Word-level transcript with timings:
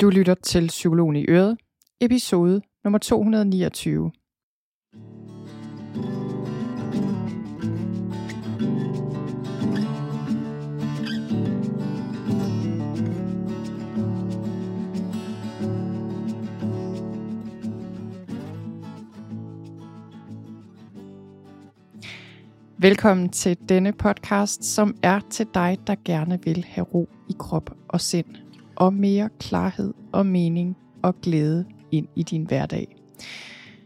Du 0.00 0.10
lytter 0.10 0.34
til 0.34 0.66
Psykologen 0.66 1.16
i 1.16 1.24
Øret, 1.28 1.58
episode 2.00 2.60
nummer 2.84 2.98
229. 2.98 4.10
Velkommen 22.78 23.28
til 23.28 23.58
denne 23.68 23.92
podcast, 23.92 24.64
som 24.64 24.96
er 25.02 25.20
til 25.30 25.46
dig, 25.54 25.78
der 25.86 25.94
gerne 26.04 26.38
vil 26.44 26.64
have 26.68 26.84
ro 26.84 27.08
i 27.28 27.32
krop 27.38 27.70
og 27.88 28.00
sind, 28.00 28.47
og 28.78 28.94
mere 28.94 29.28
klarhed 29.40 29.94
og 30.12 30.26
mening 30.26 30.76
og 31.02 31.20
glæde 31.20 31.66
ind 31.92 32.08
i 32.16 32.22
din 32.22 32.44
hverdag. 32.44 32.96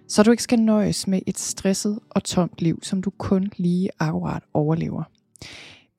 Så 0.08 0.22
du 0.22 0.30
ikke 0.30 0.42
skal 0.42 0.58
nøjes 0.58 1.06
med 1.06 1.20
et 1.26 1.38
stresset 1.38 1.98
og 2.10 2.24
tomt 2.24 2.62
liv, 2.62 2.78
som 2.82 3.02
du 3.02 3.10
kun 3.10 3.50
lige 3.56 3.90
akkurat 3.98 4.42
overlever. 4.54 5.02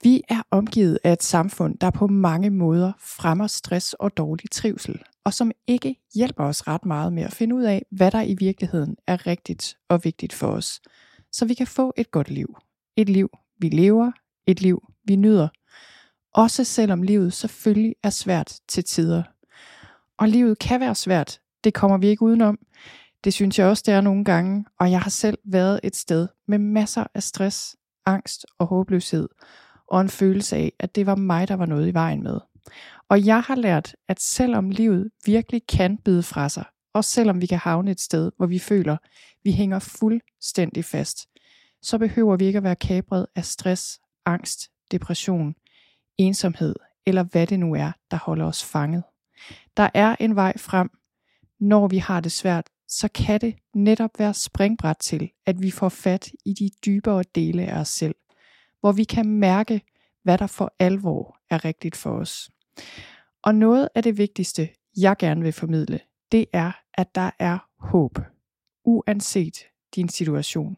Vi 0.04 0.22
er 0.30 0.42
omgivet 0.52 1.00
af 1.04 1.14
et 1.14 1.24
samfund, 1.24 1.78
der 1.78 1.90
på 1.90 2.08
mange 2.08 2.50
måder 2.50 2.92
fremmer 3.00 3.48
stress 3.48 3.94
og 3.94 4.18
dårlig 4.18 4.52
trivsel, 4.52 5.02
og 5.26 5.34
som 5.34 5.52
ikke 5.68 5.96
hjælper 6.16 6.44
os 6.44 6.68
ret 6.68 6.86
meget 6.86 7.14
med 7.14 7.24
at 7.24 7.34
finde 7.34 7.56
ud 7.56 7.64
af, 7.64 7.86
hvad 7.92 8.12
der 8.12 8.22
i 8.22 8.36
virkeligheden 8.40 8.96
er 9.08 9.28
rigtigt 9.28 9.78
og 9.90 10.02
vigtigt 10.04 10.34
for 10.34 10.48
os, 10.48 10.82
så 11.32 11.46
vi 11.46 11.54
kan 11.54 11.68
få 11.68 11.94
et 11.98 12.12
godt 12.12 12.30
liv 12.30 12.56
et 12.98 13.10
liv, 13.10 13.30
vi 13.60 13.70
lever, 13.70 14.12
et 14.48 14.62
liv, 14.62 14.84
vi 15.06 15.16
nyder. 15.16 15.48
Også 16.34 16.64
selvom 16.64 17.02
livet 17.02 17.34
selvfølgelig 17.34 17.96
er 18.04 18.10
svært 18.10 18.60
til 18.68 18.84
tider. 18.84 19.24
Og 20.18 20.28
livet 20.28 20.60
kan 20.60 20.80
være 20.80 20.96
svært, 20.96 21.40
det 21.64 21.74
kommer 21.74 21.98
vi 21.98 22.08
ikke 22.08 22.24
udenom. 22.24 22.60
Det 23.24 23.34
synes 23.34 23.60
jeg 23.60 23.68
også, 23.68 23.84
det 23.86 23.94
er 23.94 24.02
nogle 24.02 24.24
gange, 24.24 24.66
og 24.80 24.92
jeg 24.92 25.02
har 25.02 25.10
selv 25.10 25.38
været 25.46 25.80
et 25.84 25.96
sted 25.96 26.28
med 26.48 26.58
masser 26.58 27.04
af 27.14 27.24
stress, 27.24 27.76
angst 28.06 28.46
og 28.60 28.66
håbløshed, 28.68 29.30
og 29.88 30.02
en 30.02 30.10
følelse 30.10 30.56
af, 30.56 30.74
at 30.80 30.96
det 30.96 31.06
var 31.06 31.16
mig, 31.16 31.48
der 31.48 31.56
var 31.56 31.66
noget 31.66 31.88
i 31.88 31.94
vejen 31.94 32.24
med. 32.24 32.40
Og 33.10 33.26
jeg 33.26 33.42
har 33.42 33.56
lært, 33.56 33.96
at 34.08 34.22
selvom 34.22 34.70
livet 34.70 35.10
virkelig 35.26 35.62
kan 35.68 35.98
bide 35.98 36.24
fra 36.24 36.50
sig, 36.50 36.66
og 36.94 37.06
selvom 37.06 37.42
vi 37.42 37.46
kan 37.46 37.58
havne 37.58 37.92
et 37.92 38.02
sted, 38.02 38.32
hvor 38.38 38.46
vi 38.46 38.60
føler, 38.60 38.98
vi 39.44 39.52
hænger 39.52 39.80
fuldstændig 39.80 40.86
fast, 40.86 41.28
så 41.82 41.98
behøver 41.98 42.38
vi 42.38 42.46
ikke 42.46 42.58
at 42.58 42.64
være 42.64 42.76
kabret 42.76 43.26
af 43.36 43.46
stress, 43.46 44.00
angst, 44.26 44.70
depression, 44.92 45.56
ensomhed 46.18 46.76
eller 47.06 47.24
hvad 47.24 47.48
det 47.48 47.60
nu 47.60 47.76
er, 47.76 47.92
der 48.12 48.18
holder 48.18 48.46
os 48.46 48.64
fanget. 48.64 49.04
Der 49.78 49.90
er 49.94 50.16
en 50.20 50.36
vej 50.36 50.58
frem. 50.58 50.90
Når 51.60 51.88
vi 51.88 51.98
har 51.98 52.20
det 52.20 52.32
svært, 52.32 52.70
så 52.88 53.08
kan 53.08 53.42
det 53.42 53.56
netop 53.76 54.20
være 54.20 54.34
springbræt 54.34 54.98
til, 54.98 55.32
at 55.46 55.62
vi 55.62 55.72
får 55.72 55.90
fat 55.90 56.32
i 56.46 56.54
de 56.54 56.70
dybere 56.86 57.24
dele 57.36 57.66
af 57.66 57.80
os 57.80 57.88
selv, 57.88 58.16
hvor 58.80 58.92
vi 58.92 59.04
kan 59.04 59.30
mærke, 59.30 59.82
hvad 60.24 60.38
der 60.38 60.48
for 60.48 60.74
alvor 60.80 61.40
er 61.50 61.66
rigtigt 61.66 61.96
for 61.96 62.12
os. 62.12 62.50
Og 63.42 63.56
noget 63.56 63.90
af 63.96 64.04
det 64.04 64.18
vigtigste, 64.18 64.70
jeg 64.98 65.16
gerne 65.20 65.42
vil 65.42 65.54
formidle, 65.54 66.00
det 66.32 66.46
er, 66.54 66.72
at 66.94 67.16
der 67.16 67.32
er 67.40 67.58
håb, 67.80 68.20
uanset 68.84 69.58
din 69.96 70.10
situation 70.10 70.78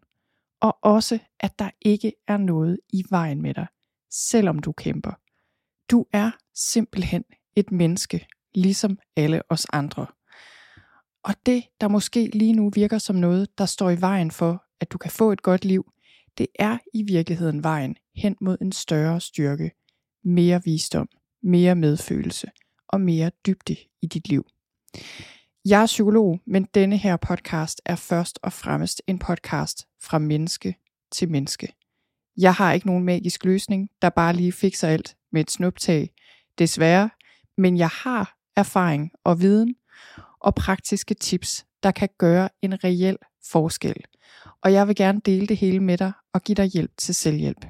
og 0.66 0.78
også 0.82 1.20
at 1.40 1.60
der 1.60 1.70
ikke 1.82 2.14
er 2.28 2.38
noget 2.38 2.80
i 2.90 3.04
vejen 3.10 3.42
med 3.42 3.54
dig, 3.54 3.68
selvom 4.10 4.60
du 4.60 4.72
kæmper. 4.72 5.12
Du 5.92 6.06
er 6.14 6.32
simpelthen 6.56 7.24
et 7.56 7.72
menneske, 7.72 8.28
ligesom 8.56 9.00
alle 9.16 9.42
os 9.50 9.66
andre. 9.74 10.08
Og 11.24 11.34
det, 11.46 11.64
der 11.82 11.88
måske 11.88 12.30
lige 12.34 12.54
nu 12.54 12.70
virker 12.70 12.98
som 12.98 13.16
noget, 13.16 13.58
der 13.58 13.66
står 13.66 13.90
i 13.90 14.02
vejen 14.02 14.32
for, 14.32 14.64
at 14.80 14.92
du 14.92 14.98
kan 14.98 15.12
få 15.12 15.32
et 15.32 15.42
godt 15.42 15.66
liv, 15.66 15.92
det 16.38 16.48
er 16.60 16.78
i 16.94 17.04
virkeligheden 17.04 17.64
vejen 17.64 17.96
hen 18.16 18.36
mod 18.42 18.58
en 18.62 18.72
større 18.72 19.22
styrke, 19.22 19.72
mere 20.24 20.62
visdom, 20.64 21.10
mere 21.44 21.76
medfølelse 21.76 22.48
og 22.88 23.02
mere 23.02 23.32
dybde 23.46 23.76
i 24.02 24.08
dit 24.08 24.30
liv. 24.30 24.46
Jeg 25.66 25.82
er 25.82 25.86
psykolog, 25.86 26.40
men 26.46 26.68
denne 26.74 26.98
her 26.98 27.18
podcast 27.18 27.82
er 27.86 27.96
først 27.96 28.40
og 28.44 28.54
fremmest 28.54 29.02
en 29.08 29.20
podcast 29.20 29.88
fra 30.02 30.20
menneske 30.20 30.76
til 31.12 31.32
menneske. 31.32 31.74
Jeg 32.38 32.54
har 32.54 32.74
ikke 32.74 32.88
nogen 32.88 33.04
magisk 33.04 33.46
løsning, 33.46 33.90
der 34.02 34.10
bare 34.10 34.34
lige 34.34 34.52
fikser 34.52 34.88
alt 34.88 35.16
med 35.32 35.42
et 35.42 35.52
snuptag, 35.52 36.10
desværre, 36.60 37.10
men 37.58 37.78
jeg 37.78 37.90
har 37.90 38.36
erfaring 38.56 39.12
og 39.24 39.42
viden 39.42 39.76
og 40.40 40.56
praktiske 40.56 41.14
tips, 41.14 41.66
der 41.84 41.92
kan 41.92 42.10
gøre 42.18 42.50
en 42.62 42.84
reel 42.84 43.18
forskel. 43.52 43.96
Og 44.64 44.74
jeg 44.74 44.88
vil 44.88 44.96
gerne 44.96 45.22
dele 45.26 45.48
det 45.48 45.58
hele 45.58 45.80
med 45.80 45.98
dig 45.98 46.12
og 46.34 46.42
give 46.42 46.56
dig 46.56 46.66
hjælp 46.66 46.92
til 46.98 47.16
selvhjælp. 47.16 47.66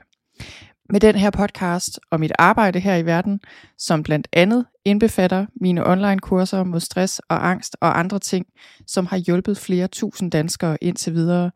Med 0.89 0.99
den 0.99 1.15
her 1.15 1.29
podcast 1.29 1.99
og 2.11 2.19
mit 2.19 2.31
arbejde 2.39 2.79
her 2.79 2.95
i 2.95 3.05
verden, 3.05 3.39
som 3.77 4.03
blandt 4.03 4.27
andet 4.33 4.65
indbefatter 4.85 5.45
mine 5.61 5.87
online 5.87 6.19
kurser 6.19 6.63
mod 6.63 6.79
stress 6.79 7.19
og 7.19 7.49
angst 7.49 7.77
og 7.81 7.99
andre 7.99 8.19
ting, 8.19 8.45
som 8.87 9.05
har 9.05 9.17
hjulpet 9.17 9.57
flere 9.57 9.87
tusind 9.87 10.31
danskere 10.31 10.77
indtil 10.81 11.13
videre, 11.13 11.51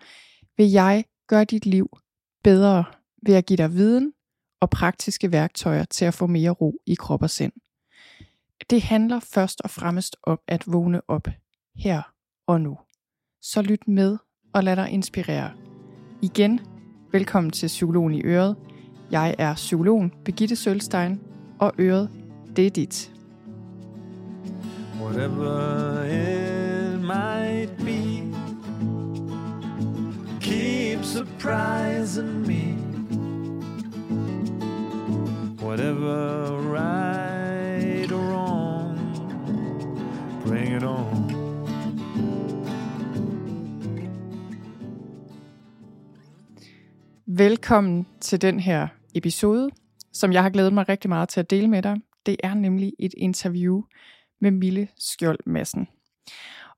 vil 0.57 0.71
jeg 0.71 1.03
gøre 1.27 1.45
dit 1.45 1.65
liv 1.65 1.89
bedre 2.43 2.83
ved 3.25 3.35
at 3.35 3.45
give 3.45 3.57
dig 3.57 3.73
viden 3.73 4.13
og 4.61 4.69
praktiske 4.69 5.31
værktøjer 5.31 5.85
til 5.85 6.05
at 6.05 6.13
få 6.13 6.27
mere 6.27 6.51
ro 6.51 6.81
i 6.85 6.95
krop 6.95 7.21
og 7.21 7.29
sind. 7.29 7.51
Det 8.69 8.81
handler 8.81 9.19
først 9.19 9.61
og 9.61 9.69
fremmest 9.69 10.15
om 10.23 10.39
at 10.47 10.63
vågne 10.67 11.01
op 11.07 11.27
her 11.75 12.01
og 12.47 12.61
nu. 12.61 12.77
Så 13.41 13.61
lyt 13.61 13.87
med 13.87 14.17
og 14.53 14.63
lad 14.63 14.75
dig 14.75 14.89
inspirere. 14.89 15.51
Igen, 16.21 16.59
velkommen 17.11 17.51
til 17.51 17.67
Psykologen 17.67 18.13
i 18.13 18.21
Øret– 18.21 18.55
jeg 19.11 19.35
er 19.37 19.53
psykologen 19.53 20.13
Begitte 20.25 20.55
Sølstein, 20.55 21.19
og 21.59 21.73
øret, 21.79 22.09
det 22.55 22.65
er 22.65 22.69
dit. 22.69 23.11
Whatever 25.01 26.03
it 26.03 26.99
might 26.99 27.77
be 27.77 28.23
Keep 30.41 31.03
surprising 31.03 32.47
me 32.47 32.68
Whatever 35.69 36.57
right 36.73 38.11
or 38.11 38.23
wrong 38.31 38.97
Bring 40.45 40.75
it 40.75 40.83
on 40.83 41.29
Velkommen 47.25 48.07
til 48.21 48.41
den 48.41 48.59
her 48.59 48.87
episode, 49.15 49.69
som 50.13 50.31
jeg 50.31 50.43
har 50.43 50.49
glædet 50.49 50.73
mig 50.73 50.89
rigtig 50.89 51.09
meget 51.09 51.29
til 51.29 51.39
at 51.39 51.49
dele 51.49 51.67
med 51.67 51.81
dig. 51.81 51.97
Det 52.25 52.37
er 52.43 52.53
nemlig 52.53 52.93
et 52.99 53.13
interview 53.17 53.81
med 54.41 54.51
Mille 54.51 54.87
Skjold 54.97 55.39
Madsen. 55.45 55.87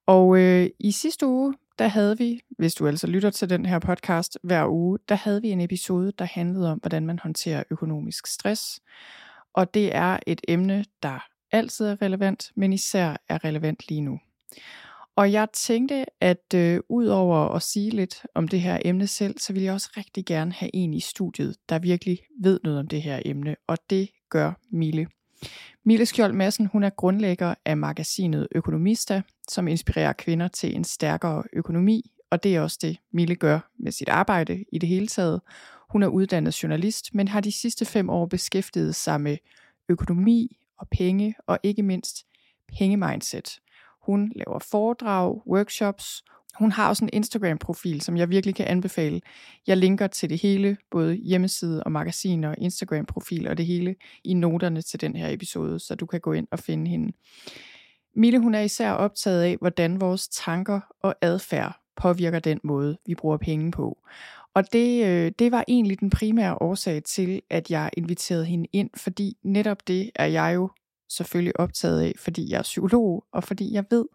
Og 0.05 0.37
øh, 0.37 0.69
i 0.79 0.91
sidste 0.91 1.27
uge, 1.27 1.53
der 1.79 1.87
havde 1.87 2.17
vi, 2.17 2.39
hvis 2.57 2.73
du 2.73 2.87
altså 2.87 3.07
lytter 3.07 3.29
til 3.29 3.49
den 3.49 3.65
her 3.65 3.79
podcast 3.79 4.37
hver 4.43 4.67
uge, 4.67 4.99
der 5.09 5.15
havde 5.15 5.41
vi 5.41 5.49
en 5.49 5.61
episode, 5.61 6.11
der 6.19 6.25
handlede 6.25 6.71
om, 6.71 6.79
hvordan 6.79 7.05
man 7.05 7.19
håndterer 7.19 7.63
økonomisk 7.69 8.27
stress. 8.27 8.81
Og 9.53 9.73
det 9.73 9.95
er 9.95 10.19
et 10.27 10.41
emne, 10.47 10.85
der 11.03 11.27
altid 11.51 11.85
er 11.85 12.01
relevant, 12.01 12.51
men 12.55 12.73
især 12.73 13.17
er 13.29 13.45
relevant 13.45 13.89
lige 13.89 14.01
nu. 14.01 14.19
Og 15.15 15.31
jeg 15.31 15.47
tænkte, 15.53 16.05
at 16.21 16.53
øh, 16.55 16.79
ud 16.89 17.05
over 17.05 17.37
at 17.37 17.61
sige 17.61 17.89
lidt 17.89 18.25
om 18.35 18.47
det 18.47 18.61
her 18.61 18.79
emne 18.85 19.07
selv, 19.07 19.39
så 19.39 19.53
vil 19.53 19.63
jeg 19.63 19.73
også 19.73 19.89
rigtig 19.97 20.25
gerne 20.25 20.51
have 20.51 20.69
en 20.73 20.93
i 20.93 20.99
studiet, 20.99 21.57
der 21.69 21.79
virkelig 21.79 22.19
ved 22.41 22.59
noget 22.63 22.79
om 22.79 22.87
det 22.87 23.01
her 23.01 23.21
emne, 23.25 23.55
og 23.67 23.77
det 23.89 24.09
gør 24.29 24.53
Mille. 24.71 25.07
Mille 25.83 26.05
Skjold 26.05 26.33
Madsen, 26.33 26.65
hun 26.65 26.83
er 26.83 26.89
grundlægger 26.89 27.55
af 27.65 27.77
magasinet 27.77 28.47
Økonomista, 28.55 29.21
som 29.49 29.67
inspirerer 29.67 30.13
kvinder 30.13 30.47
til 30.47 30.75
en 30.75 30.83
stærkere 30.83 31.43
økonomi, 31.53 32.11
og 32.29 32.43
det 32.43 32.55
er 32.55 32.61
også 32.61 32.77
det, 32.81 32.97
Mille 33.11 33.35
gør 33.35 33.59
med 33.79 33.91
sit 33.91 34.09
arbejde 34.09 34.65
i 34.71 34.77
det 34.77 34.89
hele 34.89 35.07
taget. 35.07 35.41
Hun 35.89 36.03
er 36.03 36.07
uddannet 36.07 36.63
journalist, 36.63 37.15
men 37.15 37.27
har 37.27 37.41
de 37.41 37.51
sidste 37.51 37.85
fem 37.85 38.09
år 38.09 38.25
beskæftiget 38.25 38.95
sig 38.95 39.21
med 39.21 39.37
økonomi 39.89 40.57
og 40.77 40.87
penge, 40.89 41.35
og 41.47 41.59
ikke 41.63 41.83
mindst 41.83 42.25
pengemindset. 42.77 43.59
Hun 44.01 44.31
laver 44.35 44.59
foredrag, 44.59 45.47
workshops. 45.47 46.23
Hun 46.59 46.71
har 46.71 46.89
også 46.89 47.05
en 47.05 47.09
Instagram-profil, 47.13 48.01
som 48.01 48.17
jeg 48.17 48.29
virkelig 48.29 48.55
kan 48.55 48.67
anbefale. 48.67 49.21
Jeg 49.67 49.77
linker 49.77 50.07
til 50.07 50.29
det 50.29 50.41
hele, 50.41 50.77
både 50.91 51.15
hjemmeside 51.15 51.83
og 51.83 51.91
magasin 51.91 52.43
og 52.43 52.55
Instagram-profil 52.57 53.47
og 53.47 53.57
det 53.57 53.65
hele 53.65 53.95
i 54.23 54.33
noterne 54.33 54.81
til 54.81 55.01
den 55.01 55.15
her 55.15 55.29
episode, 55.29 55.79
så 55.79 55.95
du 55.95 56.05
kan 56.05 56.19
gå 56.19 56.33
ind 56.33 56.47
og 56.51 56.59
finde 56.59 56.91
hende. 56.91 57.13
Mille 58.15 58.39
hun 58.39 58.55
er 58.55 58.61
især 58.61 58.91
optaget 58.91 59.43
af, 59.43 59.57
hvordan 59.57 60.01
vores 60.01 60.27
tanker 60.27 60.79
og 61.01 61.15
adfærd 61.21 61.81
påvirker 61.95 62.39
den 62.39 62.59
måde, 62.63 62.97
vi 63.05 63.15
bruger 63.15 63.37
penge 63.37 63.71
på. 63.71 63.97
Og 64.53 64.73
det, 64.73 65.05
øh, 65.05 65.31
det 65.39 65.51
var 65.51 65.63
egentlig 65.67 65.99
den 65.99 66.09
primære 66.09 66.55
årsag 66.61 67.03
til, 67.03 67.41
at 67.49 67.71
jeg 67.71 67.89
inviterede 67.97 68.45
hende 68.45 68.67
ind, 68.73 68.89
fordi 68.95 69.37
netop 69.43 69.87
det 69.87 70.11
er 70.15 70.25
jeg 70.25 70.55
jo 70.55 70.69
selvfølgelig 71.09 71.59
optaget 71.59 72.01
af, 72.01 72.13
fordi 72.17 72.51
jeg 72.51 72.57
er 72.57 72.63
psykolog, 72.63 73.25
og 73.31 73.43
fordi 73.43 73.73
jeg 73.73 73.85
ved, 73.89 74.05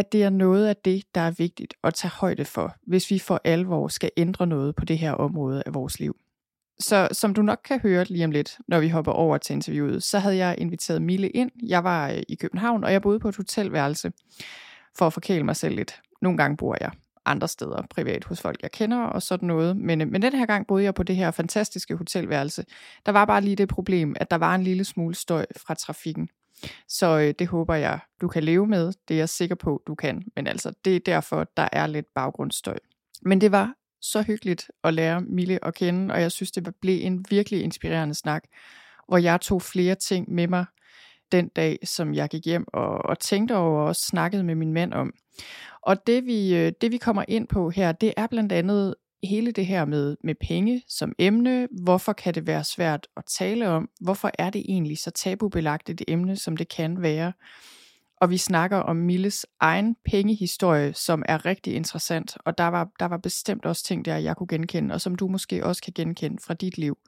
at 0.00 0.12
det 0.12 0.22
er 0.22 0.30
noget 0.30 0.66
af 0.66 0.76
det, 0.76 1.02
der 1.14 1.20
er 1.20 1.30
vigtigt 1.30 1.74
at 1.84 1.94
tage 1.94 2.10
højde 2.10 2.44
for, 2.44 2.74
hvis 2.86 3.10
vi 3.10 3.18
for 3.18 3.40
alvor 3.44 3.88
skal 3.88 4.10
ændre 4.16 4.46
noget 4.46 4.76
på 4.76 4.84
det 4.84 4.98
her 4.98 5.12
område 5.12 5.62
af 5.66 5.74
vores 5.74 6.00
liv. 6.00 6.16
Så 6.78 7.08
som 7.12 7.34
du 7.34 7.42
nok 7.42 7.60
kan 7.64 7.80
høre 7.80 8.04
lige 8.04 8.24
om 8.24 8.30
lidt, 8.30 8.58
når 8.68 8.80
vi 8.80 8.88
hopper 8.88 9.12
over 9.12 9.38
til 9.38 9.52
interviewet, 9.54 10.02
så 10.02 10.18
havde 10.18 10.36
jeg 10.36 10.54
inviteret 10.58 11.02
Mille 11.02 11.28
ind. 11.28 11.50
Jeg 11.62 11.84
var 11.84 12.10
øh, 12.10 12.22
i 12.28 12.34
København, 12.34 12.84
og 12.84 12.92
jeg 12.92 13.02
boede 13.02 13.20
på 13.20 13.28
et 13.28 13.36
hotelværelse 13.36 14.12
for 14.98 15.06
at 15.06 15.12
forkæle 15.12 15.44
mig 15.44 15.56
selv 15.56 15.76
lidt. 15.76 16.00
Nogle 16.22 16.38
gange 16.38 16.56
bor 16.56 16.76
jeg 16.80 16.90
andre 17.26 17.48
steder 17.48 17.82
privat 17.90 18.24
hos 18.24 18.40
folk, 18.40 18.62
jeg 18.62 18.70
kender 18.70 18.98
og 18.98 19.22
sådan 19.22 19.46
noget. 19.46 19.76
Men, 19.76 20.00
øh, 20.00 20.08
men 20.08 20.22
den 20.22 20.32
her 20.32 20.46
gang 20.46 20.66
boede 20.66 20.84
jeg 20.84 20.94
på 20.94 21.02
det 21.02 21.16
her 21.16 21.30
fantastiske 21.30 21.96
hotelværelse. 21.96 22.64
Der 23.06 23.12
var 23.12 23.24
bare 23.24 23.40
lige 23.40 23.56
det 23.56 23.68
problem, 23.68 24.16
at 24.20 24.30
der 24.30 24.36
var 24.36 24.54
en 24.54 24.62
lille 24.62 24.84
smule 24.84 25.14
støj 25.14 25.46
fra 25.56 25.74
trafikken. 25.74 26.28
Så 26.88 27.18
øh, 27.18 27.34
det 27.38 27.46
håber 27.46 27.74
jeg, 27.74 27.98
du 28.20 28.28
kan 28.28 28.44
leve 28.44 28.66
med. 28.66 28.92
Det 29.08 29.14
er 29.14 29.18
jeg 29.18 29.28
sikker 29.28 29.54
på, 29.54 29.82
du 29.86 29.94
kan. 29.94 30.22
Men 30.36 30.46
altså, 30.46 30.72
det 30.84 30.96
er 30.96 31.00
derfor, 31.00 31.46
der 31.56 31.68
er 31.72 31.86
lidt 31.86 32.06
baggrundsstøj. 32.14 32.78
Men 33.22 33.40
det 33.40 33.52
var 33.52 33.74
så 34.02 34.22
hyggeligt 34.22 34.70
at 34.84 34.94
lære 34.94 35.20
Mille 35.20 35.64
at 35.64 35.74
kende, 35.74 36.14
og 36.14 36.20
jeg 36.20 36.32
synes, 36.32 36.50
det 36.50 36.74
blev 36.80 37.06
en 37.06 37.24
virkelig 37.30 37.62
inspirerende 37.62 38.14
snak, 38.14 38.44
hvor 39.08 39.18
jeg 39.18 39.40
tog 39.40 39.62
flere 39.62 39.94
ting 39.94 40.34
med 40.34 40.48
mig 40.48 40.64
den 41.32 41.48
dag, 41.48 41.78
som 41.84 42.14
jeg 42.14 42.28
gik 42.28 42.44
hjem 42.44 42.64
og, 42.72 42.88
og 42.88 43.18
tænkte 43.18 43.56
over 43.56 43.80
og 43.80 43.86
også 43.86 44.02
snakkede 44.06 44.44
med 44.44 44.54
min 44.54 44.72
mand 44.72 44.94
om. 44.94 45.12
Og 45.82 46.06
det 46.06 46.26
vi, 46.26 46.54
øh, 46.54 46.72
det 46.80 46.92
vi 46.92 46.96
kommer 46.96 47.24
ind 47.28 47.48
på 47.48 47.70
her, 47.70 47.92
det 47.92 48.14
er 48.16 48.26
blandt 48.26 48.52
andet 48.52 48.94
hele 49.22 49.52
det 49.52 49.66
her 49.66 49.84
med, 49.84 50.16
med 50.24 50.34
penge 50.34 50.82
som 50.88 51.12
emne. 51.18 51.68
Hvorfor 51.82 52.12
kan 52.12 52.34
det 52.34 52.46
være 52.46 52.64
svært 52.64 53.06
at 53.16 53.24
tale 53.38 53.68
om? 53.68 53.88
Hvorfor 54.00 54.30
er 54.38 54.50
det 54.50 54.64
egentlig 54.68 54.98
så 54.98 55.10
tabubelagt 55.10 55.90
et 55.90 56.02
emne, 56.08 56.36
som 56.36 56.56
det 56.56 56.68
kan 56.68 57.02
være? 57.02 57.32
Og 58.20 58.30
vi 58.30 58.36
snakker 58.36 58.76
om 58.76 58.96
Milles 58.96 59.46
egen 59.60 59.96
pengehistorie, 60.10 60.94
som 60.94 61.22
er 61.28 61.46
rigtig 61.46 61.74
interessant. 61.74 62.36
Og 62.44 62.58
der 62.58 62.66
var, 62.66 62.88
der 62.98 63.06
var 63.06 63.16
bestemt 63.16 63.66
også 63.66 63.84
ting 63.84 64.04
der, 64.04 64.16
jeg 64.16 64.36
kunne 64.36 64.46
genkende, 64.46 64.94
og 64.94 65.00
som 65.00 65.14
du 65.14 65.28
måske 65.28 65.64
også 65.64 65.82
kan 65.82 65.92
genkende 65.96 66.38
fra 66.42 66.54
dit 66.54 66.78
liv. 66.78 66.98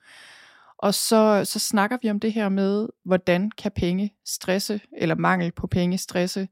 Og 0.79 0.95
så, 0.95 1.43
så 1.45 1.59
snakker 1.59 1.99
vi 2.03 2.11
om 2.11 2.21
det 2.21 2.33
her 2.33 2.49
med, 2.49 2.89
hvordan 3.05 3.51
kan 3.51 3.73
penge 3.77 4.15
stresse, 4.27 4.81
eller 4.99 5.15
mangel 5.15 5.53
på 5.53 5.67
penge 5.67 5.99
stresse, 5.99 6.49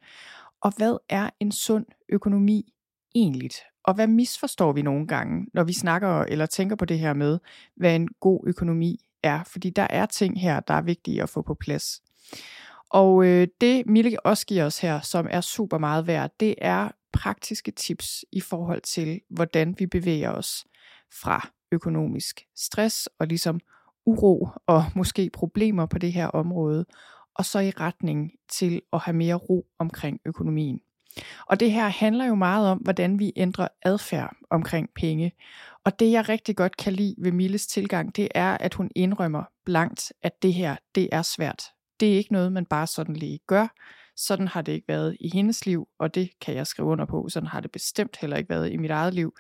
og 0.61 0.73
hvad 0.77 0.97
er 1.09 1.31
en 1.41 1.53
sund 1.53 1.87
økonomi 2.09 2.73
egentlig? 3.15 3.51
Og 3.85 3.95
hvad 3.95 4.07
misforstår 4.07 4.73
vi 4.73 4.83
nogle 4.83 5.07
gange, 5.07 5.47
når 5.55 5.65
vi 5.65 5.73
snakker 5.73 6.21
eller 6.21 6.47
tænker 6.47 6.77
på 6.77 6.85
det 6.85 6.99
her 6.99 7.13
med, 7.13 7.39
hvad 7.77 7.97
en 7.97 8.09
god 8.21 8.45
økonomi 8.47 8.99
er? 9.23 9.45
Fordi 9.45 9.71
der 9.71 9.87
er 9.91 10.07
ting 10.07 10.41
her, 10.41 10.61
der 10.61 10.75
er 10.75 10.83
vigtige 10.83 11.23
at 11.23 11.29
få 11.29 11.43
på 11.43 11.55
plads. 11.55 12.03
Og 12.91 13.25
øh, 13.27 13.49
det 13.61 13.87
Mille 13.87 14.27
også 14.27 14.47
giver 14.47 14.65
os 14.65 14.79
her, 14.79 15.01
som 15.01 15.27
er 15.31 15.41
super 15.41 15.79
meget 15.79 16.07
værd, 16.07 16.31
det 16.41 16.55
er 16.59 16.89
praktiske 17.13 17.71
tips 17.71 18.25
i 18.33 18.41
forhold 18.41 18.81
til, 18.81 19.21
hvordan 19.31 19.75
vi 19.79 19.87
bevæger 19.87 20.31
os 20.31 20.65
fra 21.23 21.49
økonomisk 21.73 22.47
stress 22.57 23.09
og 23.19 23.27
ligesom 23.27 23.61
uro 24.07 24.49
og 24.67 24.85
måske 24.95 25.31
problemer 25.33 25.87
på 25.87 25.99
det 25.99 26.13
her 26.13 26.27
område, 26.27 26.87
og 27.35 27.45
så 27.45 27.59
i 27.59 27.71
retning 27.71 28.33
til 28.49 28.83
at 28.93 29.01
have 29.01 29.17
mere 29.17 29.35
ro 29.35 29.67
omkring 29.79 30.21
økonomien. 30.27 30.81
Og 31.47 31.61
det 31.61 31.73
her 31.73 31.89
handler 31.89 32.27
jo 32.27 32.35
meget 32.35 32.69
om, 32.69 32.79
hvordan 32.79 33.19
vi 33.19 33.33
ændrer 33.37 33.69
adfærd 33.83 34.37
omkring 34.51 34.89
penge. 34.95 35.33
Og 35.85 36.01
det 36.01 36.11
jeg 36.13 36.29
rigtig 36.29 36.57
godt 36.57 36.77
kan 36.77 36.93
lide 36.93 37.15
ved 37.19 37.33
Milles 37.33 37.67
tilgang, 37.67 38.17
det 38.17 38.29
er, 38.35 38.59
at 38.59 38.75
hun 38.75 38.91
indrømmer 38.97 39.45
blankt, 39.65 40.13
at 40.23 40.43
det 40.43 40.55
her, 40.55 40.77
det 40.95 41.09
er 41.13 41.23
svært. 41.23 41.63
Det 42.01 42.13
er 42.13 42.17
ikke 42.17 42.33
noget, 42.33 42.53
man 42.53 42.67
bare 42.67 42.87
sådan 42.87 43.17
lige 43.17 43.41
gør. 43.47 43.69
Sådan 44.17 44.49
har 44.49 44.63
det 44.63 44.73
ikke 44.73 44.89
været 44.89 45.17
i 45.21 45.31
hendes 45.35 45.67
liv, 45.67 45.89
og 45.99 46.15
det 46.15 46.31
kan 46.41 46.55
jeg 46.55 46.67
skrive 46.67 46.89
under 46.89 47.05
på. 47.05 47.29
Sådan 47.29 47.47
har 47.47 47.61
det 47.61 47.71
bestemt 47.71 48.17
heller 48.21 48.37
ikke 48.37 48.51
været 48.51 48.73
i 48.73 48.77
mit 48.77 48.91
eget 48.91 49.15
liv. 49.15 49.35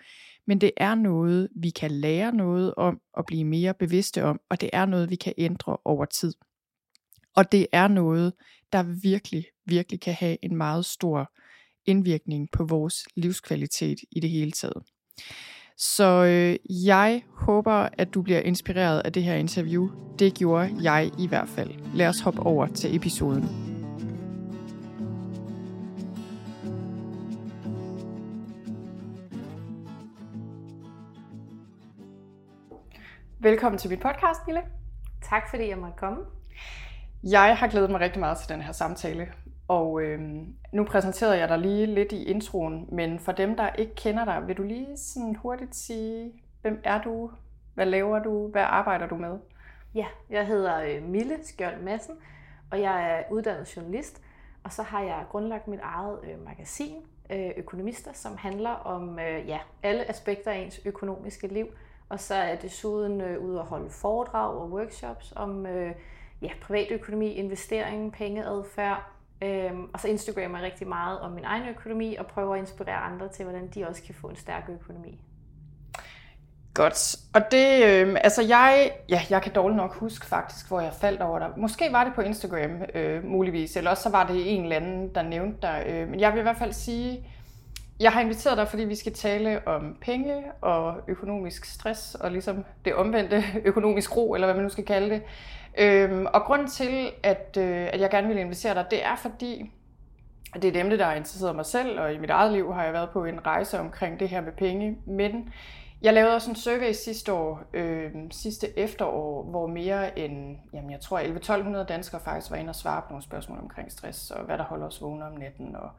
Men 0.47 0.61
det 0.61 0.71
er 0.77 0.95
noget, 0.95 1.49
vi 1.57 1.71
kan 1.71 1.91
lære 1.91 2.33
noget 2.33 2.75
om 2.77 3.01
og 3.15 3.27
blive 3.27 3.45
mere 3.45 3.75
bevidste 3.75 4.25
om, 4.25 4.41
og 4.51 4.61
det 4.61 4.71
er 4.73 4.87
noget, 4.87 5.11
vi 5.11 5.17
kan 5.17 5.35
ændre 5.39 5.77
over 5.85 6.05
tid. 6.05 6.35
Og 7.37 7.53
det 7.53 7.67
er 7.73 7.89
noget, 7.89 8.33
der 8.73 8.83
virkelig, 9.03 9.45
virkelig 9.67 10.01
kan 10.01 10.15
have 10.15 10.37
en 10.43 10.57
meget 10.57 10.85
stor 10.85 11.33
indvirkning 11.87 12.49
på 12.53 12.65
vores 12.65 12.95
livskvalitet 13.17 13.99
i 14.11 14.21
det 14.21 14.31
hele 14.31 14.53
taget. 14.53 14.83
Så 15.77 16.25
øh, 16.25 16.87
jeg 16.87 17.23
håber, 17.35 17.89
at 17.93 18.15
du 18.15 18.23
bliver 18.23 18.41
inspireret 18.41 19.01
af 19.05 19.13
det 19.13 19.23
her 19.23 19.35
interview. 19.35 19.89
Det 20.19 20.35
gjorde 20.35 20.71
jeg 20.83 21.11
i 21.19 21.27
hvert 21.27 21.49
fald. 21.49 21.71
Lad 21.95 22.09
os 22.09 22.21
hoppe 22.21 22.41
over 22.43 22.67
til 22.67 22.97
episoden. 22.97 23.71
Velkommen 33.43 33.79
til 33.79 33.91
mit 33.91 34.01
podcast, 34.01 34.41
Mille. 34.47 34.61
Tak 35.23 35.43
fordi 35.51 35.69
jeg 35.69 35.79
måtte 35.79 35.97
komme. 35.99 36.25
Jeg 37.23 37.57
har 37.57 37.69
glædet 37.69 37.91
mig 37.91 38.01
rigtig 38.01 38.21
meget 38.21 38.39
til 38.39 38.49
den 38.49 38.63
her 38.63 38.73
samtale, 38.73 39.29
og 39.71 40.03
øh, 40.03 40.21
nu 40.73 40.85
præsenterede 40.85 41.39
jeg 41.39 41.49
dig 41.49 41.59
lige 41.59 41.87
lidt 41.87 42.13
i 42.13 42.25
introen, 42.25 42.89
men 42.93 43.19
for 43.19 43.33
dem, 43.33 43.57
der 43.57 43.73
ikke 43.73 43.95
kender 43.95 44.25
dig, 44.25 44.43
vil 44.47 44.57
du 44.57 44.63
lige 44.63 44.97
sådan 44.97 45.35
hurtigt 45.35 45.75
sige, 45.75 46.33
hvem 46.63 46.81
er 46.85 47.03
du, 47.03 47.31
hvad 47.75 47.87
laver 47.87 48.19
du, 48.19 48.49
hvad 48.49 48.63
arbejder 48.63 49.07
du 49.09 49.15
med? 49.15 49.39
Ja, 49.95 50.07
jeg 50.31 50.47
hedder 50.47 50.83
øh, 50.83 51.03
Mille 51.03 51.39
Skjold 51.43 51.83
Madsen, 51.83 52.15
og 52.71 52.81
jeg 52.81 53.11
er 53.11 53.23
uddannet 53.31 53.77
journalist, 53.77 54.23
og 54.65 54.73
så 54.73 54.83
har 54.83 55.03
jeg 55.03 55.25
grundlagt 55.31 55.69
mit 55.69 55.81
eget 55.83 56.19
øh, 56.23 56.45
magasin, 56.45 56.97
øh, 57.31 57.51
Økonomister, 57.57 58.13
som 58.13 58.37
handler 58.37 58.71
om 58.71 59.19
øh, 59.19 59.49
ja, 59.49 59.59
alle 59.83 60.09
aspekter 60.09 60.51
af 60.51 60.59
ens 60.59 60.81
økonomiske 60.85 61.47
liv. 61.47 61.67
Og 62.09 62.21
så 62.21 62.35
er 62.35 62.45
jeg 62.45 62.63
desuden 62.63 63.21
øh, 63.21 63.45
ude 63.45 63.61
at 63.61 63.67
holde 63.67 63.91
foredrag 63.91 64.55
og 64.55 64.71
workshops 64.71 65.33
om 65.37 65.67
øh, 65.67 65.95
ja, 66.43 66.51
privatøkonomi, 66.63 67.33
investering, 67.33 68.13
pengeadfærd, 68.13 69.20
Øhm, 69.43 69.85
og 69.93 70.01
så 70.01 70.09
Instagram 70.09 70.55
er 70.55 70.63
rigtig 70.63 70.89
meget 70.89 71.21
om 71.21 71.33
min 71.33 71.45
egen 71.45 71.69
økonomi 71.69 72.17
og 72.17 72.27
prøver 72.27 72.55
at 72.55 72.61
inspirere 72.61 72.97
andre 72.97 73.29
til, 73.29 73.45
hvordan 73.45 73.69
de 73.69 73.89
også 73.89 74.03
kan 74.03 74.15
få 74.15 74.27
en 74.27 74.37
stærk 74.37 74.71
økonomi. 74.81 75.21
Godt. 76.75 77.17
Og 77.35 77.41
det, 77.51 77.85
øh, 77.85 78.17
altså 78.25 78.43
jeg, 78.43 78.91
ja, 79.09 79.23
jeg 79.31 79.43
kan 79.43 79.53
dårligt 79.53 79.77
nok 79.77 79.95
huske 79.95 80.27
faktisk, 80.27 80.69
hvor 80.69 80.81
jeg 80.81 80.93
faldt 81.01 81.23
over 81.23 81.39
dig. 81.39 81.49
Måske 81.57 81.89
var 81.93 82.05
det 82.05 82.15
på 82.15 82.21
Instagram, 82.21 82.83
øh, 82.95 83.25
muligvis, 83.25 83.77
eller 83.77 83.91
også 83.91 84.03
så 84.03 84.11
var 84.11 84.27
det 84.27 84.55
en 84.55 84.63
eller 84.63 84.77
anden, 84.77 85.15
der 85.15 85.23
nævnte 85.23 85.59
dig. 85.63 85.85
Øh, 85.87 86.09
men 86.09 86.21
jeg 86.21 86.33
vil 86.33 86.39
i 86.39 86.43
hvert 86.43 86.57
fald 86.57 86.73
sige, 86.73 87.27
jeg 88.01 88.13
har 88.13 88.21
inviteret 88.21 88.57
dig, 88.57 88.69
fordi 88.69 88.85
vi 88.85 88.95
skal 88.95 89.13
tale 89.13 89.69
om 89.69 89.97
penge 90.01 90.43
og 90.61 90.95
økonomisk 91.09 91.65
stress, 91.65 92.15
og 92.15 92.31
ligesom 92.31 92.65
det 92.85 92.95
omvendte 92.95 93.45
økonomisk 93.65 94.17
ro, 94.17 94.35
eller 94.35 94.47
hvad 94.47 94.55
man 94.55 94.65
nu 94.65 94.71
skal 94.71 94.85
kalde 94.85 95.11
det. 95.11 95.23
Øhm, 95.81 96.27
og 96.27 96.43
grunden 96.43 96.69
til, 96.69 97.13
at, 97.23 97.57
øh, 97.59 97.89
at 97.93 98.01
jeg 98.01 98.11
gerne 98.11 98.29
vil 98.29 98.39
invitere 98.39 98.75
dig, 98.75 98.87
det 98.91 99.05
er 99.05 99.17
fordi, 99.17 99.73
at 100.55 100.63
det 100.63 100.69
er 100.69 100.73
et 100.73 100.81
emne, 100.81 100.99
der 100.99 101.05
har 101.05 101.15
interesseret 101.15 101.57
mig 101.57 101.67
selv, 101.67 102.01
og 102.01 102.15
i 102.15 102.19
mit 102.19 102.31
eget 102.31 102.53
liv 102.53 102.73
har 102.73 102.85
jeg 102.85 102.93
været 102.93 103.11
på 103.11 103.25
en 103.25 103.47
rejse 103.47 103.81
omkring 103.81 104.21
det 104.21 104.29
her 104.29 104.41
med 104.41 104.53
penge. 104.53 104.99
Men 105.07 105.53
jeg 106.03 106.15
lavede 106.15 106.35
også 106.35 106.51
en 106.51 106.57
survey 106.57 106.93
sidste 106.93 107.33
år, 107.33 107.63
øh, 107.73 108.11
sidste 108.31 108.79
efterår, 108.79 109.43
hvor 109.43 109.67
mere 109.67 110.19
end, 110.19 110.57
jamen 110.73 110.91
jeg 110.91 111.01
tror 111.01 111.19
11-1200 111.19 111.85
danskere 111.85 112.21
faktisk 112.21 112.51
var 112.51 112.57
inde 112.57 112.71
og 112.71 112.75
svare 112.75 113.03
på 113.03 113.09
nogle 113.09 113.23
spørgsmål 113.23 113.59
omkring 113.59 113.93
stress, 113.93 114.31
og 114.31 114.45
hvad 114.45 114.59
der 114.59 114.65
holder 114.65 114.87
os 114.87 115.03
vågne 115.03 115.25
om 115.25 115.33
natten, 115.33 115.77
og 115.77 115.91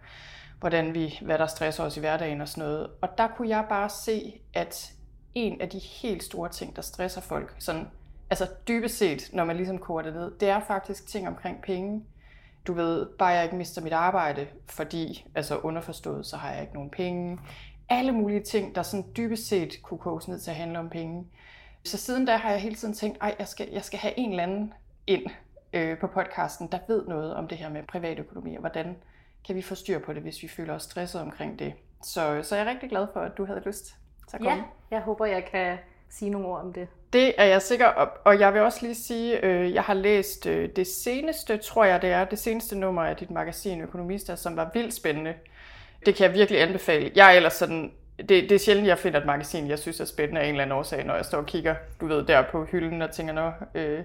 hvordan 0.59 0.93
vi, 0.93 1.19
hvad 1.21 1.37
der 1.37 1.47
stresser 1.47 1.83
os 1.83 1.97
i 1.97 1.99
hverdagen 1.99 2.41
og 2.41 2.47
sådan 2.47 2.69
noget. 2.69 2.89
Og 3.01 3.09
der 3.17 3.27
kunne 3.27 3.49
jeg 3.49 3.65
bare 3.69 3.89
se, 3.89 4.41
at 4.53 4.91
en 5.35 5.61
af 5.61 5.69
de 5.69 5.79
helt 5.79 6.23
store 6.23 6.49
ting, 6.49 6.75
der 6.75 6.81
stresser 6.81 7.21
folk, 7.21 7.55
sådan 7.59 7.87
altså 8.31 8.47
dybest 8.67 8.97
set, 8.97 9.29
når 9.33 9.45
man 9.45 9.55
ligesom 9.55 9.77
koger 9.77 10.01
det 10.01 10.13
ned, 10.13 10.31
det 10.39 10.49
er 10.49 10.59
faktisk 10.59 11.07
ting 11.07 11.27
omkring 11.27 11.61
penge. 11.61 12.03
Du 12.67 12.73
ved, 12.73 13.05
bare 13.05 13.29
jeg 13.29 13.43
ikke 13.43 13.55
mister 13.55 13.81
mit 13.81 13.93
arbejde, 13.93 14.47
fordi, 14.65 15.25
altså 15.35 15.57
underforstået, 15.57 16.25
så 16.25 16.37
har 16.37 16.51
jeg 16.51 16.61
ikke 16.61 16.73
nogen 16.73 16.89
penge. 16.89 17.39
Alle 17.89 18.11
mulige 18.11 18.43
ting, 18.43 18.75
der 18.75 18.83
sådan 18.83 19.05
dybest 19.17 19.47
set 19.47 19.81
kunne 19.83 19.97
koges 19.97 20.27
ned 20.27 20.39
til 20.39 20.51
at 20.51 20.55
handle 20.55 20.79
om 20.79 20.89
penge. 20.89 21.27
Så 21.85 21.97
siden 21.97 22.25
da 22.25 22.35
har 22.35 22.51
jeg 22.51 22.59
hele 22.59 22.75
tiden 22.75 22.93
tænkt, 22.93 23.17
at 23.21 23.35
jeg 23.39 23.47
skal, 23.47 23.69
jeg 23.71 23.83
skal 23.83 23.99
have 23.99 24.19
en 24.19 24.29
eller 24.29 24.43
anden 24.43 24.73
ind 25.07 25.25
øh, 25.73 25.99
på 25.99 26.07
podcasten, 26.07 26.67
der 26.71 26.79
ved 26.87 27.07
noget 27.07 27.35
om 27.35 27.47
det 27.47 27.57
her 27.57 27.69
med 27.69 27.83
privatøkonomi, 27.83 28.55
og 28.55 28.59
hvordan 28.59 28.95
kan 29.47 29.55
vi 29.55 29.61
få 29.61 29.75
styr 29.75 29.99
på 29.99 30.13
det, 30.13 30.21
hvis 30.21 30.43
vi 30.43 30.47
føler 30.47 30.73
os 30.73 30.83
stresset 30.83 31.21
omkring 31.21 31.59
det. 31.59 31.73
Så, 32.03 32.39
så 32.43 32.55
jeg 32.55 32.65
er 32.65 32.69
rigtig 32.69 32.89
glad 32.89 33.07
for, 33.13 33.19
at 33.19 33.37
du 33.37 33.45
havde 33.45 33.61
lyst 33.65 33.85
til 34.29 34.37
at 34.37 34.41
komme. 34.41 34.55
Ja, 34.55 34.63
jeg 34.91 35.01
håber, 35.01 35.25
jeg 35.25 35.45
kan 35.45 35.77
sige 36.09 36.31
nogle 36.31 36.47
ord 36.47 36.61
om 36.61 36.73
det. 36.73 36.87
Det 37.13 37.33
er 37.37 37.45
jeg 37.45 37.61
sikker 37.61 37.85
op. 37.85 38.21
Og 38.25 38.39
jeg 38.39 38.53
vil 38.53 38.61
også 38.61 38.79
lige 38.81 38.95
sige, 38.95 39.45
øh, 39.45 39.73
jeg 39.73 39.83
har 39.83 39.93
læst 39.93 40.47
øh, 40.47 40.69
det 40.75 40.87
seneste, 40.87 41.57
tror 41.57 41.83
jeg 41.83 42.01
det 42.01 42.09
er, 42.09 42.25
det 42.25 42.39
seneste 42.39 42.77
nummer 42.79 43.03
af 43.03 43.15
dit 43.15 43.31
magasin 43.31 43.81
Økonomister, 43.81 44.35
som 44.35 44.55
var 44.55 44.71
vildt 44.73 44.93
spændende. 44.93 45.33
Det 46.05 46.15
kan 46.15 46.25
jeg 46.25 46.33
virkelig 46.33 46.61
anbefale. 46.61 47.11
Jeg 47.15 47.31
er 47.31 47.35
ellers 47.35 47.53
sådan, 47.53 47.91
det, 48.17 48.29
det 48.29 48.51
er 48.51 48.59
sjældent, 48.59 48.87
jeg 48.87 48.97
finder 48.97 49.19
et 49.19 49.25
magasin, 49.25 49.67
jeg 49.67 49.79
synes 49.79 49.99
er 49.99 50.05
spændende 50.05 50.41
af 50.41 50.45
en 50.45 50.51
eller 50.51 50.63
anden 50.63 50.77
årsag, 50.77 51.05
når 51.05 51.15
jeg 51.15 51.25
står 51.25 51.37
og 51.37 51.45
kigger, 51.45 51.75
du 52.01 52.07
ved, 52.07 52.25
der 52.25 52.43
på 52.51 52.65
hylden 52.65 53.01
og 53.01 53.11
tænker, 53.11 53.33
nå, 53.33 53.51
øh, 53.75 53.99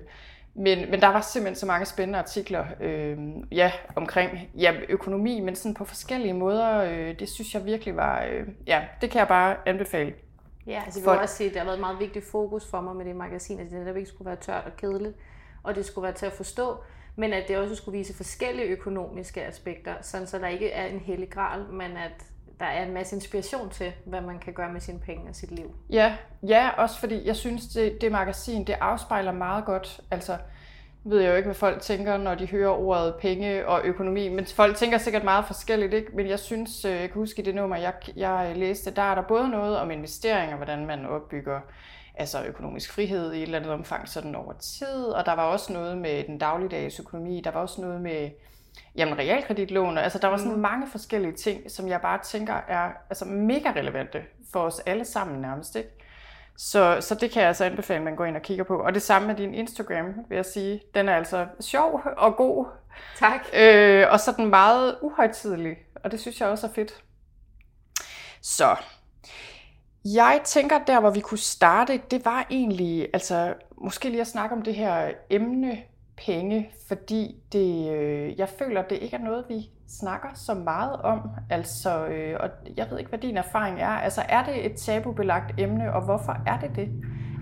men, 0.55 0.91
men 0.91 1.01
der 1.01 1.09
var 1.09 1.21
simpelthen 1.21 1.57
så 1.57 1.67
mange 1.67 1.87
spændende 1.87 2.19
artikler 2.19 2.65
øh, 2.81 3.19
ja, 3.53 3.73
omkring 3.97 4.51
ja, 4.59 4.75
økonomi, 4.89 5.41
men 5.41 5.57
sådan 5.57 5.75
på 5.75 5.85
forskellige 5.85 6.35
måder. 6.35 6.83
Øh, 6.83 7.19
det 7.19 7.29
synes 7.29 7.55
jeg 7.55 7.65
virkelig 7.65 7.97
var, 7.97 8.25
øh, 8.25 8.47
ja, 8.67 8.83
det 9.01 9.11
kan 9.11 9.19
jeg 9.19 9.29
bare 9.29 9.57
anbefale. 9.67 10.13
Ja, 10.67 10.83
altså 10.85 11.01
jeg 11.01 11.13
vil 11.13 11.21
også 11.21 11.37
sige, 11.37 11.49
at 11.49 11.55
det 11.55 11.61
har 11.61 11.65
været 11.65 11.77
et 11.77 11.81
meget 11.81 11.99
vigtigt 11.99 12.25
fokus 12.25 12.71
for 12.71 12.81
mig 12.81 12.97
med 12.97 13.05
det 13.05 13.17
magasin, 13.17 13.61
at 13.61 13.71
det 13.71 13.79
netop 13.79 13.97
ikke 13.97 14.09
skulle 14.09 14.27
være 14.27 14.37
tørt 14.37 14.65
og 14.67 14.77
kedeligt, 14.77 15.17
og 15.63 15.75
det 15.75 15.87
skulle 15.87 16.03
være 16.03 16.13
til 16.13 16.27
at 16.27 16.33
forstå, 16.33 16.77
men 17.17 17.33
at 17.33 17.49
det 17.49 17.59
også 17.59 17.75
skulle 17.75 17.99
vise 17.99 18.15
forskellige 18.15 18.69
økonomiske 18.69 19.45
aspekter, 19.45 19.95
sådan 20.03 20.27
så 20.27 20.39
der 20.39 20.47
ikke 20.47 20.71
er 20.71 20.87
en 20.87 21.01
hellig 21.01 21.31
gral, 21.31 21.65
men 21.73 21.97
at 21.97 22.25
der 22.61 22.67
er 22.67 22.87
en 22.87 22.95
masse 22.95 23.17
inspiration 23.17 23.71
til, 23.71 23.93
hvad 24.05 24.21
man 24.21 24.39
kan 24.39 24.53
gøre 24.53 24.73
med 24.73 24.81
sine 24.81 24.99
penge 24.99 25.29
og 25.29 25.35
sit 25.35 25.51
liv. 25.51 25.75
Ja, 25.91 26.17
ja 26.43 26.71
også 26.77 27.01
fordi 27.01 27.27
jeg 27.27 27.37
synes, 27.37 27.67
det, 27.67 28.01
det 28.01 28.13
magasin, 28.13 28.65
det 28.65 28.77
afspejler 28.81 29.33
meget 29.33 29.65
godt, 29.65 30.01
altså 30.11 30.39
ved 31.09 31.21
jeg 31.21 31.31
jo 31.31 31.37
ikke, 31.37 31.47
hvad 31.47 31.55
folk 31.55 31.83
tænker, 31.83 32.17
når 32.17 32.35
de 32.35 32.47
hører 32.47 32.71
ordet 32.71 33.15
penge 33.21 33.67
og 33.67 33.81
økonomi, 33.85 34.29
men 34.29 34.47
folk 34.47 34.77
tænker 34.77 34.99
sikkert 34.99 35.25
meget 35.25 35.45
forskelligt, 35.47 35.95
ikke? 35.95 36.17
men 36.17 36.29
jeg 36.29 36.39
synes, 36.39 36.85
øh, 36.85 36.91
jeg 36.91 37.11
kan 37.11 37.15
huske 37.21 37.43
i 37.43 37.45
det 37.45 37.55
nummer, 37.55 37.77
jeg, 37.77 37.95
jeg 38.17 38.53
læste, 38.57 38.91
der 38.91 39.03
er 39.03 39.15
der 39.15 39.23
både 39.23 39.49
noget 39.49 39.79
om 39.79 39.91
investeringer, 39.91 40.57
hvordan 40.57 40.87
man 40.87 41.07
opbygger 41.07 41.61
altså 42.15 42.45
økonomisk 42.45 42.93
frihed 42.93 43.33
i 43.33 43.37
et 43.37 43.43
eller 43.43 43.59
andet 43.59 43.73
omfang 43.73 44.09
sådan 44.09 44.35
over 44.35 44.53
tid, 44.53 45.05
og 45.05 45.27
der 45.27 45.33
var 45.33 45.45
også 45.45 45.73
noget 45.73 45.99
med 45.99 46.25
den 46.25 46.39
dagligdags 46.39 47.01
økonomi, 47.01 47.41
der 47.45 47.51
var 47.51 47.61
også 47.61 47.81
noget 47.81 48.01
med 48.01 48.31
jamen, 48.97 49.19
realkreditlån, 49.19 49.99
altså 49.99 50.19
der 50.19 50.29
var 50.29 50.37
sådan 50.37 50.53
mm. 50.53 50.61
mange 50.61 50.87
forskellige 50.91 51.33
ting, 51.33 51.71
som 51.71 51.89
jeg 51.89 52.01
bare 52.01 52.19
tænker 52.25 52.55
er 52.69 52.91
altså, 53.11 53.25
mega 53.25 53.73
relevante 53.77 54.23
for 54.53 54.61
os 54.61 54.81
alle 54.81 55.05
sammen 55.05 55.41
nærmest, 55.41 55.77
ikke? 55.77 55.91
Så, 56.57 56.99
så 57.01 57.15
det 57.15 57.31
kan 57.31 57.41
jeg 57.41 57.49
altså 57.49 57.65
anbefale, 57.65 57.99
at 57.99 58.05
man 58.05 58.17
går 58.17 58.25
ind 58.25 58.37
og 58.37 58.43
kigger 58.43 58.65
på. 58.65 58.77
Og 58.77 58.95
det 58.95 59.03
samme 59.03 59.29
med 59.29 59.37
din 59.37 59.55
Instagram, 59.55 60.07
vil 60.29 60.37
jeg 60.37 60.45
sige. 60.45 60.81
Den 60.95 61.09
er 61.09 61.17
altså 61.17 61.47
sjov 61.61 62.03
og 62.17 62.37
god. 62.37 62.67
Tak. 63.19 63.41
Øh, 63.55 64.07
og 64.11 64.21
så 64.21 64.35
den 64.37 64.47
meget 64.47 64.99
uhøjtidelig, 65.03 65.77
og 66.05 66.13
det 66.13 66.21
synes 66.21 66.41
jeg 66.41 66.49
også 66.49 66.67
er 66.67 66.71
fedt. 66.71 67.03
Så, 68.43 68.77
jeg 70.05 70.41
tænker, 70.45 70.85
der 70.85 71.01
hvor 71.01 71.11
vi 71.11 71.21
kunne 71.21 71.39
starte, 71.39 72.01
det 72.11 72.25
var 72.25 72.47
egentlig, 72.51 73.09
altså 73.13 73.55
måske 73.83 74.09
lige 74.09 74.21
at 74.21 74.27
snakke 74.27 74.57
om 74.57 74.63
det 74.63 74.75
her 74.75 75.11
emne 75.31 75.83
penge, 76.17 76.71
fordi 76.89 77.37
det, 77.53 77.91
øh, 77.91 78.39
jeg 78.39 78.49
føler, 78.49 78.83
det 78.83 78.99
ikke 78.99 79.17
er 79.17 79.21
noget, 79.21 79.45
vi 79.49 79.71
snakker 79.89 80.29
så 80.35 80.55
meget 80.55 80.97
om. 81.03 81.31
Altså, 81.51 82.07
øh, 82.07 82.37
og 82.41 82.51
jeg 82.77 82.87
ved 82.91 82.99
ikke, 82.99 83.09
hvad 83.09 83.19
din 83.19 83.37
erfaring 83.37 83.81
er. 83.81 83.89
Altså, 83.89 84.23
er 84.29 84.45
det 84.45 84.67
et 84.67 84.77
tabubelagt 84.77 85.55
emne, 85.59 85.95
og 85.95 86.05
hvorfor 86.05 86.37
er 86.47 86.61
det 86.61 86.77
det? 86.77 86.89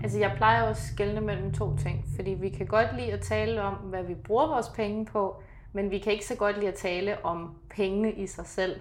Altså, 0.03 0.19
jeg 0.19 0.33
plejer 0.35 0.61
også 0.61 0.81
at 0.81 0.93
skelne 0.93 1.21
mellem 1.21 1.53
to 1.53 1.77
ting, 1.77 2.05
fordi 2.15 2.31
vi 2.31 2.49
kan 2.49 2.65
godt 2.65 2.95
lide 2.95 3.13
at 3.13 3.21
tale 3.21 3.61
om, 3.61 3.73
hvad 3.73 4.03
vi 4.03 4.13
bruger 4.13 4.47
vores 4.47 4.69
penge 4.69 5.05
på, 5.05 5.41
men 5.73 5.91
vi 5.91 5.99
kan 5.99 6.13
ikke 6.13 6.25
så 6.25 6.35
godt 6.35 6.55
lide 6.55 6.67
at 6.67 6.73
tale 6.73 7.25
om 7.25 7.55
pengene 7.69 8.11
i 8.11 8.27
sig 8.27 8.45
selv. 8.45 8.79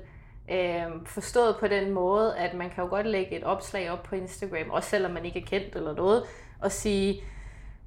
Øh, 0.51 0.83
forstået 1.07 1.57
på 1.61 1.67
den 1.67 1.93
måde, 1.93 2.37
at 2.37 2.57
man 2.57 2.71
kan 2.71 2.85
jo 2.85 2.91
godt 2.91 3.07
lægge 3.07 3.37
et 3.37 3.45
opslag 3.45 3.91
op 3.91 4.03
på 4.03 4.15
Instagram, 4.15 4.71
også 4.71 4.91
selvom 4.91 5.13
man 5.13 5.25
ikke 5.25 5.41
er 5.41 5.47
kendt 5.47 5.77
eller 5.77 5.95
noget, 5.95 6.23
og 6.61 6.73
sige, 6.73 7.23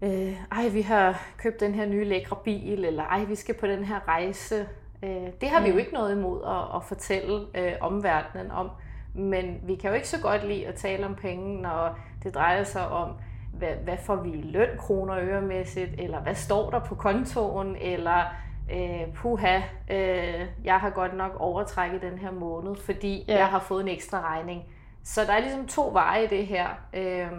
øh, 0.02 0.34
ej, 0.52 0.68
vi 0.68 0.82
har 0.82 1.28
købt 1.38 1.60
den 1.60 1.74
her 1.74 1.86
nye 1.86 2.06
lækre 2.06 2.38
bil, 2.44 2.86
eller 2.86 3.04
ej, 3.04 3.24
vi 3.24 3.36
skal 3.36 3.56
på 3.56 3.68
den 3.68 3.84
her 3.84 4.08
rejse. 4.08 4.68
Øh, 5.04 5.28
det 5.42 5.50
har 5.50 5.62
vi 5.62 5.70
jo 5.70 5.78
ikke 5.78 5.94
noget 5.94 6.16
imod 6.16 6.44
at, 6.44 6.76
at 6.76 6.84
fortælle 6.84 7.48
øh, 7.56 7.74
omverdenen 7.82 8.52
om, 8.52 8.70
men 9.14 9.60
vi 9.64 9.76
kan 9.76 9.90
jo 9.90 9.96
ikke 9.96 10.08
så 10.08 10.22
godt 10.22 10.48
lide 10.48 10.68
at 10.68 10.76
tale 10.76 11.06
om 11.06 11.16
penge, 11.16 11.62
når 11.62 12.00
det 12.24 12.36
drejer 12.36 12.64
sig 12.64 12.88
om, 12.88 13.12
hvad, 13.54 13.76
hvad 13.84 13.98
får 13.98 14.16
vi 14.16 14.30
i 14.30 14.42
løn 14.42 14.70
kroner 14.78 15.18
øremæssigt, 15.20 15.92
eller 15.98 16.20
hvad 16.20 16.36
står 16.36 16.70
der 16.70 16.80
på 16.80 16.96
kontoen, 16.96 17.76
eller 17.76 18.24
øh, 18.72 19.14
puha, 19.14 19.62
øh, 19.90 20.46
jeg 20.64 20.80
har 20.80 20.90
godt 20.90 21.18
nok 21.18 21.32
overtrækket 21.40 22.02
den 22.02 22.18
her 22.18 22.32
måned, 22.32 22.76
fordi 22.76 23.26
ja. 23.28 23.38
jeg 23.38 23.48
har 23.48 23.60
fået 23.60 23.82
en 23.82 23.88
ekstra 23.88 24.22
regning. 24.22 24.64
Så 25.04 25.22
der 25.22 25.34
er 25.34 25.40
ligesom 25.40 25.68
to 25.68 25.90
veje 25.94 26.24
i 26.24 26.28
det 26.28 26.48
her. 26.48 26.68
Øh, 26.94 27.32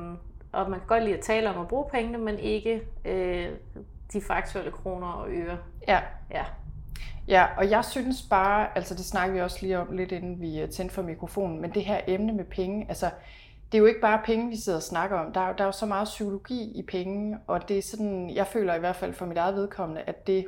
og 0.52 0.70
man 0.70 0.78
kan 0.78 0.88
godt 0.88 1.02
lide 1.02 1.14
at 1.14 1.20
tale 1.20 1.50
om 1.50 1.60
at 1.60 1.68
bruge 1.68 1.84
pengene, 1.90 2.18
men 2.18 2.38
ikke 2.38 2.82
øh, 3.04 3.48
de 4.12 4.20
faktuelle 4.20 4.70
kroner 4.70 5.06
og 5.06 5.30
øre. 5.30 5.58
Ja. 5.88 6.00
ja. 6.30 6.44
Ja, 7.28 7.46
og 7.56 7.70
jeg 7.70 7.84
synes 7.84 8.22
bare, 8.22 8.76
altså 8.76 8.94
det 8.94 9.04
snakker 9.04 9.34
vi 9.34 9.40
også 9.40 9.58
lige 9.60 9.78
om 9.78 9.92
lidt 9.92 10.12
inden 10.12 10.40
vi 10.40 10.60
øh, 10.60 10.68
tændte 10.70 10.94
for 10.94 11.02
mikrofonen, 11.02 11.60
men 11.60 11.74
det 11.74 11.84
her 11.84 12.00
emne 12.06 12.32
med 12.32 12.44
penge, 12.44 12.86
altså 12.88 13.10
det 13.72 13.78
er 13.78 13.82
jo 13.82 13.86
ikke 13.86 14.00
bare 14.00 14.20
penge, 14.24 14.50
vi 14.50 14.56
sidder 14.56 14.78
og 14.78 14.82
snakker 14.82 15.16
om. 15.18 15.32
Der 15.32 15.40
er, 15.40 15.52
der 15.52 15.64
er 15.64 15.68
jo 15.68 15.72
så 15.72 15.86
meget 15.86 16.04
psykologi 16.04 16.72
i 16.74 16.82
penge, 16.82 17.38
og 17.46 17.68
det 17.68 17.78
er 17.78 17.82
sådan, 17.82 18.30
jeg 18.30 18.46
føler 18.46 18.74
i 18.74 18.78
hvert 18.78 18.96
fald 18.96 19.12
for 19.12 19.26
mit 19.26 19.36
eget 19.36 19.54
vedkommende, 19.54 20.02
at 20.02 20.26
det 20.26 20.46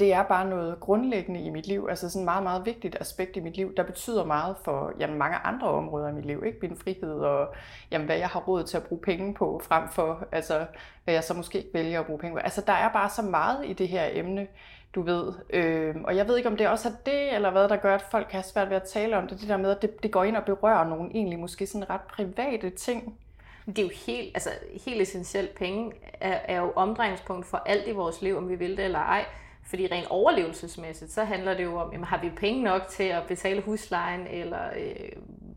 det 0.00 0.12
er 0.12 0.22
bare 0.22 0.48
noget 0.48 0.80
grundlæggende 0.80 1.40
i 1.40 1.50
mit 1.50 1.66
liv, 1.66 1.86
altså 1.90 2.10
sådan 2.10 2.22
et 2.22 2.24
meget, 2.24 2.42
meget 2.42 2.66
vigtigt 2.66 2.96
aspekt 3.00 3.36
i 3.36 3.40
mit 3.40 3.56
liv, 3.56 3.74
der 3.76 3.82
betyder 3.82 4.24
meget 4.24 4.56
for 4.64 4.92
jamen, 4.98 5.18
mange 5.18 5.36
andre 5.36 5.68
områder 5.68 6.08
i 6.08 6.12
mit 6.12 6.24
liv. 6.24 6.42
Ikke? 6.46 6.58
Min 6.62 6.76
frihed 6.76 7.12
og 7.12 7.54
jamen, 7.90 8.06
hvad 8.06 8.16
jeg 8.16 8.28
har 8.28 8.40
råd 8.40 8.64
til 8.64 8.76
at 8.76 8.82
bruge 8.82 9.00
penge 9.02 9.34
på, 9.34 9.60
frem 9.64 9.88
for 9.88 10.24
altså, 10.32 10.66
hvad 11.04 11.14
jeg 11.14 11.24
så 11.24 11.34
måske 11.34 11.58
ikke 11.58 11.70
vælger 11.74 12.00
at 12.00 12.06
bruge 12.06 12.18
penge 12.18 12.34
på. 12.34 12.38
Altså 12.38 12.62
der 12.66 12.72
er 12.72 12.92
bare 12.92 13.10
så 13.10 13.22
meget 13.22 13.66
i 13.66 13.72
det 13.72 13.88
her 13.88 14.08
emne, 14.12 14.46
du 14.94 15.02
ved. 15.02 15.32
Øh, 15.50 15.94
og 16.04 16.16
jeg 16.16 16.28
ved 16.28 16.36
ikke, 16.36 16.48
om 16.48 16.56
det 16.56 16.68
også 16.68 16.88
er 16.88 16.92
det, 17.06 17.34
eller 17.34 17.50
hvad, 17.50 17.68
der 17.68 17.76
gør, 17.76 17.94
at 17.94 18.04
folk 18.10 18.32
har 18.32 18.42
svært 18.42 18.70
ved 18.70 18.76
at 18.76 18.82
tale 18.82 19.16
om 19.16 19.28
det. 19.28 19.40
Det 19.40 19.48
der 19.48 19.56
med, 19.56 19.70
at 19.70 19.82
det, 19.82 20.02
det 20.02 20.10
går 20.10 20.24
ind 20.24 20.36
og 20.36 20.44
berører 20.44 20.88
nogle 20.88 21.10
egentlig 21.14 21.38
måske 21.38 21.66
sådan 21.66 21.90
ret 21.90 22.00
private 22.00 22.70
ting. 22.70 23.18
Det 23.66 23.78
er 23.78 23.82
jo 23.82 23.90
helt, 24.06 24.30
altså, 24.34 24.50
helt 24.84 25.02
essentielt. 25.02 25.54
Penge 25.54 25.92
er, 26.20 26.38
er 26.44 26.60
jo 26.60 26.72
omdrejningspunkt 26.76 27.46
for 27.46 27.62
alt 27.66 27.88
i 27.88 27.92
vores 27.92 28.22
liv, 28.22 28.36
om 28.36 28.48
vi 28.48 28.54
vil 28.54 28.76
det 28.76 28.84
eller 28.84 28.98
ej. 28.98 29.24
Fordi 29.70 29.86
rent 29.86 30.06
overlevelsesmæssigt, 30.10 31.12
så 31.12 31.24
handler 31.24 31.54
det 31.54 31.64
jo 31.64 31.76
om, 31.76 31.92
jamen, 31.92 32.04
har 32.04 32.20
vi 32.20 32.30
penge 32.36 32.62
nok 32.62 32.82
til 32.88 33.04
at 33.04 33.22
betale 33.28 33.62
huslejen 33.62 34.26
eller 34.26 34.58
øh, 34.76 35.12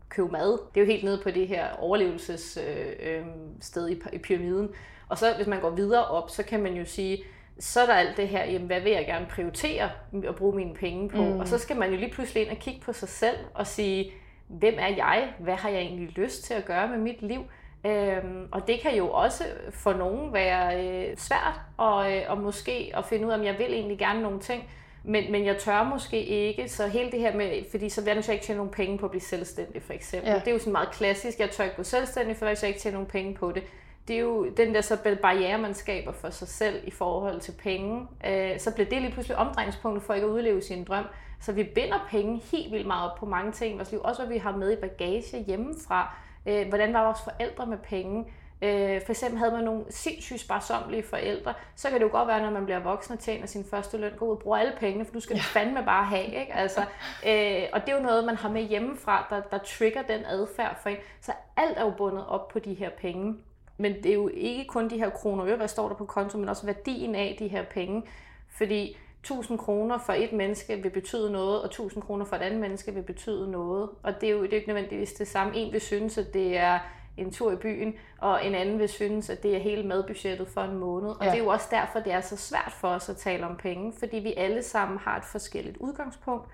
købe 0.08 0.28
mad? 0.28 0.50
Det 0.74 0.80
er 0.80 0.84
jo 0.84 0.86
helt 0.86 1.04
nede 1.04 1.20
på 1.22 1.30
det 1.30 1.48
her 1.48 1.66
overlevelsessted 1.78 2.94
øh, 3.00 3.86
øh, 3.86 3.90
i, 3.90 4.00
i 4.12 4.18
pyramiden. 4.18 4.68
Og 5.08 5.18
så 5.18 5.34
hvis 5.36 5.46
man 5.46 5.60
går 5.60 5.70
videre 5.70 6.04
op, 6.04 6.30
så 6.30 6.42
kan 6.42 6.62
man 6.62 6.74
jo 6.74 6.84
sige, 6.84 7.24
så 7.58 7.80
er 7.80 7.86
der 7.86 7.94
alt 7.94 8.16
det 8.16 8.28
her, 8.28 8.44
jamen, 8.44 8.66
hvad 8.66 8.80
vil 8.80 8.92
jeg 8.92 9.06
gerne 9.06 9.26
prioritere 9.30 9.90
at 10.28 10.34
bruge 10.34 10.56
mine 10.56 10.74
penge 10.74 11.08
på? 11.08 11.24
Mm. 11.24 11.40
Og 11.40 11.48
så 11.48 11.58
skal 11.58 11.76
man 11.76 11.90
jo 11.90 11.96
lige 11.96 12.12
pludselig 12.12 12.42
ind 12.42 12.50
og 12.50 12.56
kigge 12.56 12.80
på 12.80 12.92
sig 12.92 13.08
selv 13.08 13.36
og 13.54 13.66
sige, 13.66 14.12
hvem 14.48 14.74
er 14.78 14.94
jeg? 14.96 15.28
Hvad 15.38 15.54
har 15.54 15.68
jeg 15.68 15.80
egentlig 15.80 16.08
lyst 16.08 16.44
til 16.44 16.54
at 16.54 16.64
gøre 16.64 16.88
med 16.88 16.98
mit 16.98 17.22
liv? 17.22 17.40
Øhm, 17.86 18.48
og 18.50 18.66
det 18.66 18.80
kan 18.80 18.96
jo 18.96 19.10
også 19.10 19.44
for 19.70 19.92
nogen 19.92 20.32
være 20.32 20.84
øh, 20.84 21.16
svært 21.16 21.60
og, 21.76 22.12
øh, 22.12 22.22
og 22.28 22.38
måske 22.38 22.92
at 22.94 23.04
finde 23.04 23.26
ud 23.26 23.32
af, 23.32 23.38
om 23.38 23.44
jeg 23.44 23.58
vil 23.58 23.72
egentlig 23.72 23.98
gerne 23.98 24.22
nogle 24.22 24.40
ting, 24.40 24.62
men, 25.02 25.32
men 25.32 25.44
jeg 25.44 25.58
tør 25.58 25.82
måske 25.82 26.24
ikke. 26.24 26.68
Så 26.68 26.86
hele 26.86 27.10
det 27.10 27.20
her 27.20 27.36
med, 27.36 27.64
fordi 27.70 27.88
så 27.88 28.04
vil 28.04 28.14
jeg 28.14 28.28
ikke 28.28 28.44
tjene 28.44 28.56
nogle 28.56 28.72
penge 28.72 28.98
på 28.98 29.06
at 29.06 29.10
blive 29.10 29.22
selvstændig 29.22 29.82
for 29.82 29.92
eksempel. 29.92 30.30
Ja. 30.30 30.38
Det 30.38 30.48
er 30.48 30.52
jo 30.52 30.58
sådan 30.58 30.72
meget 30.72 30.90
klassisk, 30.90 31.40
jeg 31.40 31.50
tør 31.50 31.64
ikke 31.64 31.76
gå 31.76 31.82
selvstændig, 31.82 32.36
for 32.36 32.46
jeg 32.46 32.64
ikke 32.64 32.80
tjene 32.80 32.94
nogle 32.94 33.08
penge 33.08 33.34
på 33.34 33.52
det. 33.52 33.62
Det 34.08 34.16
er 34.16 34.20
jo 34.20 34.48
den 34.56 34.74
der 34.74 34.80
så 34.80 35.16
barriere, 35.22 35.58
man 35.58 35.74
skaber 35.74 36.12
for 36.12 36.30
sig 36.30 36.48
selv 36.48 36.80
i 36.84 36.90
forhold 36.90 37.40
til 37.40 37.52
penge. 37.52 38.06
Øh, 38.26 38.60
så 38.60 38.74
bliver 38.74 38.88
det 38.88 39.02
lige 39.02 39.12
pludselig 39.12 39.36
omdrejningspunktet 39.36 40.02
for 40.02 40.14
ikke 40.14 40.26
at 40.26 40.30
udleve 40.30 40.62
sin 40.62 40.84
drøm. 40.84 41.04
Så 41.40 41.52
vi 41.52 41.64
binder 41.64 42.06
penge 42.10 42.42
helt 42.52 42.72
vildt 42.72 42.86
meget 42.86 43.10
op 43.10 43.18
på 43.18 43.26
mange 43.26 43.52
ting 43.52 43.74
i 43.74 43.76
vores 43.76 43.90
liv. 43.90 44.00
Også 44.04 44.22
hvad 44.22 44.32
vi 44.32 44.38
har 44.38 44.56
med 44.56 44.72
i 44.72 44.76
bagage 44.76 45.42
hjemmefra 45.42 46.16
Øh, 46.46 46.68
hvordan 46.68 46.92
var 46.92 47.04
vores 47.04 47.20
forældre 47.24 47.66
med 47.66 47.78
penge? 47.78 48.26
Øh, 48.62 49.02
for 49.04 49.10
eksempel 49.10 49.38
havde 49.38 49.52
man 49.52 49.64
nogle 49.64 49.84
sindssygt 49.90 50.40
sparsomlige 50.40 51.02
forældre, 51.02 51.54
så 51.76 51.90
kan 51.90 51.98
det 51.98 52.04
jo 52.04 52.10
godt 52.10 52.28
være, 52.28 52.42
når 52.42 52.50
man 52.50 52.64
bliver 52.64 52.78
voksen 52.78 53.12
og 53.12 53.18
tjener 53.18 53.46
sin 53.46 53.64
første 53.70 53.96
løn, 53.96 54.12
gå 54.16 54.24
ud 54.24 54.30
og 54.30 54.38
bruge 54.38 54.60
alle 54.60 54.72
pengene, 54.78 55.04
for 55.04 55.12
du 55.12 55.20
skal 55.20 55.36
ja. 55.36 55.42
fandme 55.42 55.84
bare 55.84 56.04
have. 56.04 56.40
Ikke? 56.40 56.54
Altså, 56.54 56.80
øh, 57.26 57.62
og 57.72 57.80
det 57.80 57.88
er 57.88 57.96
jo 57.96 58.02
noget, 58.02 58.24
man 58.24 58.36
har 58.36 58.48
med 58.48 58.62
hjemmefra, 58.62 59.26
der, 59.30 59.40
der 59.40 59.58
trigger 59.58 60.02
den 60.02 60.24
adfærd 60.24 60.82
for 60.82 60.88
en. 60.88 60.96
Så 61.20 61.32
alt 61.56 61.78
er 61.78 61.84
jo 61.84 61.92
bundet 61.96 62.26
op 62.26 62.48
på 62.48 62.58
de 62.58 62.74
her 62.74 62.90
penge. 62.90 63.36
Men 63.76 63.94
det 64.02 64.06
er 64.06 64.14
jo 64.14 64.30
ikke 64.34 64.64
kun 64.64 64.90
de 64.90 64.98
her 64.98 65.10
kroner 65.10 65.42
og 65.42 65.48
øre, 65.48 65.56
hvad 65.56 65.68
står 65.68 65.88
der 65.88 65.94
på 65.94 66.04
konto, 66.04 66.38
men 66.38 66.48
også 66.48 66.66
værdien 66.66 67.14
af 67.14 67.36
de 67.38 67.48
her 67.48 67.64
penge. 67.64 68.02
Fordi 68.48 68.96
1000 69.24 69.58
kroner 69.58 69.98
for 69.98 70.12
et 70.12 70.32
menneske 70.32 70.76
vil 70.82 70.90
betyde 70.90 71.32
noget, 71.32 71.60
og 71.60 71.66
1000 71.66 72.02
kroner 72.02 72.24
for 72.24 72.36
et 72.36 72.40
andet 72.42 72.60
menneske 72.60 72.94
vil 72.94 73.02
betyde 73.02 73.50
noget. 73.50 73.90
Og 74.02 74.20
det 74.20 74.28
er 74.28 74.30
jo 74.30 74.42
det 74.42 74.52
er 74.52 74.56
ikke 74.56 74.68
nødvendigvis 74.68 75.12
det 75.12 75.28
samme. 75.28 75.56
En 75.56 75.72
vil 75.72 75.80
synes, 75.80 76.18
at 76.18 76.34
det 76.34 76.56
er 76.56 76.78
en 77.16 77.30
tur 77.30 77.52
i 77.52 77.56
byen, 77.56 77.94
og 78.18 78.46
en 78.46 78.54
anden 78.54 78.78
vil 78.78 78.88
synes, 78.88 79.30
at 79.30 79.42
det 79.42 79.54
er 79.54 79.58
hele 79.58 79.82
madbudgettet 79.82 80.48
for 80.48 80.60
en 80.60 80.78
måned. 80.78 81.08
Og 81.08 81.24
ja. 81.24 81.30
det 81.30 81.38
er 81.38 81.42
jo 81.42 81.48
også 81.48 81.68
derfor, 81.70 81.98
det 81.98 82.12
er 82.12 82.20
så 82.20 82.36
svært 82.36 82.72
for 82.80 82.88
os 82.88 83.08
at 83.08 83.16
tale 83.16 83.46
om 83.46 83.56
penge, 83.56 83.92
fordi 83.98 84.16
vi 84.16 84.34
alle 84.36 84.62
sammen 84.62 84.98
har 84.98 85.16
et 85.16 85.24
forskelligt 85.24 85.76
udgangspunkt, 85.76 86.48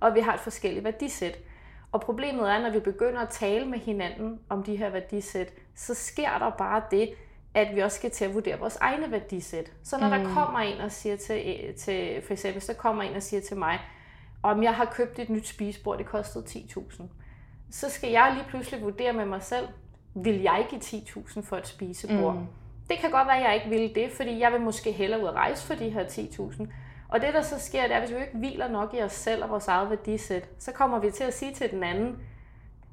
og 0.00 0.14
vi 0.14 0.20
har 0.20 0.34
et 0.34 0.40
forskelligt 0.40 0.84
værdisæt. 0.84 1.38
Og 1.92 2.00
problemet 2.00 2.50
er, 2.50 2.58
når 2.58 2.70
vi 2.70 2.80
begynder 2.80 3.20
at 3.20 3.28
tale 3.28 3.66
med 3.66 3.78
hinanden 3.78 4.40
om 4.48 4.62
de 4.62 4.76
her 4.76 4.90
værdisæt, 4.90 5.52
så 5.74 5.94
sker 5.94 6.38
der 6.38 6.50
bare 6.50 6.82
det, 6.90 7.14
at 7.54 7.74
vi 7.74 7.80
også 7.80 7.96
skal 7.96 8.10
til 8.10 8.24
at 8.24 8.34
vurdere 8.34 8.58
vores 8.58 8.76
egne 8.76 9.10
værdisæt. 9.10 9.72
Så 9.82 9.98
når 9.98 10.16
mm. 10.16 10.24
der 10.24 10.34
kommer 10.34 10.58
en 10.58 10.80
og 10.80 10.92
siger 10.92 11.16
til, 11.16 11.74
til, 11.78 12.22
for 12.22 12.32
eksempel, 12.32 12.62
så 12.62 12.74
kommer 12.74 13.02
en 13.02 13.16
og 13.16 13.22
siger 13.22 13.40
til 13.40 13.56
mig, 13.56 13.80
om 14.42 14.62
jeg 14.62 14.74
har 14.74 14.84
købt 14.84 15.18
et 15.18 15.30
nyt 15.30 15.48
spisebord, 15.48 15.98
det 15.98 16.06
kostede 16.06 16.44
10.000, 16.44 17.02
så 17.70 17.90
skal 17.90 18.10
jeg 18.10 18.32
lige 18.34 18.44
pludselig 18.48 18.82
vurdere 18.82 19.12
med 19.12 19.24
mig 19.24 19.42
selv, 19.42 19.68
vil 20.14 20.40
jeg 20.42 20.66
give 20.70 20.80
10.000 20.80 21.40
for 21.40 21.56
et 21.56 21.66
spisebord? 21.66 22.34
Mm. 22.34 22.46
Det 22.90 22.98
kan 22.98 23.10
godt 23.10 23.26
være, 23.26 23.36
at 23.36 23.44
jeg 23.44 23.54
ikke 23.54 23.68
vil 23.68 23.94
det, 23.94 24.12
fordi 24.12 24.40
jeg 24.40 24.52
vil 24.52 24.60
måske 24.60 24.92
hellere 24.92 25.22
ud 25.22 25.28
at 25.28 25.34
rejse 25.34 25.66
for 25.66 25.74
de 25.74 25.90
her 25.90 26.04
10.000. 26.04 26.66
Og 27.08 27.20
det, 27.20 27.34
der 27.34 27.42
så 27.42 27.58
sker, 27.58 27.82
det 27.82 27.92
er, 27.92 27.96
at 27.96 28.02
hvis 28.02 28.16
vi 28.16 28.20
ikke 28.20 28.38
hviler 28.38 28.68
nok 28.68 28.94
i 28.94 29.02
os 29.02 29.12
selv 29.12 29.44
og 29.44 29.50
vores 29.50 29.68
eget 29.68 29.90
værdisæt, 29.90 30.48
så 30.58 30.72
kommer 30.72 30.98
vi 30.98 31.10
til 31.10 31.24
at 31.24 31.34
sige 31.34 31.54
til 31.54 31.70
den 31.70 31.82
anden, 31.82 32.16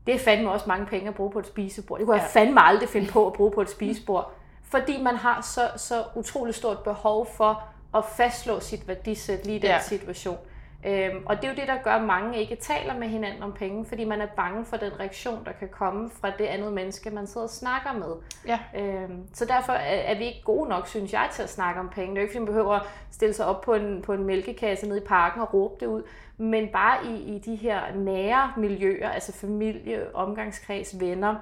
det 0.07 0.15
er 0.15 0.19
fandme 0.19 0.51
også 0.51 0.65
mange 0.67 0.85
penge 0.85 1.07
at 1.07 1.15
bruge 1.15 1.31
på 1.31 1.39
et 1.39 1.47
spisebord. 1.47 1.99
Det 1.99 2.07
kunne 2.07 2.17
jeg 2.17 2.29
ja. 2.35 2.41
fandme 2.41 2.61
aldrig 2.61 2.89
finde 2.89 3.07
på 3.07 3.27
at 3.27 3.33
bruge 3.33 3.51
på 3.51 3.61
et 3.61 3.69
spisebord. 3.69 4.33
Fordi 4.71 5.01
man 5.01 5.15
har 5.15 5.41
så, 5.41 5.61
så 5.75 6.03
utroligt 6.15 6.57
stort 6.57 6.79
behov 6.79 7.27
for 7.37 7.63
at 7.95 8.05
fastslå 8.05 8.59
sit 8.59 8.87
værdisæt 8.87 9.45
lige 9.45 9.55
i 9.55 9.59
den 9.59 9.69
ja. 9.69 9.81
situation. 9.81 10.37
Øhm, 10.85 11.23
og 11.25 11.35
det 11.35 11.43
er 11.43 11.49
jo 11.49 11.55
det, 11.55 11.67
der 11.67 11.77
gør, 11.83 11.91
at 11.91 12.03
mange 12.03 12.39
ikke 12.39 12.55
taler 12.55 12.97
med 12.97 13.07
hinanden 13.07 13.43
om 13.43 13.53
penge, 13.53 13.85
fordi 13.85 14.03
man 14.03 14.21
er 14.21 14.25
bange 14.25 14.65
for 14.65 14.77
den 14.77 14.99
reaktion, 14.99 15.45
der 15.45 15.51
kan 15.51 15.69
komme 15.71 16.09
fra 16.21 16.31
det 16.37 16.45
andet 16.45 16.73
menneske, 16.73 17.09
man 17.09 17.27
sidder 17.27 17.47
og 17.47 17.49
snakker 17.49 17.93
med. 17.93 18.15
Ja. 18.47 18.59
Øhm, 18.81 19.27
så 19.33 19.45
derfor 19.45 19.73
er, 19.73 19.95
er 19.95 20.17
vi 20.17 20.25
ikke 20.25 20.41
gode 20.43 20.69
nok, 20.69 20.87
synes 20.87 21.13
jeg, 21.13 21.29
til 21.33 21.43
at 21.43 21.49
snakke 21.49 21.79
om 21.79 21.89
penge. 21.89 22.09
Det 22.09 22.17
er 22.17 22.21
jo 22.21 22.23
ikke, 22.23 22.33
fordi 22.33 22.39
man 22.39 22.53
behøver 22.53 22.73
at 22.73 22.87
stille 23.11 23.33
sig 23.33 23.45
op 23.45 23.61
på 23.61 23.73
en, 23.73 24.01
på 24.01 24.13
en 24.13 24.23
mælkekasse 24.23 24.87
nede 24.87 25.01
i 25.01 25.05
parken 25.07 25.41
og 25.41 25.53
råbe 25.53 25.75
det 25.79 25.85
ud, 25.85 26.03
men 26.37 26.67
bare 26.67 27.05
i, 27.05 27.35
i 27.35 27.39
de 27.39 27.55
her 27.55 27.81
nære 27.95 28.53
miljøer, 28.57 29.09
altså 29.09 29.33
familie, 29.33 30.15
omgangskreds, 30.15 30.99
venner, 30.99 31.35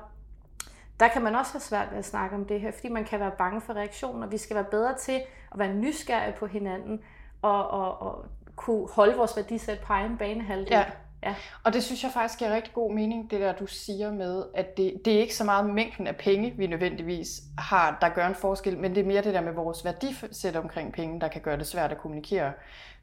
der 0.99 1.07
kan 1.07 1.21
man 1.21 1.35
også 1.35 1.51
have 1.51 1.61
svært 1.61 1.91
ved 1.91 1.97
at 1.97 2.05
snakke 2.05 2.35
om 2.35 2.45
det 2.45 2.61
her, 2.61 2.71
fordi 2.71 2.89
man 2.89 3.05
kan 3.05 3.19
være 3.19 3.31
bange 3.37 3.61
for 3.61 3.73
reaktioner. 3.73 4.27
Vi 4.27 4.37
skal 4.37 4.55
være 4.55 4.65
bedre 4.71 4.97
til 4.97 5.21
at 5.51 5.59
være 5.59 5.73
nysgerrige 5.73 6.35
på 6.39 6.47
hinanden, 6.47 7.01
og, 7.41 7.69
og, 7.69 8.01
og 8.01 8.25
kunne 8.55 8.87
holde 8.91 9.17
vores 9.17 9.35
værdisæt 9.35 9.79
på 9.79 9.93
egen 9.93 10.17
banehalvdel. 10.17 10.71
Ja. 10.71 10.85
Ja. 11.23 11.35
Og 11.63 11.73
det 11.73 11.83
synes 11.83 12.03
jeg 12.03 12.11
faktisk 12.11 12.39
giver 12.39 12.55
rigtig 12.55 12.73
god 12.73 12.93
mening, 12.93 13.31
det 13.31 13.39
der 13.39 13.53
du 13.53 13.65
siger 13.65 14.11
med, 14.11 14.43
at 14.53 14.77
det, 14.77 15.01
det 15.05 15.15
er 15.15 15.19
ikke 15.19 15.35
så 15.35 15.43
meget 15.43 15.65
mængden 15.65 16.07
af 16.07 16.15
penge, 16.15 16.53
vi 16.57 16.67
nødvendigvis 16.67 17.41
har, 17.57 17.97
der 18.01 18.09
gør 18.09 18.27
en 18.27 18.35
forskel, 18.35 18.77
men 18.77 18.95
det 18.95 19.01
er 19.01 19.07
mere 19.07 19.21
det 19.21 19.33
der 19.33 19.41
med 19.41 19.53
vores 19.53 19.85
værdisæt 19.85 20.55
omkring 20.55 20.93
penge, 20.93 21.21
der 21.21 21.27
kan 21.27 21.41
gøre 21.41 21.57
det 21.57 21.67
svært 21.67 21.91
at 21.91 21.97
kommunikere. 21.97 22.53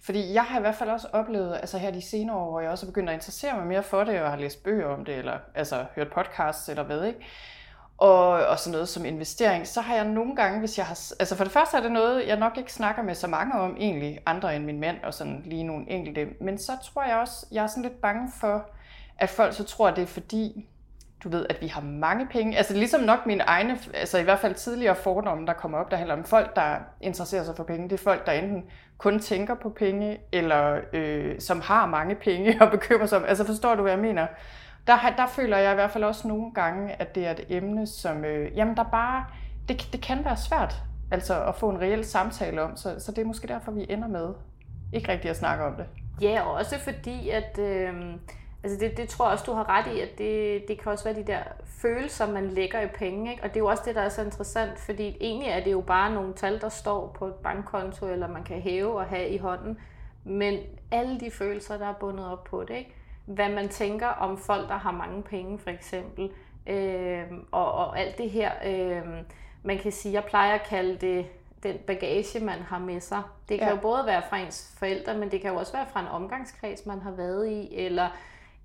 Fordi 0.00 0.34
jeg 0.34 0.42
har 0.42 0.58
i 0.58 0.60
hvert 0.60 0.74
fald 0.74 0.90
også 0.90 1.08
oplevet, 1.12 1.54
altså 1.54 1.78
her 1.78 1.90
de 1.90 2.02
senere 2.02 2.36
år, 2.36 2.50
hvor 2.50 2.60
jeg 2.60 2.70
også 2.70 2.86
er 2.86 2.90
begyndt 2.90 3.08
at 3.08 3.14
interessere 3.14 3.56
mig 3.56 3.66
mere 3.66 3.82
for 3.82 4.04
det, 4.04 4.22
og 4.22 4.30
har 4.30 4.36
læst 4.36 4.64
bøger 4.64 4.86
om 4.86 5.04
det, 5.04 5.14
eller 5.14 5.38
altså 5.54 5.84
hørt 5.94 6.12
podcasts 6.12 6.68
eller 6.68 6.82
hvad, 6.82 7.04
ikke? 7.04 7.20
Og, 7.98 8.28
og 8.28 8.58
sådan 8.58 8.72
noget 8.72 8.88
som 8.88 9.04
investering, 9.04 9.66
så 9.66 9.80
har 9.80 9.94
jeg 9.94 10.04
nogle 10.04 10.36
gange, 10.36 10.58
hvis 10.58 10.78
jeg 10.78 10.86
har... 10.86 11.12
Altså 11.20 11.36
for 11.36 11.44
det 11.44 11.52
første 11.52 11.76
er 11.76 11.80
det 11.80 11.92
noget, 11.92 12.26
jeg 12.26 12.36
nok 12.36 12.58
ikke 12.58 12.72
snakker 12.72 13.02
med 13.02 13.14
så 13.14 13.26
mange 13.26 13.54
om 13.54 13.76
egentlig, 13.78 14.20
andre 14.26 14.56
end 14.56 14.64
min 14.64 14.80
mand 14.80 14.96
og 15.04 15.14
sådan 15.14 15.42
lige 15.44 15.64
nogle 15.64 15.90
enkelte. 15.90 16.28
Men 16.40 16.58
så 16.58 16.72
tror 16.84 17.02
jeg 17.02 17.16
også, 17.16 17.46
jeg 17.52 17.62
er 17.62 17.66
sådan 17.66 17.82
lidt 17.82 18.00
bange 18.00 18.32
for, 18.40 18.70
at 19.18 19.30
folk 19.30 19.54
så 19.54 19.64
tror, 19.64 19.88
at 19.88 19.96
det 19.96 20.02
er 20.02 20.06
fordi, 20.06 20.66
du 21.24 21.28
ved, 21.28 21.46
at 21.50 21.60
vi 21.60 21.66
har 21.66 21.80
mange 21.80 22.26
penge. 22.26 22.56
Altså 22.56 22.74
ligesom 22.74 23.00
nok 23.00 23.26
mine 23.26 23.44
egne, 23.44 23.78
altså 23.94 24.18
i 24.18 24.22
hvert 24.22 24.38
fald 24.38 24.54
tidligere 24.54 24.96
fordomme, 24.96 25.46
der 25.46 25.52
kommer 25.52 25.78
op, 25.78 25.90
der 25.90 25.96
handler 25.96 26.16
om 26.16 26.24
folk, 26.24 26.56
der 26.56 26.76
interesserer 27.00 27.44
sig 27.44 27.56
for 27.56 27.64
penge. 27.64 27.88
Det 27.88 28.00
er 28.00 28.04
folk, 28.04 28.26
der 28.26 28.32
enten 28.32 28.64
kun 28.98 29.18
tænker 29.20 29.54
på 29.54 29.70
penge, 29.70 30.18
eller 30.32 30.78
øh, 30.92 31.40
som 31.40 31.60
har 31.60 31.86
mange 31.86 32.14
penge 32.14 32.56
og 32.62 32.70
bekymrer 32.70 33.06
sig 33.06 33.18
om. 33.18 33.24
Altså 33.24 33.44
forstår 33.44 33.74
du, 33.74 33.82
hvad 33.82 33.92
jeg 33.92 34.00
mener? 34.00 34.26
Der, 34.86 34.96
der 35.16 35.26
føler 35.26 35.56
jeg 35.56 35.72
i 35.72 35.74
hvert 35.74 35.90
fald 35.90 36.04
også 36.04 36.28
nogle 36.28 36.54
gange, 36.54 36.92
at 36.92 37.14
det 37.14 37.26
er 37.26 37.30
et 37.30 37.44
emne, 37.48 37.86
som, 37.86 38.24
øh, 38.24 38.56
jamen 38.56 38.76
der 38.76 38.84
bare, 38.84 39.24
det, 39.68 39.88
det 39.92 40.02
kan 40.02 40.24
være 40.24 40.36
svært 40.36 40.82
altså 41.10 41.44
at 41.44 41.54
få 41.54 41.70
en 41.70 41.80
reel 41.80 42.04
samtale 42.04 42.62
om, 42.62 42.76
så, 42.76 42.94
så 42.98 43.12
det 43.12 43.18
er 43.18 43.24
måske 43.24 43.48
derfor, 43.48 43.72
vi 43.72 43.86
ender 43.88 44.08
med 44.08 44.34
ikke 44.92 45.12
rigtig 45.12 45.30
at 45.30 45.36
snakke 45.36 45.64
om 45.64 45.74
det. 45.74 45.86
Ja, 46.20 46.42
og 46.42 46.52
også 46.52 46.78
fordi, 46.78 47.30
at 47.30 47.58
øh, 47.58 47.94
altså 48.62 48.78
det, 48.80 48.96
det 48.96 49.08
tror 49.08 49.24
jeg 49.24 49.32
også, 49.32 49.44
du 49.46 49.52
har 49.52 49.68
ret 49.68 49.96
i, 49.96 50.00
at 50.00 50.18
det, 50.18 50.64
det 50.68 50.80
kan 50.80 50.92
også 50.92 51.04
være 51.04 51.14
de 51.14 51.26
der 51.26 51.38
følelser, 51.64 52.32
man 52.32 52.48
lægger 52.48 52.80
i 52.80 52.86
penge. 52.86 53.30
Ikke? 53.30 53.42
Og 53.42 53.48
det 53.48 53.56
er 53.56 53.60
jo 53.60 53.66
også 53.66 53.82
det, 53.86 53.94
der 53.94 54.00
er 54.00 54.08
så 54.08 54.22
interessant, 54.22 54.78
fordi 54.78 55.16
egentlig 55.20 55.48
er 55.48 55.64
det 55.64 55.72
jo 55.72 55.80
bare 55.80 56.14
nogle 56.14 56.34
tal, 56.34 56.60
der 56.60 56.68
står 56.68 57.16
på 57.18 57.26
et 57.26 57.34
bankkonto, 57.34 58.06
eller 58.06 58.28
man 58.28 58.44
kan 58.44 58.60
hæve 58.60 58.98
og 58.98 59.04
have 59.04 59.28
i 59.28 59.38
hånden. 59.38 59.78
Men 60.24 60.58
alle 60.90 61.20
de 61.20 61.30
følelser, 61.30 61.78
der 61.78 61.86
er 61.86 61.94
bundet 62.00 62.32
op 62.32 62.44
på 62.44 62.64
det, 62.68 62.76
ikke? 62.76 62.95
Hvad 63.26 63.48
man 63.48 63.68
tænker 63.68 64.06
om 64.06 64.38
folk, 64.38 64.68
der 64.68 64.76
har 64.76 64.92
mange 64.92 65.22
penge 65.22 65.58
for 65.58 65.70
eksempel, 65.70 66.30
øh, 66.66 67.22
og, 67.52 67.72
og 67.72 67.98
alt 67.98 68.18
det 68.18 68.30
her, 68.30 68.52
øh, 68.66 69.02
man 69.62 69.78
kan 69.78 69.92
sige, 69.92 70.12
jeg 70.12 70.24
plejer 70.24 70.54
at 70.54 70.66
kalde 70.68 70.96
det 70.96 71.26
den 71.62 71.78
bagage, 71.86 72.44
man 72.44 72.58
har 72.58 72.78
med 72.78 73.00
sig. 73.00 73.22
Det 73.48 73.58
kan 73.58 73.68
ja. 73.68 73.74
jo 73.74 73.80
både 73.80 74.06
være 74.06 74.22
fra 74.28 74.36
ens 74.38 74.74
forældre, 74.78 75.18
men 75.18 75.30
det 75.30 75.40
kan 75.40 75.50
jo 75.50 75.56
også 75.56 75.72
være 75.72 75.86
fra 75.92 76.00
en 76.00 76.06
omgangskreds, 76.06 76.86
man 76.86 77.00
har 77.00 77.10
været 77.10 77.48
i, 77.48 77.74
eller 77.74 78.08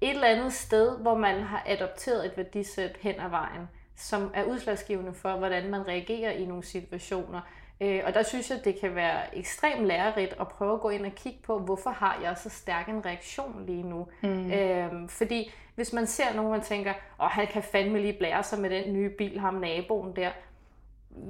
et 0.02 0.10
eller 0.10 0.28
andet 0.28 0.54
sted, 0.54 0.98
hvor 0.98 1.18
man 1.18 1.42
har 1.42 1.64
adopteret 1.66 2.26
et 2.26 2.38
værdisæt 2.38 2.98
hen 3.02 3.20
ad 3.20 3.30
vejen, 3.30 3.70
som 3.96 4.32
er 4.34 4.44
udslagsgivende 4.44 5.14
for, 5.14 5.32
hvordan 5.32 5.70
man 5.70 5.88
reagerer 5.88 6.32
i 6.32 6.46
nogle 6.46 6.64
situationer. 6.64 7.42
Øh, 7.82 8.02
og 8.06 8.14
der 8.14 8.24
synes 8.24 8.50
jeg, 8.50 8.66
det 8.66 8.80
kan 8.80 8.96
være 8.96 9.38
ekstremt 9.38 9.86
lærerigt 9.86 10.36
at 10.40 10.48
prøve 10.48 10.74
at 10.74 10.82
gå 10.82 10.90
ind 10.90 11.06
og 11.06 11.12
kigge 11.16 11.40
på, 11.44 11.60
hvorfor 11.60 11.90
har 11.90 12.20
jeg 12.24 12.38
så 12.38 12.50
stærk 12.50 12.90
en 12.90 13.06
reaktion 13.06 13.66
lige 13.66 13.84
nu. 13.84 14.08
Mm. 14.24 14.52
Øhm, 14.52 15.10
fordi 15.10 15.52
hvis 15.76 15.94
man 15.94 16.08
ser 16.08 16.34
nogen, 16.36 16.52
man 16.52 16.62
tænker, 16.62 16.94
åh, 17.22 17.28
han 17.28 17.48
kan 17.48 17.64
fandme 17.64 18.00
lige 18.00 18.14
blære 18.14 18.44
sig 18.44 18.60
med 18.60 18.70
den 18.70 18.94
nye 18.94 19.10
bil, 19.10 19.40
ham 19.40 19.54
naboen 19.54 20.16
der. 20.16 20.30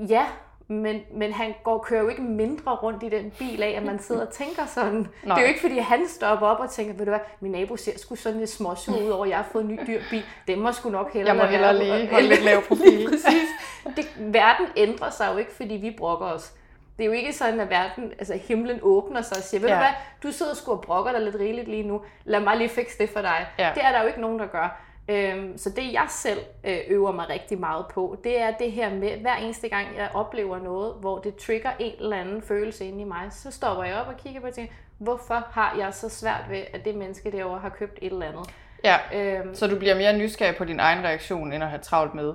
Ja, 0.09 0.25
men, 0.67 1.01
men 1.13 1.33
han 1.33 1.53
går 1.63 1.77
kører 1.77 2.01
jo 2.01 2.09
ikke 2.09 2.21
mindre 2.21 2.75
rundt 2.75 3.03
i 3.03 3.09
den 3.09 3.31
bil 3.39 3.63
af, 3.63 3.69
at 3.77 3.83
man 3.83 3.99
sidder 3.99 4.25
og 4.25 4.33
tænker 4.33 4.65
sådan. 4.65 4.91
Nej. 4.91 5.07
Det 5.35 5.37
er 5.37 5.41
jo 5.41 5.47
ikke, 5.47 5.61
fordi 5.61 5.77
han 5.77 6.07
stopper 6.07 6.47
op 6.47 6.59
og 6.59 6.69
tænker, 6.69 6.93
ved 6.93 7.05
du 7.05 7.11
hvad, 7.11 7.19
min 7.39 7.51
nabo 7.51 7.77
ser 7.77 7.99
sgu 7.99 8.15
sådan 8.15 8.39
lidt 8.39 8.49
småsur 8.49 8.97
ud 8.97 9.09
over, 9.09 9.23
at 9.23 9.29
jeg 9.29 9.37
har 9.37 9.47
fået 9.51 9.63
en 9.63 9.69
ny 9.69 9.79
dyr 9.87 10.01
bil. 10.09 10.23
Det 10.47 10.57
må 10.57 10.71
sgu 10.71 10.89
nok 10.89 11.13
hellere 11.13 11.35
Jeg 11.35 11.43
må 11.45 11.49
hellere 11.51 11.77
lige 11.77 12.11
holde 12.11 12.27
lidt 12.27 12.43
lav 12.43 12.61
profil. 12.67 13.09
Præcis. 13.09 13.49
Det, 13.95 14.05
verden 14.17 14.65
ændrer 14.75 15.09
sig 15.09 15.29
jo 15.33 15.37
ikke, 15.37 15.51
fordi 15.51 15.73
vi 15.73 15.95
brokker 15.97 16.25
os. 16.25 16.53
Det 16.97 17.03
er 17.03 17.07
jo 17.07 17.11
ikke 17.11 17.33
sådan, 17.33 17.59
at 17.59 17.69
verden, 17.69 18.11
altså 18.19 18.39
himlen 18.47 18.79
åbner 18.81 19.21
sig 19.21 19.37
og 19.37 19.43
siger, 19.43 19.61
ved 19.61 19.69
ja. 19.69 19.75
du 19.75 19.79
hvad, 19.79 19.91
du 20.23 20.31
sidder 20.31 20.55
sgu 20.55 20.71
og 20.71 20.81
brokker 20.81 21.11
dig 21.11 21.21
lidt 21.21 21.35
rigeligt 21.35 21.67
lige 21.67 21.83
nu, 21.83 22.01
lad 22.23 22.39
mig 22.39 22.57
lige 22.57 22.69
fikse 22.69 22.97
det 22.97 23.09
for 23.09 23.21
dig. 23.21 23.47
Ja. 23.59 23.71
Det 23.75 23.85
er 23.85 23.91
der 23.91 24.01
jo 24.01 24.07
ikke 24.07 24.21
nogen, 24.21 24.39
der 24.39 24.47
gør. 24.47 24.81
Øhm, 25.11 25.57
så 25.57 25.69
det 25.69 25.93
jeg 25.93 26.05
selv 26.09 26.39
øh, 26.63 26.77
øver 26.87 27.11
mig 27.11 27.29
rigtig 27.29 27.59
meget 27.59 27.85
på, 27.93 28.17
det 28.23 28.41
er 28.41 28.51
det 28.51 28.71
her 28.71 28.89
med, 28.89 29.17
hver 29.17 29.35
eneste 29.35 29.69
gang 29.69 29.87
jeg 29.97 30.09
oplever 30.13 30.59
noget, 30.59 30.93
hvor 30.99 31.17
det 31.19 31.35
trigger 31.35 31.71
en 31.79 31.93
eller 31.99 32.17
anden 32.17 32.41
følelse 32.41 32.85
inde 32.85 33.01
i 33.01 33.03
mig, 33.03 33.27
så 33.29 33.51
stopper 33.51 33.83
jeg 33.83 33.95
op 33.95 34.07
og 34.07 34.17
kigger 34.17 34.41
på 34.41 34.47
og 34.47 34.53
tænker, 34.53 34.73
hvorfor 34.97 35.47
har 35.51 35.75
jeg 35.79 35.93
så 35.93 36.09
svært 36.09 36.45
ved, 36.49 36.63
at 36.73 36.85
det 36.85 36.95
menneske 36.95 37.31
derovre 37.31 37.59
har 37.59 37.69
købt 37.69 37.99
et 38.01 38.13
eller 38.13 38.25
andet? 38.25 38.49
Ja, 38.83 38.97
øhm, 39.15 39.55
så 39.55 39.67
du 39.67 39.77
bliver 39.79 39.95
mere 39.95 40.17
nysgerrig 40.17 40.55
på 40.55 40.65
din 40.65 40.79
egen 40.79 41.03
reaktion, 41.03 41.53
end 41.53 41.63
at 41.63 41.69
have 41.69 41.81
travlt 41.81 42.13
med, 42.13 42.33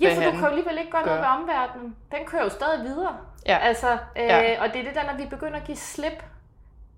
Ja, 0.00 0.14
for 0.16 0.22
du 0.22 0.30
kan 0.30 0.40
jo 0.40 0.46
alligevel 0.46 0.78
ikke 0.78 0.90
gøre 0.90 1.02
gør. 1.02 1.10
noget 1.10 1.20
ved 1.20 1.28
omverdenen. 1.28 1.96
Den 2.12 2.26
kører 2.26 2.42
jo 2.42 2.48
stadig 2.48 2.84
videre. 2.84 3.16
Ja. 3.46 3.58
Altså, 3.58 3.92
øh, 3.92 4.22
ja. 4.22 4.62
Og 4.62 4.68
det 4.72 4.80
er 4.80 4.84
det 4.84 4.94
der, 4.94 5.12
når 5.12 5.16
vi 5.16 5.26
begynder 5.30 5.56
at 5.60 5.64
give 5.64 5.76
slip 5.76 6.22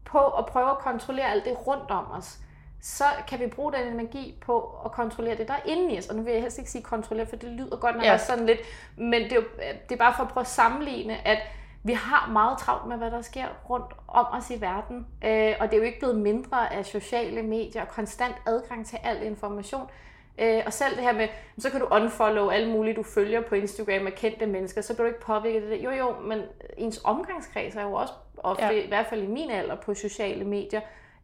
på 0.04 0.18
at 0.18 0.46
prøve 0.46 0.70
at 0.70 0.78
kontrollere 0.78 1.30
alt 1.30 1.44
det 1.44 1.66
rundt 1.66 1.90
om 1.90 2.11
os, 2.11 2.38
så 2.80 3.04
kan 3.28 3.40
vi 3.40 3.46
bruge 3.46 3.72
den 3.72 3.86
energi 3.86 4.38
på 4.40 4.80
at 4.84 4.92
kontrollere 4.92 5.36
det, 5.36 5.48
der 5.48 5.54
er 5.54 5.62
inde 5.66 5.94
i 5.94 5.98
os. 5.98 6.06
Og 6.06 6.16
nu 6.16 6.22
vil 6.22 6.32
jeg 6.32 6.42
helst 6.42 6.58
ikke 6.58 6.70
sige 6.70 6.82
kontrollere, 6.82 7.26
for 7.26 7.36
det 7.36 7.48
lyder 7.48 7.76
godt, 7.76 7.96
når 7.96 8.04
ja. 8.04 8.12
er 8.12 8.16
sådan 8.16 8.46
lidt, 8.46 8.58
men 8.96 9.22
det 9.22 9.32
er, 9.32 9.36
jo, 9.36 9.44
det 9.88 9.94
er 9.94 9.98
bare 9.98 10.14
for 10.16 10.22
at 10.22 10.28
prøve 10.28 10.42
at 10.42 10.48
sammenligne, 10.48 11.28
at 11.28 11.38
vi 11.82 11.92
har 11.92 12.30
meget 12.32 12.58
travlt 12.58 12.86
med, 12.86 12.96
hvad 12.96 13.10
der 13.10 13.22
sker 13.22 13.46
rundt 13.70 13.92
om 14.08 14.26
os 14.32 14.50
i 14.50 14.60
verden. 14.60 15.06
Øh, 15.24 15.54
og 15.60 15.66
det 15.70 15.74
er 15.74 15.78
jo 15.78 15.82
ikke 15.82 15.98
blevet 15.98 16.16
mindre 16.16 16.72
af 16.72 16.86
sociale 16.86 17.42
medier 17.42 17.82
og 17.82 17.88
konstant 17.88 18.34
adgang 18.46 18.86
til 18.86 18.98
al 19.04 19.22
information. 19.22 19.90
Øh, 20.38 20.62
og 20.66 20.72
selv 20.72 20.96
det 20.96 21.02
her 21.02 21.12
med, 21.12 21.28
så 21.58 21.70
kan 21.70 21.80
du 21.80 21.86
unfollow 21.90 22.48
alle 22.48 22.70
mulige, 22.70 22.94
du 22.94 23.02
følger 23.02 23.40
på 23.40 23.54
Instagram 23.54 24.02
med 24.02 24.12
kendte 24.12 24.46
mennesker, 24.46 24.80
så 24.80 24.94
bliver 24.94 25.08
du 25.08 25.14
ikke 25.14 25.26
påvirket 25.26 25.62
af 25.62 25.68
det. 25.78 25.84
Jo 25.84 25.90
jo, 25.90 26.14
men 26.20 26.42
ens 26.76 27.00
omgangskreds 27.04 27.76
er 27.76 27.82
jo 27.82 27.92
også 27.92 28.12
ofte, 28.36 28.64
ja. 28.64 28.70
i 28.70 28.88
hvert 28.88 29.06
fald 29.06 29.22
i 29.22 29.26
min 29.26 29.50
alder, 29.50 29.76
på 29.76 29.94
sociale 29.94 30.44
medier. 30.44 30.80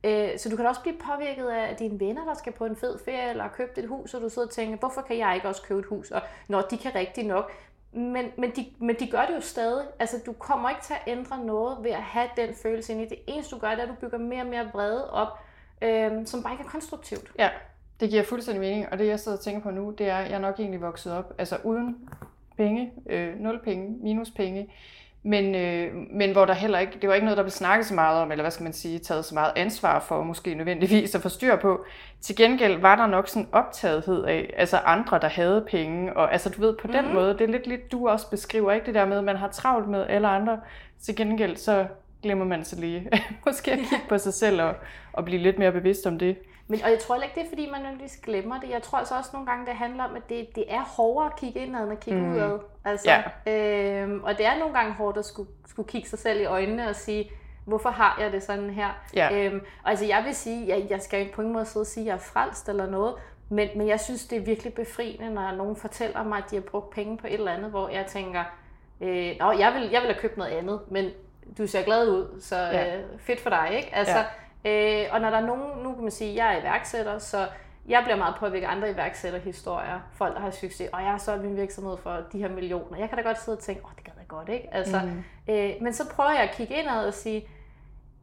Øh, 0.07 0.39
så 0.39 0.49
du 0.49 0.57
kan 0.57 0.67
også 0.67 0.81
blive 0.81 0.97
påvirket 1.13 1.47
af 1.49 1.77
dine 1.77 2.01
venner, 2.01 2.25
der 2.25 2.35
skal 2.35 2.53
på 2.53 2.65
en 2.65 2.77
fed 2.77 2.99
ferie, 3.05 3.31
eller 3.31 3.43
har 3.43 3.51
købt 3.51 3.79
et 3.79 3.89
hus, 3.89 4.15
og 4.15 4.21
du 4.21 4.29
sidder 4.29 4.49
og 4.49 4.55
tænker, 4.55 4.77
hvorfor 4.77 5.01
kan 5.01 5.19
jeg 5.19 5.35
ikke 5.35 5.49
også 5.49 5.63
købe 5.63 5.81
et 5.81 5.87
hus? 5.87 6.11
Og 6.11 6.23
når 6.49 6.61
de 6.61 6.77
kan 6.79 6.95
rigtig 6.95 7.25
nok. 7.25 7.53
Men, 7.93 8.27
men, 8.39 8.51
de, 8.51 8.67
men 8.79 8.97
de 8.99 9.11
gør 9.11 9.27
det 9.27 9.35
jo 9.35 9.41
stadig. 9.41 9.87
Altså, 9.99 10.17
du 10.27 10.33
kommer 10.33 10.69
ikke 10.69 10.83
til 10.83 10.95
at 10.95 11.13
ændre 11.13 11.45
noget 11.45 11.85
ved 11.85 11.91
at 11.91 12.03
have 12.03 12.29
den 12.37 12.55
følelse 12.55 12.93
ind 12.93 13.03
i. 13.03 13.05
Det 13.05 13.19
eneste, 13.27 13.55
du 13.55 13.61
gør, 13.61 13.71
det 13.71 13.79
er, 13.79 13.83
at 13.83 13.89
du 13.89 13.95
bygger 13.95 14.19
mere 14.19 14.43
og 14.43 14.47
mere 14.47 14.71
vrede 14.73 15.11
op, 15.11 15.29
øh, 15.83 16.27
som 16.27 16.43
bare 16.43 16.53
ikke 16.53 16.65
er 16.65 16.69
konstruktivt. 16.69 17.33
Ja, 17.39 17.49
det 18.01 18.11
giver 18.11 18.23
fuldstændig 18.23 18.61
mening. 18.61 18.89
Og 18.93 18.99
det, 18.99 19.07
jeg 19.07 19.21
sidder 19.21 19.39
og 19.39 19.45
tænker 19.45 19.61
på 19.63 19.71
nu, 19.71 19.91
det 19.91 20.09
er, 20.09 20.17
at 20.17 20.31
jeg 20.31 20.37
er 20.37 20.41
nok 20.41 20.61
egentlig 20.61 20.81
vokset 20.81 21.13
op, 21.13 21.35
altså 21.39 21.57
uden 21.65 22.09
penge, 22.57 22.93
øh, 23.07 23.41
nul 23.41 23.61
penge, 23.65 23.97
minus 24.01 24.31
penge, 24.31 24.73
men, 25.27 25.55
øh, 25.55 25.93
men 26.11 26.33
hvor 26.33 26.45
der 26.45 26.55
heller 26.55 26.79
ikke, 26.79 26.99
det 27.01 27.09
var 27.09 27.15
ikke 27.15 27.25
noget, 27.25 27.37
der 27.37 27.43
blev 27.43 27.51
snakket 27.51 27.87
så 27.87 27.95
meget 27.95 28.21
om, 28.21 28.31
eller 28.31 28.43
hvad 28.43 28.51
skal 28.51 28.65
man 28.65 28.73
sige, 28.73 28.99
taget 28.99 29.25
så 29.25 29.35
meget 29.35 29.53
ansvar 29.57 30.01
for, 30.01 30.23
måske 30.23 30.55
nødvendigvis 30.55 31.15
at 31.15 31.23
få 31.23 31.29
styr 31.29 31.57
på. 31.57 31.85
Til 32.21 32.37
gengæld 32.37 32.81
var 32.81 32.97
der 32.97 33.07
nok 33.07 33.29
sådan 33.29 33.49
optagethed 33.53 34.25
af, 34.25 34.55
altså 34.57 34.77
andre, 34.77 35.19
der 35.19 35.29
havde 35.29 35.65
penge, 35.71 36.17
og 36.17 36.33
altså 36.33 36.51
du 36.51 36.61
ved, 36.61 36.77
på 36.77 36.87
den 36.87 37.09
mm. 37.09 37.15
måde, 37.15 37.33
det 37.33 37.41
er 37.41 37.47
lidt 37.47 37.67
lidt, 37.67 37.93
du 37.93 38.09
også 38.09 38.31
beskriver, 38.31 38.73
ikke 38.73 38.87
det 38.87 38.95
der 38.95 39.07
med, 39.07 39.19
at 39.19 39.25
man 39.25 39.37
har 39.37 39.49
travlt 39.49 39.89
med 39.89 40.07
alle 40.09 40.29
andre, 40.29 40.61
til 41.03 41.17
gengæld 41.17 41.57
så 41.57 41.87
glemmer 42.23 42.45
man 42.45 42.65
så 42.65 42.81
lige 42.81 43.11
måske 43.47 43.73
at 43.73 43.79
kigge 43.79 44.05
på 44.09 44.19
sig 44.19 44.35
selv 44.35 44.63
og, 44.63 44.75
og 45.13 45.25
blive 45.25 45.43
lidt 45.43 45.59
mere 45.59 45.73
bevidst 45.73 46.07
om 46.07 46.19
det. 46.19 46.37
Men, 46.69 46.83
og 46.83 46.91
jeg 46.91 46.99
tror 46.99 47.23
ikke, 47.23 47.35
det 47.35 47.45
er, 47.45 47.49
fordi 47.49 47.71
man 47.71 47.81
nødvendigvis 47.81 48.17
glemmer 48.23 48.61
det. 48.61 48.71
Jeg 48.71 48.83
tror 48.83 48.99
altså 48.99 49.17
også 49.17 49.31
nogle 49.33 49.47
gange, 49.47 49.67
det 49.67 49.75
handler 49.75 50.05
om, 50.05 50.17
at 50.17 50.29
det, 50.29 50.49
det 50.55 50.65
er 50.69 50.81
hårdere 50.81 51.27
at 51.27 51.37
kigge 51.37 51.61
indad, 51.61 51.83
end 51.83 51.93
at 51.93 52.01
kigge 52.01 52.21
mm. 52.21 52.33
udad. 52.33 52.59
Altså, 52.85 53.11
ja. 53.47 54.03
øhm, 54.03 54.25
og 54.25 54.39
det 54.39 54.47
er 54.47 54.59
nogle 54.59 54.75
gange 54.75 54.93
hårdt 54.93 55.19
at 55.19 55.25
skulle, 55.25 55.51
skulle 55.67 55.89
kigge 55.89 56.09
sig 56.09 56.19
selv 56.19 56.41
i 56.41 56.45
øjnene 56.45 56.89
og 56.89 56.97
sige, 56.97 57.31
hvorfor 57.65 57.91
har 57.91 58.17
jeg 58.21 58.33
det 58.33 58.43
sådan 58.43 58.71
her? 58.71 58.89
Ja. 59.15 59.47
Øhm, 59.47 59.61
og 59.83 59.91
altså, 59.91 60.05
jeg 60.05 60.25
vil 60.25 60.35
sige, 60.35 60.69
jeg, 60.69 60.87
jeg 60.91 61.03
skal 61.03 61.21
ikke 61.21 61.33
på 61.33 61.41
ingen 61.41 61.53
måde 61.53 61.65
sidde 61.65 61.83
og 61.83 61.87
sige, 61.87 62.05
at 62.05 62.07
jeg 62.07 62.15
er 62.15 62.19
frelst 62.19 62.69
eller 62.69 62.91
noget, 62.91 63.15
men, 63.49 63.69
men 63.77 63.89
jeg 63.89 64.01
synes, 64.01 64.27
det 64.27 64.39
er 64.39 64.43
virkelig 64.43 64.75
befriende, 64.75 65.35
når 65.35 65.53
nogen 65.53 65.77
fortæller 65.77 66.25
mig, 66.25 66.39
at 66.39 66.45
de 66.51 66.57
har 66.57 66.63
brugt 66.63 66.91
penge 66.91 67.17
på 67.17 67.27
et 67.27 67.35
eller 67.35 67.53
andet, 67.53 67.71
hvor 67.71 67.89
jeg 67.89 68.07
tænker, 68.07 68.45
øh, 69.01 69.35
Nå, 69.41 69.53
jeg 69.53 69.73
vil, 69.75 69.91
jeg 69.91 70.01
vil 70.03 70.11
have 70.13 70.21
købt 70.21 70.37
noget 70.37 70.51
andet, 70.51 70.81
men 70.89 71.11
du 71.59 71.67
ser 71.67 71.83
glad 71.83 72.09
ud, 72.09 72.41
så 72.41 72.57
ja. 72.57 72.97
øh, 72.97 73.05
fedt 73.19 73.41
for 73.41 73.51
dig, 73.51 73.69
ikke? 73.77 73.95
Altså, 73.95 74.17
ja. 74.17 74.25
Øh, 74.65 75.05
og 75.11 75.21
når 75.21 75.31
der 75.31 75.37
er 75.37 75.47
nogen, 75.47 75.83
nu 75.83 75.95
kan 75.95 76.03
man 76.03 76.11
sige, 76.11 76.45
jeg 76.45 76.55
er 76.55 76.61
iværksætter, 76.61 77.19
så 77.19 77.49
jeg 77.89 78.03
bliver 78.05 78.17
meget 78.17 78.35
påvirket 78.39 78.67
af 78.67 78.71
andre 78.71 78.91
iværksætterhistorier. 78.91 80.01
Folk, 80.13 80.35
der 80.35 80.41
har 80.41 80.51
succes, 80.51 80.89
og 80.93 81.03
jeg 81.03 81.11
har 81.11 81.19
solgt 81.19 81.45
min 81.45 81.57
virksomhed 81.57 81.97
for 81.97 82.19
de 82.33 82.39
her 82.39 82.49
millioner. 82.49 82.99
Jeg 82.99 83.09
kan 83.09 83.19
da 83.19 83.25
godt 83.25 83.41
sidde 83.41 83.57
og 83.57 83.63
tænke, 83.63 83.85
åh, 83.85 83.91
det 83.97 84.05
gad 84.05 84.13
jeg 84.19 84.29
godt, 84.29 84.49
ikke? 84.49 84.75
Altså, 84.75 85.01
mm. 85.05 85.55
øh, 85.55 85.71
men 85.81 85.93
så 85.93 86.11
prøver 86.11 86.31
jeg 86.31 86.43
at 86.43 86.51
kigge 86.57 86.75
indad 86.75 87.07
og 87.07 87.15
sige, 87.15 87.49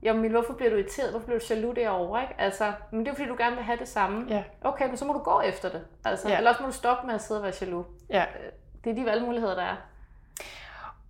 jamen 0.03 0.31
hvorfor 0.31 0.53
bliver 0.53 0.69
du 0.69 0.75
irriteret? 0.75 1.11
Hvorfor 1.11 1.25
bliver 1.25 1.39
du 1.39 1.45
jaloux 1.49 1.75
derovre? 1.75 2.21
Ikke? 2.21 2.33
Altså, 2.37 2.71
men 2.91 3.05
det 3.05 3.11
er 3.11 3.15
fordi, 3.15 3.27
du 3.27 3.35
gerne 3.37 3.55
vil 3.55 3.65
have 3.65 3.79
det 3.79 3.87
samme. 3.87 4.25
Ja. 4.29 4.43
Okay, 4.61 4.87
men 4.87 4.97
så 4.97 5.05
må 5.05 5.13
du 5.13 5.19
gå 5.19 5.41
efter 5.41 5.69
det. 5.69 5.81
Altså, 6.05 6.29
ja. 6.29 6.37
Eller 6.37 6.49
også 6.49 6.63
må 6.63 6.67
du 6.67 6.73
stoppe 6.73 7.07
med 7.07 7.15
at 7.15 7.21
sidde 7.21 7.39
og 7.39 7.43
være 7.43 7.53
jaloux. 7.61 7.85
Ja. 8.09 8.21
Øh, 8.21 8.51
det 8.83 8.89
er 8.89 8.95
de 8.95 9.05
valgmuligheder, 9.05 9.55
der 9.55 9.63
er. 9.63 9.75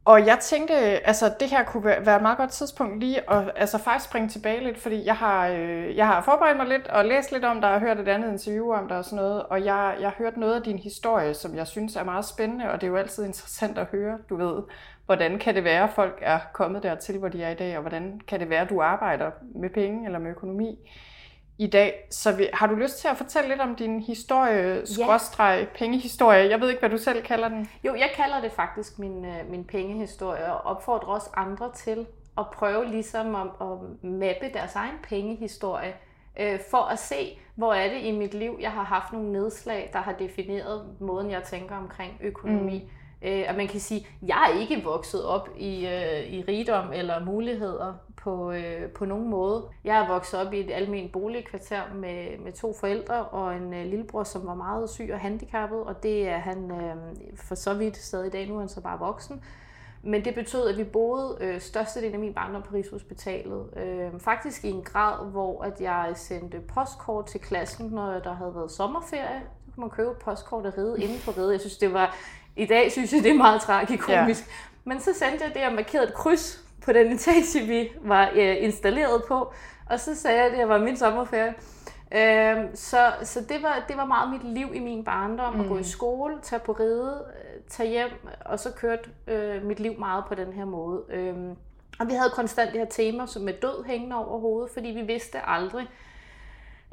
Og 0.06 0.26
jeg 0.26 0.40
tænkte, 0.40 0.74
altså 1.08 1.34
det 1.40 1.50
her 1.50 1.64
kunne 1.64 1.84
være 1.84 2.16
et 2.16 2.22
meget 2.22 2.38
godt 2.38 2.50
tidspunkt 2.50 3.00
lige 3.00 3.32
at 3.32 3.52
altså 3.56 3.78
faktisk 3.78 4.10
springe 4.10 4.30
tilbage 4.30 4.64
lidt, 4.64 4.78
fordi 4.78 5.06
jeg 5.06 5.16
har, 5.16 5.48
øh, 5.48 5.98
jeg 5.98 6.08
har 6.08 6.22
forberedt 6.22 6.58
mig 6.58 6.68
lidt 6.68 6.88
og 6.88 7.06
læst 7.06 7.32
lidt 7.32 7.46
om 7.46 7.62
dig 7.62 7.74
og 7.74 7.80
hørt 7.80 8.00
et 8.00 8.08
andet 8.08 8.32
interview 8.32 8.72
om 8.72 8.88
dig 8.88 8.98
og 8.98 9.06
sådan 9.06 9.16
noget, 9.16 9.44
og 9.44 9.66
jeg, 9.66 9.96
jeg 10.00 10.10
har 10.10 10.16
hørt 10.18 10.38
noget 10.38 10.56
af 10.56 10.62
din 10.62 10.80
historie, 10.80 11.34
som 11.34 11.56
jeg 11.56 11.68
synes 11.68 11.96
er 11.96 12.04
meget 12.04 12.26
spændende, 12.26 12.72
og 12.72 12.82
det 12.82 12.88
er 12.88 12.92
jo 12.92 12.98
altid 12.98 13.26
interessant 13.26 13.78
at 13.78 13.88
høre, 13.92 14.18
du 14.30 14.36
ved, 14.36 14.64
hvordan 15.06 15.40
kan 15.40 15.56
det 15.56 15.64
være, 15.64 15.84
at 15.84 15.90
folk 15.90 16.20
er 16.22 16.40
kommet 16.54 16.84
dertil, 16.84 17.18
hvor 17.18 17.30
de 17.30 17.44
er 17.44 17.50
i 17.50 17.56
dag, 17.56 17.76
og 17.78 17.82
hvordan 17.82 18.22
kan 18.28 18.40
det 18.40 18.50
være, 18.50 18.62
at 18.62 18.70
du 18.70 18.82
arbejder 18.82 19.32
med 19.56 19.70
penge 19.70 20.06
eller 20.06 20.20
med 20.20 20.32
økonomi? 20.32 20.80
I 21.64 21.68
dag. 21.68 22.08
Så 22.10 22.32
vi, 22.36 22.48
har 22.54 22.68
du 22.68 22.76
lyst 22.76 22.98
til 22.98 23.08
at 23.08 23.18
fortælle 23.18 23.50
lidt 23.50 23.62
om 23.62 23.76
din 23.76 24.00
historie, 24.00 24.82
skråstreg, 24.86 25.68
pengehistorie? 25.76 26.50
Jeg 26.50 26.62
ved 26.62 26.70
ikke, 26.70 26.80
hvad 26.80 26.90
du 26.90 26.98
selv 26.98 27.24
kalder 27.24 27.48
den. 27.48 27.70
Jo, 27.84 27.96
jeg 27.96 28.12
kalder 28.16 28.42
det 28.42 28.52
faktisk 28.52 29.00
min, 29.00 29.26
øh, 29.26 29.50
min 29.50 29.64
pengehistorie, 29.64 30.54
og 30.54 30.76
opfordrer 30.76 31.08
også 31.08 31.30
andre 31.36 31.72
til 31.76 32.06
at 32.38 32.46
prøve 32.54 32.86
ligesom 32.86 33.36
at, 33.36 33.48
at 33.62 33.78
mappe 34.04 34.50
deres 34.54 34.76
egen 34.76 34.96
pengehistorie, 35.10 35.94
øh, 36.40 36.60
for 36.72 36.92
at 36.92 37.00
se, 37.00 37.40
hvor 37.56 37.74
er 37.74 37.90
det 37.90 38.02
i 38.02 38.12
mit 38.12 38.34
liv, 38.34 38.58
jeg 38.62 38.72
har 38.72 38.84
haft 38.84 39.14
nogle 39.14 39.32
nedslag, 39.32 39.90
der 39.94 40.00
har 40.00 40.14
defineret 40.14 40.86
måden, 41.00 41.32
jeg 41.32 41.44
tænker 41.44 41.76
omkring 41.76 42.12
økonomi. 42.22 42.78
Mm 42.80 42.90
Øh, 43.24 43.46
og 43.50 43.56
man 43.56 43.68
kan 43.68 43.80
sige, 43.80 44.08
at 44.22 44.28
jeg 44.28 44.52
er 44.54 44.60
ikke 44.60 44.84
vokset 44.84 45.26
op 45.26 45.50
i, 45.58 45.88
øh, 45.88 46.34
i 46.34 46.44
rigdom 46.48 46.94
eller 46.94 47.26
muligheder 47.26 47.94
på, 48.18 48.52
øh, 48.52 48.90
på 48.90 49.06
nogen 49.06 49.30
måde. 49.30 49.64
Jeg 49.84 49.98
er 50.04 50.08
vokset 50.08 50.40
op 50.40 50.54
i 50.54 50.60
et 50.60 50.72
almindeligt 50.72 51.14
boligkvarter 51.14 51.82
med, 51.94 52.38
med 52.40 52.52
to 52.52 52.74
forældre 52.74 53.26
og 53.26 53.56
en 53.56 53.74
øh, 53.74 53.86
lillebror, 53.86 54.24
som 54.24 54.48
var 54.48 54.54
meget 54.54 54.90
syg 54.90 55.10
og 55.14 55.20
handicappet, 55.20 55.80
og 55.80 56.04
det 56.04 56.30
er 56.30 56.38
han 56.38 56.72
øh, 56.72 56.96
for 57.36 57.56
så 57.56 57.74
vidt 57.74 57.98
stadig 57.98 58.28
i 58.28 58.30
dag, 58.30 58.48
nu 58.48 58.56
er 58.56 58.60
han 58.60 58.70
så 58.70 58.82
bare 58.82 59.00
voksen. 59.00 59.44
Men 60.06 60.26
det 60.26 60.36
betød, 60.36 60.70
at 60.70 60.78
vi 60.78 60.84
boede 60.84 61.38
øh, 61.42 61.62
størstedelen 61.62 62.14
af 62.14 62.20
min 62.20 62.34
barndom 62.34 62.62
på 62.62 62.74
Rigshospitalet. 62.74 63.78
Øh, 63.78 64.20
faktisk 64.20 64.66
i 64.66 64.70
en 64.70 64.84
grad, 64.84 65.32
hvor 65.32 65.64
at 65.64 65.82
jeg 65.82 66.12
sendte 66.16 66.60
postkort 66.60 67.26
til 67.26 67.40
klassen, 67.40 67.88
når 67.88 68.20
der 68.20 68.34
havde 68.34 68.56
været 68.56 68.72
sommerferie. 68.72 69.42
Så 69.66 69.72
kunne 69.76 69.82
man 69.82 69.90
købe 69.90 70.10
postkort 70.24 70.66
og 70.66 70.78
ride 70.78 71.04
inden 71.04 71.20
på 71.26 71.32
ride. 71.32 71.52
Jeg 71.52 71.60
synes, 71.60 71.78
det 71.78 71.94
var 71.94 72.16
i 72.56 72.66
dag 72.66 72.92
synes 72.92 73.14
jeg, 73.14 73.24
det 73.24 73.32
er 73.32 73.38
meget 73.38 73.62
tragikomisk. 73.62 74.42
Ja. 74.42 74.54
Men 74.84 75.00
så 75.00 75.14
sendte 75.14 75.46
jeg 75.46 75.54
det 75.54 75.66
og 75.66 75.74
markerede 75.74 76.08
et 76.08 76.14
kryds 76.14 76.64
på 76.86 76.94
den 76.94 77.12
etage, 77.12 77.68
vi 77.68 77.90
var 78.02 78.30
øh, 78.36 78.56
installeret 78.64 79.24
på. 79.28 79.54
Og 79.90 80.00
så 80.00 80.16
sagde 80.16 80.38
jeg, 80.38 80.52
at 80.52 80.58
det 80.58 80.68
var 80.68 80.78
min 80.78 80.98
sommerferie. 80.98 81.54
Øh, 82.16 82.66
så 82.74 83.12
så 83.24 83.40
det, 83.50 83.64
var, 83.64 83.84
det 83.88 83.98
var 83.98 84.06
meget 84.06 84.30
mit 84.30 84.54
liv 84.54 84.68
i 84.74 84.80
min 84.80 85.04
barndom. 85.04 85.54
Mm. 85.54 85.62
At 85.62 85.68
gå 85.68 85.76
i 85.76 85.78
mm. 85.78 85.84
skole, 85.84 86.36
tage 86.42 86.60
på 86.60 86.72
ride, 86.72 87.26
øh, 87.28 87.62
tage 87.70 87.90
hjem, 87.90 88.28
og 88.46 88.60
så 88.60 88.72
kørte 88.72 89.10
øh, 89.28 89.66
mit 89.66 89.80
liv 89.80 90.00
meget 90.00 90.24
på 90.28 90.36
den 90.36 90.54
her 90.54 90.66
måde. 90.66 91.02
Øh, 91.10 91.36
og 92.00 92.08
vi 92.08 92.14
havde 92.14 92.30
konstant 92.30 92.72
det 92.72 92.80
her 92.80 92.88
tema 92.88 93.26
som 93.26 93.42
med 93.42 93.54
død 93.54 93.86
hængende 93.86 94.16
over 94.16 94.40
hovedet, 94.40 94.72
fordi 94.74 94.88
vi 94.88 95.02
vidste 95.02 95.38
aldrig, 95.46 95.88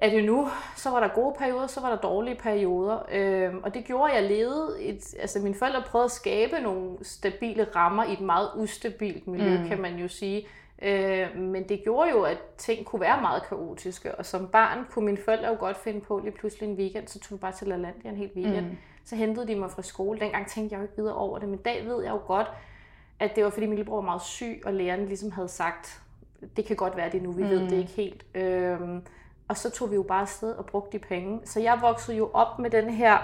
at 0.00 0.18
jo 0.18 0.26
nu, 0.26 0.48
så 0.76 0.90
var 0.90 1.00
der 1.00 1.08
gode 1.08 1.34
perioder, 1.38 1.66
så 1.66 1.80
var 1.80 1.90
der 1.90 1.96
dårlige 1.96 2.34
perioder. 2.34 2.98
Øh, 3.12 3.54
og 3.62 3.74
det 3.74 3.84
gjorde, 3.84 4.12
at 4.12 4.22
jeg 4.22 4.30
levede, 4.30 4.82
et, 4.82 5.14
altså 5.20 5.38
mine 5.38 5.54
forældre 5.54 5.82
prøvede 5.86 6.04
at 6.04 6.10
skabe 6.10 6.60
nogle 6.62 6.96
stabile 7.02 7.66
rammer 7.76 8.04
i 8.04 8.12
et 8.12 8.20
meget 8.20 8.48
ustabilt 8.56 9.26
miljø, 9.26 9.58
mm. 9.58 9.68
kan 9.68 9.80
man 9.80 9.96
jo 9.96 10.08
sige. 10.08 10.46
Øh, 10.82 11.36
men 11.36 11.68
det 11.68 11.82
gjorde 11.84 12.10
jo, 12.10 12.22
at 12.22 12.38
ting 12.58 12.84
kunne 12.84 13.00
være 13.00 13.20
meget 13.20 13.42
kaotiske, 13.48 14.14
og 14.14 14.26
som 14.26 14.48
barn 14.48 14.86
kunne 14.90 15.04
mine 15.04 15.18
forældre 15.24 15.48
jo 15.48 15.56
godt 15.58 15.76
finde 15.76 16.00
på 16.00 16.18
lige 16.18 16.32
pludselig 16.32 16.68
en 16.68 16.76
weekend, 16.76 17.08
så 17.08 17.20
tog 17.20 17.38
vi 17.38 17.40
bare 17.40 17.52
til 17.52 17.68
LaLandia 17.68 18.10
en 18.10 18.16
hel 18.16 18.30
weekend. 18.36 18.66
Mm. 18.66 18.76
Så 19.04 19.16
hentede 19.16 19.46
de 19.46 19.54
mig 19.54 19.70
fra 19.70 19.82
skole. 19.82 20.20
Dengang 20.20 20.46
tænkte 20.48 20.74
jeg 20.74 20.78
jo 20.78 20.82
ikke 20.82 20.96
videre 20.96 21.14
over 21.14 21.38
det, 21.38 21.48
men 21.48 21.58
i 21.58 21.62
dag 21.62 21.86
ved 21.86 22.02
jeg 22.02 22.10
jo 22.10 22.20
godt, 22.26 22.46
at 23.18 23.36
det 23.36 23.44
var 23.44 23.50
fordi 23.50 23.66
min 23.66 23.76
lillebror 23.76 23.96
var 23.96 24.02
meget 24.02 24.22
syg, 24.22 24.62
og 24.64 24.72
læreren 24.72 25.06
ligesom 25.06 25.30
havde 25.30 25.48
sagt, 25.48 26.02
det 26.56 26.64
kan 26.64 26.76
godt 26.76 26.96
være 26.96 27.10
det 27.10 27.22
nu, 27.22 27.32
vi 27.32 27.42
mm. 27.42 27.50
ved 27.50 27.60
det 27.60 27.78
ikke 27.78 27.92
helt. 27.92 28.26
Øh, 28.34 28.78
og 29.50 29.56
så 29.56 29.70
tog 29.70 29.90
vi 29.90 29.94
jo 29.94 30.02
bare 30.02 30.20
afsted 30.20 30.52
og 30.52 30.66
brugte 30.66 30.98
de 30.98 31.04
penge. 31.04 31.40
Så 31.44 31.60
jeg 31.60 31.78
voksede 31.80 32.16
jo 32.16 32.30
op 32.32 32.58
med 32.58 32.70
den 32.70 32.90
her, 32.90 33.18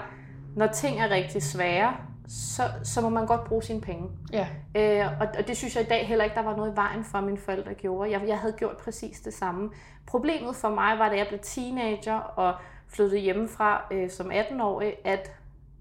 når 0.55 0.67
ting 0.67 0.99
er 0.99 1.09
rigtig 1.09 1.43
svære, 1.43 1.97
så, 2.27 2.63
så 2.83 3.01
må 3.01 3.09
man 3.09 3.25
godt 3.25 3.43
bruge 3.43 3.63
sine 3.63 3.81
penge. 3.81 4.09
Ja. 4.33 4.47
Øh, 4.75 5.11
og, 5.21 5.27
og 5.39 5.47
det 5.47 5.57
synes 5.57 5.75
jeg 5.75 5.83
i 5.83 5.87
dag 5.87 6.07
heller 6.07 6.23
ikke, 6.23 6.35
der 6.35 6.41
var 6.41 6.55
noget 6.55 6.71
i 6.71 6.75
vejen 6.75 7.03
for, 7.03 7.17
at 7.17 7.23
mine 7.23 7.37
forældre 7.37 7.73
gjorde. 7.73 8.11
Jeg, 8.11 8.21
jeg 8.27 8.39
havde 8.39 8.53
gjort 8.53 8.77
præcis 8.77 9.19
det 9.19 9.33
samme. 9.33 9.69
Problemet 10.07 10.55
for 10.55 10.69
mig 10.69 10.99
var, 10.99 11.09
da 11.09 11.17
jeg 11.17 11.27
blev 11.27 11.39
teenager 11.43 12.19
og 12.19 12.55
flyttede 12.87 13.21
hjemmefra 13.21 13.87
øh, 13.91 14.09
som 14.09 14.31
18-årig, 14.31 14.93
at 15.03 15.31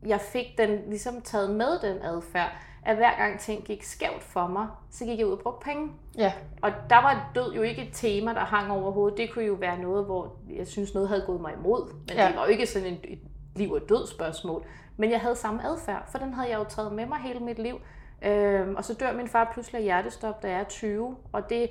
jeg 0.07 0.21
fik 0.21 0.47
den 0.59 0.79
ligesom 0.89 1.21
taget 1.21 1.51
med 1.51 1.79
den 1.79 2.03
adfærd 2.03 2.53
at 2.87 2.97
hver 2.97 3.17
gang 3.17 3.41
ting 3.41 3.65
gik 3.65 3.83
skævt 3.83 4.23
for 4.23 4.47
mig, 4.47 4.67
så 4.91 5.05
gik 5.05 5.19
jeg 5.19 5.27
ud 5.27 5.33
og 5.33 5.39
brugte 5.39 5.65
penge. 5.65 5.89
Ja. 6.19 6.33
Og 6.63 6.71
der 6.91 6.97
var 6.97 7.31
død 7.35 7.53
jo 7.53 7.63
ikke 7.63 7.83
et 7.83 7.89
tema, 7.93 8.35
der 8.35 8.41
hang 8.41 8.73
over 8.73 8.91
hovedet. 8.91 9.19
Det 9.19 9.33
kunne 9.33 9.45
jo 9.45 9.55
være 9.55 9.79
noget, 9.79 10.05
hvor 10.05 10.33
jeg 10.57 10.67
synes, 10.67 10.95
noget 10.95 11.09
havde 11.09 11.23
gået 11.27 11.41
mig 11.41 11.53
imod. 11.53 11.95
Men 12.09 12.17
ja. 12.17 12.27
det 12.29 12.37
var 12.37 12.45
jo 12.45 12.51
ikke 12.51 12.67
sådan 12.67 12.89
et, 12.89 13.01
et 13.05 13.19
liv 13.57 13.73
og 13.73 13.81
død 13.89 14.07
spørgsmål. 14.07 14.65
Men 14.97 15.11
jeg 15.11 15.21
havde 15.21 15.37
samme 15.37 15.67
adfærd, 15.67 16.03
for 16.11 16.19
den 16.19 16.35
havde 16.35 16.51
jeg 16.51 16.59
jo 16.59 16.65
taget 16.65 16.93
med 16.93 17.07
mig 17.07 17.19
hele 17.19 17.41
mit 17.41 17.59
liv. 17.59 17.81
Øhm, 18.23 18.77
og 18.77 18.85
så 18.85 18.95
dør 18.95 19.13
min 19.13 19.29
far 19.29 19.51
pludselig 19.53 19.79
af 19.79 19.85
hjertestop, 19.85 20.43
da 20.43 20.51
jeg 20.51 20.61
er 20.61 20.65
20. 20.65 21.17
Og 21.33 21.51
det 21.51 21.71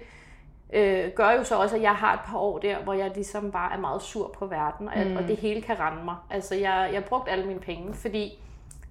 øh, 0.74 1.12
gør 1.16 1.32
jo 1.32 1.44
så 1.44 1.56
også, 1.56 1.76
at 1.76 1.82
jeg 1.82 1.96
har 1.96 2.14
et 2.14 2.20
par 2.26 2.38
år 2.38 2.60
der, 2.60 2.84
hvor 2.84 2.94
jeg 2.94 3.12
ligesom 3.16 3.52
bare 3.52 3.74
er 3.74 3.80
meget 3.80 4.02
sur 4.02 4.36
på 4.40 4.46
verden, 4.46 4.88
og, 4.88 5.08
mm. 5.08 5.18
og 5.18 5.24
det 5.24 5.38
hele 5.38 5.62
kan 5.62 5.80
rende 5.80 6.04
mig. 6.04 6.16
Altså, 6.30 6.56
jeg, 6.56 6.90
jeg 6.94 7.04
brugte 7.06 7.32
alle 7.32 7.46
mine 7.46 7.60
penge, 7.60 7.94
fordi 7.94 8.40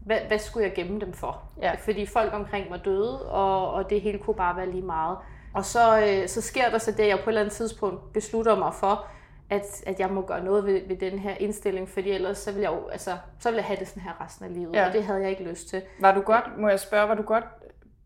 hvad, 0.04 0.18
hvad 0.28 0.38
skulle 0.38 0.66
jeg 0.66 0.74
gemme 0.74 1.00
dem 1.00 1.12
for? 1.12 1.42
Ja. 1.62 1.74
Fordi 1.74 2.06
folk 2.06 2.34
omkring 2.34 2.70
var 2.70 2.76
døde, 2.76 3.30
og, 3.30 3.72
og 3.72 3.90
det 3.90 4.00
hele 4.00 4.18
kunne 4.18 4.36
bare 4.36 4.56
være 4.56 4.70
lige 4.70 4.82
meget. 4.82 5.18
Og 5.54 5.64
så, 5.64 6.00
øh, 6.00 6.28
så 6.28 6.40
sker 6.40 6.70
der 6.70 6.78
så 6.78 6.90
det, 6.90 7.00
at 7.00 7.08
jeg 7.08 7.18
på 7.18 7.22
et 7.22 7.28
eller 7.28 7.40
andet 7.40 7.54
tidspunkt 7.54 8.12
beslutter 8.12 8.56
mig 8.58 8.74
for, 8.74 9.06
at, 9.50 9.82
at 9.86 10.00
jeg 10.00 10.10
må 10.10 10.22
gøre 10.22 10.44
noget 10.44 10.66
ved, 10.66 10.80
ved 10.88 10.96
den 10.96 11.18
her 11.18 11.34
indstilling, 11.34 11.88
fordi 11.88 12.10
ellers 12.10 12.38
så 12.38 12.52
vil 12.52 12.60
jeg 12.60 12.70
jo, 12.70 12.88
altså, 12.88 13.10
så 13.38 13.50
vil 13.50 13.56
jeg 13.56 13.64
have 13.64 13.78
det 13.78 13.88
sådan 13.88 14.02
her 14.02 14.24
resten 14.24 14.44
af 14.44 14.54
livet, 14.54 14.74
ja. 14.74 14.86
og 14.86 14.92
det 14.92 15.04
havde 15.04 15.20
jeg 15.20 15.30
ikke 15.30 15.44
lyst 15.44 15.68
til. 15.68 15.82
Var 16.00 16.14
du 16.14 16.20
godt, 16.20 16.44
må 16.58 16.68
jeg 16.68 16.80
spørge, 16.80 17.08
var 17.08 17.14
du 17.14 17.22
godt 17.22 17.44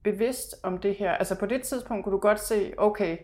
bevidst 0.04 0.54
om 0.62 0.78
det 0.78 0.94
her? 0.94 1.12
Altså 1.12 1.38
på 1.38 1.46
det 1.46 1.62
tidspunkt 1.62 2.04
kunne 2.04 2.12
du 2.12 2.18
godt 2.18 2.40
se, 2.40 2.72
okay, 2.76 3.16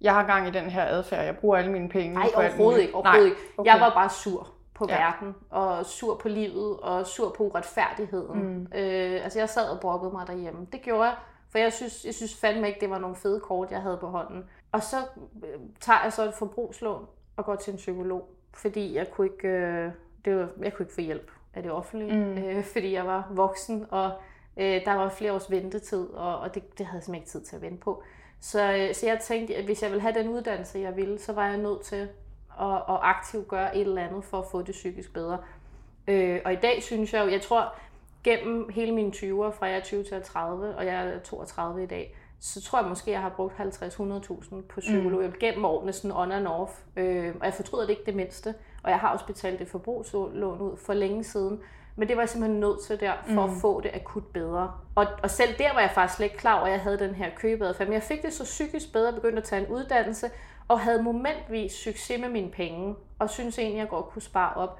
jeg 0.00 0.14
har 0.14 0.26
gang 0.26 0.48
i 0.48 0.50
den 0.50 0.70
her 0.70 0.84
adfærd, 0.84 1.24
jeg 1.24 1.36
bruger 1.36 1.56
alle 1.56 1.72
mine 1.72 1.88
penge. 1.88 2.14
Nej, 2.14 2.28
overhovedet 2.36 2.80
ikke. 2.80 2.94
Overhovedet 2.94 3.20
Nej. 3.20 3.26
ikke. 3.26 3.40
Okay. 3.56 3.72
Jeg 3.72 3.80
var 3.80 3.94
bare 3.94 4.10
sur 4.10 4.57
på 4.78 4.86
ja. 4.88 4.96
verden, 4.96 5.34
og 5.50 5.86
sur 5.86 6.16
på 6.16 6.28
livet, 6.28 6.80
og 6.80 7.06
sur 7.06 7.30
på 7.30 7.44
uretfærdigheden. 7.44 8.42
Mm. 8.42 8.62
Øh, 8.74 9.24
altså 9.24 9.38
jeg 9.38 9.48
sad 9.48 9.70
og 9.70 9.80
brokkede 9.80 10.12
mig 10.12 10.26
derhjemme. 10.26 10.66
Det 10.72 10.82
gjorde 10.82 11.04
jeg, 11.04 11.16
for 11.50 11.58
jeg 11.58 11.72
synes, 11.72 12.04
jeg 12.04 12.14
synes 12.14 12.36
fandme 12.40 12.68
ikke, 12.68 12.80
det 12.80 12.90
var 12.90 12.98
nogle 12.98 13.16
fede 13.16 13.40
kort, 13.40 13.70
jeg 13.70 13.82
havde 13.82 13.96
på 14.00 14.06
hånden. 14.06 14.44
Og 14.72 14.82
så 14.82 14.96
øh, 15.44 15.60
tager 15.80 16.02
jeg 16.02 16.12
så 16.12 16.24
et 16.24 16.34
forbrugslån 16.34 17.06
og 17.36 17.44
går 17.44 17.54
til 17.54 17.70
en 17.70 17.76
psykolog, 17.76 18.28
fordi 18.54 18.94
jeg 18.94 19.10
kunne 19.10 19.26
ikke, 19.26 19.48
øh, 19.48 19.90
det 20.24 20.36
var, 20.36 20.48
jeg 20.62 20.74
kunne 20.74 20.84
ikke 20.84 20.94
få 20.94 21.00
hjælp 21.00 21.30
af 21.54 21.62
det 21.62 21.72
offentlige, 21.72 22.12
mm. 22.12 22.38
øh, 22.38 22.64
fordi 22.64 22.92
jeg 22.92 23.06
var 23.06 23.28
voksen, 23.30 23.86
og 23.90 24.10
øh, 24.56 24.84
der 24.84 24.94
var 24.94 25.08
flere 25.08 25.32
års 25.32 25.50
ventetid, 25.50 26.06
og, 26.10 26.38
og 26.38 26.54
det, 26.54 26.78
det 26.78 26.86
havde 26.86 26.96
jeg 26.96 27.02
simpelthen 27.02 27.14
ikke 27.14 27.30
tid 27.30 27.40
til 27.40 27.56
at 27.56 27.62
vente 27.62 27.78
på. 27.78 28.02
Så, 28.40 28.72
øh, 28.72 28.94
så 28.94 29.06
jeg 29.06 29.18
tænkte, 29.20 29.56
at 29.56 29.64
hvis 29.64 29.82
jeg 29.82 29.90
ville 29.90 30.02
have 30.02 30.14
den 30.14 30.28
uddannelse, 30.28 30.78
jeg 30.78 30.96
ville, 30.96 31.18
så 31.18 31.32
var 31.32 31.46
jeg 31.46 31.56
nødt 31.56 31.80
til 31.80 32.08
og, 32.58 32.88
og 32.88 33.08
aktivt 33.08 33.48
gøre 33.48 33.76
et 33.76 33.80
eller 33.80 34.02
andet 34.02 34.24
for 34.24 34.38
at 34.38 34.44
få 34.50 34.62
det 34.62 34.72
psykisk 34.72 35.12
bedre. 35.12 35.38
Øh, 36.08 36.40
og 36.44 36.52
i 36.52 36.56
dag 36.56 36.82
synes 36.82 37.12
jeg 37.12 37.24
jo, 37.24 37.30
jeg 37.30 37.42
tror 37.42 37.74
gennem 38.24 38.68
hele 38.68 38.94
mine 38.94 39.10
20'er, 39.10 39.50
fra 39.50 39.66
jeg 39.66 39.76
er 39.76 39.80
20 39.80 40.04
til 40.04 40.22
30, 40.22 40.76
og 40.76 40.86
jeg 40.86 40.94
er 40.94 41.20
32 41.20 41.82
i 41.82 41.86
dag, 41.86 42.16
så 42.40 42.62
tror 42.62 42.80
jeg 42.80 42.88
måske, 42.88 43.10
jeg 43.10 43.20
har 43.20 43.28
brugt 43.28 43.54
50-100.000 43.60 44.60
på 44.68 44.80
psykolog 44.80 45.22
mm. 45.22 45.32
gennem 45.40 45.64
årene, 45.64 45.92
sådan 45.92 46.16
on 46.16 46.32
and 46.32 46.46
off. 46.46 46.72
Øh, 46.96 47.34
og 47.40 47.46
jeg 47.46 47.54
fortryder 47.54 47.84
det 47.84 47.90
ikke 47.90 48.06
det 48.06 48.14
mindste. 48.14 48.54
Og 48.82 48.90
jeg 48.90 48.98
har 48.98 49.12
også 49.12 49.26
betalt 49.26 49.60
et 49.60 49.68
forbrugslån 49.68 50.42
ud 50.42 50.76
for 50.76 50.94
længe 50.94 51.24
siden. 51.24 51.60
Men 51.96 52.08
det 52.08 52.16
var 52.16 52.22
jeg 52.22 52.28
simpelthen 52.28 52.60
nødt 52.60 52.82
til 52.82 53.00
der, 53.00 53.12
for 53.24 53.46
mm. 53.46 53.52
at 53.52 53.60
få 53.60 53.80
det 53.80 53.90
akut 53.94 54.26
bedre. 54.26 54.72
Og, 54.94 55.06
og 55.22 55.30
selv 55.30 55.58
der 55.58 55.74
var 55.74 55.80
jeg 55.80 55.90
faktisk 55.94 56.16
slet 56.16 56.26
ikke 56.26 56.36
klar 56.36 56.58
over, 56.58 56.66
at 56.66 56.72
jeg 56.72 56.80
havde 56.80 56.98
den 56.98 57.14
her 57.14 57.30
købeadfærd. 57.36 57.86
Men 57.88 57.94
jeg 57.94 58.02
fik 58.02 58.22
det 58.22 58.32
så 58.32 58.44
psykisk 58.44 58.92
bedre, 58.92 59.12
begyndte 59.12 59.38
at 59.38 59.44
tage 59.44 59.62
en 59.66 59.68
uddannelse, 59.68 60.30
og 60.68 60.80
havde 60.80 61.02
momentvis 61.02 61.72
succes 61.72 62.20
med 62.20 62.28
mine 62.28 62.50
penge, 62.50 62.94
og 63.18 63.30
synes 63.30 63.58
egentlig, 63.58 63.80
at 63.80 63.84
jeg 63.84 63.88
godt 63.88 64.06
kunne 64.06 64.22
spare 64.22 64.54
op. 64.54 64.78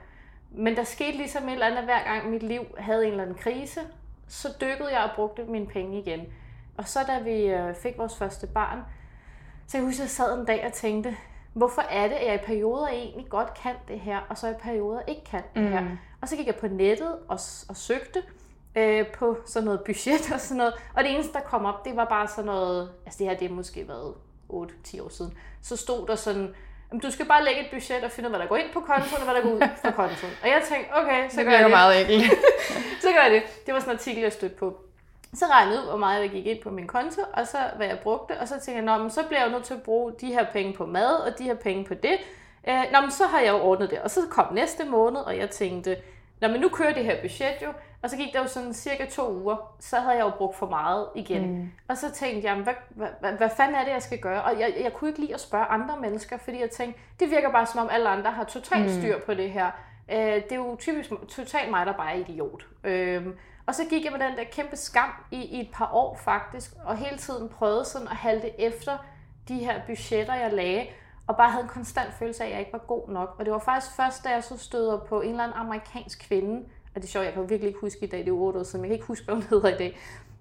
Men 0.51 0.77
der 0.77 0.85
skete 0.85 1.17
ligesom 1.17 1.49
et 1.49 1.53
eller 1.53 1.67
andet, 1.67 1.85
hver 1.85 2.05
gang 2.05 2.31
mit 2.31 2.43
liv 2.43 2.63
havde 2.79 3.05
en 3.05 3.11
eller 3.11 3.23
anden 3.23 3.39
krise, 3.39 3.81
så 4.29 4.49
dykkede 4.61 4.89
jeg 4.93 5.03
og 5.03 5.11
brugte 5.17 5.45
mine 5.45 5.67
penge 5.67 5.99
igen. 5.99 6.21
Og 6.77 6.89
så 6.89 6.99
da 7.07 7.19
vi 7.19 7.47
øh, 7.47 7.75
fik 7.75 7.99
vores 7.99 8.17
første 8.17 8.47
barn, 8.47 8.79
så 9.67 9.79
jeg 9.79 9.85
husker, 9.85 10.05
jeg 10.05 10.11
sad 10.11 10.39
en 10.39 10.47
dag 10.47 10.67
og 10.67 10.73
tænkte, 10.73 11.17
hvorfor 11.53 11.83
er 11.83 12.09
det, 12.09 12.15
at 12.15 12.27
jeg 12.27 12.35
i 12.35 12.47
perioder 12.47 12.89
egentlig 12.89 13.27
godt 13.29 13.55
kan 13.55 13.75
det 13.89 14.01
her, 14.01 14.19
og 14.29 14.39
så 14.39 14.49
i 14.49 14.55
perioder 14.63 15.01
ikke 15.09 15.25
kan 15.25 15.43
det 15.55 15.69
her. 15.69 15.81
Mm. 15.81 15.99
Og 16.21 16.29
så 16.29 16.37
gik 16.37 16.47
jeg 16.47 16.57
på 16.57 16.67
nettet 16.67 17.13
og, 17.29 17.39
og 17.69 17.77
søgte 17.77 18.23
øh, 18.77 19.07
på 19.07 19.37
sådan 19.47 19.65
noget 19.65 19.81
budget 19.87 20.33
og 20.35 20.41
sådan 20.41 20.57
noget, 20.57 20.75
og 20.95 21.05
det 21.05 21.15
eneste, 21.15 21.33
der 21.33 21.41
kom 21.41 21.65
op, 21.65 21.85
det 21.85 21.97
var 21.97 22.05
bare 22.05 22.29
sådan 22.29 22.45
noget, 22.45 22.93
altså 23.07 23.19
det 23.19 23.27
her, 23.27 23.39
det 23.39 23.49
har 23.49 23.55
måske 23.55 23.89
været 23.89 24.15
8-10 24.51 25.05
år 25.05 25.09
siden, 25.09 25.39
så 25.63 25.77
stod 25.77 26.07
der 26.07 26.17
sådan, 26.17 26.55
Jamen, 26.91 27.01
du 27.01 27.11
skal 27.11 27.27
bare 27.27 27.45
lægge 27.45 27.61
et 27.61 27.67
budget 27.73 28.05
og 28.05 28.11
finde 28.11 28.29
ud 28.29 28.31
hvad 28.31 28.41
der 28.41 28.47
går 28.47 28.57
ind 28.57 28.73
på 28.73 28.81
kontoen, 28.81 29.23
og 29.23 29.25
hvad 29.25 29.35
der 29.35 29.41
går 29.43 29.51
ud 29.51 29.61
fra 29.83 29.91
kontoen. 29.91 30.33
Og 30.43 30.49
jeg 30.49 30.63
tænkte, 30.69 30.93
okay, 30.97 31.29
så 31.31 31.37
det 31.37 31.45
gør 31.45 31.53
jeg 31.53 31.63
det. 31.63 31.71
meget 31.71 32.01
enkelt. 32.01 32.33
så 33.03 33.09
gør 33.17 33.23
jeg 33.23 33.31
det. 33.31 33.43
Det 33.67 33.75
var 33.75 33.81
sådan 33.81 33.93
en 33.93 33.99
artikel, 33.99 34.23
jeg 34.23 34.33
stødte 34.33 34.55
på. 34.57 34.77
Så 35.35 35.45
regnede 35.47 35.75
jeg 35.77 35.83
ud, 35.83 35.89
hvor 35.89 35.99
meget 35.99 36.23
jeg 36.23 36.31
gik 36.31 36.47
ind 36.47 36.63
på 36.63 36.71
min 36.71 36.87
konto, 36.87 37.23
og 37.33 37.47
så 37.47 37.59
hvad 37.77 37.87
jeg 37.87 37.99
brugte, 38.03 38.41
og 38.41 38.49
så 38.49 38.55
tænkte 38.55 38.73
jeg, 38.73 38.83
Nå, 38.83 39.03
men 39.03 39.11
så 39.11 39.23
bliver 39.29 39.41
jeg 39.43 39.51
nødt 39.51 39.65
til 39.65 39.75
at 39.75 39.83
bruge 39.83 40.13
de 40.21 40.27
her 40.27 40.47
penge 40.53 40.73
på 40.73 40.87
mad, 40.87 41.15
og 41.17 41.39
de 41.39 41.45
her 41.45 41.55
penge 41.55 41.85
på 41.85 41.95
det. 41.95 42.19
Øh, 42.69 42.85
nå, 42.93 43.01
men 43.01 43.11
så 43.11 43.27
har 43.27 43.41
jeg 43.41 43.49
jo 43.53 43.61
ordnet 43.63 43.91
det. 43.91 43.99
Og 43.99 44.11
så 44.11 44.21
kom 44.31 44.55
næste 44.55 44.85
måned, 44.85 45.21
og 45.21 45.39
jeg 45.39 45.51
tænkte, 45.51 45.97
Nå, 46.41 46.49
men 46.49 46.61
nu 46.61 46.69
kører 46.69 46.95
det 46.95 47.05
her 47.05 47.21
budget 47.21 47.57
jo, 47.63 47.73
og 48.03 48.11
så 48.11 48.17
gik 48.17 48.33
der 48.33 48.41
jo 48.41 48.47
sådan 48.47 48.75
cirka 48.75 49.07
to 49.11 49.33
uger, 49.33 49.77
så 49.81 49.97
havde 49.97 50.17
jeg 50.17 50.25
jo 50.25 50.31
brugt 50.31 50.57
for 50.57 50.67
meget 50.67 51.09
igen. 51.15 51.53
Mm. 51.53 51.71
Og 51.89 51.97
så 51.97 52.11
tænkte 52.11 52.49
jeg, 52.49 52.57
hvad, 52.57 52.75
hvad, 52.91 53.33
hvad, 53.39 53.51
fanden 53.57 53.77
er 53.77 53.85
det, 53.85 53.91
jeg 53.91 54.03
skal 54.03 54.19
gøre? 54.19 54.43
Og 54.43 54.61
jeg, 54.61 54.75
jeg 54.83 54.93
kunne 54.93 55.11
ikke 55.11 55.21
lide 55.21 55.35
at 55.35 55.41
spørge 55.41 55.65
andre 55.65 56.01
mennesker, 56.01 56.37
fordi 56.37 56.61
jeg 56.61 56.71
tænkte, 56.71 57.01
det 57.21 57.31
virker 57.31 57.53
bare 57.53 57.67
som 57.67 57.81
om 57.81 57.89
alle 57.91 58.09
andre 58.09 58.31
har 58.31 58.45
totalt 58.45 58.95
mm. 58.95 59.01
styr 59.01 59.19
på 59.27 59.35
det 59.35 59.51
her. 59.51 59.71
Øh, 60.11 60.19
det 60.19 60.53
er 60.53 60.57
jo 60.57 60.77
typisk 60.79 61.11
totalt 61.29 61.71
mig, 61.71 61.87
der 61.87 61.93
bare 61.93 62.15
er 62.15 62.19
idiot. 62.19 62.67
Øh, 62.85 63.27
og 63.67 63.75
så 63.75 63.83
gik 63.91 64.05
jeg 64.05 64.13
med 64.13 64.21
den 64.21 64.37
der 64.37 64.45
kæmpe 64.53 64.77
skam 64.77 65.11
i, 65.31 65.37
i 65.37 65.61
et 65.61 65.69
par 65.73 65.91
år 65.93 66.21
faktisk, 66.25 66.71
og 66.85 66.97
hele 66.97 67.19
tiden 67.19 67.49
prøvede 67.49 67.85
sådan 67.85 68.09
at 68.09 68.17
halte 68.17 68.61
efter 68.61 68.99
de 69.49 69.59
her 69.59 69.81
budgetter, 69.87 70.35
jeg 70.35 70.53
lagde, 70.53 70.87
og 71.29 71.37
bare 71.37 71.51
havde 71.51 71.63
en 71.63 71.69
konstant 71.69 72.15
følelse 72.15 72.43
af, 72.43 72.47
at 72.47 72.53
jeg 72.53 72.61
ikke 72.61 72.73
var 72.73 72.85
god 72.87 73.09
nok. 73.09 73.37
Og 73.39 73.45
det 73.45 73.53
var 73.53 73.59
faktisk 73.59 73.97
først, 73.97 74.25
da 74.25 74.29
jeg 74.29 74.45
så 74.45 74.59
støder 74.59 74.99
på 74.99 75.21
en 75.21 75.31
eller 75.31 75.45
anden 75.45 75.59
amerikansk 75.59 76.29
kvinde, 76.29 76.65
og 76.95 76.95
det 76.95 77.05
er 77.05 77.09
sjovt, 77.09 77.25
jeg 77.25 77.33
kan 77.33 77.43
jo 77.43 77.49
virkelig 77.49 77.69
ikke 77.69 77.81
huske 77.81 78.05
i 78.05 78.09
dag, 78.09 78.19
det 78.19 78.29
er 78.29 78.33
8 78.33 78.61
år 78.61 78.63
siden, 78.63 78.85
jeg 78.85 78.89
kan 78.89 78.95
ikke 78.95 79.07
huske, 79.07 79.25
hvad 79.25 79.35
hun 79.35 79.43
hedder 79.43 79.69
i 79.69 79.79
dag. 79.79 79.99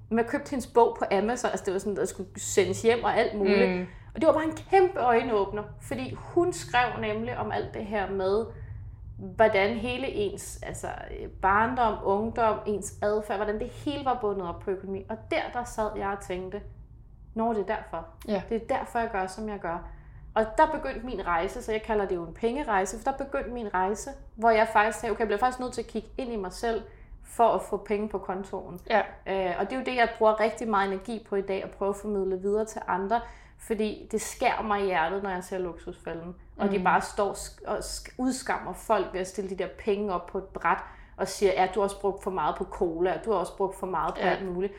Men 0.10 0.20
jeg 0.20 0.28
købte 0.28 0.50
hendes 0.50 0.68
bog 0.68 0.98
på 1.00 1.06
Amazon, 1.12 1.52
altså 1.52 1.66
det 1.66 1.74
var 1.74 1.80
sådan, 1.80 1.96
der 1.96 2.06
skulle 2.06 2.30
sendes 2.38 2.82
hjem 2.82 3.04
og 3.04 3.18
alt 3.18 3.38
muligt. 3.38 3.70
Mm. 3.70 3.86
Og 4.16 4.22
det 4.22 4.28
var 4.28 4.34
bare 4.34 4.44
en 4.44 4.58
kæmpe 4.70 5.00
øjenåbner, 5.00 5.64
fordi 5.82 6.14
hun 6.14 6.54
skrev 6.54 7.02
nemlig 7.02 7.38
om 7.38 7.52
alt 7.52 7.74
det 7.74 7.86
her 7.86 8.12
med, 8.12 8.46
hvordan 9.18 9.78
hele 9.78 10.08
ens 10.08 10.60
altså 10.64 10.88
barndom, 11.42 11.98
ungdom, 12.04 12.60
ens 12.66 12.94
adfærd, 13.02 13.38
hvordan 13.38 13.60
det 13.60 13.68
hele 13.68 14.06
var 14.06 14.18
bundet 14.22 14.48
op 14.48 14.60
på 14.60 14.72
økonomi. 14.72 15.06
Og 15.10 15.18
der, 15.32 15.42
der 15.54 15.64
sad 15.64 15.90
jeg 15.98 16.10
og 16.10 16.20
tænkte, 16.20 16.62
når 17.34 17.54
det 17.54 17.70
er 17.70 17.76
derfor. 17.76 18.08
Ja. 18.28 18.42
Det 18.50 18.62
er 18.62 18.78
derfor, 18.78 19.00
jeg 19.00 19.10
gør, 19.12 19.28
som 19.28 19.50
jeg 19.50 19.60
gør. 19.60 19.90
Og 20.38 20.46
der 20.58 20.72
begyndte 20.72 21.06
min 21.06 21.28
rejse, 21.28 21.64
så 21.64 21.72
jeg 21.72 21.84
kalder 21.84 22.06
det 22.06 22.16
jo 22.16 22.24
en 22.24 22.34
pengerejse, 22.34 22.98
for 22.98 23.12
der 23.12 23.18
begyndte 23.18 23.50
min 23.50 23.74
rejse, 23.74 24.10
hvor 24.36 24.50
jeg 24.50 24.68
faktisk 24.74 25.00
sagde, 25.00 25.12
okay, 25.12 25.20
jeg 25.20 25.28
bliver 25.28 25.40
faktisk 25.40 25.60
nødt 25.60 25.74
til 25.74 25.82
at 25.82 25.88
kigge 25.88 26.08
ind 26.18 26.34
i 26.34 26.36
mig 26.36 26.54
selv, 26.54 26.82
for 27.24 27.48
at 27.48 27.62
få 27.62 27.78
penge 27.78 28.10
på 28.10 28.18
kontoen. 28.18 28.80
Ja. 28.90 29.00
Øh, 29.00 29.56
og 29.60 29.66
det 29.66 29.74
er 29.74 29.80
jo 29.80 29.86
det, 29.86 29.96
jeg 29.96 30.10
bruger 30.18 30.40
rigtig 30.40 30.68
meget 30.68 30.88
energi 30.88 31.26
på 31.30 31.36
i 31.36 31.42
dag, 31.42 31.64
at 31.64 31.72
prøve 31.72 31.90
at 31.90 31.96
formidle 31.96 32.42
videre 32.42 32.66
til 32.66 32.82
andre, 32.88 33.22
fordi 33.58 34.08
det 34.12 34.22
skærer 34.22 34.62
mig 34.62 34.82
i 34.82 34.86
hjertet, 34.86 35.24
når 35.24 35.30
jeg 35.30 35.44
ser 35.44 35.58
luksusfælden. 35.58 36.36
Og 36.58 36.66
mm. 36.66 36.72
de 36.72 36.84
bare 36.84 37.02
står 37.02 37.38
og 37.68 37.78
udskammer 38.18 38.74
folk 38.74 39.14
ved 39.14 39.20
at 39.20 39.28
stille 39.28 39.50
de 39.50 39.56
der 39.56 39.68
penge 39.80 40.14
op 40.14 40.26
på 40.26 40.38
et 40.38 40.46
bræt, 40.46 40.80
og 41.18 41.28
siger, 41.28 41.52
ja, 41.52 41.68
du 41.76 41.80
har 41.80 41.84
også 41.84 42.02
brugt 42.02 42.24
for 42.24 42.32
meget 42.32 42.56
på 42.56 42.64
cola, 42.64 43.14
og 43.18 43.26
du 43.26 43.32
har 43.32 43.40
også 43.40 43.58
brugt 43.58 43.80
for 43.80 43.88
meget 43.88 44.14
på 44.14 44.22
ja. 44.22 44.30
alt 44.30 44.46
muligt. 44.46 44.74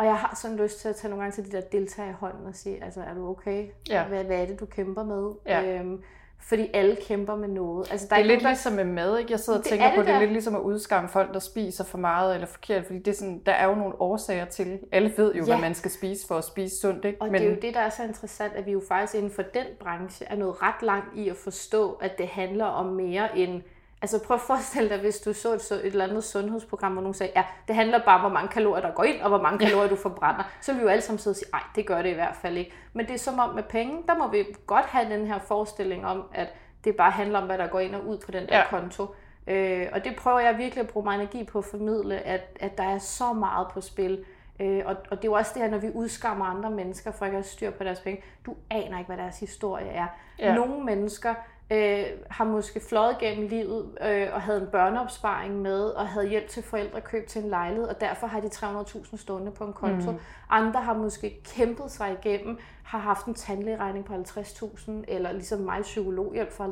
Og 0.00 0.06
jeg 0.06 0.16
har 0.16 0.38
sådan 0.42 0.56
lyst 0.56 0.80
til 0.80 0.88
at 0.88 0.96
tage 0.96 1.10
nogle 1.10 1.22
gange 1.22 1.34
til 1.34 1.52
de 1.52 1.56
der 1.56 1.60
deltagere 1.60 2.10
i 2.10 2.14
hånden 2.20 2.46
og 2.46 2.54
sige, 2.54 2.84
altså 2.84 3.00
er 3.00 3.14
du 3.14 3.28
okay? 3.28 3.66
Ja. 3.88 4.04
Hvad, 4.04 4.24
hvad 4.24 4.42
er 4.42 4.46
det, 4.46 4.60
du 4.60 4.66
kæmper 4.66 5.04
med? 5.04 5.32
Ja. 5.46 5.78
Øhm, 5.80 6.02
fordi 6.38 6.70
alle 6.74 6.96
kæmper 6.96 7.36
med 7.36 7.48
noget. 7.48 7.92
Altså, 7.92 8.06
der 8.10 8.16
det 8.16 8.20
er, 8.20 8.24
er 8.24 8.28
lidt 8.28 8.40
der... 8.40 8.48
ligesom 8.48 8.72
med 8.72 8.84
mad, 8.84 9.18
ikke? 9.18 9.32
Jeg 9.32 9.40
sidder 9.40 9.58
og 9.58 9.64
tænker 9.64 9.86
det 9.86 9.94
på, 9.94 10.00
det, 10.00 10.08
det 10.08 10.14
er 10.14 10.20
lidt 10.20 10.32
ligesom 10.32 10.54
at 10.54 10.60
udskamme 10.60 11.08
folk, 11.08 11.34
der 11.34 11.38
spiser 11.38 11.84
for 11.84 11.98
meget 11.98 12.34
eller 12.34 12.46
forkert, 12.46 12.86
fordi 12.86 12.98
det 12.98 13.08
er 13.08 13.16
sådan, 13.16 13.42
der 13.46 13.52
er 13.52 13.66
jo 13.66 13.74
nogle 13.74 14.00
årsager 14.00 14.44
til. 14.44 14.78
Alle 14.92 15.12
ved 15.16 15.34
jo, 15.34 15.40
ja. 15.40 15.44
hvad 15.44 15.58
man 15.58 15.74
skal 15.74 15.90
spise 15.90 16.26
for 16.26 16.34
at 16.34 16.44
spise 16.44 16.80
sundt, 16.80 17.04
ikke? 17.04 17.22
Og 17.22 17.30
Men... 17.30 17.40
det 17.40 17.46
er 17.46 17.54
jo 17.54 17.60
det, 17.62 17.74
der 17.74 17.80
er 17.80 17.90
så 17.90 18.02
interessant, 18.02 18.52
at 18.54 18.66
vi 18.66 18.72
jo 18.72 18.82
faktisk 18.88 19.14
inden 19.14 19.30
for 19.30 19.42
den 19.42 19.66
branche 19.80 20.26
er 20.26 20.36
noget 20.36 20.62
ret 20.62 20.82
langt 20.82 21.16
i 21.16 21.28
at 21.28 21.36
forstå, 21.36 21.92
at 21.92 22.18
det 22.18 22.28
handler 22.28 22.64
om 22.64 22.86
mere 22.86 23.38
end 23.38 23.62
Altså 24.02 24.24
prøv 24.24 24.34
at 24.34 24.40
forestille 24.40 24.88
dig, 24.88 24.98
hvis 24.98 25.18
du 25.18 25.32
så 25.32 25.54
et, 25.54 25.62
så 25.62 25.74
et 25.74 25.86
eller 25.86 26.04
andet 26.04 26.24
sundhedsprogram, 26.24 26.92
hvor 26.92 27.02
nogen 27.02 27.14
sagde, 27.14 27.32
ja, 27.36 27.44
det 27.68 27.76
handler 27.76 28.04
bare 28.04 28.14
om, 28.14 28.20
hvor 28.20 28.30
mange 28.30 28.48
kalorier 28.48 28.82
der 28.82 28.94
går 28.94 29.04
ind, 29.04 29.20
og 29.20 29.28
hvor 29.28 29.42
mange 29.42 29.58
kalorier 29.58 29.88
du 29.88 29.96
forbrænder. 29.96 30.42
Så 30.60 30.72
vil 30.72 30.78
vi 30.78 30.82
jo 30.82 30.88
alle 30.88 31.02
sammen 31.02 31.18
sidde 31.18 31.32
og 31.32 31.36
sige, 31.36 31.48
nej, 31.52 31.62
det 31.74 31.86
gør 31.86 32.02
det 32.02 32.10
i 32.10 32.14
hvert 32.14 32.36
fald 32.36 32.56
ikke. 32.56 32.72
Men 32.92 33.06
det 33.06 33.14
er 33.14 33.18
som 33.18 33.38
om 33.38 33.54
med 33.54 33.62
penge, 33.62 34.02
der 34.06 34.18
må 34.18 34.28
vi 34.28 34.44
godt 34.66 34.86
have 34.86 35.10
den 35.10 35.26
her 35.26 35.38
forestilling 35.38 36.06
om, 36.06 36.24
at 36.34 36.48
det 36.84 36.96
bare 36.96 37.10
handler 37.10 37.38
om, 37.38 37.46
hvad 37.46 37.58
der 37.58 37.66
går 37.66 37.80
ind 37.80 37.94
og 37.94 38.06
ud 38.06 38.18
på 38.18 38.30
den 38.30 38.48
der 38.48 38.58
ja. 38.58 38.64
konto. 38.70 39.06
Øh, 39.46 39.86
og 39.92 40.04
det 40.04 40.16
prøver 40.16 40.40
jeg 40.40 40.58
virkelig 40.58 40.82
at 40.82 40.88
bruge 40.88 41.04
mig 41.04 41.14
energi 41.14 41.44
på 41.44 41.58
at 41.58 41.64
formidle, 41.64 42.18
at, 42.18 42.56
at 42.60 42.78
der 42.78 42.84
er 42.84 42.98
så 42.98 43.32
meget 43.32 43.66
på 43.72 43.80
spil. 43.80 44.24
Øh, 44.60 44.82
og, 44.86 44.96
og 45.10 45.16
det 45.16 45.24
er 45.24 45.28
jo 45.28 45.32
også 45.32 45.50
det 45.54 45.62
her, 45.62 45.70
når 45.70 45.78
vi 45.78 45.90
udskammer 45.94 46.44
andre 46.44 46.70
mennesker 46.70 47.12
for 47.12 47.24
ikke 47.24 47.36
at 47.36 47.44
have 47.44 47.50
styr 47.50 47.70
på 47.70 47.84
deres 47.84 48.00
penge. 48.00 48.22
Du 48.46 48.56
aner 48.70 48.98
ikke, 48.98 49.08
hvad 49.08 49.16
deres 49.16 49.40
historie 49.40 49.88
er. 49.88 50.06
Ja. 50.38 50.54
Nogle 50.54 50.84
mennesker 50.84 51.34
øh, 51.70 52.04
har 52.30 52.44
måske 52.44 52.80
fløjet 52.80 53.18
gennem 53.18 53.48
livet 53.48 53.98
øh, 54.06 54.28
og 54.32 54.42
havde 54.42 54.60
en 54.60 54.66
børneopsparing 54.66 55.62
med 55.62 55.82
og 55.82 56.08
havde 56.08 56.28
hjælp 56.28 56.48
til 56.48 56.62
forældrekøb 56.62 57.26
til 57.26 57.42
en 57.42 57.48
lejlighed, 57.48 57.88
og 57.88 58.00
derfor 58.00 58.26
har 58.26 58.40
de 58.40 58.46
300.000 58.46 59.16
stående 59.16 59.50
på 59.50 59.64
en 59.64 59.72
konto. 59.72 60.10
Mm. 60.10 60.18
Andre 60.50 60.80
har 60.80 60.94
måske 60.94 61.42
kæmpet 61.44 61.90
sig 61.90 62.16
igennem, 62.22 62.58
har 62.82 62.98
haft 62.98 63.26
en 63.26 63.34
tandlægeregning 63.34 64.04
på 64.04 64.14
50.000, 64.14 64.90
eller 65.08 65.32
ligesom 65.32 65.60
mig 65.60 65.82
psykologhjælp 65.82 66.52
for 66.52 66.64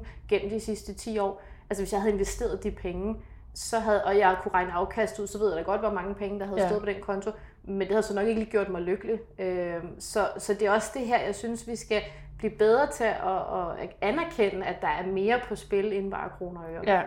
50-100.000 0.00 0.06
gennem 0.28 0.50
de 0.50 0.60
sidste 0.60 0.94
10 0.94 1.18
år. 1.18 1.42
Altså 1.70 1.82
hvis 1.82 1.92
jeg 1.92 2.00
havde 2.00 2.14
investeret 2.14 2.62
de 2.62 2.70
penge, 2.70 3.16
så 3.54 3.78
havde, 3.78 4.04
og 4.04 4.18
jeg 4.18 4.36
kunne 4.42 4.54
regne 4.54 4.72
afkast 4.72 5.18
ud, 5.18 5.26
så 5.26 5.38
ved 5.38 5.48
jeg 5.48 5.56
da 5.56 5.62
godt, 5.62 5.80
hvor 5.80 5.92
mange 5.92 6.14
penge, 6.14 6.40
der 6.40 6.46
havde 6.46 6.60
ja. 6.60 6.68
stået 6.68 6.80
på 6.80 6.86
den 6.86 7.00
konto, 7.00 7.30
men 7.64 7.80
det 7.80 7.88
havde 7.88 8.02
så 8.02 8.14
nok 8.14 8.26
ikke 8.26 8.40
lige 8.40 8.50
gjort 8.50 8.68
mig 8.68 8.82
lykkelig. 8.82 9.20
Øh, 9.38 9.82
så, 9.98 10.28
så 10.38 10.54
det 10.54 10.62
er 10.62 10.70
også 10.70 10.90
det 10.94 11.06
her, 11.06 11.18
jeg 11.18 11.34
synes, 11.34 11.68
vi 11.68 11.76
skal 11.76 12.02
blive 12.38 12.52
bedre 12.58 12.86
til 12.92 13.04
at, 13.04 13.82
at 13.82 13.90
anerkende, 14.00 14.66
at 14.66 14.76
der 14.80 14.88
er 14.88 15.06
mere 15.06 15.40
på 15.48 15.56
spil 15.56 15.92
end 15.92 16.10
bare 16.10 16.30
kroner 16.38 16.60
og 16.60 16.72
øre. 16.72 16.82
Ja. 16.86 17.02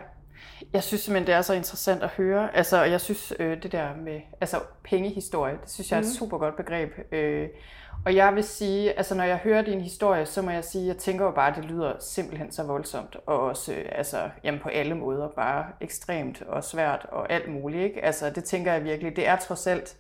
Jeg 0.73 0.83
synes 0.83 1.01
simpelthen, 1.01 1.27
det 1.27 1.35
er 1.35 1.41
så 1.41 1.53
interessant 1.53 2.03
at 2.03 2.09
høre. 2.09 2.55
Altså, 2.55 2.83
jeg 2.83 3.01
synes, 3.01 3.33
øh, 3.39 3.63
det 3.63 3.71
der 3.71 3.95
med 3.95 4.21
altså, 4.41 4.59
pengehistorie, 4.83 5.57
det 5.61 5.69
synes 5.69 5.91
jeg 5.91 5.97
er 5.97 6.01
et 6.01 6.05
mhm. 6.05 6.13
super 6.13 6.37
godt 6.37 6.55
begreb. 6.55 6.91
Øh, 7.11 7.49
og 8.05 8.15
jeg 8.15 8.35
vil 8.35 8.43
sige, 8.43 8.97
altså 8.97 9.15
når 9.15 9.23
jeg 9.23 9.37
hører 9.37 9.61
din 9.61 9.81
historie, 9.81 10.25
så 10.25 10.41
må 10.41 10.51
jeg 10.51 10.63
sige, 10.63 10.87
jeg 10.87 10.97
tænker 10.97 11.25
jo 11.25 11.31
bare, 11.31 11.49
at 11.49 11.55
det 11.55 11.65
lyder 11.65 11.93
simpelthen 11.99 12.51
så 12.51 12.63
voldsomt, 12.63 13.17
og 13.25 13.39
også 13.39 13.73
øh, 13.73 13.85
altså, 13.91 14.29
jamen 14.43 14.59
på 14.59 14.69
alle 14.69 14.95
måder 14.95 15.27
bare 15.27 15.65
ekstremt 15.81 16.41
og 16.41 16.63
svært 16.63 17.05
og 17.11 17.31
alt 17.31 17.51
muligt. 17.51 17.83
Ikke? 17.83 18.05
Altså 18.05 18.29
det 18.29 18.43
tænker 18.43 18.73
jeg 18.73 18.83
virkelig, 18.83 19.15
det 19.15 19.27
er 19.27 19.35
trods 19.35 19.67
alt, 19.67 19.97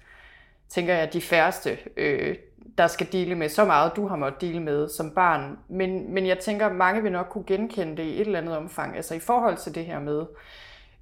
tænker 0.69 0.93
jeg, 0.93 1.13
de 1.13 1.21
færreste, 1.21 1.77
øh, 1.97 2.35
der 2.79 2.87
skal 2.87 3.07
dele 3.11 3.35
med 3.35 3.49
så 3.49 3.65
meget, 3.65 3.95
du 3.95 4.07
har 4.07 4.15
måttet 4.15 4.41
dele 4.41 4.59
med 4.59 4.89
som 4.89 5.11
barn. 5.11 5.57
Men, 5.67 6.13
men 6.13 6.27
jeg 6.27 6.39
tænker, 6.39 6.73
mange 6.73 7.03
vil 7.03 7.11
nok 7.11 7.27
kunne 7.29 7.43
genkende 7.47 7.97
det 7.97 8.03
i 8.03 8.13
et 8.13 8.25
eller 8.25 8.39
andet 8.39 8.57
omfang, 8.57 8.95
altså 8.95 9.15
i 9.15 9.19
forhold 9.19 9.57
til 9.57 9.75
det 9.75 9.85
her 9.85 9.99
med, 9.99 10.25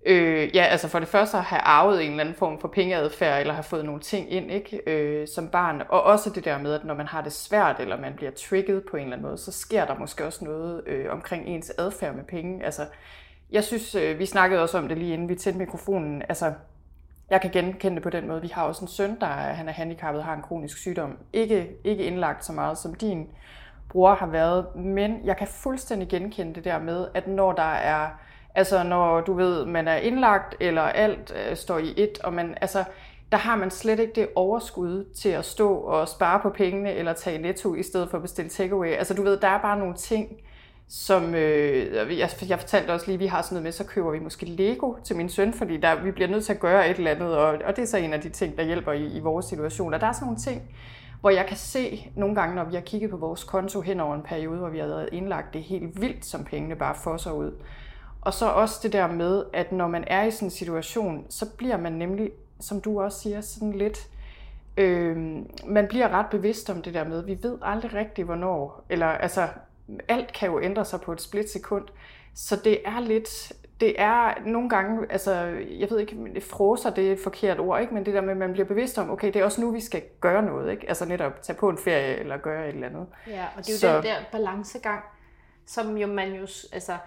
Øh, 0.06 0.56
ja, 0.56 0.64
altså 0.64 0.88
for 0.88 1.00
det 1.00 1.08
første 1.08 1.38
at 1.38 1.44
have 1.44 1.62
arvet 1.62 2.04
en 2.04 2.10
eller 2.10 2.24
anden 2.24 2.36
form 2.36 2.60
for 2.60 2.68
pengeadfærd, 2.68 3.40
eller 3.40 3.54
have 3.54 3.64
fået 3.64 3.86
nogle 3.86 4.02
ting 4.02 4.32
ind 4.32 4.52
ikke, 4.52 4.82
øh, 4.88 5.28
som 5.28 5.48
barn. 5.48 5.84
Og 5.90 6.04
også 6.04 6.30
det 6.30 6.46
der 6.46 6.58
med, 6.58 6.74
at 6.74 6.86
når 6.86 6.94
man 6.94 7.08
har 7.08 7.22
det 7.22 7.34
svært, 7.34 7.80
eller 7.80 8.02
man 8.02 8.14
bliver 8.16 8.32
trigget 8.32 8.84
på 8.92 8.98
en 8.98 9.04
eller 9.04 9.16
anden 9.16 9.28
måde, 9.28 9.38
så 9.38 9.52
sker 9.52 9.86
der 9.86 10.00
måske 10.00 10.26
også 10.26 10.46
noget 10.46 10.84
øh, 10.88 11.06
omkring 11.12 11.48
ens 11.48 11.72
adfærd 11.78 12.16
med 12.16 12.24
penge. 12.24 12.66
Altså, 12.66 12.86
jeg 13.52 13.64
synes, 13.64 13.96
øh, 13.96 14.20
vi 14.20 14.26
snakkede 14.26 14.62
også 14.62 14.78
om 14.78 14.88
det 14.88 14.98
lige 14.98 15.14
inden 15.14 15.30
vi 15.30 15.36
tændte 15.36 15.60
mikrofonen. 15.60 16.22
Altså, 16.30 16.54
jeg 17.30 17.42
kan 17.42 17.52
genkende 17.52 17.96
det 17.96 18.04
på 18.04 18.10
den 18.10 18.28
måde. 18.28 18.42
Vi 18.42 18.48
har 18.48 18.64
også 18.64 18.82
en 18.82 18.88
søn, 18.88 19.20
der 19.20 19.28
er, 19.28 19.54
han 19.54 19.70
er 19.70 19.74
handicappet, 19.74 20.24
har 20.24 20.34
en 20.34 20.42
kronisk 20.42 20.78
sygdom. 20.78 21.18
Ikke, 21.34 21.70
ikke 21.84 22.04
indlagt 22.04 22.46
så 22.46 22.54
meget 22.54 22.78
som 22.78 22.94
din 22.94 23.28
bror 23.90 24.16
har 24.16 24.28
været, 24.28 24.76
men 24.76 25.20
jeg 25.24 25.38
kan 25.38 25.48
fuldstændig 25.48 26.08
genkende 26.08 26.56
det 26.56 26.64
der 26.64 26.80
med, 26.80 27.08
at 27.14 27.28
når 27.28 27.52
der 27.52 27.74
er 27.74 28.10
Altså 28.58 28.84
når 28.84 29.22
du 29.22 29.34
ved, 29.34 29.66
man 29.66 29.88
er 29.88 29.96
indlagt, 29.96 30.56
eller 30.60 30.82
alt 30.82 31.34
øh, 31.36 31.56
står 31.56 31.78
i 31.78 31.94
et, 31.98 32.20
og 32.24 32.34
man, 32.34 32.58
altså, 32.62 32.84
der 33.32 33.38
har 33.38 33.56
man 33.56 33.72
slet 33.72 34.00
ikke 34.00 34.14
det 34.16 34.30
overskud 34.36 35.06
til 35.16 35.30
at 35.30 35.46
stå 35.46 35.74
og 35.76 36.08
spare 36.08 36.40
på 36.40 36.50
pengene, 36.50 36.94
eller 36.94 37.14
tage 37.14 37.42
netto 37.42 37.76
i 37.76 37.84
stedet 37.84 38.10
for 38.10 38.18
at 38.18 38.22
bestille 38.22 38.50
takeaway. 38.50 38.88
Altså 38.88 39.14
du 39.14 39.24
ved, 39.24 39.38
der 39.38 39.48
er 39.48 39.62
bare 39.62 39.80
nogle 39.80 39.96
ting, 39.96 40.38
som 40.90 41.36
øh, 41.36 41.96
jeg, 42.18 42.30
jeg 42.50 42.60
fortalte 42.60 42.92
også 42.92 43.08
lige, 43.08 43.18
vi 43.18 43.26
har 43.26 43.42
sådan 43.42 43.56
noget 43.56 43.64
med, 43.64 43.72
så 43.72 43.84
køber 43.84 44.12
vi 44.12 44.20
måske 44.20 44.46
Lego 44.46 44.94
til 45.04 45.16
min 45.16 45.30
søn, 45.30 45.54
fordi 45.54 45.78
der, 45.78 46.04
vi 46.04 46.12
bliver 46.12 46.30
nødt 46.30 46.46
til 46.46 46.54
at 46.54 46.60
gøre 46.60 46.90
et 46.90 46.98
eller 46.98 47.12
andet, 47.12 47.38
og, 47.38 47.48
og 47.66 47.76
det 47.76 47.82
er 47.82 47.86
så 47.86 47.98
en 47.98 48.14
af 48.14 48.22
de 48.22 48.30
ting, 48.30 48.58
der 48.58 48.64
hjælper 48.64 48.92
i, 48.92 49.18
i 49.18 49.20
vores 49.20 49.46
situation. 49.46 49.94
Og 49.94 50.02
der 50.02 50.08
er 50.08 50.12
sådan 50.12 50.26
nogle 50.26 50.40
ting, 50.40 50.62
hvor 51.22 51.30
jeg 51.30 51.46
kan 51.46 51.58
se 51.58 52.12
nogle 52.16 52.36
gange, 52.36 52.56
når 52.56 52.64
vi 52.64 52.76
har 52.76 52.82
kigget 52.82 53.10
på 53.10 53.18
vores 53.18 53.44
konto 53.44 53.82
hen 53.82 54.00
over 54.00 54.16
en 54.16 54.22
periode, 54.22 54.60
hvor 54.60 54.70
vi 54.70 54.80
har 54.80 54.88
været 54.88 55.10
indlagt 55.12 55.54
det 55.54 55.64
helt 55.64 56.02
vildt, 56.02 56.26
som 56.26 56.44
pengene 56.44 56.76
bare 56.76 56.96
får 56.96 57.18
sig 57.18 57.34
ud. 57.34 57.52
Og 58.22 58.34
så 58.34 58.50
også 58.50 58.80
det 58.84 58.94
der 58.94 59.08
med, 59.08 59.44
at 59.54 59.72
når 59.72 59.88
man 59.88 60.04
er 60.08 60.24
i 60.24 60.32
sådan 60.32 60.46
en 60.46 60.52
situation, 60.52 61.26
så 61.30 61.50
bliver 61.58 61.78
man 61.78 61.94
nemlig, 61.94 62.32
som 62.60 62.82
du 62.82 63.02
også 63.02 63.20
siger, 63.20 63.42
sådan 63.42 63.72
lidt, 63.72 64.08
øh, 64.78 65.18
man 65.66 65.88
bliver 65.88 66.10
ret 66.10 66.26
bevidst 66.32 66.70
om 66.70 66.82
det 66.82 66.94
der 66.94 67.04
med, 67.04 67.24
vi 67.24 67.38
ved 67.42 67.58
aldrig 67.62 67.94
rigtigt, 67.94 68.26
hvornår, 68.26 68.86
eller 68.90 69.08
altså, 69.08 69.48
alt 70.08 70.34
kan 70.34 70.50
jo 70.50 70.62
ændre 70.62 70.86
sig 70.86 71.02
på 71.02 71.12
et 71.12 71.22
splitsekund, 71.22 71.86
så 72.36 72.56
det 72.56 72.82
er 72.86 73.00
lidt, 73.00 73.54
det 73.80 74.02
er 74.02 74.34
nogle 74.46 74.70
gange, 74.70 75.12
altså, 75.12 75.34
jeg 75.80 75.88
ved 75.90 76.00
ikke, 76.00 76.42
froser 76.50 76.90
det 76.90 77.08
er 77.08 77.12
et 77.12 77.20
forkert 77.20 77.60
ord, 77.60 77.82
ikke? 77.82 77.94
men 77.94 78.06
det 78.06 78.14
der 78.14 78.22
med, 78.22 78.32
at 78.32 78.38
man 78.38 78.52
bliver 78.52 78.68
bevidst 78.68 78.98
om, 78.98 79.10
okay, 79.10 79.28
det 79.28 79.36
er 79.36 79.44
også 79.44 79.62
nu, 79.62 79.72
vi 79.72 79.80
skal 79.80 80.04
gøre 80.22 80.44
noget, 80.44 80.72
ikke? 80.72 80.88
altså 80.88 81.06
netop 81.06 81.42
tage 81.42 81.58
på 81.58 81.70
en 81.70 81.78
ferie 81.78 82.16
eller 82.16 82.38
gøre 82.38 82.68
et 82.68 82.74
eller 82.74 82.88
andet. 82.88 83.08
Ja, 83.28 83.46
og 83.58 83.66
det 83.66 83.70
er 83.70 83.74
jo 83.74 83.80
så... 83.80 83.96
den 83.96 84.04
der 84.04 84.16
balancegang, 84.32 85.04
som 85.66 85.98
jo 85.98 86.08
man 86.08 86.34
jo, 86.34 86.48
altså, 86.72 86.98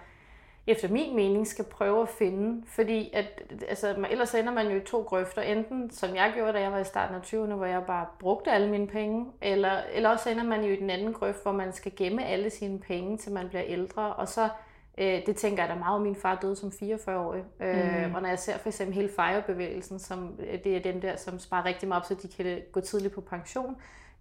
efter 0.67 0.89
min 0.89 1.15
mening 1.15 1.47
skal 1.47 1.65
prøve 1.65 2.01
at 2.01 2.09
finde, 2.09 2.63
fordi 2.67 3.09
at, 3.13 3.41
altså, 3.69 3.95
ellers 4.11 4.33
ender 4.33 4.53
man 4.53 4.67
jo 4.67 4.77
i 4.77 4.85
to 4.85 5.01
grøfter, 5.01 5.41
enten 5.41 5.91
som 5.91 6.15
jeg 6.15 6.31
gjorde, 6.35 6.53
da 6.53 6.61
jeg 6.61 6.71
var 6.71 6.79
i 6.79 6.83
starten 6.83 7.15
af 7.15 7.19
20'erne, 7.19 7.53
hvor 7.53 7.65
jeg 7.65 7.83
bare 7.87 8.05
brugte 8.19 8.51
alle 8.51 8.69
mine 8.69 8.87
penge, 8.87 9.25
eller, 9.41 9.81
eller 9.93 10.09
også 10.09 10.29
ender 10.29 10.43
man 10.43 10.63
jo 10.63 10.71
i 10.71 10.75
den 10.75 10.89
anden 10.89 11.13
grøft, 11.13 11.43
hvor 11.43 11.51
man 11.51 11.73
skal 11.73 11.91
gemme 11.95 12.25
alle 12.25 12.49
sine 12.49 12.79
penge, 12.79 13.17
til 13.17 13.31
man 13.31 13.49
bliver 13.49 13.63
ældre, 13.67 14.13
og 14.13 14.27
så 14.27 14.49
Øh, 14.97 15.25
det 15.25 15.35
tænker 15.35 15.63
jeg 15.63 15.69
da 15.69 15.79
meget 15.79 15.95
om. 15.95 16.01
Min 16.01 16.15
far 16.15 16.39
døde 16.41 16.55
som 16.55 16.69
44-årig. 16.69 17.43
Øh, 17.59 18.07
mm. 18.07 18.15
Og 18.15 18.21
når 18.21 18.29
jeg 18.29 18.39
ser 18.39 18.57
for 18.57 18.69
eksempel 18.69 18.95
hele 18.95 19.09
FIRE-bevægelsen, 19.09 19.99
som 19.99 20.39
øh, 20.39 20.63
det 20.63 20.77
er 20.77 20.79
dem 20.79 21.01
der, 21.01 21.15
som 21.15 21.39
sparer 21.39 21.65
rigtig 21.65 21.87
meget 21.87 22.01
op, 22.01 22.07
så 22.07 22.15
de 22.15 22.27
kan 22.27 22.61
gå 22.71 22.79
tidligt 22.79 23.13
på 23.13 23.21
pension. 23.21 23.75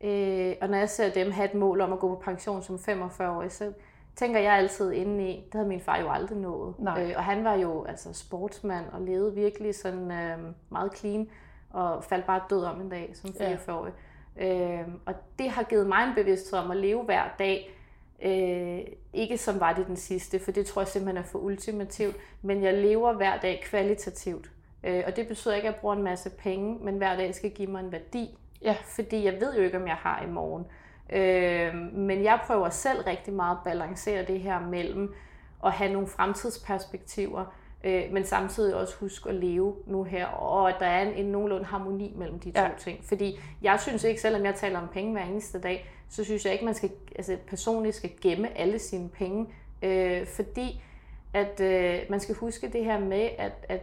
Øh, 0.05 0.55
og 0.61 0.69
når 0.69 0.79
jeg 0.79 0.89
ser 0.89 1.13
dem 1.13 1.31
have 1.31 1.49
et 1.49 1.55
mål 1.55 1.81
om 1.81 1.93
at 1.93 1.99
gå 1.99 2.09
på 2.09 2.23
pension 2.25 2.63
som 2.63 2.77
45-årig, 2.77 3.53
så 3.53 3.73
tænker 4.17 4.41
jeg 4.41 4.53
altid 4.53 4.93
inde 4.93 5.31
i, 5.31 5.37
det 5.37 5.55
havde 5.55 5.69
min 5.69 5.81
far 5.81 6.01
jo 6.01 6.11
aldrig 6.11 6.39
nået. 6.39 6.75
Øh, 6.99 7.13
og 7.17 7.25
han 7.25 7.45
var 7.45 7.55
jo 7.55 7.85
altså 7.85 8.13
sportsmand 8.13 8.85
og 8.93 9.01
levede 9.01 9.35
virkelig 9.35 9.75
sådan 9.75 10.11
øh, 10.13 10.39
meget 10.71 10.97
clean 10.99 11.29
og 11.71 12.05
faldt 12.05 12.27
bare 12.27 12.43
død 12.51 12.65
om 12.65 12.81
en 12.81 12.89
dag 12.89 13.11
som 13.15 13.31
44-årig. 13.31 13.93
Ja. 14.37 14.81
Øh, 14.81 14.89
og 15.07 15.15
det 15.39 15.51
har 15.51 15.63
givet 15.63 15.87
mig 15.87 16.05
en 16.09 16.15
bevidsthed 16.15 16.59
om 16.59 16.71
at 16.71 16.77
leve 16.77 17.05
hver 17.05 17.25
dag 17.39 17.77
Øh, 18.23 18.81
ikke 19.13 19.39
som 19.39 19.61
var 19.61 19.73
det 19.73 19.87
den 19.87 19.97
sidste, 19.97 20.39
for 20.39 20.53
det 20.53 20.67
tror 20.67 20.83
jeg 20.83 20.89
simpelthen 20.89 21.17
er 21.17 21.27
for 21.27 21.39
ultimativt, 21.39 22.17
men 22.43 22.63
jeg 22.63 22.75
lever 22.75 23.13
hver 23.13 23.41
dag 23.41 23.61
kvalitativt. 23.65 24.51
Øh, 24.85 25.03
og 25.07 25.17
det 25.17 25.29
betyder 25.29 25.55
ikke, 25.55 25.69
at 25.69 25.75
jeg 25.75 25.81
bruger 25.81 25.97
en 25.97 26.03
masse 26.03 26.31
penge, 26.31 26.79
men 26.85 26.97
hver 26.97 27.17
dag 27.17 27.35
skal 27.35 27.51
give 27.51 27.71
mig 27.71 27.81
en 27.81 27.93
værdi. 27.93 28.39
Ja. 28.63 28.77
Fordi 28.85 29.25
jeg 29.25 29.41
ved 29.41 29.57
jo 29.57 29.63
ikke, 29.63 29.79
om 29.79 29.87
jeg 29.87 29.95
har 29.95 30.23
i 30.23 30.31
morgen. 30.31 30.65
Øh, 31.13 31.75
men 31.93 32.25
jeg 32.25 32.41
prøver 32.47 32.69
selv 32.69 33.01
rigtig 33.01 33.35
meget 33.35 33.57
at 33.57 33.65
balancere 33.65 34.25
det 34.25 34.41
her 34.41 34.61
mellem 34.61 35.15
at 35.65 35.73
have 35.73 35.93
nogle 35.93 36.09
fremtidsperspektiver, 36.09 37.45
øh, 37.85 38.03
men 38.13 38.25
samtidig 38.25 38.75
også 38.75 38.97
huske 39.01 39.29
at 39.29 39.35
leve 39.35 39.75
nu 39.87 40.03
her, 40.03 40.27
og 40.27 40.69
at 40.69 40.77
der 40.81 40.87
er 40.87 41.03
en, 41.03 41.15
en 41.15 41.33
nogenlunde 41.33 41.65
harmoni 41.65 42.13
mellem 42.17 42.39
de 42.39 42.51
to 42.51 42.61
ja. 42.61 42.71
ting. 42.79 43.05
Fordi 43.05 43.41
jeg 43.63 43.81
synes 43.81 44.05
ikke, 44.05 44.21
selvom 44.21 44.45
jeg 44.45 44.55
taler 44.55 44.81
om 44.81 44.89
penge 44.89 45.13
hver 45.13 45.25
eneste 45.25 45.61
dag, 45.61 45.91
så 46.09 46.25
synes 46.25 46.45
jeg 46.45 46.53
ikke, 46.53 46.65
man 46.65 46.75
skal 46.75 46.91
altså 47.17 47.37
personligt 47.47 47.97
skal 47.97 48.11
gemme 48.21 48.59
alle 48.59 48.79
sine 48.79 49.09
penge, 49.09 49.47
øh, 49.83 50.27
fordi 50.27 50.83
at 51.35 51.61
øh, 51.61 52.01
man 52.11 52.21
skal 52.21 52.35
huske 52.35 52.69
det 52.73 52.85
her 52.85 53.01
med, 53.01 53.29
at, 53.39 53.53
at 53.69 53.81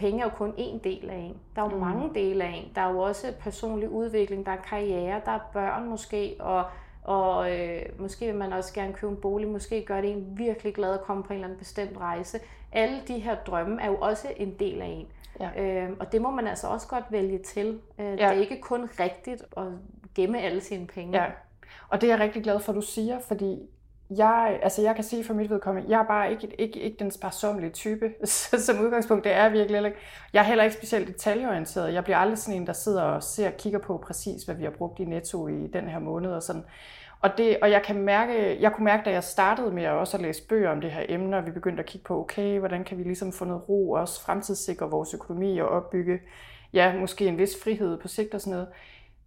penge 0.00 0.20
er 0.20 0.24
jo 0.24 0.30
kun 0.30 0.54
en 0.56 0.78
del 0.78 1.10
af 1.10 1.16
en. 1.16 1.36
Der 1.56 1.62
er 1.62 1.70
jo 1.70 1.74
mm. 1.74 1.80
mange 1.80 2.10
dele 2.14 2.44
af 2.44 2.50
en. 2.50 2.72
Der 2.74 2.80
er 2.80 2.92
jo 2.92 2.98
også 2.98 3.32
personlig 3.40 3.88
udvikling, 3.88 4.46
der 4.46 4.52
er 4.52 4.56
karriere, 4.56 5.20
der 5.24 5.32
er 5.32 5.50
børn 5.52 5.88
måske, 5.88 6.36
og, 6.38 6.64
og 7.02 7.58
øh, 7.58 7.82
måske 7.98 8.26
vil 8.26 8.34
man 8.34 8.52
også 8.52 8.74
gerne 8.74 8.92
købe 8.92 9.12
en 9.12 9.18
bolig, 9.20 9.48
måske 9.48 9.84
gør 9.84 10.00
det 10.00 10.10
en 10.10 10.38
virkelig 10.38 10.74
glad 10.74 10.94
at 10.94 11.00
komme 11.00 11.22
på 11.22 11.32
en 11.32 11.34
eller 11.34 11.46
anden 11.46 11.58
bestemt 11.58 11.98
rejse. 11.98 12.38
Alle 12.72 13.00
de 13.08 13.18
her 13.18 13.34
drømme 13.34 13.82
er 13.82 13.86
jo 13.86 13.96
også 13.96 14.28
en 14.36 14.54
del 14.58 14.82
af 14.82 14.86
en. 14.86 15.06
Ja. 15.40 15.62
Øh, 15.62 15.90
og 16.00 16.12
det 16.12 16.22
må 16.22 16.30
man 16.30 16.46
altså 16.46 16.66
også 16.66 16.88
godt 16.88 17.04
vælge 17.10 17.38
til. 17.38 17.80
Øh, 17.98 18.06
ja. 18.06 18.12
Det 18.12 18.22
er 18.22 18.30
ikke 18.32 18.60
kun 18.60 18.88
rigtigt 19.00 19.42
at 19.56 19.66
gemme 20.14 20.40
alle 20.40 20.60
sine 20.60 20.86
penge. 20.86 21.22
Ja. 21.22 21.26
Og 21.88 22.00
det 22.00 22.10
er 22.10 22.12
jeg 22.12 22.20
rigtig 22.20 22.42
glad 22.42 22.60
for, 22.60 22.72
at 22.72 22.76
du 22.76 22.82
siger, 22.82 23.20
fordi 23.20 23.68
jeg, 24.10 24.58
altså 24.62 24.82
jeg 24.82 24.94
kan 24.94 25.04
sige 25.04 25.24
for 25.24 25.34
mit 25.34 25.50
vedkommende, 25.50 25.90
jeg 25.90 26.00
er 26.00 26.06
bare 26.06 26.30
ikke, 26.30 26.54
ikke, 26.58 26.80
ikke 26.80 26.96
den 26.98 27.10
sparsomlige 27.10 27.70
type, 27.70 28.10
som 28.66 28.80
udgangspunkt, 28.80 29.24
det 29.24 29.32
er 29.32 29.42
jeg 29.42 29.52
virkelig 29.52 29.86
ikke. 29.86 29.98
Jeg 30.32 30.40
er 30.40 30.44
heller 30.44 30.64
ikke 30.64 30.76
specielt 30.76 31.08
detaljeorienteret. 31.08 31.94
Jeg 31.94 32.04
bliver 32.04 32.16
aldrig 32.16 32.38
sådan 32.38 32.60
en, 32.60 32.66
der 32.66 32.72
sidder 32.72 33.02
og 33.02 33.22
ser 33.22 33.48
og 33.48 33.56
kigger 33.56 33.78
på 33.78 33.98
præcis, 34.06 34.42
hvad 34.42 34.54
vi 34.54 34.64
har 34.64 34.70
brugt 34.70 35.00
i 35.00 35.04
netto 35.04 35.48
i 35.48 35.66
den 35.72 35.88
her 35.88 35.98
måned 35.98 36.30
og 36.30 36.42
sådan. 36.42 36.64
Og, 37.20 37.30
det, 37.38 37.58
og 37.62 37.70
jeg, 37.70 37.82
kan 37.82 37.96
mærke, 37.96 38.62
jeg 38.62 38.72
kunne 38.72 38.84
mærke, 38.84 39.04
da 39.04 39.10
jeg 39.10 39.24
startede 39.24 39.70
med 39.70 39.82
at 39.84 39.92
også 39.92 40.16
at 40.16 40.22
læse 40.22 40.46
bøger 40.48 40.70
om 40.70 40.80
det 40.80 40.90
her 40.90 41.04
emne, 41.08 41.36
og 41.36 41.46
vi 41.46 41.50
begyndte 41.50 41.80
at 41.82 41.86
kigge 41.86 42.04
på, 42.04 42.20
okay, 42.20 42.58
hvordan 42.58 42.84
kan 42.84 42.98
vi 42.98 43.02
ligesom 43.02 43.32
få 43.32 43.44
noget 43.44 43.68
ro, 43.68 43.90
og 43.90 44.00
også 44.00 44.22
fremtidssikre 44.22 44.90
vores 44.90 45.14
økonomi 45.14 45.58
og 45.58 45.68
opbygge, 45.68 46.20
ja, 46.72 46.94
måske 46.96 47.26
en 47.26 47.38
vis 47.38 47.56
frihed 47.62 47.98
på 47.98 48.08
sigt 48.08 48.34
og 48.34 48.40
sådan 48.40 48.52
noget 48.52 48.68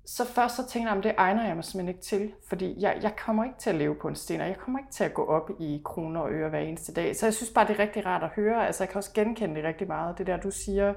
så 0.06 0.26
først 0.26 0.56
så 0.56 0.68
tænkte 0.68 0.90
jeg, 0.90 0.98
at 0.98 1.04
det 1.04 1.14
egner 1.18 1.48
jeg 1.48 1.56
mig 1.56 1.64
simpelthen 1.64 1.88
ikke 1.88 2.02
til, 2.02 2.32
fordi 2.48 2.76
jeg, 2.80 2.98
jeg 3.02 3.16
kommer 3.16 3.44
ikke 3.44 3.58
til 3.60 3.70
at 3.70 3.76
leve 3.76 3.96
på 3.96 4.08
en 4.08 4.16
sten, 4.16 4.42
og 4.42 4.48
jeg 4.48 4.58
kommer 4.58 4.80
ikke 4.80 4.92
til 4.92 5.04
at 5.04 5.14
gå 5.14 5.26
op 5.26 5.50
i 5.60 5.82
kroner 5.86 6.22
og 6.22 6.32
øre 6.32 6.50
hver 6.50 6.60
eneste 6.60 6.94
dag. 6.94 7.16
Så 7.16 7.26
jeg 7.26 7.34
synes 7.34 7.52
bare, 7.52 7.68
det 7.68 7.76
er 7.76 7.80
rigtig 7.80 8.06
rart 8.06 8.24
at 8.24 8.30
høre. 8.36 8.68
Altså 8.68 8.84
jeg 8.84 8.90
kan 8.90 8.98
også 8.98 9.12
genkende 9.14 9.56
det 9.56 9.64
rigtig 9.64 9.88
meget, 9.88 10.18
det 10.18 10.28
der 10.28 10.38
du 10.38 10.52
siger, 10.52 10.94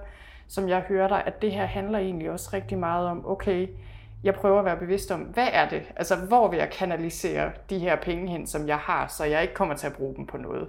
som 0.49 0.69
jeg 0.69 0.81
hører 0.81 1.09
dig, 1.09 1.23
at 1.27 1.43
det 1.43 1.53
her 1.53 1.67
handler 1.67 1.99
egentlig 1.99 2.31
også 2.31 2.51
rigtig 2.53 2.79
meget 2.79 3.07
om, 3.09 3.27
okay, 3.27 3.69
jeg 4.25 4.35
prøver 4.35 4.59
at 4.59 4.65
være 4.65 4.77
bevidst 4.77 5.11
om, 5.11 5.21
hvad 5.21 5.49
er 5.53 5.69
det? 5.69 5.83
Altså 5.97 6.17
hvor 6.17 6.49
vil 6.49 6.59
jeg 6.59 6.71
kanalisere 6.71 7.53
de 7.71 7.79
her 7.79 7.97
penge 7.97 8.29
hen, 8.29 8.47
som 8.47 8.69
jeg 8.69 8.79
har, 8.79 9.09
så 9.09 9.25
jeg 9.25 9.43
ikke 9.43 9.55
kommer 9.55 9.75
til 9.75 9.87
at 9.87 9.93
bruge 9.93 10.17
dem 10.17 10.27
på 10.27 10.37
noget, 10.37 10.69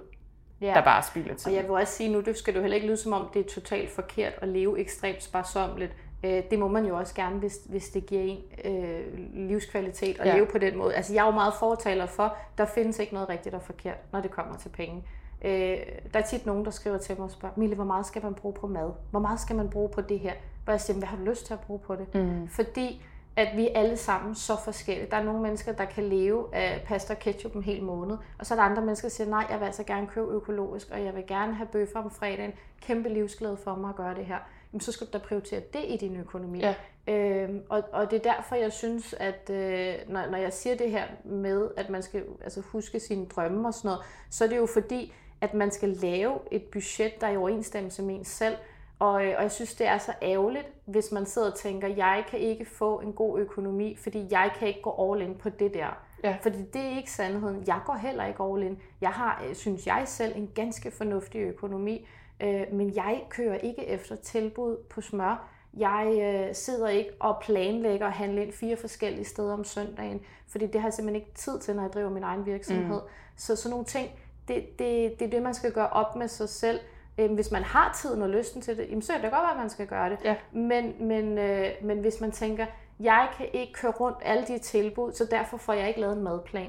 ja. 0.60 0.66
der 0.66 0.84
bare 0.84 1.02
spilder 1.02 1.34
tid. 1.34 1.52
Og 1.52 1.56
jeg 1.56 1.64
vil 1.64 1.70
også 1.70 1.92
sige, 1.92 2.12
nu 2.12 2.22
skal 2.34 2.54
du 2.54 2.60
heller 2.60 2.74
ikke 2.74 2.86
lyde 2.86 2.96
som 2.96 3.12
om, 3.12 3.28
det 3.34 3.46
er 3.46 3.50
totalt 3.50 3.90
forkert 3.90 4.32
at 4.42 4.48
leve 4.48 4.80
ekstremt 4.80 5.22
sparsomligt 5.22 5.92
Øh, 6.24 6.42
det 6.50 6.58
må 6.58 6.68
man 6.68 6.86
jo 6.86 6.96
også 6.96 7.14
gerne, 7.14 7.38
hvis, 7.38 7.58
hvis 7.68 7.88
det 7.88 8.06
giver 8.06 8.22
en 8.22 8.38
øh, 8.64 9.00
livskvalitet 9.48 10.20
at 10.20 10.26
ja. 10.26 10.34
leve 10.34 10.46
på 10.46 10.58
den 10.58 10.78
måde. 10.78 10.94
Altså 10.94 11.14
jeg 11.14 11.22
er 11.22 11.26
jo 11.26 11.32
meget 11.32 11.54
fortaler 11.54 12.06
for, 12.06 12.36
der 12.58 12.66
findes 12.66 12.98
ikke 12.98 13.14
noget 13.14 13.28
rigtigt 13.28 13.54
og 13.54 13.62
forkert, 13.62 13.96
når 14.12 14.20
det 14.20 14.30
kommer 14.30 14.56
til 14.56 14.68
penge. 14.68 15.04
Øh, 15.44 15.78
der 16.14 16.18
er 16.18 16.22
tit 16.22 16.46
nogen, 16.46 16.64
der 16.64 16.70
skriver 16.70 16.98
til 16.98 17.16
mig 17.18 17.24
og 17.24 17.30
spørger, 17.30 17.54
Mille, 17.56 17.74
hvor 17.74 17.84
meget 17.84 18.06
skal 18.06 18.22
man 18.22 18.34
bruge 18.34 18.54
på 18.54 18.66
mad? 18.66 18.90
Hvor 19.10 19.20
meget 19.20 19.40
skal 19.40 19.56
man 19.56 19.70
bruge 19.70 19.88
på 19.88 20.00
det 20.00 20.18
her? 20.18 20.32
Hvor 20.64 20.72
jeg 20.72 20.80
siger, 20.80 20.98
hvad 20.98 21.08
har 21.08 21.16
du 21.16 21.24
lyst 21.24 21.46
til 21.46 21.54
at 21.54 21.60
bruge 21.60 21.78
på 21.78 21.96
det? 21.96 22.14
Mm. 22.14 22.48
Fordi 22.48 23.02
at 23.36 23.56
vi 23.56 23.68
er 23.68 23.80
alle 23.80 23.96
sammen 23.96 24.34
så 24.34 24.56
forskellige. 24.64 25.10
Der 25.10 25.16
er 25.16 25.24
nogle 25.24 25.42
mennesker, 25.42 25.72
der 25.72 25.84
kan 25.84 26.04
leve 26.04 26.44
af 26.52 26.84
pasta 26.86 27.12
og 27.12 27.18
ketchup 27.18 27.54
en 27.54 27.62
hel 27.62 27.82
måned, 27.82 28.16
og 28.38 28.46
så 28.46 28.54
er 28.54 28.58
der 28.58 28.62
andre 28.62 28.82
mennesker, 28.82 29.08
der 29.08 29.12
siger, 29.12 29.30
nej, 29.30 29.46
jeg 29.50 29.60
vil 29.60 29.66
altså 29.66 29.82
gerne 29.84 30.06
købe 30.06 30.26
økologisk, 30.32 30.90
og 30.90 31.04
jeg 31.04 31.14
vil 31.14 31.26
gerne 31.26 31.54
have 31.54 31.66
bøffer 31.66 31.98
om 31.98 32.10
fredagen. 32.10 32.52
Kæmpe 32.80 33.08
livsglæde 33.08 33.56
for 33.56 33.74
mig 33.74 33.88
at 33.88 33.96
gøre 33.96 34.14
det 34.14 34.24
her 34.24 34.38
jamen, 34.72 34.80
så 34.80 34.92
skal 34.92 35.06
du 35.06 35.12
da 35.12 35.18
prioritere 35.18 35.60
det 35.72 35.84
i 35.86 35.96
din 35.96 36.16
økonomi. 36.16 36.58
Ja. 36.58 36.74
Øhm, 37.08 37.62
og, 37.68 37.82
og 37.92 38.10
det 38.10 38.26
er 38.26 38.32
derfor, 38.34 38.54
jeg 38.54 38.72
synes, 38.72 39.14
at 39.14 39.50
øh, 39.50 39.94
når, 40.08 40.30
når 40.30 40.38
jeg 40.38 40.52
siger 40.52 40.76
det 40.76 40.90
her 40.90 41.04
med, 41.24 41.68
at 41.76 41.90
man 41.90 42.02
skal 42.02 42.24
altså, 42.44 42.60
huske 42.60 43.00
sine 43.00 43.26
drømme 43.26 43.68
og 43.68 43.74
sådan 43.74 43.88
noget, 43.88 44.00
så 44.30 44.44
er 44.44 44.48
det 44.48 44.56
jo 44.56 44.66
fordi, 44.66 45.12
at 45.40 45.54
man 45.54 45.70
skal 45.70 45.88
lave 45.88 46.38
et 46.52 46.62
budget, 46.62 47.20
der 47.20 47.26
er 47.26 47.30
i 47.30 47.36
overensstemmelse 47.36 48.02
med 48.02 48.14
ens 48.14 48.28
selv. 48.28 48.56
Og, 48.98 49.26
øh, 49.26 49.34
og 49.36 49.42
jeg 49.42 49.50
synes, 49.50 49.74
det 49.74 49.86
er 49.86 49.98
så 49.98 50.12
ærgerligt, 50.22 50.68
hvis 50.84 51.12
man 51.12 51.26
sidder 51.26 51.50
og 51.50 51.58
tænker, 51.58 51.88
jeg 51.88 52.24
kan 52.28 52.38
ikke 52.38 52.64
få 52.64 53.00
en 53.00 53.12
god 53.12 53.40
økonomi, 53.40 53.96
fordi 53.96 54.26
jeg 54.30 54.52
kan 54.58 54.68
ikke 54.68 54.82
gå 54.82 55.12
all 55.12 55.22
in 55.22 55.34
på 55.34 55.48
det 55.48 55.74
der. 55.74 56.04
Ja. 56.24 56.36
Fordi 56.42 56.62
det 56.62 56.80
er 56.80 56.96
ikke 56.96 57.10
sandheden. 57.10 57.64
Jeg 57.66 57.80
går 57.86 57.94
heller 57.94 58.26
ikke 58.26 58.42
all 58.42 58.62
in. 58.62 58.78
Jeg 59.00 59.10
har, 59.10 59.44
øh, 59.48 59.54
synes 59.54 59.86
jeg 59.86 60.02
selv, 60.06 60.36
en 60.36 60.50
ganske 60.54 60.90
fornuftig 60.90 61.40
økonomi. 61.40 62.06
Øh, 62.40 62.62
men 62.72 62.94
jeg 62.94 63.22
kører 63.28 63.58
ikke 63.58 63.86
efter 63.86 64.16
tilbud 64.16 64.76
på 64.90 65.00
smør. 65.00 65.48
Jeg 65.76 66.18
øh, 66.22 66.54
sidder 66.54 66.88
ikke 66.88 67.10
og 67.20 67.36
planlægger 67.42 68.06
at 68.06 68.12
handle 68.12 68.42
ind 68.42 68.52
fire 68.52 68.76
forskellige 68.76 69.24
steder 69.24 69.52
om 69.52 69.64
søndagen, 69.64 70.20
fordi 70.48 70.66
det 70.66 70.80
har 70.80 70.88
jeg 70.88 70.94
simpelthen 70.94 71.22
ikke 71.26 71.34
tid 71.34 71.58
til, 71.60 71.76
når 71.76 71.82
jeg 71.82 71.92
driver 71.92 72.10
min 72.10 72.22
egen 72.22 72.46
virksomhed. 72.46 73.00
Mm. 73.00 73.08
Så 73.36 73.56
sådan 73.56 73.70
nogle 73.70 73.84
ting, 73.84 74.10
det, 74.48 74.78
det, 74.78 75.18
det 75.18 75.26
er 75.26 75.30
det, 75.30 75.42
man 75.42 75.54
skal 75.54 75.72
gøre 75.72 75.88
op 75.88 76.16
med 76.16 76.28
sig 76.28 76.48
selv. 76.48 76.80
Øh, 77.18 77.32
hvis 77.32 77.50
man 77.50 77.62
har 77.62 77.98
tiden 78.02 78.22
og 78.22 78.28
lysten 78.28 78.62
til 78.62 78.76
det, 78.76 78.86
jamen, 78.88 79.02
så 79.02 79.12
er 79.12 79.20
det 79.20 79.30
godt, 79.30 79.50
at 79.50 79.56
man 79.56 79.70
skal 79.70 79.86
gøre 79.86 80.10
det. 80.10 80.18
Ja. 80.24 80.36
Men, 80.52 80.94
men, 81.00 81.38
øh, 81.38 81.66
men 81.82 81.98
hvis 81.98 82.20
man 82.20 82.30
tænker, 82.30 82.66
jeg 83.00 83.28
kan 83.36 83.46
ikke 83.52 83.72
køre 83.72 83.92
rundt 83.92 84.18
alle 84.22 84.46
de 84.46 84.58
tilbud, 84.58 85.12
så 85.12 85.24
derfor 85.30 85.56
får 85.56 85.72
jeg 85.72 85.88
ikke 85.88 86.00
lavet 86.00 86.16
en 86.16 86.22
madplan, 86.22 86.68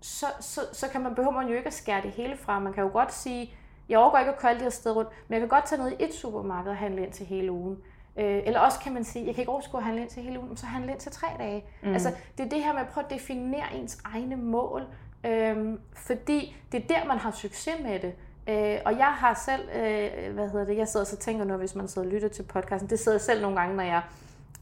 så, 0.00 0.26
så, 0.40 0.60
så 0.72 0.88
kan 0.88 1.00
man, 1.00 1.14
behøver 1.14 1.34
man 1.34 1.48
jo 1.48 1.54
ikke 1.54 1.66
at 1.66 1.74
skære 1.74 2.02
det 2.02 2.10
hele 2.10 2.36
fra. 2.36 2.58
Man 2.58 2.72
kan 2.72 2.82
jo 2.82 2.90
godt 2.92 3.12
sige, 3.12 3.54
jeg 3.88 3.98
overgår 3.98 4.18
ikke 4.18 4.32
at 4.32 4.38
køre 4.38 4.50
alle 4.50 4.60
de 4.60 4.64
her 4.64 4.70
steder 4.70 4.94
rundt, 4.94 5.10
men 5.28 5.32
jeg 5.34 5.40
kan 5.40 5.48
godt 5.48 5.64
tage 5.64 5.82
ned 5.82 5.92
i 5.92 6.04
et 6.04 6.14
supermarked 6.14 6.70
og 6.70 6.76
handle 6.76 7.02
ind 7.02 7.12
til 7.12 7.26
hele 7.26 7.52
ugen. 7.52 7.76
Øh, 8.18 8.42
eller 8.46 8.60
også 8.60 8.78
kan 8.78 8.94
man 8.94 9.04
sige, 9.04 9.26
jeg 9.26 9.34
kan 9.34 9.42
ikke 9.42 9.52
overskue 9.52 9.80
at 9.80 9.84
handle 9.84 10.02
ind 10.02 10.10
til 10.10 10.22
hele 10.22 10.40
ugen, 10.40 10.56
så 10.56 10.66
handle 10.66 10.90
ind 10.92 11.00
til 11.00 11.12
tre 11.12 11.26
dage. 11.38 11.64
Mm. 11.82 11.92
Altså, 11.92 12.12
det 12.38 12.44
er 12.44 12.48
det 12.48 12.64
her 12.64 12.72
med 12.72 12.80
at 12.80 12.88
prøve 12.88 13.04
at 13.04 13.10
definere 13.10 13.74
ens 13.74 13.98
egne 14.04 14.36
mål, 14.36 14.82
øh, 15.24 15.78
fordi 15.94 16.56
det 16.72 16.82
er 16.82 16.86
der, 16.86 17.04
man 17.04 17.18
har 17.18 17.30
succes 17.30 17.74
med 17.82 17.98
det. 17.98 18.14
Øh, 18.48 18.78
og 18.84 18.98
jeg 18.98 19.06
har 19.06 19.42
selv, 19.46 19.68
øh, 19.68 20.34
hvad 20.34 20.48
hedder 20.48 20.66
det, 20.66 20.76
jeg 20.76 20.88
sidder 20.88 21.06
og 21.12 21.18
tænker 21.18 21.44
nu, 21.44 21.56
hvis 21.56 21.74
man 21.74 21.88
sidder 21.88 22.08
og 22.08 22.14
lytter 22.14 22.28
til 22.28 22.42
podcasten, 22.42 22.90
det 22.90 22.98
sidder 22.98 23.16
jeg 23.16 23.22
selv 23.22 23.42
nogle 23.42 23.60
gange, 23.60 23.76
når 23.76 23.82
jeg 23.82 24.02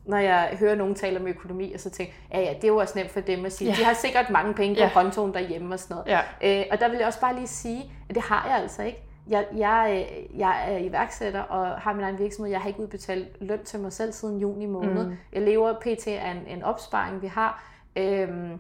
når 0.04 0.18
jeg 0.18 0.56
hører 0.58 0.74
nogen 0.74 0.94
tale 0.94 1.20
om 1.20 1.26
økonomi, 1.26 1.72
og 1.72 1.80
så 1.80 1.90
tænker 1.90 2.12
ja, 2.32 2.40
ja, 2.40 2.52
det 2.54 2.64
er 2.64 2.68
jo 2.68 2.76
også 2.76 2.98
nemt 2.98 3.10
for 3.10 3.20
dem 3.20 3.44
at 3.44 3.52
sige. 3.52 3.70
Ja. 3.70 3.76
De 3.76 3.84
har 3.84 3.94
sikkert 3.94 4.30
mange 4.30 4.54
penge 4.54 4.74
på 4.74 4.80
ja. 4.80 4.90
kontoen 4.94 5.34
derhjemme 5.34 5.74
og 5.74 5.80
sådan 5.80 5.96
noget. 5.96 6.20
Ja. 6.42 6.60
Øh, 6.60 6.66
og 6.70 6.80
der 6.80 6.88
vil 6.88 6.98
jeg 6.98 7.06
også 7.06 7.20
bare 7.20 7.34
lige 7.34 7.46
sige, 7.46 7.92
at 8.08 8.14
det 8.14 8.22
har 8.22 8.46
jeg 8.48 8.56
altså 8.56 8.82
ikke. 8.82 9.02
Jeg, 9.28 9.46
jeg, 9.56 10.06
øh, 10.10 10.38
jeg 10.38 10.74
er 10.74 10.78
iværksætter 10.78 11.40
og 11.40 11.80
har 11.80 11.92
min 11.92 12.04
egen 12.04 12.18
virksomhed. 12.18 12.50
Jeg 12.50 12.60
har 12.60 12.68
ikke 12.68 12.80
udbetalt 12.80 13.36
løn 13.40 13.64
til 13.64 13.80
mig 13.80 13.92
selv 13.92 14.12
siden 14.12 14.38
juni 14.38 14.66
måned. 14.66 15.06
Mm. 15.06 15.16
Jeg 15.32 15.42
lever 15.42 15.72
pt. 15.72 16.06
af 16.06 16.30
en, 16.30 16.56
en 16.56 16.62
opsparing, 16.62 17.22
vi 17.22 17.26
har. 17.26 17.64
Øhm, 17.96 18.58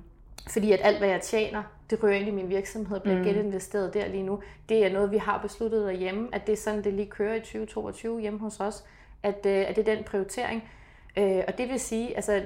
fordi 0.50 0.72
at 0.72 0.80
alt, 0.82 0.98
hvad 0.98 1.08
jeg 1.08 1.20
tjener, 1.20 1.62
det 1.90 2.02
rører 2.02 2.14
ind 2.14 2.28
i 2.28 2.30
min 2.30 2.48
virksomhed 2.48 2.96
og 2.96 3.02
bliver 3.02 3.18
mm. 3.18 3.24
geninvesteret 3.24 3.94
der 3.94 4.08
lige 4.08 4.22
nu. 4.22 4.42
Det 4.68 4.86
er 4.86 4.92
noget, 4.92 5.10
vi 5.10 5.18
har 5.18 5.38
besluttet 5.38 5.84
derhjemme, 5.84 6.28
at 6.32 6.46
det 6.46 6.52
er 6.52 6.56
sådan, 6.56 6.84
det 6.84 6.92
lige 6.92 7.10
kører 7.10 7.34
i 7.34 7.40
2022 7.40 8.20
hjemme 8.20 8.38
hos 8.38 8.60
os. 8.60 8.84
At, 9.22 9.46
øh, 9.46 9.64
at 9.68 9.76
det 9.76 9.88
er 9.88 9.94
den 9.94 10.04
prioritering. 10.04 10.62
Øh, 11.18 11.42
og 11.48 11.58
det 11.58 11.68
vil 11.68 11.80
sige, 11.80 12.16
altså, 12.16 12.42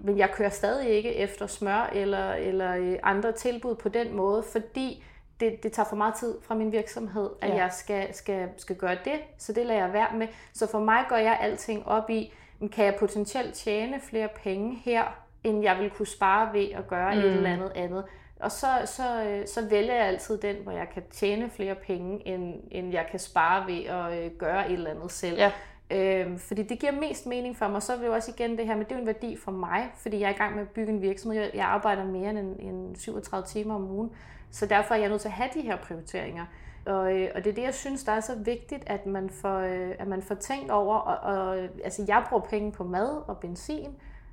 men 0.00 0.18
jeg 0.18 0.30
kører 0.30 0.48
stadig 0.48 0.88
ikke 0.88 1.14
efter 1.14 1.46
smør 1.46 1.90
eller, 1.92 2.32
eller 2.32 2.76
øh, 2.76 2.98
andre 3.02 3.32
tilbud 3.32 3.74
på 3.74 3.88
den 3.88 4.16
måde, 4.16 4.42
fordi 4.42 5.04
det, 5.40 5.62
det 5.62 5.72
tager 5.72 5.88
for 5.88 5.96
meget 5.96 6.14
tid 6.14 6.34
fra 6.42 6.54
min 6.54 6.72
virksomhed, 6.72 7.30
at 7.40 7.48
ja. 7.48 7.54
jeg 7.54 7.72
skal, 7.72 8.14
skal, 8.14 8.48
skal 8.56 8.76
gøre 8.76 8.96
det, 9.04 9.20
så 9.38 9.52
det 9.52 9.66
lader 9.66 9.80
jeg 9.80 9.92
være 9.92 10.08
med. 10.14 10.28
Så 10.52 10.70
for 10.70 10.80
mig 10.80 11.04
går 11.08 11.16
jeg 11.16 11.38
alting 11.40 11.86
op 11.86 12.10
i, 12.10 12.32
kan 12.72 12.84
jeg 12.84 12.94
potentielt 12.98 13.54
tjene 13.54 14.00
flere 14.00 14.28
penge 14.42 14.80
her, 14.84 15.04
end 15.44 15.62
jeg 15.62 15.78
vil 15.78 15.90
kunne 15.90 16.06
spare 16.06 16.52
ved 16.52 16.70
at 16.70 16.88
gøre 16.88 17.14
mm. 17.14 17.20
et 17.20 17.26
eller 17.26 17.50
andet 17.50 17.72
andet. 17.74 18.04
Og 18.40 18.52
så, 18.52 18.66
så, 18.84 19.24
øh, 19.24 19.46
så 19.46 19.68
vælger 19.68 19.94
jeg 19.94 20.06
altid 20.06 20.38
den, 20.38 20.56
hvor 20.62 20.72
jeg 20.72 20.88
kan 20.94 21.02
tjene 21.10 21.50
flere 21.50 21.74
penge, 21.74 22.28
end, 22.28 22.54
end 22.70 22.92
jeg 22.92 23.06
kan 23.10 23.18
spare 23.18 23.66
ved 23.66 23.84
at 23.84 24.24
øh, 24.24 24.30
gøre 24.38 24.66
et 24.66 24.72
eller 24.72 24.90
andet 24.90 25.12
selv. 25.12 25.38
Ja. 25.38 25.52
Øhm, 25.90 26.38
fordi 26.38 26.62
det 26.62 26.78
giver 26.78 26.92
mest 26.92 27.26
mening 27.26 27.56
for 27.56 27.68
mig. 27.68 27.82
Så 27.82 27.96
vil 27.96 28.04
jeg 28.04 28.12
også 28.12 28.32
igen 28.36 28.58
det 28.58 28.66
her 28.66 28.76
med, 28.76 28.84
det 28.84 28.92
er 28.92 28.96
jo 28.96 29.00
en 29.00 29.06
værdi 29.06 29.36
for 29.36 29.50
mig, 29.50 29.90
fordi 29.96 30.20
jeg 30.20 30.26
er 30.26 30.34
i 30.34 30.36
gang 30.36 30.54
med 30.54 30.62
at 30.62 30.68
bygge 30.68 30.92
en 30.92 31.02
virksomhed. 31.02 31.40
Jeg, 31.40 31.50
jeg 31.54 31.64
arbejder 31.64 32.04
mere 32.04 32.30
end, 32.30 32.56
end 32.60 32.96
37 32.96 33.46
timer 33.46 33.74
om 33.74 33.90
ugen. 33.90 34.10
Så 34.56 34.66
derfor 34.66 34.94
er 34.94 34.98
jeg 34.98 35.08
nødt 35.08 35.20
til 35.20 35.28
at 35.28 35.32
have 35.32 35.50
de 35.54 35.60
her 35.60 35.76
prioriteringer. 35.76 36.44
Og, 36.86 37.16
øh, 37.16 37.28
og 37.34 37.44
det 37.44 37.50
er 37.50 37.54
det, 37.54 37.62
jeg 37.62 37.74
synes, 37.74 38.04
der 38.04 38.12
er 38.12 38.20
så 38.20 38.34
vigtigt, 38.44 38.82
at 38.86 39.06
man 39.06 39.30
får, 39.30 39.58
øh, 39.58 39.90
at 39.98 40.08
man 40.08 40.22
får 40.22 40.34
tænkt 40.34 40.70
over. 40.70 40.96
Og, 40.96 41.34
og, 41.34 41.56
altså, 41.84 42.04
jeg 42.08 42.24
bruger 42.28 42.42
penge 42.42 42.72
på 42.72 42.84
mad 42.84 43.22
og 43.28 43.38
benzin. 43.38 43.88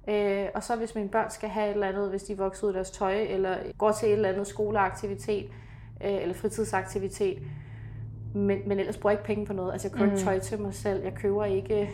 Øh, 0.07 0.45
og 0.55 0.63
så 0.63 0.75
hvis 0.75 0.95
mine 0.95 1.09
børn 1.09 1.29
skal 1.29 1.49
have 1.49 1.67
et 1.67 1.73
eller 1.73 1.87
andet, 1.87 2.09
hvis 2.09 2.23
de 2.23 2.37
vokser 2.37 2.63
ud 2.63 2.69
af 2.69 2.73
deres 2.73 2.91
tøj, 2.91 3.13
eller 3.13 3.57
går 3.77 3.91
til 3.91 4.07
et 4.07 4.13
eller 4.13 4.29
andet 4.29 4.47
skoleaktivitet, 4.47 5.45
øh, 6.03 6.21
eller 6.21 6.35
fritidsaktivitet. 6.35 7.43
Men, 8.35 8.59
men 8.67 8.79
ellers 8.79 8.97
bruger 8.97 9.11
jeg 9.11 9.19
ikke 9.19 9.27
penge 9.27 9.45
på 9.45 9.53
noget. 9.53 9.71
Altså 9.71 9.87
jeg 9.87 9.97
køber 9.97 10.11
mm. 10.11 10.17
tøj 10.17 10.39
til 10.39 10.61
mig 10.61 10.73
selv. 10.73 11.03
Jeg 11.03 11.13
køber 11.13 11.45
ikke 11.45 11.89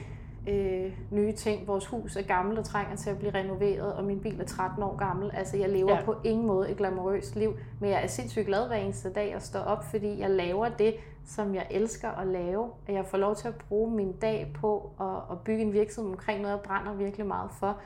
øh, 0.47 0.93
nye 1.11 1.31
ting. 1.31 1.67
Vores 1.67 1.85
hus 1.85 2.15
er 2.15 2.21
gammelt 2.21 2.59
og 2.59 2.65
trænger 2.65 2.95
til 2.95 3.09
at 3.09 3.17
blive 3.17 3.33
renoveret, 3.33 3.93
og 3.93 4.03
min 4.03 4.19
bil 4.19 4.41
er 4.41 4.45
13 4.45 4.83
år 4.83 4.95
gammel. 4.95 5.31
Altså, 5.33 5.57
jeg 5.57 5.69
lever 5.69 5.95
ja. 5.95 6.01
på 6.05 6.15
ingen 6.23 6.47
måde 6.47 6.71
et 6.71 6.77
glamourøst 6.77 7.35
liv, 7.35 7.57
men 7.79 7.89
jeg 7.89 8.03
er 8.03 8.07
sindssygt 8.07 8.45
glad 8.45 8.67
hver 8.67 8.75
eneste 8.75 9.13
dag 9.13 9.33
at 9.33 9.43
stå 9.43 9.59
op, 9.59 9.83
fordi 9.83 10.19
jeg 10.19 10.29
laver 10.29 10.69
det, 10.69 10.95
som 11.25 11.55
jeg 11.55 11.67
elsker 11.71 12.09
at 12.09 12.27
lave. 12.27 12.69
At 12.87 12.93
jeg 12.93 13.05
får 13.05 13.17
lov 13.17 13.35
til 13.35 13.47
at 13.47 13.55
bruge 13.55 13.91
min 13.91 14.11
dag 14.11 14.51
på 14.61 14.91
at, 14.99 15.31
at 15.31 15.39
bygge 15.39 15.61
en 15.61 15.73
virksomhed 15.73 16.11
omkring 16.11 16.41
noget, 16.41 16.55
jeg 16.55 16.63
brænder 16.63 16.93
virkelig 16.93 17.25
meget 17.25 17.51
for. 17.51 17.77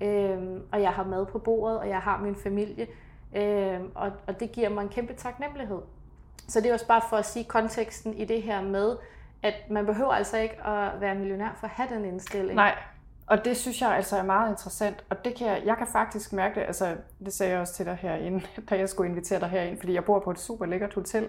Øhm, 0.00 0.62
og 0.72 0.82
jeg 0.82 0.90
har 0.90 1.04
mad 1.04 1.26
på 1.26 1.38
bordet, 1.38 1.78
og 1.78 1.88
jeg 1.88 1.98
har 1.98 2.20
min 2.22 2.36
familie, 2.36 2.86
øhm, 3.36 3.90
og, 3.94 4.12
og 4.26 4.40
det 4.40 4.52
giver 4.52 4.68
mig 4.68 4.82
en 4.82 4.88
kæmpe 4.88 5.12
taknemmelighed. 5.12 5.80
Så 6.48 6.60
det 6.60 6.68
er 6.68 6.72
også 6.72 6.86
bare 6.86 7.02
for 7.10 7.16
at 7.16 7.26
sige 7.26 7.44
konteksten 7.44 8.14
i 8.14 8.24
det 8.24 8.42
her 8.42 8.62
med, 8.62 8.96
at 9.42 9.54
man 9.70 9.86
behøver 9.86 10.12
altså 10.12 10.36
ikke 10.38 10.66
at 10.66 11.00
være 11.00 11.14
millionær 11.14 11.56
for 11.60 11.66
at 11.66 11.72
have 11.72 11.88
den 11.94 12.04
indstilling. 12.04 12.54
Nej, 12.54 12.74
og 13.30 13.44
det 13.44 13.56
synes 13.56 13.80
jeg 13.80 13.96
altså 13.96 14.16
er 14.16 14.22
meget 14.22 14.50
interessant, 14.50 15.04
og 15.10 15.24
det 15.24 15.34
kan 15.34 15.46
jeg, 15.46 15.62
jeg 15.64 15.76
kan 15.76 15.86
faktisk 15.86 16.32
mærke 16.32 16.54
det, 16.54 16.66
altså 16.66 16.96
det 17.24 17.32
sagde 17.32 17.52
jeg 17.52 17.60
også 17.60 17.74
til 17.74 17.86
dig 17.86 17.98
herinde, 18.00 18.42
da 18.70 18.78
jeg 18.78 18.88
skulle 18.88 19.10
invitere 19.10 19.40
dig 19.40 19.48
herind, 19.48 19.78
fordi 19.78 19.94
jeg 19.94 20.04
bor 20.04 20.18
på 20.20 20.30
et 20.30 20.38
super 20.38 20.66
lækkert 20.66 20.94
hotel, 20.94 21.24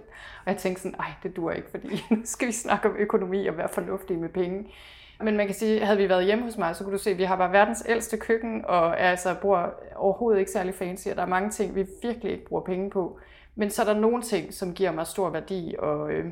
og 0.45 0.51
jeg 0.51 0.57
tænkte 0.57 0.82
sådan, 0.82 0.97
nej, 0.97 1.07
det 1.24 1.36
dur 1.36 1.51
ikke, 1.51 1.70
fordi 1.72 1.88
nu 2.09 2.18
skal 2.24 2.47
vi 2.47 2.51
snakke 2.53 2.89
om 2.89 2.95
økonomi 2.95 3.47
og 3.47 3.57
være 3.57 3.70
fornuftige 3.70 4.20
med 4.20 4.30
penge. 4.30 4.74
Men 5.20 5.38
man 5.38 5.45
kan 5.45 5.55
sige, 5.55 5.86
havde 5.86 5.97
vi 5.97 6.09
været 6.09 6.26
hjemme 6.26 6.43
hos 6.43 6.57
mig, 6.57 6.76
så 6.76 6.84
kunne 6.84 6.93
du 6.93 7.03
se, 7.03 7.09
at 7.12 7.18
vi 7.18 7.24
har 7.24 7.36
bare 7.36 7.51
verdens 7.51 7.84
ældste 7.88 8.18
køkken, 8.18 8.66
og 8.66 8.99
altså 8.99 9.36
bor 9.41 9.74
overhovedet 9.95 10.39
ikke 10.39 10.51
særlig 10.51 10.76
fancy, 10.76 11.07
og 11.07 11.16
der 11.16 11.22
er 11.22 11.28
mange 11.28 11.49
ting, 11.49 11.76
vi 11.76 11.86
virkelig 12.03 12.32
ikke 12.32 12.45
bruger 12.45 12.64
penge 12.64 12.89
på. 12.89 13.20
Men 13.55 13.70
så 13.70 13.82
er 13.82 13.93
der 13.93 13.99
nogle 13.99 14.22
ting, 14.22 14.53
som 14.53 14.74
giver 14.74 14.91
mig 14.91 15.07
stor 15.07 15.30
værdi, 15.30 15.76
og 15.80 16.12
øh, 16.12 16.26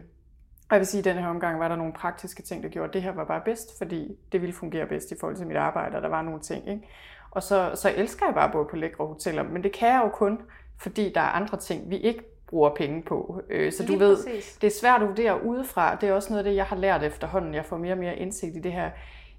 og 0.69 0.75
jeg 0.75 0.79
vil 0.79 0.87
sige, 0.87 0.99
at 0.99 1.05
i 1.05 1.09
denne 1.09 1.21
her 1.21 1.29
omgang 1.29 1.59
var 1.59 1.67
der 1.67 1.75
nogle 1.75 1.93
praktiske 1.93 2.43
ting, 2.43 2.63
der 2.63 2.69
gjorde, 2.69 2.87
at 2.87 2.93
det 2.93 3.01
her 3.01 3.11
var 3.11 3.25
bare 3.25 3.41
bedst, 3.45 3.77
fordi 3.77 4.17
det 4.31 4.41
ville 4.41 4.55
fungere 4.55 4.85
bedst 4.85 5.11
i 5.11 5.15
forhold 5.19 5.37
til 5.37 5.47
mit 5.47 5.57
arbejde, 5.57 5.95
og 5.95 6.01
der 6.01 6.09
var 6.09 6.21
nogle 6.21 6.39
ting. 6.39 6.69
Ikke? 6.69 6.87
Og 7.31 7.43
så, 7.43 7.71
så 7.75 7.93
elsker 7.95 8.25
jeg 8.25 8.35
bare 8.35 8.45
at 8.45 8.51
bo 8.51 8.63
på 8.63 8.75
lækre 8.75 9.05
hoteller, 9.05 9.43
men 9.43 9.63
det 9.63 9.71
kan 9.71 9.89
jeg 9.89 10.01
jo 10.03 10.09
kun, 10.09 10.41
fordi 10.77 11.11
der 11.15 11.21
er 11.21 11.29
andre 11.29 11.57
ting, 11.57 11.89
vi 11.89 11.97
ikke 11.97 12.23
bruger 12.47 12.69
penge 12.75 13.01
på. 13.01 13.41
Øh, 13.49 13.71
så 13.71 13.83
du 13.83 13.91
Lige 13.91 13.99
ved, 13.99 14.15
præcis. 14.25 14.57
det 14.61 14.67
er 14.67 14.79
svært 14.81 15.01
at 15.01 15.07
vurdere 15.07 15.45
udefra. 15.45 15.95
Det 15.95 16.09
er 16.09 16.13
også 16.13 16.29
noget 16.29 16.43
af 16.45 16.49
det, 16.49 16.55
jeg 16.55 16.65
har 16.65 16.75
lært 16.75 17.03
efterhånden. 17.03 17.53
Jeg 17.53 17.65
får 17.65 17.77
mere 17.77 17.93
og 17.93 17.97
mere 17.97 18.15
indsigt 18.15 18.55
i 18.55 18.59
det 18.59 18.71
her. 18.71 18.89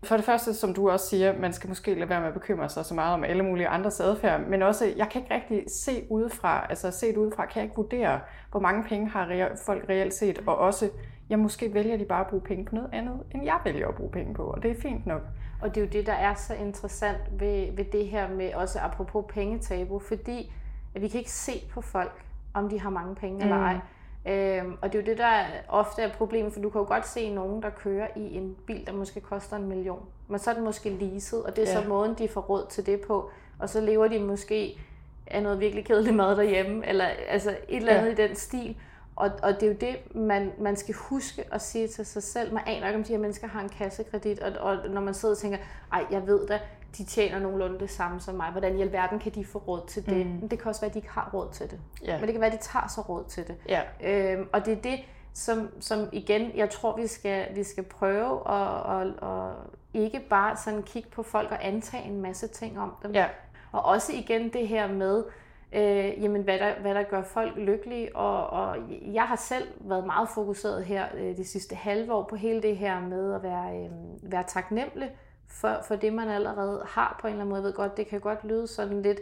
For 0.02 0.16
det 0.16 0.24
første, 0.24 0.54
som 0.54 0.74
du 0.74 0.90
også 0.90 1.08
siger, 1.08 1.38
man 1.38 1.52
skal 1.52 1.68
måske 1.68 1.94
lade 1.94 2.10
være 2.10 2.20
med 2.20 2.28
at 2.28 2.34
bekymre 2.34 2.68
sig 2.68 2.84
så 2.84 2.94
meget 2.94 3.14
om 3.14 3.24
alle 3.24 3.42
mulige 3.42 3.68
andres 3.68 4.00
adfærd, 4.00 4.40
men 4.40 4.62
også, 4.62 4.92
jeg 4.96 5.08
kan 5.08 5.22
ikke 5.22 5.34
rigtig 5.34 5.62
se 5.68 6.06
udefra, 6.10 6.66
altså 6.70 6.90
set 6.90 7.16
udefra, 7.16 7.46
kan 7.46 7.56
jeg 7.56 7.64
ikke 7.64 7.76
vurdere, 7.76 8.20
hvor 8.50 8.60
mange 8.60 8.84
penge 8.84 9.08
har 9.08 9.50
folk 9.66 9.88
reelt 9.88 10.14
set, 10.14 10.42
og 10.46 10.58
også, 10.58 10.88
ja, 11.30 11.36
måske 11.36 11.74
vælger 11.74 11.96
de 11.96 12.04
bare 12.04 12.20
at 12.20 12.26
bruge 12.26 12.42
penge 12.42 12.64
på 12.64 12.74
noget 12.74 12.90
andet, 12.92 13.22
end 13.34 13.44
jeg 13.44 13.58
vælger 13.64 13.88
at 13.88 13.94
bruge 13.94 14.10
penge 14.10 14.34
på, 14.34 14.42
og 14.42 14.62
det 14.62 14.70
er 14.70 14.80
fint 14.80 15.06
nok. 15.06 15.22
Og 15.62 15.74
det 15.74 15.80
er 15.80 15.84
jo 15.84 15.90
det, 15.92 16.06
der 16.06 16.12
er 16.12 16.34
så 16.34 16.54
interessant 16.54 17.20
ved, 17.30 17.72
ved 17.72 17.84
det 17.84 18.06
her 18.06 18.28
med, 18.28 18.54
også 18.54 18.78
apropos 18.80 19.24
pengetabu, 19.28 19.98
fordi 19.98 20.52
at 20.94 21.02
vi 21.02 21.08
kan 21.08 21.18
ikke 21.18 21.32
se 21.32 21.52
på 21.70 21.80
folk, 21.80 22.24
om 22.54 22.68
de 22.68 22.80
har 22.80 22.90
mange 22.90 23.14
penge 23.14 23.36
mm. 23.36 23.42
eller 23.42 23.56
ej. 23.56 23.78
Øhm, 24.26 24.76
og 24.82 24.92
det 24.92 24.98
er 24.98 25.02
jo 25.02 25.06
det, 25.06 25.18
der 25.18 25.44
ofte 25.68 26.02
er 26.02 26.12
problemet, 26.12 26.52
for 26.52 26.60
du 26.60 26.70
kan 26.70 26.80
jo 26.80 26.86
godt 26.86 27.06
se 27.06 27.34
nogen, 27.34 27.62
der 27.62 27.70
kører 27.70 28.06
i 28.16 28.36
en 28.36 28.56
bil, 28.66 28.86
der 28.86 28.92
måske 28.92 29.20
koster 29.20 29.56
en 29.56 29.68
million. 29.68 30.02
Men 30.28 30.38
så 30.38 30.50
er 30.50 30.54
den 30.54 30.64
måske 30.64 30.90
leaset, 30.90 31.42
og 31.42 31.56
det 31.56 31.68
er 31.68 31.72
ja. 31.72 31.82
så 31.82 31.88
måden, 31.88 32.14
de 32.18 32.28
får 32.28 32.40
råd 32.40 32.66
til 32.70 32.86
det 32.86 33.00
på. 33.00 33.30
Og 33.58 33.68
så 33.68 33.80
lever 33.80 34.08
de 34.08 34.18
måske 34.18 34.78
af 35.26 35.42
noget 35.42 35.60
virkelig 35.60 35.84
kedeligt 35.84 36.16
mad 36.16 36.36
derhjemme, 36.36 36.86
eller 36.86 37.04
altså 37.28 37.50
et 37.50 37.76
eller 37.76 37.92
andet 37.92 38.18
ja. 38.18 38.24
i 38.24 38.28
den 38.28 38.36
stil. 38.36 38.76
Og, 39.20 39.30
og 39.42 39.54
det 39.54 39.62
er 39.62 39.66
jo 39.66 39.76
det, 39.80 40.14
man, 40.14 40.52
man 40.58 40.76
skal 40.76 40.94
huske 40.94 41.44
at 41.52 41.62
sige 41.62 41.88
til 41.88 42.06
sig 42.06 42.22
selv. 42.22 42.54
Man 42.54 42.62
aner 42.66 42.86
ikke, 42.86 42.98
om 42.98 43.04
de 43.04 43.12
her 43.12 43.18
mennesker 43.18 43.46
har 43.46 43.60
en 43.60 43.68
kassekredit, 43.68 44.40
og, 44.40 44.52
og 44.60 44.90
når 44.90 45.00
man 45.00 45.14
sidder 45.14 45.34
og 45.34 45.38
tænker, 45.38 45.58
ej, 45.92 46.06
jeg 46.10 46.26
ved 46.26 46.46
da, 46.46 46.60
de 46.98 47.04
tjener 47.04 47.38
nogenlunde 47.38 47.78
det 47.78 47.90
samme 47.90 48.20
som 48.20 48.34
mig. 48.34 48.50
Hvordan 48.50 48.78
i 48.78 48.82
alverden 48.82 49.18
kan 49.18 49.32
de 49.32 49.44
få 49.44 49.58
råd 49.58 49.86
til 49.88 50.06
det? 50.06 50.26
Mm. 50.26 50.48
Det 50.48 50.58
kan 50.58 50.68
også 50.68 50.80
være, 50.80 50.88
at 50.88 50.94
de 50.94 50.98
ikke 50.98 51.10
har 51.10 51.30
råd 51.34 51.48
til 51.52 51.70
det. 51.70 51.80
Yeah. 52.08 52.20
Men 52.20 52.26
det 52.26 52.34
kan 52.34 52.40
være, 52.40 52.52
at 52.52 52.58
de 52.58 52.64
tager 52.64 52.88
sig 52.88 53.08
råd 53.08 53.24
til 53.28 53.46
det. 53.46 53.56
Yeah. 53.70 54.32
Øhm, 54.32 54.48
og 54.52 54.66
det 54.66 54.72
er 54.72 54.82
det, 54.82 55.00
som, 55.32 55.68
som 55.80 56.08
igen, 56.12 56.50
jeg 56.56 56.70
tror, 56.70 56.96
vi 56.96 57.06
skal, 57.06 57.46
vi 57.54 57.62
skal 57.64 57.84
prøve 57.84 58.50
at, 58.50 59.00
at, 59.00 59.06
at 59.22 59.52
ikke 59.94 60.20
bare 60.30 60.56
sådan 60.56 60.82
kigge 60.82 61.10
på 61.10 61.22
folk 61.22 61.50
og 61.50 61.66
antage 61.66 62.04
en 62.04 62.20
masse 62.20 62.46
ting 62.46 62.80
om 62.80 62.94
dem. 63.02 63.14
Yeah. 63.14 63.28
Og 63.72 63.84
også 63.84 64.12
igen 64.12 64.52
det 64.52 64.68
her 64.68 64.92
med, 64.92 65.24
øh, 65.72 66.22
jamen, 66.22 66.42
hvad, 66.42 66.58
der, 66.58 66.80
hvad 66.80 66.94
der 66.94 67.02
gør 67.02 67.22
folk 67.22 67.56
lykkelige. 67.56 68.16
Og, 68.16 68.50
og 68.50 68.76
jeg 69.12 69.22
har 69.22 69.36
selv 69.36 69.68
været 69.80 70.06
meget 70.06 70.28
fokuseret 70.28 70.84
her 70.84 71.06
øh, 71.14 71.36
de 71.36 71.44
sidste 71.44 71.74
halve 71.74 72.12
år 72.12 72.22
på 72.22 72.36
hele 72.36 72.62
det 72.62 72.76
her 72.76 73.00
med 73.00 73.34
at 73.34 73.42
være, 73.42 73.84
øh, 73.84 73.90
være 74.32 74.44
taknemmelig 74.48 75.10
for, 75.48 75.76
for 75.88 75.96
det, 75.96 76.12
man 76.12 76.28
allerede 76.28 76.82
har 76.88 77.18
på 77.20 77.26
en 77.26 77.32
eller 77.32 77.40
anden 77.40 77.50
måde. 77.50 77.60
Jeg 77.60 77.66
ved 77.66 77.72
godt, 77.72 77.96
det 77.96 78.06
kan 78.06 78.20
godt 78.20 78.44
lyde 78.44 78.66
sådan 78.66 79.02
lidt 79.02 79.20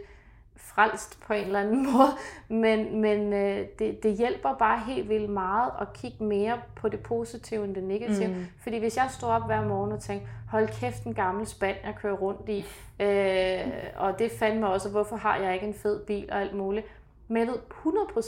frelst 0.55 1.19
på 1.27 1.33
en 1.33 1.45
eller 1.45 1.59
anden 1.59 1.83
måde, 1.93 2.11
men, 2.47 3.01
men 3.01 3.33
øh, 3.33 3.65
det, 3.79 4.03
det 4.03 4.17
hjælper 4.17 4.53
bare 4.53 4.79
helt 4.87 5.09
vildt 5.09 5.29
meget 5.29 5.71
at 5.81 5.93
kigge 5.93 6.23
mere 6.23 6.61
på 6.75 6.89
det 6.89 6.99
positive 6.99 7.63
end 7.63 7.75
det 7.75 7.83
negative. 7.83 8.27
Mm. 8.27 8.45
Fordi 8.63 8.77
hvis 8.77 8.97
jeg 8.97 9.07
står 9.09 9.27
op 9.27 9.45
hver 9.45 9.67
morgen 9.67 9.91
og 9.91 9.99
tænker, 9.99 10.27
hold 10.49 10.67
kæft 10.67 11.03
en 11.03 11.13
gammel 11.13 11.47
spand, 11.47 11.77
jeg 11.83 11.95
kører 11.95 12.13
rundt 12.13 12.49
i, 12.49 12.65
øh, 12.99 13.67
og 13.97 14.19
det 14.19 14.31
fandt 14.31 14.59
mig 14.59 14.69
også, 14.69 14.89
hvorfor 14.89 15.15
har 15.15 15.37
jeg 15.37 15.53
ikke 15.53 15.67
en 15.67 15.73
fed 15.73 16.05
bil 16.05 16.29
og 16.31 16.41
alt 16.41 16.55
muligt. 16.55 16.85
Men 17.27 17.37
jeg 17.37 17.47
ved 17.47 17.57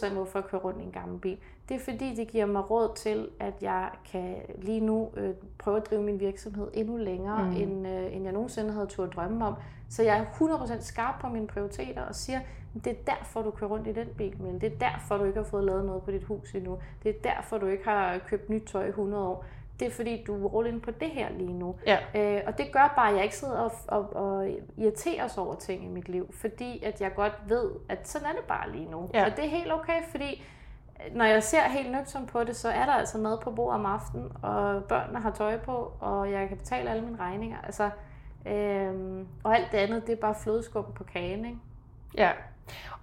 100% 0.10 0.14
hvorfor 0.14 0.40
jeg 0.40 0.46
kører 0.46 0.62
rundt 0.62 0.82
i 0.82 0.84
en 0.84 0.92
gammel 0.92 1.20
bil. 1.20 1.38
Det 1.70 1.76
er 1.76 1.80
fordi, 1.80 2.16
det 2.16 2.28
giver 2.28 2.46
mig 2.46 2.72
råd 2.72 2.96
til, 2.96 3.28
at 3.40 3.54
jeg 3.62 3.90
kan 4.12 4.36
lige 4.58 4.80
nu 4.80 5.10
øh, 5.18 5.34
prøve 5.58 5.78
at 5.78 5.90
drive 5.90 6.04
min 6.04 6.20
virksomhed 6.20 6.68
endnu 6.74 6.98
længere, 6.98 7.44
mm. 7.44 7.56
end, 7.56 7.88
øh, 7.88 8.16
end 8.16 8.24
jeg 8.24 8.34
nogensinde 8.34 8.74
havde 8.74 8.88
turde 8.88 9.12
drømme 9.12 9.46
om. 9.46 9.54
Så 9.90 10.04
jeg 10.04 10.18
er 10.18 10.26
100% 10.26 10.82
skarp 10.82 11.22
på 11.22 11.28
mine 11.28 11.48
prioriteter 11.48 12.02
og 12.02 12.16
siger, 12.16 12.40
det 12.74 12.88
er 12.88 13.14
derfor, 13.18 13.42
du 13.42 13.52
kører 13.52 13.70
rundt 13.70 13.88
i 13.88 13.92
den 13.92 14.08
bil, 14.18 14.42
men 14.42 14.62
det 14.62 14.74
er 14.74 14.92
derfor, 14.92 15.18
du 15.18 15.24
ikke 15.24 15.40
har 15.40 15.46
fået 15.46 15.64
lavet 15.64 15.86
noget 15.86 16.04
på 16.04 16.12
dit 16.12 16.24
hus 16.24 16.56
endnu. 16.56 16.78
Det 17.04 17.10
er 17.10 17.20
derfor, 17.24 17.58
du 17.58 17.66
ikke 17.66 17.84
har 17.84 18.18
købt 18.18 18.50
nyt 18.50 18.64
tøj 18.64 18.86
i 18.86 18.90
100 18.90 19.28
år. 19.28 19.46
Det 19.82 19.90
er 19.90 19.96
fordi, 19.96 20.24
du 20.28 20.48
er 20.48 20.66
ind 20.66 20.82
på 20.82 20.92
det 20.92 21.10
her 21.10 21.28
lige 21.38 21.54
nu. 21.54 21.76
Ja. 21.88 21.98
Øh, 22.16 22.42
og 22.48 22.58
det 22.58 22.72
gør 22.72 22.94
bare, 22.96 23.10
at 23.10 23.16
jeg 23.16 23.24
ikke 23.24 23.36
sidder 23.36 23.58
og, 23.58 23.72
og, 23.88 24.16
og 24.16 24.50
irriterer 24.78 25.28
sig 25.28 25.44
over 25.44 25.56
ting 25.56 25.86
i 25.86 25.88
mit 25.88 26.10
liv, 26.10 26.34
fordi 26.34 26.84
at 26.84 27.02
jeg 27.02 27.14
godt 27.16 27.34
ved, 27.48 27.72
at 27.90 28.08
sådan 28.08 28.28
er 28.28 28.32
det 28.32 28.44
bare 28.48 28.72
lige 28.72 28.92
nu. 28.92 29.10
Ja. 29.14 29.26
Og 29.26 29.32
det 29.36 29.46
er 29.46 29.50
helt 29.50 29.74
okay, 29.74 30.02
fordi 30.12 30.44
når 31.12 31.26
jeg 31.26 31.44
ser 31.44 31.62
helt 31.62 31.92
nøgtern 31.92 32.26
på 32.26 32.44
det, 32.44 32.56
så 32.56 32.70
er 32.70 32.86
der 32.86 32.94
altså 32.94 33.18
mad 33.18 33.38
på 33.44 33.52
bordet 33.52 33.80
om 33.80 33.86
aftenen, 33.86 34.32
og 34.42 34.84
børnene 34.84 35.20
har 35.20 35.32
tøj 35.32 35.58
på, 35.58 35.94
og 36.00 36.32
jeg 36.32 36.48
kan 36.48 36.58
betale 36.58 36.90
alle 36.90 37.04
mine 37.04 37.18
regninger. 37.20 37.58
Altså, 37.64 37.90
øhm, 38.48 39.28
og 39.44 39.56
alt 39.56 39.72
det 39.72 39.78
andet, 39.78 40.08
det 40.08 40.14
er 40.14 40.22
bare 40.22 40.36
flødeskum 40.44 40.86
på 40.96 41.04
kagen, 41.04 41.46
ikke? 41.46 41.58
Ja. 42.18 42.30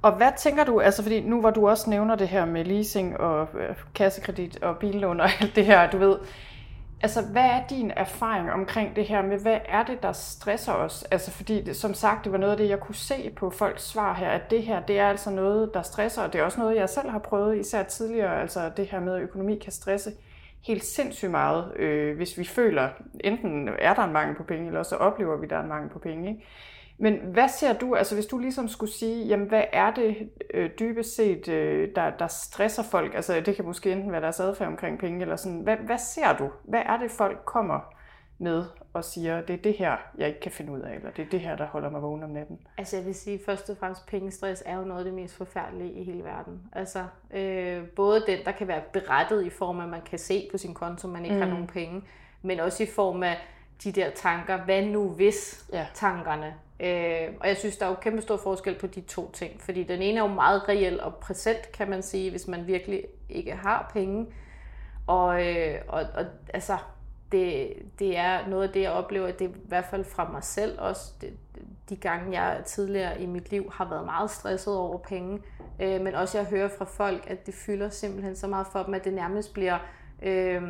Og 0.03 0.13
hvad 0.13 0.33
tænker 0.37 0.65
du, 0.65 0.81
altså 0.81 1.03
fordi 1.03 1.21
nu 1.21 1.41
hvor 1.41 1.51
du 1.51 1.69
også 1.69 1.91
nævner 1.91 2.15
det 2.15 2.29
her 2.29 2.45
med 2.45 2.65
leasing 2.65 3.21
og 3.21 3.49
øh, 3.55 3.77
kassekredit 3.95 4.63
og 4.63 4.77
billån 4.77 5.21
og 5.21 5.29
alt 5.41 5.57
det 5.57 5.65
her, 5.65 5.91
du 5.91 5.99
ved, 5.99 6.19
altså 7.01 7.23
hvad 7.23 7.45
er 7.45 7.67
din 7.71 7.91
erfaring 7.97 8.53
omkring 8.53 8.97
det 8.97 9.05
her 9.05 9.23
med, 9.23 9.39
hvad 9.39 9.59
er 9.65 9.83
det, 9.83 10.03
der 10.03 10.13
stresser 10.13 10.73
os? 10.73 11.03
Altså 11.03 11.31
fordi, 11.31 11.63
det, 11.63 11.77
som 11.77 11.95
sagt, 11.95 12.25
det 12.25 12.33
var 12.33 12.39
noget 12.39 12.53
af 12.53 12.59
det, 12.59 12.69
jeg 12.69 12.81
kunne 12.81 12.95
se 12.95 13.31
på 13.37 13.51
folks 13.51 13.83
svar 13.83 14.15
her, 14.15 14.31
at 14.31 14.51
det 14.51 14.63
her, 14.63 14.81
det 14.81 14.99
er 14.99 15.09
altså 15.09 15.31
noget, 15.31 15.71
der 15.75 15.83
stresser, 15.83 16.23
og 16.23 16.33
det 16.33 16.41
er 16.41 16.45
også 16.45 16.61
noget, 16.61 16.77
jeg 16.77 16.89
selv 16.89 17.11
har 17.11 17.19
prøvet, 17.19 17.59
især 17.59 17.83
tidligere, 17.83 18.41
altså 18.41 18.71
det 18.77 18.87
her 18.87 19.01
med, 19.01 19.15
at 19.15 19.23
økonomi 19.23 19.59
kan 19.59 19.73
stresse 19.73 20.13
helt 20.67 20.85
sindssygt 20.85 21.31
meget, 21.31 21.77
øh, 21.77 22.17
hvis 22.17 22.39
vi 22.39 22.45
føler, 22.45 22.89
enten 23.25 23.69
er 23.79 23.95
der 23.95 24.05
en 24.05 24.13
mangel 24.13 24.37
på 24.37 24.43
penge, 24.43 24.67
eller 24.67 24.83
så 24.83 24.97
oplever 24.97 25.37
vi, 25.37 25.45
at 25.45 25.51
der 25.51 25.57
er 25.57 25.63
en 25.63 25.69
mangel 25.69 25.91
på 25.91 25.99
penge. 25.99 26.29
Ikke? 26.29 26.47
Men 26.99 27.19
hvad 27.33 27.49
ser 27.49 27.73
du, 27.73 27.95
altså 27.95 28.15
hvis 28.15 28.27
du 28.27 28.39
ligesom 28.39 28.69
skulle 28.69 28.93
sige, 28.93 29.27
jamen 29.27 29.49
hvad 29.49 29.65
er 29.73 29.91
det 29.91 30.31
øh, 30.55 30.71
dybest 30.79 31.17
set, 31.17 31.49
øh, 31.49 31.89
der, 31.95 32.11
der 32.11 32.27
stresser 32.27 32.83
folk? 32.83 33.15
Altså 33.15 33.41
det 33.41 33.57
kan 33.57 33.65
måske 33.65 33.93
enten 33.93 34.13
være 34.13 34.21
deres 34.21 34.41
adfærd 34.41 34.69
omkring 34.69 34.99
penge, 34.99 35.23
eller 35.23 35.37
sådan. 35.37 35.61
Hvad, 35.61 35.77
hvad 35.77 35.99
ser 35.99 36.37
du? 36.37 36.51
Hvad 36.65 36.83
er 36.87 36.97
det, 36.97 37.11
folk 37.11 37.39
kommer 37.45 37.95
med 38.39 38.65
og 38.93 39.05
siger, 39.05 39.41
det 39.41 39.55
er 39.55 39.63
det 39.63 39.75
her, 39.75 39.97
jeg 40.19 40.29
ikke 40.29 40.41
kan 40.41 40.53
finde 40.53 40.73
ud 40.73 40.81
af, 40.81 40.95
eller 40.95 41.11
det 41.11 41.25
er 41.25 41.29
det 41.31 41.41
her, 41.41 41.57
der 41.57 41.67
holder 41.67 41.91
mig 41.91 42.03
vågen 42.03 42.23
om 42.23 42.31
natten? 42.31 42.59
Altså 42.79 42.97
jeg 42.97 43.07
vil 43.07 43.15
sige, 43.15 43.41
først 43.47 43.71
og 43.71 43.77
fremmest 43.77 44.07
pengestress 44.07 44.63
er 44.67 44.77
jo 44.77 44.85
noget 44.85 44.99
af 44.99 45.05
det 45.05 45.15
mest 45.15 45.35
forfærdelige 45.35 45.93
i 45.93 46.05
hele 46.05 46.25
verden. 46.25 46.63
Altså 46.73 47.05
øh, 47.35 47.89
både 47.97 48.25
den, 48.27 48.39
der 48.45 48.53
kan 48.53 48.69
være 48.69 48.83
berettet 48.93 49.47
i 49.47 49.51
form 49.51 49.81
af, 49.81 49.85
at 49.85 49.91
man 49.91 50.03
kan 50.03 50.19
se 50.19 50.49
på 50.51 50.59
sin 50.59 50.75
konto, 50.75 51.09
man 51.09 51.25
ikke 51.25 51.37
mm. 51.37 51.43
har 51.43 51.49
nogen 51.49 51.67
penge, 51.67 52.03
men 52.43 52.61
også 52.61 52.83
i 52.83 52.87
form 52.87 53.23
af 53.23 53.37
de 53.85 53.93
der 53.93 54.11
tanker, 54.11 54.65
hvad 54.65 54.83
nu 54.83 55.09
hvis 55.09 55.67
ja. 55.73 55.87
tankerne 55.95 56.55
Øh, 56.81 57.29
og 57.41 57.49
jeg 57.49 57.57
synes, 57.57 57.77
der 57.77 57.87
er 57.87 57.91
jo 57.91 57.97
kæmpe 58.01 58.23
stor 58.23 58.37
forskel 58.37 58.79
på 58.79 58.87
de 58.87 59.01
to 59.01 59.31
ting, 59.31 59.61
fordi 59.61 59.83
den 59.83 60.03
ene 60.03 60.19
er 60.19 60.23
jo 60.23 60.35
meget 60.35 60.69
reel 60.69 61.01
og 61.01 61.15
præsent, 61.15 61.73
kan 61.73 61.91
man 61.91 62.03
sige, 62.03 62.31
hvis 62.31 62.49
man 62.49 62.67
virkelig 62.67 63.05
ikke 63.29 63.53
har 63.53 63.91
penge. 63.93 64.27
Og, 65.07 65.47
øh, 65.47 65.81
og, 65.89 66.05
og 66.15 66.25
altså, 66.55 66.79
det, 67.33 67.73
det 67.99 68.17
er 68.17 68.49
noget 68.49 68.67
af 68.67 68.73
det, 68.73 68.81
jeg 68.81 68.91
oplever, 68.91 69.31
det 69.31 69.45
er 69.45 69.49
i 69.49 69.55
hvert 69.69 69.85
fald 69.85 70.05
fra 70.05 70.31
mig 70.31 70.45
selv 70.45 70.81
også, 70.81 71.13
det, 71.21 71.33
de 71.89 71.97
gange, 71.97 72.41
jeg 72.41 72.63
tidligere 72.65 73.21
i 73.21 73.27
mit 73.27 73.51
liv 73.51 73.73
har 73.75 73.89
været 73.89 74.05
meget 74.05 74.31
stresset 74.31 74.77
over 74.77 74.99
penge, 74.99 75.43
øh, 75.81 76.01
men 76.01 76.15
også 76.15 76.39
jeg 76.39 76.47
hører 76.47 76.69
fra 76.79 76.85
folk, 76.85 77.31
at 77.31 77.47
det 77.47 77.55
fylder 77.55 77.89
simpelthen 77.89 78.37
så 78.37 78.47
meget 78.47 78.67
for 78.73 78.83
dem, 78.83 78.95
at 78.95 79.05
det 79.05 79.15
nærmest 79.15 79.55
bliver... 79.55 79.79
Øh, 80.23 80.63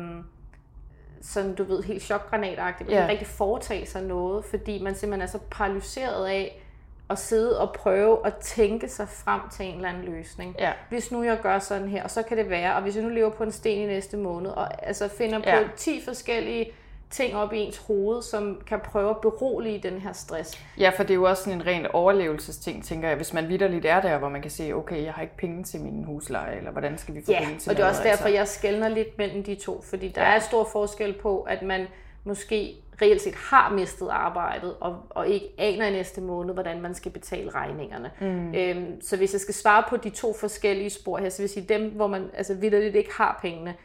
sådan, 1.21 1.55
du 1.55 1.63
ved, 1.63 1.83
helt 1.83 2.03
chokgranatagtigt. 2.03 2.89
Man 2.89 2.97
yeah. 2.97 3.07
kan 3.07 3.11
rigtig 3.11 3.27
foretage 3.27 3.85
sig 3.85 4.03
noget, 4.03 4.45
fordi 4.45 4.83
man 4.83 4.95
simpelthen 4.95 5.21
er 5.21 5.31
så 5.31 5.39
paralyseret 5.51 6.25
af 6.25 6.61
at 7.09 7.19
sidde 7.19 7.59
og 7.59 7.73
prøve 7.73 8.25
at 8.25 8.35
tænke 8.35 8.89
sig 8.89 9.07
frem 9.09 9.41
til 9.51 9.65
en 9.65 9.75
eller 9.75 9.89
anden 9.89 10.03
løsning. 10.03 10.55
Ja. 10.59 10.71
Hvis 10.89 11.11
nu 11.11 11.23
jeg 11.23 11.39
gør 11.41 11.59
sådan 11.59 11.87
her, 11.87 12.03
og 12.03 12.11
så 12.11 12.23
kan 12.23 12.37
det 12.37 12.49
være, 12.49 12.75
og 12.75 12.81
hvis 12.81 12.95
jeg 12.95 13.03
nu 13.03 13.09
lever 13.09 13.29
på 13.29 13.43
en 13.43 13.51
sten 13.51 13.79
i 13.79 13.85
næste 13.85 14.17
måned, 14.17 14.51
og 14.51 14.87
altså 14.87 15.07
finder 15.07 15.39
ja. 15.45 15.63
på 15.63 15.69
10 15.77 16.01
forskellige 16.05 16.71
ting 17.09 17.35
op 17.35 17.53
i 17.53 17.57
ens 17.57 17.77
hoved, 17.77 18.21
som 18.21 18.61
kan 18.67 18.79
prøve 18.79 19.09
at 19.09 19.17
berolige 19.21 19.79
den 19.79 19.99
her 19.99 20.13
stress. 20.13 20.65
Ja, 20.79 20.89
for 20.89 21.03
det 21.03 21.11
er 21.11 21.15
jo 21.15 21.23
også 21.23 21.43
sådan 21.43 21.61
en 21.61 21.67
ren 21.67 21.87
overlevelsesting, 21.87 22.83
tænker 22.83 23.07
jeg. 23.07 23.17
Hvis 23.17 23.33
man 23.33 23.49
vidderligt 23.49 23.85
er 23.85 24.01
der, 24.01 24.17
hvor 24.17 24.29
man 24.29 24.41
kan 24.41 24.51
se, 24.51 24.73
okay, 24.73 25.03
jeg 25.03 25.13
har 25.13 25.21
ikke 25.21 25.37
penge 25.37 25.63
til 25.63 25.81
min 25.81 26.03
husleje, 26.03 26.57
eller 26.57 26.71
hvordan 26.71 26.97
skal 26.97 27.15
vi 27.15 27.21
få 27.25 27.31
ja, 27.31 27.39
penge 27.39 27.59
til 27.59 27.69
og 27.69 27.77
det 27.77 27.83
er 27.83 27.87
også 27.87 28.03
derfor, 28.03 28.25
altså? 28.25 28.37
jeg 28.37 28.47
skældner 28.47 28.87
lidt 28.87 29.17
mellem 29.17 29.43
de 29.43 29.55
to, 29.55 29.81
fordi 29.81 30.07
der 30.07 30.21
ja. 30.21 30.35
er 30.35 30.39
stor 30.39 30.69
forskel 30.71 31.13
på, 31.21 31.41
at 31.41 31.61
man 31.61 31.87
måske 32.23 32.75
reelt 33.01 33.21
set 33.21 33.35
har 33.35 33.73
mistet 33.73 34.09
arbejdet, 34.11 34.75
og, 34.79 34.97
og 35.09 35.27
ikke 35.27 35.45
aner 35.57 35.85
i 35.85 35.91
næste 35.91 36.21
måned, 36.21 36.53
hvordan 36.53 36.81
man 36.81 36.95
skal 36.95 37.11
betale 37.11 37.49
regningerne. 37.49 38.11
Mm. 38.21 38.53
Øhm, 38.55 39.01
så 39.01 39.17
hvis 39.17 39.33
jeg 39.33 39.41
skal 39.41 39.53
svare 39.53 39.83
på 39.89 39.97
de 39.97 40.09
to 40.09 40.33
forskellige 40.33 40.89
spor 40.89 41.17
her, 41.17 41.29
så 41.29 41.37
vil 41.37 41.43
jeg 41.43 41.49
sige, 41.49 41.65
dem, 41.69 41.89
hvor 41.89 42.07
man 42.07 42.29
altså 42.33 42.53
vidderligt 42.53 42.95
ikke 42.95 43.13
har 43.13 43.39
pengene, 43.41 43.75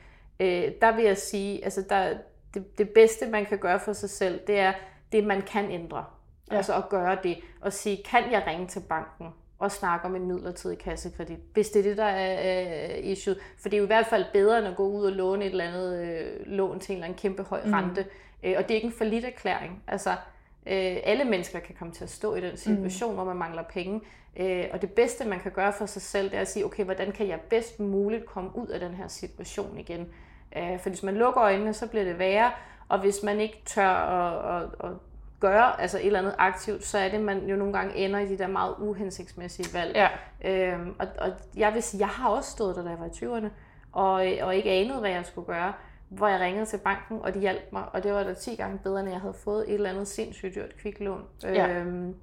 øh, 0.41 0.73
der 0.81 0.97
vil 0.97 1.05
jeg 1.05 1.19
sige, 1.19 1.65
altså 1.65 1.85
der, 1.89 2.09
det, 2.55 2.79
det 2.79 2.91
bedste, 2.91 3.27
man 3.27 3.47
kan 3.47 3.59
gøre 3.59 3.81
for 3.81 3.93
sig 3.93 4.11
selv, 4.11 4.41
det 4.47 4.59
er 4.59 4.73
det, 5.13 5.25
man 5.25 5.43
kan 5.43 5.71
ændre. 5.71 6.05
Ja. 6.51 6.57
Altså 6.57 6.75
at 6.77 6.89
gøre 6.89 7.19
det. 7.23 7.39
Og 7.61 7.73
sige, 7.73 8.03
kan 8.05 8.33
jeg 8.33 8.45
ringe 8.47 8.67
til 8.67 8.81
banken 8.81 9.27
og 9.59 9.73
snakke 9.73 10.07
om 10.07 10.17
en 10.17 10.27
midlertidig 10.27 10.79
kassekredit, 10.79 11.39
hvis 11.53 11.71
det 11.71 11.81
er 11.81 11.83
det, 11.83 11.97
der 11.97 12.05
er 12.05 12.99
uh, 12.99 13.07
issue. 13.07 13.35
For 13.59 13.69
det 13.69 13.77
er 13.77 13.79
jo 13.79 13.85
i 13.85 13.87
hvert 13.87 14.07
fald 14.07 14.25
bedre, 14.33 14.59
end 14.59 14.67
at 14.67 14.77
gå 14.77 14.89
ud 14.89 15.05
og 15.05 15.13
låne 15.13 15.45
et 15.45 15.51
eller 15.51 15.65
andet 15.65 16.01
uh, 16.01 16.53
lån 16.53 16.81
til 16.81 16.93
en 16.93 16.97
eller 16.97 17.05
anden 17.05 17.19
kæmpe 17.19 17.43
høj 17.43 17.61
mm. 17.65 17.73
rente. 17.73 18.07
Uh, 18.43 18.51
og 18.57 18.63
det 18.63 18.71
er 18.71 18.75
ikke 18.75 18.87
en 18.87 18.93
forlidt 18.93 19.25
erklæring. 19.25 19.83
Altså, 19.89 20.11
uh, 20.11 20.17
alle 21.05 21.25
mennesker 21.25 21.59
kan 21.61 21.75
komme 21.79 21.95
til 21.95 22.05
at 22.05 22.11
stå 22.11 22.35
i 22.35 22.41
den 22.41 22.57
situation, 22.57 23.11
mm. 23.11 23.15
hvor 23.15 23.25
man 23.25 23.37
mangler 23.37 23.63
penge. 23.63 24.01
Uh, 24.41 24.65
og 24.73 24.83
det 24.83 24.91
bedste, 24.91 25.29
man 25.29 25.41
kan 25.41 25.53
gøre 25.53 25.73
for 25.73 25.87
sig 25.87 26.03
selv, 26.03 26.31
det 26.31 26.37
er 26.37 26.41
at 26.41 26.49
sige, 26.49 26.65
okay, 26.65 26.85
hvordan 26.85 27.13
kan 27.13 27.29
jeg 27.29 27.41
bedst 27.41 27.81
muligt 27.81 28.27
komme 28.27 28.51
ud 28.55 28.67
af 28.67 28.81
den 28.81 28.95
her 28.95 29.09
situation 29.09 29.79
igen? 29.79 30.09
Øh, 30.57 30.81
for 30.81 30.89
hvis 30.89 31.03
man 31.03 31.15
lukker 31.15 31.43
øjnene, 31.43 31.73
så 31.73 31.87
bliver 31.87 32.05
det 32.05 32.19
værre, 32.19 32.51
og 32.89 33.01
hvis 33.01 33.23
man 33.23 33.41
ikke 33.41 33.63
tør 33.67 33.89
at, 33.89 34.63
at, 34.63 34.91
at 34.91 34.97
gøre 35.41 35.81
altså 35.81 35.99
et 35.99 36.07
eller 36.07 36.19
andet 36.19 36.35
aktivt, 36.39 36.85
så 36.85 36.99
er 36.99 37.09
det, 37.09 37.21
man 37.21 37.47
jo 37.47 37.57
nogle 37.57 37.73
gange 37.73 37.95
ender 37.95 38.19
i 38.19 38.27
de 38.27 38.39
der 38.39 38.47
meget 38.47 38.75
uhensigtsmæssige 38.79 39.75
valg. 39.75 39.97
Ja. 39.97 40.09
Øhm, 40.45 40.95
og, 40.99 41.07
og 41.19 41.31
jeg 41.57 41.75
vil 41.75 41.83
sige, 41.83 42.01
jeg 42.01 42.09
har 42.09 42.29
også 42.29 42.51
stået 42.51 42.77
der, 42.77 42.83
da 42.83 42.91
jeg 42.91 42.99
var 42.99 43.07
i 43.07 43.09
20'erne, 43.09 43.49
og, 43.93 44.13
og 44.47 44.57
ikke 44.57 44.71
anede, 44.71 45.01
hvad 45.01 45.11
jeg 45.11 45.27
skulle 45.27 45.47
gøre, 45.47 45.73
hvor 46.09 46.29
jeg 46.29 46.41
ringede 46.41 46.67
til 46.67 46.79
banken, 46.79 47.19
og 47.23 47.35
de 47.35 47.41
hjalp 47.41 47.73
mig, 47.73 47.85
og 47.93 48.03
det 48.03 48.13
var 48.13 48.23
da 48.23 48.35
10 48.35 48.55
gange 48.57 48.79
bedre, 48.79 49.01
end 49.01 49.11
jeg 49.11 49.21
havde 49.21 49.35
fået 49.35 49.69
et 49.69 49.75
eller 49.75 49.91
andet 49.91 50.09
sindssygt 50.09 50.55
dyrt 50.55 50.77
kviklån. 50.77 51.25
Ja. 51.43 51.69
Øhm, 51.69 52.15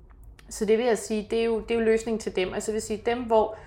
så 0.50 0.66
det 0.66 0.78
vil 0.78 0.86
jeg 0.86 0.98
sige, 0.98 1.28
det 1.32 1.40
er 1.40 1.44
jo, 1.44 1.60
det 1.60 1.72
er 1.72 1.80
jo 1.80 1.86
løsningen 1.86 2.20
til 2.20 2.36
dem. 2.36 2.54
Altså 2.54 2.72
det 2.72 2.74
vil 2.74 2.82
sige, 2.82 3.02
dem, 3.06 3.24
hvor, 3.24 3.58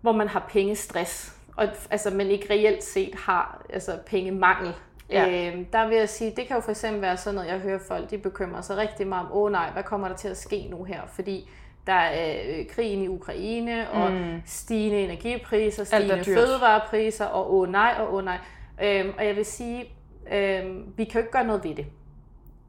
hvor 0.00 0.12
man 0.12 0.28
har 0.28 0.46
pengestress, 0.48 1.35
og 1.56 1.68
altså, 1.90 2.10
men 2.10 2.26
ikke 2.26 2.46
reelt 2.50 2.84
set 2.84 3.14
har 3.14 3.66
altså, 3.70 3.98
pengemangel. 4.06 4.72
Ja. 5.10 5.50
Øhm, 5.52 5.64
der 5.64 5.88
vil 5.88 5.96
jeg 5.96 6.08
sige, 6.08 6.32
det 6.36 6.46
kan 6.46 6.56
jo 6.56 6.60
for 6.60 6.70
eksempel 6.70 7.02
være 7.02 7.16
sådan 7.16 7.34
noget, 7.34 7.48
jeg 7.48 7.58
hører 7.58 7.78
folk, 7.88 8.10
de 8.10 8.18
bekymrer 8.18 8.60
sig 8.60 8.76
rigtig 8.76 9.06
meget 9.06 9.26
om, 9.26 9.32
åh 9.32 9.42
oh, 9.42 9.52
nej, 9.52 9.70
hvad 9.70 9.82
kommer 9.82 10.08
der 10.08 10.16
til 10.16 10.28
at 10.28 10.36
ske 10.36 10.66
nu 10.70 10.84
her? 10.84 11.00
Fordi 11.06 11.50
der 11.86 11.92
er 11.92 12.58
øh, 12.58 12.66
krigen 12.66 13.02
i 13.02 13.08
Ukraine, 13.08 13.90
og 13.90 14.12
mm. 14.12 14.42
stigende 14.46 14.98
energipriser, 14.98 15.84
stigende 15.84 16.24
fødevarepriser, 16.24 17.24
og 17.24 17.54
åh 17.54 17.60
oh, 17.60 17.72
nej, 17.72 17.94
og 17.98 18.08
åh 18.08 18.14
oh, 18.14 18.24
nej. 18.24 18.38
Øhm, 18.82 19.12
og 19.18 19.26
jeg 19.26 19.36
vil 19.36 19.44
sige, 19.44 19.84
øhm, 20.32 20.92
vi 20.96 21.04
kan 21.04 21.12
jo 21.14 21.18
ikke 21.18 21.32
gøre 21.32 21.46
noget 21.46 21.64
ved 21.64 21.74
det. 21.74 21.86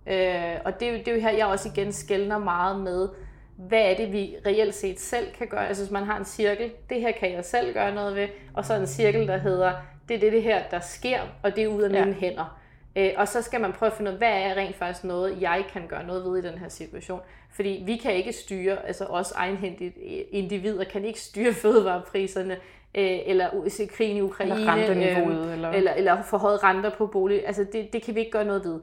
Øh, 0.07 0.59
og 0.65 0.79
det, 0.79 1.05
det 1.05 1.07
er 1.07 1.15
jo 1.15 1.21
her, 1.21 1.31
jeg 1.31 1.45
også 1.45 1.69
igen 1.69 1.93
skældner 1.93 2.37
meget 2.37 2.79
med, 2.79 3.09
hvad 3.57 3.81
er 3.81 3.95
det, 3.95 4.11
vi 4.11 4.35
reelt 4.45 4.75
set 4.75 4.99
selv 4.99 5.27
kan 5.37 5.47
gøre. 5.47 5.67
Altså 5.67 5.83
hvis 5.83 5.91
man 5.91 6.03
har 6.03 6.17
en 6.17 6.25
cirkel, 6.25 6.71
det 6.89 7.01
her 7.01 7.11
kan 7.11 7.31
jeg 7.31 7.45
selv 7.45 7.73
gøre 7.73 7.95
noget 7.95 8.15
ved, 8.15 8.27
og 8.53 8.65
så 8.65 8.73
en 8.73 8.87
cirkel, 8.87 9.27
der 9.27 9.37
hedder, 9.37 9.73
det 10.09 10.15
er 10.15 10.19
det, 10.19 10.33
det 10.33 10.43
her, 10.43 10.63
der 10.71 10.79
sker, 10.79 11.19
og 11.43 11.55
det 11.55 11.63
er 11.63 11.67
ud 11.67 11.81
af 11.81 11.93
ja. 11.93 12.05
mine 12.05 12.15
hænder. 12.15 12.59
Øh, 12.95 13.11
og 13.17 13.27
så 13.27 13.41
skal 13.41 13.61
man 13.61 13.73
prøve 13.73 13.91
at 13.91 13.97
finde 13.97 14.11
ud 14.11 14.13
af, 14.13 14.19
hvad 14.19 14.41
er 14.41 14.55
rent 14.55 14.75
faktisk 14.75 15.03
noget, 15.03 15.41
jeg 15.41 15.65
kan 15.73 15.87
gøre 15.87 16.07
noget 16.07 16.23
ved 16.23 16.37
i 16.37 16.47
den 16.47 16.57
her 16.57 16.69
situation. 16.69 17.19
Fordi 17.51 17.83
vi 17.85 17.97
kan 17.97 18.13
ikke 18.13 18.33
styre, 18.33 18.87
altså 18.87 19.05
os 19.05 19.31
egenhændigt 19.31 19.97
individer 20.31 20.83
kan 20.83 21.05
ikke 21.05 21.19
styre 21.19 21.53
fødevarepriserne, 21.63 22.53
øh, 22.95 23.19
eller 23.25 23.49
krigen 23.89 24.17
i 24.17 24.21
Ukraine, 24.21 24.85
eller, 24.85 25.47
øh, 25.47 25.53
eller... 25.53 25.71
eller, 25.71 25.93
eller 25.93 26.23
forhøjet 26.23 26.63
renter 26.63 26.89
på 26.89 27.07
bolig. 27.07 27.47
Altså 27.47 27.65
det, 27.73 27.93
det 27.93 28.01
kan 28.01 28.15
vi 28.15 28.19
ikke 28.19 28.31
gøre 28.31 28.45
noget 28.45 28.63
ved. 28.65 28.79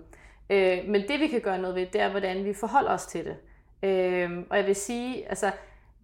Øh, 0.50 0.78
men 0.88 1.02
det 1.08 1.20
vi 1.20 1.26
kan 1.26 1.40
gøre 1.40 1.58
noget 1.58 1.76
ved, 1.76 1.86
det 1.86 2.00
er, 2.00 2.10
hvordan 2.10 2.44
vi 2.44 2.54
forholder 2.54 2.90
os 2.90 3.06
til 3.06 3.24
det. 3.24 3.36
Øhm, 3.84 4.46
og 4.50 4.56
jeg 4.56 4.66
vil 4.66 4.76
sige, 4.76 5.28
altså 5.28 5.52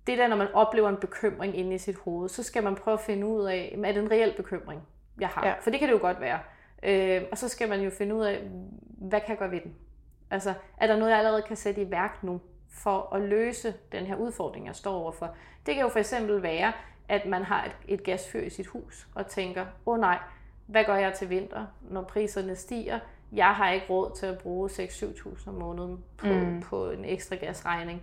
det 0.07 0.19
der, 0.19 0.29
når 0.29 0.37
man 0.37 0.49
oplever 0.53 0.89
en 0.89 0.97
bekymring 0.97 1.57
inde 1.57 1.75
i 1.75 1.79
sit 1.79 1.97
hoved, 1.97 2.29
så 2.29 2.43
skal 2.43 2.63
man 2.63 2.75
prøve 2.75 2.95
at 2.95 3.01
finde 3.01 3.27
ud 3.27 3.45
af, 3.45 3.79
er 3.85 3.93
det 3.93 4.03
en 4.03 4.11
reel 4.11 4.35
bekymring, 4.37 4.83
jeg 5.21 5.29
har? 5.29 5.47
Ja. 5.47 5.55
For 5.61 5.71
det 5.71 5.79
kan 5.79 5.89
det 5.89 5.95
jo 5.95 6.01
godt 6.01 6.21
være. 6.21 6.39
Øhm, 6.83 7.25
og 7.31 7.39
så 7.39 7.49
skal 7.49 7.69
man 7.69 7.81
jo 7.81 7.91
finde 7.91 8.15
ud 8.15 8.25
af, 8.25 8.43
hvad 8.83 9.21
kan 9.21 9.29
jeg 9.29 9.39
gøre 9.39 9.51
ved 9.51 9.61
den? 9.61 9.75
Altså, 10.31 10.55
er 10.77 10.87
der 10.87 10.97
noget, 10.97 11.11
jeg 11.11 11.19
allerede 11.19 11.43
kan 11.43 11.57
sætte 11.57 11.83
i 11.83 11.91
værk 11.91 12.23
nu, 12.23 12.41
for 12.71 13.15
at 13.15 13.23
løse 13.23 13.75
den 13.93 14.07
her 14.07 14.17
udfordring, 14.17 14.67
jeg 14.67 14.77
står 14.77 14.93
overfor? 14.93 15.35
Det 15.67 15.75
kan 15.75 15.83
jo 15.83 15.89
for 15.89 15.99
eksempel 15.99 16.43
være, 16.43 16.73
at 17.09 17.27
man 17.27 17.43
har 17.43 17.65
et, 17.65 17.77
et 17.89 18.05
gasfyr 18.05 18.41
i 18.41 18.51
sit 18.51 18.67
hus, 18.67 19.09
og 19.15 19.27
tænker, 19.27 19.63
åh 19.87 19.95
oh, 19.95 20.01
nej, 20.01 20.19
hvad 20.67 20.85
gør 20.85 20.97
jeg 20.97 21.15
til 21.15 21.31
vinter, 21.31 21.67
når 21.91 22.03
priserne 22.03 22.57
stiger? 22.57 22.99
Jeg 23.33 23.47
har 23.47 23.71
ikke 23.71 23.87
råd 23.91 24.11
til 24.17 24.27
at 24.27 24.39
bruge 24.39 24.69
6-7.000 24.71 25.49
om 25.49 25.55
måneden 25.55 25.99
på, 26.17 26.27
mm. 26.27 26.61
på 26.61 26.91
en 26.91 27.05
ekstra 27.05 27.37
gasregning. 27.37 28.03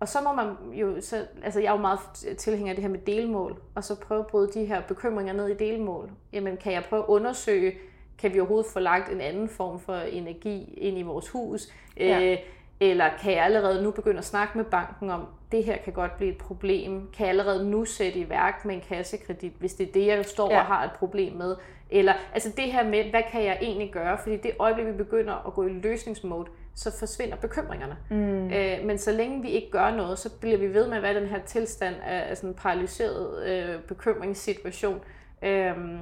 Og 0.00 0.08
så 0.08 0.20
må 0.20 0.32
man 0.32 0.46
jo, 0.72 1.00
så, 1.00 1.26
altså 1.42 1.60
jeg 1.60 1.68
er 1.68 1.72
jo 1.72 1.80
meget 1.80 2.00
tilhænger 2.38 2.70
af 2.70 2.76
det 2.76 2.82
her 2.82 2.90
med 2.90 2.98
delmål, 2.98 3.60
og 3.74 3.84
så 3.84 4.00
prøve 4.00 4.20
at 4.20 4.26
bryde 4.26 4.52
de 4.52 4.64
her 4.64 4.82
bekymringer 4.82 5.32
ned 5.32 5.48
i 5.48 5.54
delmål. 5.54 6.10
Jamen 6.32 6.56
kan 6.56 6.72
jeg 6.72 6.84
prøve 6.88 7.02
at 7.02 7.08
undersøge 7.08 7.72
kan 8.18 8.34
vi 8.34 8.40
overhovedet 8.40 8.72
få 8.72 8.78
lagt 8.78 9.12
en 9.12 9.20
anden 9.20 9.48
form 9.48 9.80
for 9.80 9.96
energi 9.96 10.74
ind 10.76 10.98
i 10.98 11.02
vores 11.02 11.28
hus? 11.28 11.68
Ja. 11.96 12.32
Øh, 12.32 12.38
eller 12.80 13.10
kan 13.22 13.32
jeg 13.32 13.44
allerede 13.44 13.82
nu 13.82 13.90
begynde 13.90 14.18
at 14.18 14.24
snakke 14.24 14.58
med 14.58 14.64
banken 14.64 15.10
om, 15.10 15.26
det 15.52 15.64
her 15.64 15.76
kan 15.76 15.92
godt 15.92 16.16
blive 16.16 16.30
et 16.30 16.38
problem? 16.38 17.10
Kan 17.12 17.26
jeg 17.26 17.28
allerede 17.28 17.70
nu 17.70 17.84
sætte 17.84 18.18
i 18.18 18.28
værk 18.28 18.64
med 18.64 18.74
en 18.74 18.80
kassekredit, 18.80 19.52
hvis 19.58 19.74
det 19.74 19.88
er 19.88 19.92
det, 19.92 20.06
jeg 20.06 20.24
står 20.24 20.52
ja. 20.52 20.58
og 20.58 20.66
har 20.66 20.84
et 20.84 20.92
problem 20.92 21.32
med? 21.32 21.56
Eller 21.90 22.12
altså 22.34 22.52
det 22.56 22.72
her 22.72 22.84
med, 22.84 23.10
hvad 23.10 23.22
kan 23.32 23.44
jeg 23.44 23.58
egentlig 23.62 23.92
gøre? 23.92 24.18
Fordi 24.18 24.36
det 24.36 24.50
øjeblik, 24.58 24.86
vi 24.86 24.92
begynder 24.92 25.46
at 25.46 25.54
gå 25.54 25.66
i 25.66 25.72
løsningsmode, 25.72 26.46
så 26.74 26.98
forsvinder 26.98 27.36
bekymringerne. 27.36 27.96
Mm. 28.10 28.50
Øh, 28.50 28.84
men 28.84 28.98
så 28.98 29.12
længe 29.12 29.42
vi 29.42 29.48
ikke 29.48 29.70
gør 29.70 29.90
noget, 29.90 30.18
så 30.18 30.38
bliver 30.40 30.58
vi 30.58 30.74
ved 30.74 30.88
med 30.88 30.96
at 30.96 31.02
være 31.02 31.20
den 31.20 31.28
her 31.28 31.40
tilstand 31.46 31.94
af, 32.06 32.30
af 32.30 32.36
sådan 32.36 32.50
en 32.50 32.54
paralyseret 32.54 33.46
øh, 33.46 33.80
bekymringssituation. 33.82 35.00
Øhm, 35.42 35.98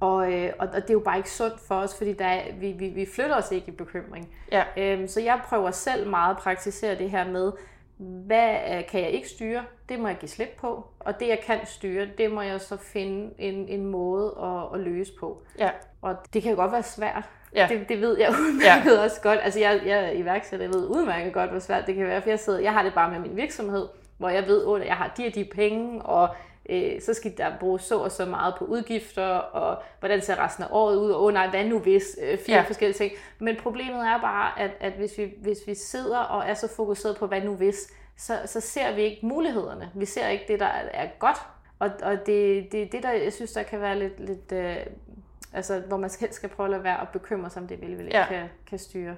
og, 0.00 0.32
øh, 0.32 0.52
og, 0.58 0.68
og 0.68 0.82
det 0.82 0.90
er 0.90 0.94
jo 0.94 1.00
bare 1.00 1.16
ikke 1.16 1.30
sundt 1.30 1.60
for 1.60 1.74
os, 1.74 1.98
fordi 1.98 2.12
der 2.12 2.26
er, 2.26 2.52
vi, 2.60 2.72
vi, 2.72 2.88
vi 2.88 3.06
flytter 3.06 3.36
os 3.36 3.52
ikke 3.52 3.68
i 3.68 3.70
bekymring. 3.70 4.28
Ja. 4.52 4.64
Øhm, 4.76 5.08
så 5.08 5.20
jeg 5.20 5.40
prøver 5.44 5.70
selv 5.70 6.10
meget 6.10 6.34
at 6.34 6.42
praktisere 6.42 6.98
det 6.98 7.10
her 7.10 7.30
med, 7.30 7.52
hvad 8.00 8.82
kan 8.90 9.00
jeg 9.00 9.10
ikke 9.10 9.28
styre? 9.28 9.64
Det 9.88 10.00
må 10.00 10.08
jeg 10.08 10.16
give 10.16 10.28
slip 10.28 10.48
på. 10.60 10.86
Og 11.00 11.20
det, 11.20 11.28
jeg 11.28 11.40
kan 11.46 11.58
styre, 11.66 12.08
det 12.18 12.32
må 12.32 12.40
jeg 12.42 12.60
så 12.60 12.76
finde 12.76 13.30
en, 13.38 13.68
en 13.68 13.86
måde 13.86 14.36
at, 14.42 14.80
at 14.80 14.86
løse 14.86 15.12
på. 15.20 15.42
Ja. 15.58 15.70
Og 16.02 16.16
det 16.34 16.42
kan 16.42 16.56
godt 16.56 16.72
være 16.72 16.82
svært. 16.82 17.24
Ja. 17.54 17.66
Det, 17.70 17.88
det 17.88 18.00
ved 18.00 18.18
jeg 18.18 18.30
udmærket 18.40 18.96
ja. 18.96 19.02
også 19.02 19.20
godt. 19.22 19.38
Altså 19.42 19.60
jeg, 19.60 19.80
jeg 19.86 20.04
er 20.04 20.10
iværksætter, 20.10 20.66
jeg 20.66 20.74
ved 20.74 20.86
udmærket 20.86 21.32
godt, 21.32 21.50
hvor 21.50 21.58
svært 21.58 21.86
det 21.86 21.94
kan 21.94 22.06
være, 22.06 22.22
for 22.22 22.28
jeg, 22.28 22.38
sidder, 22.38 22.60
jeg 22.60 22.72
har 22.72 22.82
det 22.82 22.94
bare 22.94 23.10
med 23.10 23.18
min 23.18 23.36
virksomhed, 23.36 23.88
hvor 24.18 24.28
jeg 24.28 24.46
ved, 24.46 24.80
at 24.80 24.86
jeg 24.86 24.96
har 24.96 25.14
de 25.16 25.26
og 25.26 25.34
de 25.34 25.44
penge, 25.44 26.02
og 26.02 26.28
øh, 26.70 27.00
så 27.00 27.14
skal 27.14 27.36
der 27.36 27.58
bruges 27.60 27.82
så 27.82 27.98
og 27.98 28.12
så 28.12 28.24
meget 28.26 28.54
på 28.58 28.64
udgifter, 28.64 29.26
og 29.34 29.82
hvordan 30.00 30.22
ser 30.22 30.44
resten 30.44 30.64
af 30.64 30.68
året 30.70 30.96
ud, 30.96 31.10
og 31.10 31.24
oh, 31.24 31.32
nej, 31.32 31.50
hvad 31.50 31.64
nu 31.64 31.78
hvis, 31.78 32.18
øh, 32.22 32.38
fire 32.38 32.56
ja. 32.56 32.62
forskellige 32.62 32.98
ting. 32.98 33.12
Men 33.38 33.56
problemet 33.56 34.00
er 34.00 34.20
bare, 34.20 34.60
at, 34.60 34.70
at 34.80 34.92
hvis, 34.92 35.18
vi, 35.18 35.34
hvis 35.42 35.58
vi 35.66 35.74
sidder 35.74 36.18
og 36.18 36.48
er 36.48 36.54
så 36.54 36.68
fokuseret 36.76 37.16
på, 37.16 37.26
hvad 37.26 37.40
nu 37.40 37.54
hvis, 37.54 37.92
så, 38.16 38.38
så 38.46 38.60
ser 38.60 38.94
vi 38.94 39.02
ikke 39.02 39.26
mulighederne. 39.26 39.90
Vi 39.94 40.04
ser 40.04 40.28
ikke 40.28 40.44
det, 40.48 40.60
der 40.60 40.66
er 40.92 41.08
godt. 41.18 41.36
Og, 41.78 41.90
og 42.02 42.12
det, 42.26 42.72
det 42.72 42.82
er 42.82 42.86
det, 42.92 43.02
der 43.02 43.10
jeg 43.10 43.32
synes, 43.32 43.52
der 43.52 43.62
kan 43.62 43.80
være 43.80 43.98
lidt, 43.98 44.20
lidt 44.20 44.52
øh, 44.52 44.76
altså, 45.52 45.80
hvor 45.80 45.96
man 45.96 46.10
helst 46.20 46.34
skal 46.34 46.48
prøve 46.48 46.66
at 46.66 46.70
lade 46.70 46.84
være 46.84 47.00
at 47.00 47.08
bekymre 47.08 47.50
sig 47.50 47.62
om 47.62 47.68
det, 47.68 47.80
vi 47.80 47.86
ikke 47.86 48.04
ja. 48.10 48.26
kan, 48.28 48.48
kan 48.66 48.78
styre. 48.78 49.16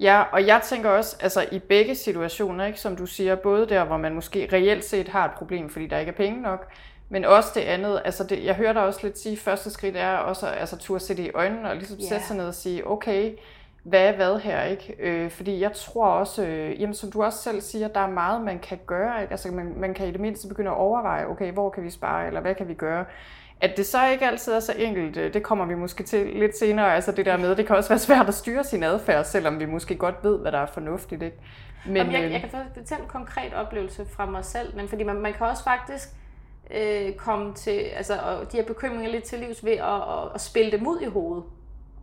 Ja, 0.00 0.22
og 0.32 0.46
jeg 0.46 0.60
tænker 0.64 0.90
også, 0.90 1.16
altså 1.20 1.46
i 1.52 1.58
begge 1.58 1.94
situationer, 1.94 2.64
ikke, 2.64 2.80
som 2.80 2.96
du 2.96 3.06
siger, 3.06 3.34
både 3.34 3.68
der, 3.68 3.84
hvor 3.84 3.96
man 3.96 4.14
måske 4.14 4.48
reelt 4.52 4.84
set 4.84 5.08
har 5.08 5.24
et 5.24 5.30
problem, 5.30 5.70
fordi 5.70 5.86
der 5.86 5.98
ikke 5.98 6.12
er 6.12 6.16
penge 6.16 6.42
nok, 6.42 6.72
men 7.08 7.24
også 7.24 7.48
det 7.54 7.60
andet, 7.60 8.02
altså 8.04 8.24
det, 8.24 8.44
jeg 8.44 8.54
hører 8.54 8.72
dig 8.72 8.82
også 8.82 9.00
lidt 9.02 9.18
sige, 9.18 9.36
første 9.36 9.70
skridt 9.70 9.96
er 9.96 10.16
også 10.16 10.46
altså, 10.46 10.78
turde 10.78 11.04
sætte 11.04 11.22
i 11.22 11.30
øjnene 11.30 11.70
og 11.70 11.76
ligesom 11.76 11.98
yeah. 11.98 12.08
sætte 12.08 12.26
sig 12.26 12.36
ned 12.36 12.48
og 12.48 12.54
sige, 12.54 12.86
okay, 12.86 13.32
hvad 13.86 14.08
er 14.08 14.16
hvad 14.16 14.38
her, 14.38 14.62
ikke? 14.62 14.94
Øh, 14.98 15.30
fordi 15.30 15.60
jeg 15.60 15.72
tror 15.72 16.06
også, 16.06 16.46
øh, 16.46 16.80
jamen 16.80 16.94
som 16.94 17.10
du 17.10 17.22
også 17.22 17.38
selv 17.38 17.60
siger, 17.60 17.88
der 17.88 18.00
er 18.00 18.10
meget, 18.10 18.40
man 18.40 18.58
kan 18.58 18.78
gøre, 18.86 19.22
ikke? 19.22 19.30
Altså 19.30 19.48
man, 19.48 19.74
man 19.76 19.94
kan 19.94 20.08
i 20.08 20.12
det 20.12 20.20
mindste 20.20 20.48
begynde 20.48 20.70
at 20.70 20.76
overveje, 20.76 21.26
okay, 21.26 21.52
hvor 21.52 21.70
kan 21.70 21.82
vi 21.82 21.90
spare, 21.90 22.26
eller 22.26 22.40
hvad 22.40 22.54
kan 22.54 22.68
vi 22.68 22.74
gøre? 22.74 23.04
At 23.60 23.76
det 23.76 23.86
så 23.86 24.08
ikke 24.08 24.26
altid 24.26 24.52
er 24.52 24.60
så 24.60 24.72
enkelt, 24.78 25.16
øh, 25.16 25.34
det 25.34 25.42
kommer 25.42 25.64
vi 25.64 25.74
måske 25.74 26.02
til 26.04 26.26
lidt 26.26 26.58
senere, 26.58 26.94
altså 26.94 27.12
det 27.12 27.26
der 27.26 27.36
med, 27.36 27.56
det 27.56 27.66
kan 27.66 27.76
også 27.76 27.88
være 27.88 27.98
svært 27.98 28.28
at 28.28 28.34
styre 28.34 28.64
sin 28.64 28.82
adfærd, 28.82 29.24
selvom 29.24 29.60
vi 29.60 29.66
måske 29.66 29.94
godt 29.96 30.14
ved, 30.22 30.38
hvad 30.38 30.52
der 30.52 30.58
er 30.58 30.66
fornuftigt, 30.66 31.22
ikke? 31.22 31.36
Men, 31.86 31.96
Jamen, 31.96 32.12
jeg, 32.12 32.24
øh, 32.24 32.32
jeg 32.32 32.40
kan 32.40 32.50
fortælle 32.74 33.02
en 33.02 33.08
konkret 33.08 33.54
oplevelse 33.54 34.06
fra 34.06 34.26
mig 34.26 34.44
selv, 34.44 34.76
men 34.76 34.88
fordi 34.88 35.02
man, 35.02 35.16
man 35.16 35.32
kan 35.32 35.46
også 35.46 35.64
faktisk 35.64 36.08
øh, 36.70 37.14
komme 37.14 37.54
til, 37.54 37.70
altså 37.96 38.14
de 38.52 38.56
her 38.56 38.64
bekymringer 38.64 39.10
lidt 39.10 39.24
til 39.24 39.38
livs 39.38 39.64
ved 39.64 39.72
at, 39.72 39.94
at, 39.94 40.34
at 40.34 40.40
spille 40.40 40.72
dem 40.72 40.86
ud 40.86 41.00
i 41.00 41.06
hovedet. 41.06 41.44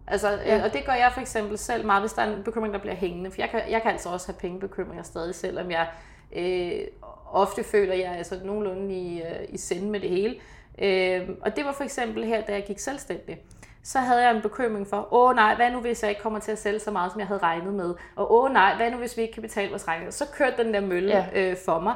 Altså, 0.08 0.30
ja. 0.30 0.58
øh, 0.58 0.64
og 0.64 0.74
det 0.74 0.86
gør 0.86 0.94
jeg 0.94 1.12
for 1.14 1.22
eksempel 1.22 1.58
selv 1.58 1.86
meget, 1.86 2.02
hvis 2.02 2.14
der 2.14 2.22
er 2.22 2.36
en 2.36 2.44
bekymring, 2.44 2.74
der 2.74 2.80
bliver 2.80 2.96
hængende. 2.96 3.32
For 3.32 3.42
jeg 3.42 3.50
kan, 3.50 3.62
jeg 3.70 3.82
kan 3.82 3.92
altså 3.92 4.10
også 4.10 4.28
have 4.28 4.40
pengebekymringer 4.40 5.04
stadig, 5.04 5.36
selvom 5.36 5.72
jeg 5.72 5.88
øh, 6.36 6.88
ofte 7.32 7.64
føler, 7.64 7.94
at 7.94 8.00
jeg 8.00 8.08
er 8.08 8.18
altså 8.18 8.40
nogenlunde 8.44 8.96
i, 8.96 9.22
øh, 9.22 9.46
i 9.50 9.58
sende 9.58 9.92
med 9.92 10.00
det 10.00 10.10
hele. 10.10 10.36
Øh, 10.80 11.30
og 11.42 11.56
det 11.56 11.66
var 11.66 11.72
for 11.72 11.84
eksempel 11.84 12.26
her, 12.26 12.42
da 12.42 12.52
jeg 12.54 12.64
gik 12.68 12.80
selvstændig. 12.80 13.38
Så 13.84 14.00
havde 14.00 14.22
jeg 14.28 14.36
en 14.36 14.42
bekymring 14.42 14.88
for, 14.88 15.14
åh 15.14 15.36
nej, 15.36 15.56
hvad 15.56 15.72
nu 15.72 15.80
hvis 15.80 16.04
jeg 16.04 16.10
ikke 16.10 16.22
kommer 16.22 16.40
til 16.40 16.52
at 16.52 16.60
sælge 16.60 16.80
så 16.80 16.92
meget, 16.92 17.12
som 17.12 17.20
jeg 17.20 17.28
havde 17.28 17.40
regnet 17.44 17.74
med? 17.74 17.96
Og 18.16 18.34
åh 18.34 18.52
nej, 18.54 18.76
hvad 18.76 18.92
nu 18.92 18.98
hvis 18.98 19.18
vi 19.18 19.22
ikke 19.22 19.34
kan 19.34 19.42
betale 19.42 19.70
vores 19.70 19.88
regninger? 19.88 20.12
Så 20.12 20.26
kørte 20.34 20.64
den 20.64 20.74
der 20.74 20.82
mølle 20.82 21.16
ja. 21.18 21.26
øh, 21.34 21.58
for 21.66 21.80
mig. 21.80 21.96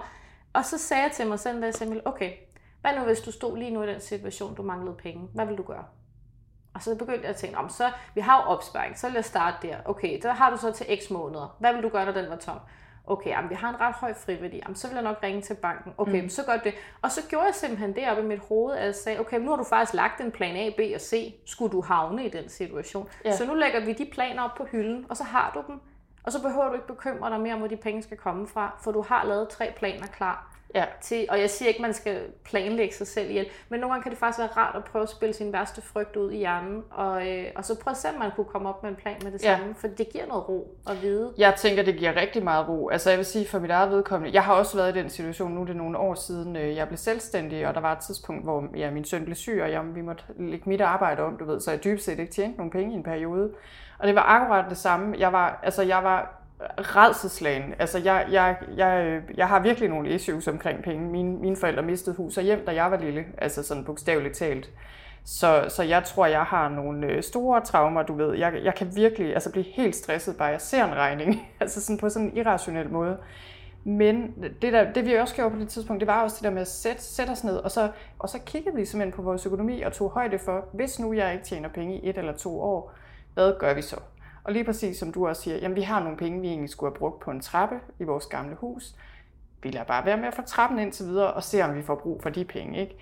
Og 0.54 0.66
så 0.66 0.78
sagde 0.78 1.04
jeg 1.04 1.12
til 1.12 1.28
mig 1.28 1.40
selv, 1.40 1.62
da 1.62 1.66
jeg 1.66 1.74
sagde, 1.74 2.02
okay, 2.06 2.32
hvad 2.82 2.92
nu 2.96 3.02
hvis 3.02 3.20
du 3.20 3.32
stod 3.32 3.58
lige 3.58 3.72
nu 3.72 3.84
i 3.84 3.88
den 3.88 4.02
situation, 4.02 4.56
du 4.56 4.62
manglede 4.64 4.96
penge? 4.96 5.28
Hvad 5.34 5.46
vil 5.46 5.58
du 5.58 5.64
gøre? 5.64 5.84
Og 6.74 6.84
så 6.84 6.96
begyndte 6.96 7.22
jeg 7.22 7.30
at 7.30 7.36
tænke, 7.36 7.58
om 7.58 7.70
så, 7.70 7.92
vi 8.16 8.22
har 8.22 8.42
jo 8.42 8.44
opsparing, 8.44 8.98
så 8.98 9.10
lad 9.10 9.20
os 9.20 9.26
starte 9.26 9.68
der. 9.68 9.76
Okay, 9.86 10.20
der 10.22 10.34
har 10.34 10.50
du 10.50 10.58
så 10.58 10.72
til 10.72 11.00
x 11.02 11.10
måneder. 11.10 11.56
Hvad 11.60 11.74
vil 11.74 11.84
du 11.84 11.90
gøre, 11.90 12.06
når 12.06 12.12
den 12.12 12.30
var 12.30 12.36
tom? 12.36 12.60
Okay, 13.08 13.30
jamen, 13.30 13.50
vi 13.50 13.56
har 13.56 13.70
en 13.70 13.80
ret 13.80 13.94
høj 13.94 14.14
friværdi. 14.14 14.58
Jamen, 14.58 14.76
så 14.76 14.88
vil 14.88 14.96
jeg 14.96 15.04
nok 15.04 15.18
ringe 15.24 15.42
til 15.42 15.54
banken. 15.54 15.94
Okay, 15.98 16.22
mm. 16.22 16.30
så 16.30 16.44
gør 16.44 16.58
det. 16.58 16.74
Og 17.02 17.12
så 17.12 17.22
gjorde 17.30 17.46
jeg 17.46 17.56
simpelthen 17.56 17.96
det 17.96 18.10
op 18.10 18.18
i 18.18 18.22
mit 18.22 18.40
hoved, 18.40 18.76
at 18.76 18.86
jeg 18.86 18.96
sagde, 18.96 19.20
okay, 19.20 19.40
nu 19.40 19.50
har 19.50 19.58
du 19.58 19.64
faktisk 19.64 19.94
lagt 19.94 20.22
en 20.22 20.32
plan 20.32 20.56
A, 20.56 20.70
B 20.70 20.80
og 20.96 21.02
C. 21.02 21.36
Skulle 21.46 21.72
du 21.72 21.82
havne 21.82 22.26
i 22.26 22.30
den 22.30 22.50
situation? 22.50 23.10
Ja. 23.26 23.36
Så 23.36 23.46
nu 23.46 23.54
lægger 23.54 23.86
vi 23.86 23.94
de 23.94 24.10
planer 24.14 24.44
op 24.44 24.56
på 24.58 24.66
hylden, 24.72 25.06
og 25.10 25.18
så 25.18 25.24
har 25.24 25.52
du 25.54 25.64
dem. 25.72 25.80
Og 26.24 26.32
så 26.32 26.42
behøver 26.42 26.68
du 26.68 26.74
ikke 26.74 26.88
bekymre 26.88 27.30
dig 27.30 27.40
mere 27.40 27.54
om, 27.54 27.60
hvor 27.60 27.68
de 27.68 27.78
penge 27.78 28.04
skal 28.04 28.18
komme 28.18 28.48
fra, 28.48 28.78
for 28.84 28.92
du 28.92 29.02
har 29.02 29.26
lavet 29.26 29.50
tre 29.50 29.74
planer 29.78 30.08
klar. 30.08 30.57
Ja. 30.76 30.86
Til, 31.02 31.26
og 31.30 31.40
jeg 31.40 31.50
siger 31.50 31.68
ikke, 31.68 31.78
at 31.78 31.82
man 31.82 31.94
skal 31.94 32.22
planlægge 32.44 32.96
sig 32.96 33.08
selv 33.08 33.30
ihjel, 33.30 33.48
men 33.70 33.80
nogle 33.80 33.94
gange 33.94 34.04
kan 34.04 34.12
det 34.12 34.20
faktisk 34.20 34.40
være 34.40 34.48
rart 34.48 34.76
at 34.76 34.84
prøve 34.84 35.04
at 35.04 35.10
spille 35.10 35.34
sin 35.34 35.54
værste 35.54 35.82
frygt 35.82 36.16
ud 36.16 36.32
i 36.32 36.38
hjernen, 36.38 36.84
og, 36.92 37.28
øh, 37.28 37.46
og 37.56 37.66
så 37.66 37.80
prøve 37.80 37.92
at 37.92 37.98
se, 37.98 38.10
om 38.10 38.16
man 38.20 38.32
kunne 38.36 38.46
komme 38.46 38.70
op 38.70 38.84
med 38.84 38.92
en 38.92 38.96
plan 38.96 39.16
med 39.24 39.32
det 39.32 39.44
ja. 39.44 39.58
samme, 39.58 39.76
for 39.76 39.88
det 39.88 40.10
giver 40.10 40.26
noget 40.28 40.50
ro 40.50 40.78
at 40.90 41.02
vide. 41.02 41.34
Jeg 41.38 41.54
tænker, 41.58 41.84
det 41.84 41.96
giver 41.96 42.16
rigtig 42.16 42.44
meget 42.44 42.68
ro. 42.70 42.90
Altså 42.90 43.10
jeg 43.10 43.18
vil 43.18 43.26
sige, 43.26 43.48
for 43.48 43.60
mit 43.60 43.72
eget 43.72 43.92
vedkommende, 43.92 44.34
jeg 44.34 44.44
har 44.44 44.54
også 44.54 44.78
været 44.78 44.96
i 44.96 45.00
den 45.00 45.10
situation, 45.10 45.52
nu 45.52 45.62
er 45.62 45.66
det 45.66 45.76
nogle 45.76 45.98
år 45.98 46.16
siden, 46.16 46.56
øh, 46.56 46.76
jeg 46.76 46.88
blev 46.88 46.98
selvstændig, 46.98 47.68
og 47.68 47.74
der 47.74 47.82
var 47.82 47.92
et 47.92 48.00
tidspunkt, 48.00 48.44
hvor 48.44 48.64
ja, 48.76 48.92
min 48.92 49.06
søn 49.06 49.24
blev 49.24 49.36
syg, 49.36 49.60
og 49.64 49.72
jeg, 49.72 49.96
vi 49.96 50.02
måtte 50.02 50.24
lægge 50.40 50.70
mit 50.70 50.82
arbejde 50.82 51.24
om, 51.24 51.38
du 51.38 51.46
ved, 51.46 51.60
så 51.60 51.72
jeg 51.72 51.84
dybest 51.84 52.06
set 52.06 52.20
ikke 52.20 52.34
tjente 52.34 52.58
nogen 52.58 52.72
penge 52.72 52.94
i 52.94 52.98
en 52.98 53.04
periode. 53.04 53.52
Og 54.00 54.08
det 54.08 54.16
var 54.16 54.22
akkurat 54.22 54.66
det 54.70 54.78
samme. 54.78 55.16
Jeg 55.20 55.34
var, 55.34 55.60
altså, 55.64 55.82
jeg 55.82 56.04
var 56.04 56.42
redselslagen. 56.78 57.74
Altså, 57.80 58.00
jeg, 58.00 58.28
jeg, 58.32 58.58
jeg, 58.78 59.22
jeg 59.38 59.48
har 59.48 59.60
virkelig 59.60 59.90
nogle 59.90 60.10
issues 60.10 60.48
omkring 60.48 60.84
penge. 60.84 61.12
Mine, 61.12 61.38
mine 61.38 61.56
forældre 61.56 61.84
mistede 61.84 62.16
hus 62.16 62.38
og 62.38 62.44
hjem, 62.44 62.66
da 62.66 62.74
jeg 62.74 62.92
var 62.92 62.98
lille. 62.98 63.26
Altså 63.38 63.64
sådan 63.64 63.84
bogstaveligt 63.84 64.36
talt. 64.36 64.70
Så, 65.26 65.66
så 65.70 65.84
jeg 65.84 66.04
tror, 66.04 66.26
jeg 66.26 66.44
har 66.44 66.70
nogle 66.70 67.08
øh, 67.08 67.24
store 67.24 67.62
traumer, 67.62 68.04
du 68.04 68.14
ved. 68.14 68.38
Jeg, 68.38 68.54
jeg 68.64 68.76
kan 68.76 68.96
virkelig 68.96 69.34
altså, 69.34 69.52
blive 69.52 69.66
helt 69.66 69.96
stresset, 69.96 70.38
bare 70.38 70.48
jeg 70.48 70.62
ser 70.62 70.86
en 70.86 70.96
regning. 70.96 71.48
altså 71.60 71.86
sådan 71.86 72.00
på 72.00 72.10
sådan 72.10 72.28
en 72.28 72.38
irrationel 72.38 72.90
måde. 72.90 73.18
Men 73.84 74.34
det, 74.62 74.74
der, 74.74 74.94
det 74.94 75.06
vi 75.06 75.14
også 75.14 75.36
gjorde 75.36 75.52
på 75.56 75.60
det 75.60 75.70
tidspunkt, 75.70 76.00
det 76.00 76.08
var 76.08 76.24
også 76.24 76.36
det 76.36 76.44
der 76.44 76.50
med 76.50 76.62
at 76.62 76.68
sætte, 76.68 77.04
sætte 77.04 77.32
os 77.32 77.44
ned, 77.44 77.58
og 77.58 77.72
så, 77.72 77.92
og 78.20 78.30
så 78.30 78.40
kiggede 78.46 78.76
vi 78.76 78.86
simpelthen 78.86 79.16
på 79.16 79.22
vores 79.22 79.46
økonomi 79.46 79.82
og 79.82 79.94
tog 79.94 80.10
højde 80.10 80.40
for, 80.40 80.66
hvis 80.74 81.00
nu 81.00 81.14
jeg 81.14 81.34
ikke 81.34 81.46
tjener 81.46 81.70
penge 81.70 81.98
i 81.98 82.10
et 82.10 82.18
eller 82.18 82.34
to 82.34 82.62
år, 82.62 82.94
hvad 83.34 83.54
gør 83.60 83.74
vi 83.74 83.82
så? 83.82 83.96
Og 84.48 84.54
lige 84.54 84.64
præcis 84.64 84.98
som 84.98 85.12
du 85.12 85.28
også 85.28 85.42
siger, 85.42 85.58
jamen 85.58 85.76
vi 85.76 85.82
har 85.82 86.04
nogle 86.04 86.18
penge, 86.18 86.42
vi 86.42 86.48
egentlig 86.48 86.70
skulle 86.70 86.92
have 86.92 87.00
brugt 87.00 87.20
på 87.20 87.32
en 87.32 87.42
trappe 87.42 87.80
i 88.00 88.04
vores 88.04 88.26
gamle 88.26 88.56
hus. 88.56 88.96
Vi 89.64 89.70
lader 89.70 89.86
bare 89.86 90.06
være 90.06 90.18
med 90.18 90.28
at 90.28 90.34
få 90.34 90.42
trappen 90.42 90.80
ind 90.80 90.92
til 90.92 91.06
videre 91.06 91.34
og 91.34 91.44
se, 91.44 91.62
om 91.62 91.76
vi 91.76 91.82
får 91.82 91.96
brug 91.96 92.22
for 92.22 92.30
de 92.30 92.46
penge. 92.46 92.80
Ikke? 92.82 92.96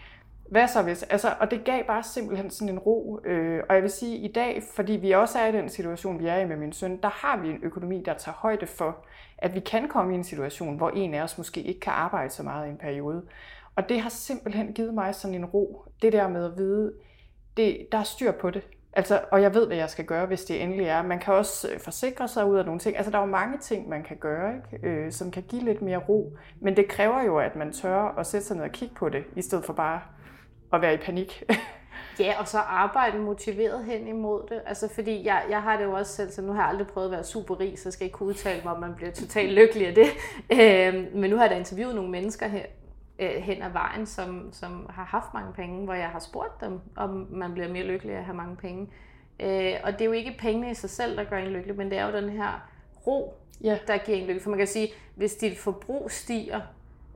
Hvad 0.50 0.68
så 0.68 0.84
hvis? 0.84 1.04
Altså, 1.04 1.34
og 1.40 1.52
det 1.52 1.64
gav 1.64 1.84
bare 1.88 2.04
simpelthen 2.04 2.50
sådan 2.50 2.74
en 2.74 2.80
ro. 2.80 3.20
Øh, 3.26 3.64
og 3.70 3.76
jeg 3.76 3.84
vil 3.84 3.92
sige, 3.92 4.18
i 4.18 4.32
dag, 4.32 4.64
fordi 4.76 4.94
vi 4.94 5.12
også 5.12 5.40
er 5.40 5.48
i 5.48 5.52
den 5.52 5.70
situation, 5.70 6.20
vi 6.20 6.28
er 6.28 6.38
i 6.38 6.46
med 6.46 6.58
min 6.58 6.74
søn, 6.74 7.02
der 7.02 7.10
har 7.10 7.38
vi 7.38 7.50
en 7.50 7.60
økonomi, 7.64 8.04
der 8.06 8.14
tager 8.14 8.36
højde 8.36 8.68
for, 8.68 9.06
at 9.38 9.56
vi 9.56 9.60
kan 9.60 9.88
komme 9.88 10.14
i 10.14 10.16
en 10.16 10.24
situation, 10.24 10.78
hvor 10.78 10.90
en 10.90 11.14
af 11.14 11.24
os 11.24 11.38
måske 11.38 11.62
ikke 11.62 11.80
kan 11.80 11.94
arbejde 11.94 12.30
så 12.30 12.44
meget 12.44 12.68
i 12.68 12.70
en 12.70 12.78
periode. 12.78 13.26
Og 13.76 13.90
det 13.90 14.02
har 14.02 14.10
simpelthen 14.10 14.74
givet 14.74 14.94
mig 14.94 15.16
sådan 15.16 15.36
en 15.36 15.46
ro. 15.46 15.86
Det 16.02 16.14
der 16.14 16.28
med 16.28 16.46
at 16.46 16.58
vide, 16.58 16.94
det, 17.58 17.88
der 17.92 17.98
er 17.98 18.04
styr 18.04 18.32
på 18.32 18.50
det. 18.50 18.68
Altså, 18.96 19.22
og 19.32 19.42
jeg 19.42 19.54
ved, 19.54 19.68
hvad 19.68 19.78
jeg 19.78 19.90
skal 19.90 20.06
gøre, 20.06 20.26
hvis 20.26 20.44
det 20.44 20.64
endelig 20.64 20.86
er. 20.86 21.02
Man 21.02 21.20
kan 21.20 21.34
også 21.34 21.70
øh, 21.74 21.80
forsikre 21.80 22.28
sig 22.28 22.46
ud 22.46 22.58
af 22.58 22.66
nogle 22.66 22.80
ting. 22.80 22.98
Altså, 22.98 23.12
der 23.12 23.18
er 23.18 23.22
jo 23.22 23.28
mange 23.28 23.58
ting, 23.58 23.90
man 23.90 24.04
kan 24.04 24.18
gøre, 24.18 24.54
ikke? 24.56 24.88
Øh, 24.88 25.12
som 25.12 25.32
kan 25.32 25.44
give 25.44 25.64
lidt 25.64 25.82
mere 25.82 25.98
ro. 25.98 26.38
Men 26.60 26.78
det 26.78 26.88
kræver 26.88 27.24
jo, 27.24 27.38
at 27.38 27.56
man 27.56 27.74
tør 27.74 28.20
at 28.20 28.28
sætte 28.28 28.48
sig 28.48 28.58
ned 28.58 28.64
og 28.64 28.72
kigge 28.72 28.96
på 28.96 29.10
det, 29.10 29.24
i 29.36 29.42
stedet 29.42 29.66
for 29.66 29.74
bare 29.74 30.02
at 30.74 30.82
være 30.82 30.94
i 30.94 30.98
panik. 30.98 31.44
ja, 32.20 32.34
og 32.40 32.48
så 32.48 32.58
arbejde 32.58 33.18
motiveret 33.18 33.86
hen 33.86 34.08
imod 34.08 34.42
det. 34.50 34.62
Altså, 34.66 34.90
fordi 34.94 35.26
jeg, 35.26 35.44
jeg 35.50 35.62
har 35.62 35.78
det 35.78 35.84
jo 35.84 35.92
også 35.94 36.12
selv, 36.12 36.32
så 36.32 36.42
nu 36.42 36.54
har 36.54 36.62
jeg 36.62 36.70
aldrig 36.70 36.88
prøvet 36.88 37.08
at 37.08 37.12
være 37.12 37.24
super 37.24 37.60
rig, 37.60 37.80
så 37.80 37.90
jeg 37.90 37.94
skal 37.94 38.06
ikke 38.06 38.18
kunne 38.18 38.30
udtale 38.30 38.62
mig, 38.64 38.74
om 38.74 38.82
man 38.82 38.96
bliver 38.96 39.12
totalt 39.12 39.54
lykkelig 39.54 39.88
af 39.88 39.96
det. 39.96 40.08
Øh, 40.52 40.94
men 41.14 41.30
nu 41.30 41.36
har 41.36 41.44
jeg 41.44 41.52
da 41.52 41.58
interviewet 41.58 41.96
nogle 41.96 42.12
mennesker 42.12 42.48
her, 42.48 42.66
øh, 43.20 43.30
hen 43.30 43.62
ad 43.62 43.70
vejen, 43.70 44.06
som, 44.06 44.50
som 44.52 44.90
har 44.90 45.04
haft 45.04 45.34
mange 45.34 45.54
penge, 45.54 45.86
hvor 45.86 45.94
jeg 45.94 46.10
har 46.10 46.20
spurgt 46.20 46.62
dem, 46.62 46.80
om 46.96 47.28
man 47.32 47.54
bliver 47.54 47.70
mere 47.70 47.84
lykkelig 47.84 48.16
af 48.16 48.20
at 48.20 48.26
have 48.26 48.38
mange 48.38 48.56
penge. 48.56 48.88
Øh, 49.40 49.74
og 49.84 49.94
det 49.94 50.02
er 50.02 50.06
jo 50.06 50.12
ikke 50.12 50.36
pengene 50.40 50.72
i 50.72 50.74
sig 50.74 50.90
selv, 50.90 51.18
der 51.18 51.24
gør 51.24 51.38
en 51.38 51.48
lykkelig, 51.48 51.78
men 51.78 51.90
det 51.90 51.98
er 51.98 52.06
jo 52.06 52.22
den 52.22 52.30
her 52.30 52.70
ro, 53.08 53.38
ja. 53.64 53.78
der 53.88 53.98
giver 53.98 54.18
en 54.18 54.28
lykke. 54.28 54.44
For 54.44 54.50
man 54.50 54.60
kan 54.60 54.68
sige, 54.68 54.90
hvis 55.16 55.36
dit 55.36 55.58
forbrug 55.58 56.12
stiger, 56.12 56.62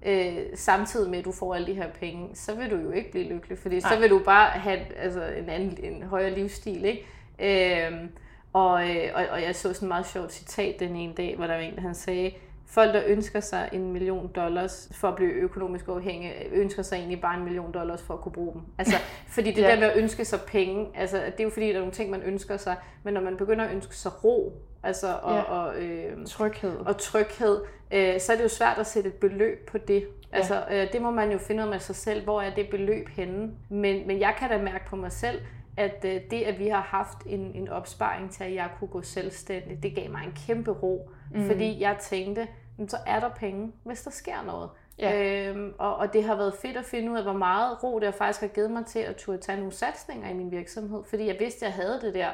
øh, 0.06 0.38
samtidig 0.56 1.10
med, 1.10 1.20
at 1.20 1.26
du 1.26 1.32
får 1.32 1.56
alle 1.56 1.68
de 1.68 1.74
her 1.74 1.90
penge, 2.00 2.36
så 2.36 2.56
vil 2.56 2.72
du 2.72 2.76
jo 2.76 2.92
ikke 2.92 3.12
blive 3.12 3.26
lykkelig, 3.26 3.58
fordi 3.58 3.80
Nej. 3.80 3.94
så 3.94 4.00
vil 4.00 4.10
du 4.10 4.22
bare 4.26 4.50
have 4.50 4.80
altså, 4.98 5.24
en, 5.24 5.50
anden, 5.50 5.94
en 5.94 6.04
højere 6.04 6.36
livsstil. 6.36 6.86
Ikke? 6.86 7.88
Øhm, 7.88 8.10
og, 8.54 8.90
øh, 8.90 9.12
og, 9.16 9.26
og 9.32 9.42
jeg 9.42 9.56
så 9.56 9.74
sådan 9.74 9.86
et 9.86 9.88
meget 9.88 10.06
sjovt 10.06 10.34
citat 10.34 10.80
den 10.80 10.96
ene 10.96 11.14
dag, 11.14 11.36
hvor 11.36 11.48
der 11.48 11.54
var 11.54 11.62
en, 11.62 11.76
der 11.76 11.82
han 11.82 11.96
sagde, 11.96 12.32
folk, 12.70 12.94
der 12.94 13.02
ønsker 13.06 13.40
sig 13.40 13.70
en 13.72 13.94
million 13.94 14.32
dollars 14.36 14.90
for 14.92 15.08
at 15.08 15.16
blive 15.16 15.32
økonomisk 15.32 15.88
uafhængig, 15.88 16.34
ønsker 16.52 16.84
sig 16.84 16.96
egentlig 16.96 17.22
bare 17.22 17.38
en 17.38 17.44
million 17.44 17.72
dollars 17.72 18.02
for 18.02 18.14
at 18.14 18.22
kunne 18.22 18.32
bruge 18.32 18.54
dem. 18.54 18.62
Altså, 18.78 18.96
fordi 19.36 19.52
det 19.52 19.62
ja. 19.62 19.72
der 19.72 19.80
med 19.80 19.88
at 19.88 19.98
ønske 19.98 20.26
sig 20.26 20.40
penge, 20.48 20.88
altså, 20.96 21.18
det 21.18 21.40
er 21.40 21.44
jo 21.44 21.50
fordi, 21.50 21.68
der 21.68 21.74
er 21.74 21.80
nogle 21.80 21.94
ting, 21.94 22.12
man 22.12 22.22
ønsker 22.22 22.58
sig, 22.58 22.76
men 23.04 23.14
når 23.14 23.22
man 23.22 23.38
begynder 23.38 23.66
at 23.66 23.76
ønske 23.76 23.96
sig 23.96 24.24
ro, 24.24 24.54
altså, 24.84 25.16
og, 25.22 25.36
ja. 25.36 25.42
og, 25.42 25.82
øh, 25.82 26.26
tryghed, 26.26 26.78
og 26.78 26.98
tryghed 26.98 27.62
øh, 27.92 28.20
så 28.20 28.32
er 28.32 28.36
det 28.36 28.44
jo 28.44 28.50
svært 28.50 28.78
at 28.78 28.88
sætte 28.88 29.10
et 29.10 29.16
beløb 29.16 29.70
på 29.72 29.78
det. 29.78 30.08
Ja. 30.32 30.38
Altså, 30.38 30.64
øh, 30.72 30.94
det 30.94 31.02
må 31.02 31.12
man 31.12 31.32
jo 31.32 31.38
finde 31.38 31.64
ud 31.64 31.68
af 31.68 31.72
med 31.72 31.80
sig 31.80 31.96
selv, 31.96 32.24
hvor 32.24 32.42
er 32.42 32.56
det 32.56 32.70
beløb 32.70 33.10
henne. 33.10 33.52
Men, 33.70 34.08
men 34.08 34.20
jeg 34.20 34.36
kan 34.40 34.50
da 34.50 34.58
mærke 34.58 34.86
på 34.90 34.96
mig 34.96 35.12
selv, 35.12 35.42
at 35.78 36.06
øh, 36.06 36.22
det, 36.32 36.42
at 36.42 36.60
vi 36.60 36.68
har 36.68 36.82
haft 36.82 37.18
en, 37.26 37.52
en 37.56 37.70
opsparing 37.70 38.32
til, 38.32 38.44
at 38.44 38.54
jeg 38.54 38.70
kunne 38.80 38.88
gå 38.88 39.02
selvstændig, 39.02 39.84
det 39.84 39.96
gav 39.96 40.12
mig 40.12 40.22
en 40.26 40.34
kæmpe 40.48 40.72
ro. 40.72 41.12
Mm. 41.32 41.48
Fordi 41.48 41.82
jeg 41.82 41.98
tænkte, 42.02 42.48
så 42.88 42.98
er 43.08 43.20
der 43.20 43.30
penge, 43.30 43.72
hvis 43.84 44.02
der 44.02 44.12
sker 44.12 44.44
noget. 44.46 44.70
Ja. 45.00 45.50
Øhm, 45.50 45.74
og, 45.78 45.96
og 45.96 46.14
det 46.14 46.24
har 46.24 46.36
været 46.36 46.54
fedt 46.62 46.78
at 46.78 46.86
finde 46.86 47.12
ud 47.12 47.18
af, 47.18 47.24
hvor 47.24 47.34
meget 47.34 47.84
ro 47.84 48.00
det 48.00 48.16
faktisk 48.16 48.42
har 48.42 48.48
givet 48.48 48.72
mig 48.72 48.86
til 48.86 49.00
at 49.00 49.16
turde 49.16 49.38
tage 49.38 49.58
nogle 49.58 49.72
satsninger 49.72 50.30
i 50.30 50.34
min 50.34 50.52
virksomhed. 50.52 51.04
Fordi 51.04 51.28
jeg 51.28 51.36
vidste, 51.40 51.66
at 51.66 51.70
jeg 51.70 51.74
havde 51.84 52.02
det 52.02 52.14
der 52.14 52.30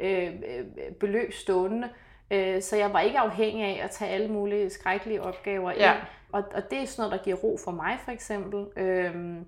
øh, 0.00 0.26
øh 0.26 0.92
beløb 1.00 1.32
stående. 1.32 1.88
Øh, 2.30 2.62
så 2.62 2.76
jeg 2.76 2.92
var 2.92 3.00
ikke 3.00 3.18
afhængig 3.18 3.64
af 3.64 3.84
at 3.84 3.90
tage 3.90 4.10
alle 4.10 4.28
mulige 4.28 4.70
skrækkelige 4.70 5.22
opgaver 5.22 5.70
ja. 5.70 5.94
ind. 5.94 6.02
Og, 6.32 6.44
og 6.54 6.70
det 6.70 6.82
er 6.82 6.86
sådan 6.86 7.02
noget, 7.02 7.18
der 7.18 7.24
giver 7.24 7.36
ro 7.36 7.58
for 7.64 7.70
mig 7.70 7.98
for 8.04 8.10
eksempel. 8.10 8.66
Øhm, 8.76 9.44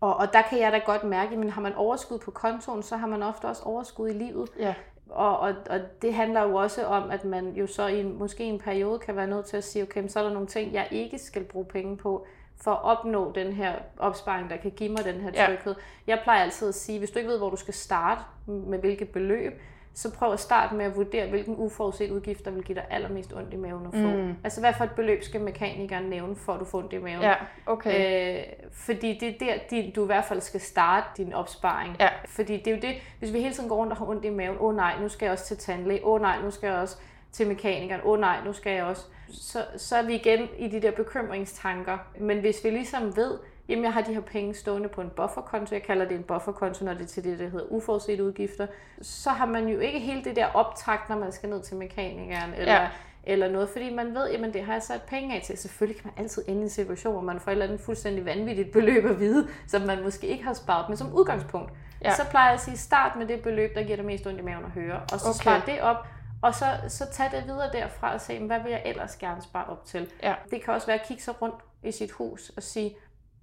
og, 0.00 0.16
og 0.16 0.32
der 0.32 0.42
kan 0.42 0.58
jeg 0.58 0.72
da 0.72 0.78
godt 0.78 1.04
mærke, 1.04 1.36
at 1.36 1.50
har 1.50 1.60
man 1.60 1.74
overskud 1.74 2.18
på 2.18 2.30
kontoen, 2.30 2.82
så 2.82 2.96
har 2.96 3.06
man 3.06 3.22
ofte 3.22 3.44
også 3.44 3.62
overskud 3.62 4.08
i 4.08 4.12
livet. 4.12 4.48
Ja. 4.58 4.74
Og, 5.14 5.38
og, 5.38 5.54
og 5.70 5.80
det 6.02 6.14
handler 6.14 6.42
jo 6.42 6.54
også 6.54 6.86
om, 6.86 7.10
at 7.10 7.24
man 7.24 7.52
jo 7.52 7.66
så 7.66 7.86
i 7.86 8.00
en, 8.00 8.18
måske 8.18 8.44
en 8.44 8.58
periode 8.58 8.98
kan 8.98 9.16
være 9.16 9.26
nødt 9.26 9.46
til 9.46 9.56
at 9.56 9.64
sige, 9.64 9.82
okay, 9.82 10.08
så 10.08 10.18
er 10.18 10.24
der 10.24 10.32
nogle 10.32 10.48
ting, 10.48 10.72
jeg 10.72 10.88
ikke 10.90 11.18
skal 11.18 11.44
bruge 11.44 11.64
penge 11.64 11.96
på, 11.96 12.26
for 12.56 12.70
at 12.70 12.82
opnå 12.82 13.32
den 13.34 13.52
her 13.52 13.72
opsparing, 13.98 14.50
der 14.50 14.56
kan 14.56 14.70
give 14.70 14.88
mig 14.88 15.04
den 15.04 15.20
her 15.20 15.46
tryghed. 15.46 15.74
Ja. 16.06 16.12
Jeg 16.12 16.20
plejer 16.22 16.42
altid 16.42 16.68
at 16.68 16.74
sige, 16.74 16.98
hvis 16.98 17.10
du 17.10 17.18
ikke 17.18 17.30
ved, 17.30 17.38
hvor 17.38 17.50
du 17.50 17.56
skal 17.56 17.74
starte 17.74 18.20
med 18.46 18.78
hvilket 18.78 19.08
beløb, 19.08 19.52
så 19.94 20.12
prøv 20.12 20.32
at 20.32 20.40
starte 20.40 20.74
med 20.74 20.84
at 20.84 20.96
vurdere, 20.96 21.28
hvilken 21.28 21.54
uforudset 21.58 22.10
udgift, 22.10 22.44
der 22.44 22.50
vil 22.50 22.62
give 22.62 22.74
dig 22.74 22.84
allermest 22.90 23.32
ondt 23.32 23.54
i 23.54 23.56
maven 23.56 23.86
at 23.86 23.92
få. 23.92 24.16
Mm. 24.16 24.34
Altså, 24.44 24.60
hvad 24.60 24.72
for 24.76 24.84
et 24.84 24.90
beløb 24.90 25.22
skal 25.22 25.40
mekanikeren 25.40 26.04
nævne, 26.04 26.36
for 26.36 26.52
at 26.52 26.60
du 26.60 26.64
får 26.64 26.78
ondt 26.78 26.92
i 26.92 26.98
maven? 26.98 27.22
Ja, 27.22 27.34
okay. 27.66 28.36
Øh, 28.38 28.44
fordi 28.72 29.18
det 29.18 29.28
er 29.28 29.38
der, 29.38 29.54
din, 29.70 29.92
du 29.92 30.02
i 30.02 30.06
hvert 30.06 30.24
fald 30.24 30.40
skal 30.40 30.60
starte 30.60 31.06
din 31.16 31.32
opsparing. 31.32 31.96
Ja. 32.00 32.08
Fordi 32.26 32.56
det 32.56 32.66
er 32.66 32.70
jo 32.70 32.80
det, 32.82 32.94
hvis 33.18 33.32
vi 33.32 33.40
hele 33.40 33.54
tiden 33.54 33.68
går 33.68 33.76
rundt 33.76 33.92
og 33.92 33.98
har 33.98 34.06
ondt 34.06 34.24
i 34.24 34.30
maven, 34.30 34.56
åh 34.60 34.64
oh, 34.64 34.76
nej, 34.76 35.00
nu 35.00 35.08
skal 35.08 35.26
jeg 35.26 35.32
også 35.32 35.44
til 35.44 35.56
tandlæge, 35.56 36.06
åh 36.06 36.12
oh, 36.12 36.20
nej, 36.20 36.42
nu 36.42 36.50
skal 36.50 36.66
jeg 36.66 36.76
også 36.76 36.96
til 37.32 37.46
mekanikeren, 37.46 38.00
åh 38.04 38.12
oh, 38.12 38.20
nej, 38.20 38.36
nu 38.44 38.52
skal 38.52 38.72
jeg 38.72 38.84
også. 38.84 39.02
Så, 39.32 39.64
så 39.76 39.96
er 39.96 40.02
vi 40.02 40.14
igen 40.14 40.48
i 40.58 40.68
de 40.68 40.82
der 40.82 40.90
bekymringstanker. 40.90 41.98
Men 42.20 42.40
hvis 42.40 42.64
vi 42.64 42.70
ligesom 42.70 43.16
ved, 43.16 43.38
jamen 43.72 43.84
jeg 43.84 43.92
har 43.92 44.00
de 44.00 44.14
her 44.14 44.20
penge 44.20 44.54
stående 44.54 44.88
på 44.88 45.00
en 45.00 45.10
bufferkonto, 45.16 45.74
jeg 45.74 45.82
kalder 45.82 46.08
det 46.08 46.16
en 46.16 46.22
bufferkonto, 46.22 46.84
når 46.84 46.94
det 46.94 47.02
er 47.02 47.06
til 47.06 47.24
det, 47.24 47.38
der 47.38 47.48
hedder 47.48 47.66
uforudsete 47.68 48.24
udgifter, 48.24 48.66
så 49.02 49.30
har 49.30 49.46
man 49.46 49.68
jo 49.68 49.78
ikke 49.78 49.98
helt 49.98 50.24
det 50.24 50.36
der 50.36 50.46
optakt, 50.46 51.08
når 51.08 51.18
man 51.18 51.32
skal 51.32 51.48
ned 51.48 51.62
til 51.62 51.76
mekanikeren, 51.76 52.54
eller, 52.54 52.74
ja. 52.74 52.88
eller 53.24 53.50
noget, 53.50 53.68
fordi 53.68 53.94
man 53.94 54.14
ved, 54.14 54.30
jamen 54.30 54.52
det 54.52 54.64
har 54.64 54.72
jeg 54.72 54.82
sat 54.82 55.02
penge 55.02 55.36
af 55.36 55.42
til. 55.42 55.58
Selvfølgelig 55.58 56.02
kan 56.02 56.10
man 56.14 56.24
altid 56.24 56.42
ende 56.48 56.60
i 56.60 56.62
en 56.62 56.70
situation, 56.70 57.12
hvor 57.12 57.22
man 57.22 57.40
får 57.40 57.50
et 57.50 57.52
eller 57.52 57.66
andet 57.66 57.80
fuldstændig 57.80 58.24
vanvittigt 58.24 58.72
beløb 58.72 59.04
at 59.04 59.20
vide, 59.20 59.48
som 59.66 59.82
man 59.82 60.02
måske 60.02 60.26
ikke 60.26 60.44
har 60.44 60.54
sparet, 60.54 60.88
men 60.88 60.96
som 60.96 61.14
udgangspunkt. 61.14 61.72
Ja. 62.04 62.14
Så 62.14 62.22
plejer 62.30 62.46
jeg 62.46 62.54
at 62.54 62.60
sige, 62.60 62.76
start 62.76 63.16
med 63.16 63.26
det 63.26 63.42
beløb, 63.42 63.74
der 63.74 63.82
giver 63.82 63.96
dig 63.96 64.04
mest 64.04 64.26
ondt 64.26 64.40
i 64.40 64.42
maven 64.42 64.64
at 64.64 64.70
høre, 64.70 65.00
og 65.12 65.20
så 65.20 65.28
okay. 65.28 65.40
spar 65.40 65.62
det 65.66 65.80
op, 65.80 66.06
og 66.42 66.54
så, 66.54 66.66
så 66.88 67.06
tag 67.12 67.30
det 67.30 67.44
videre 67.46 67.72
derfra 67.72 68.14
og 68.14 68.20
se, 68.20 68.38
hvad 68.38 68.60
vil 68.60 68.70
jeg 68.70 68.82
ellers 68.84 69.16
gerne 69.16 69.42
spare 69.42 69.64
op 69.64 69.84
til. 69.84 70.10
Ja. 70.22 70.34
Det 70.50 70.64
kan 70.64 70.74
også 70.74 70.86
være 70.86 71.00
at 71.00 71.06
kigge 71.08 71.22
sig 71.22 71.42
rundt 71.42 71.54
i 71.82 71.92
sit 71.92 72.10
hus 72.10 72.52
og 72.56 72.62
sige, 72.62 72.96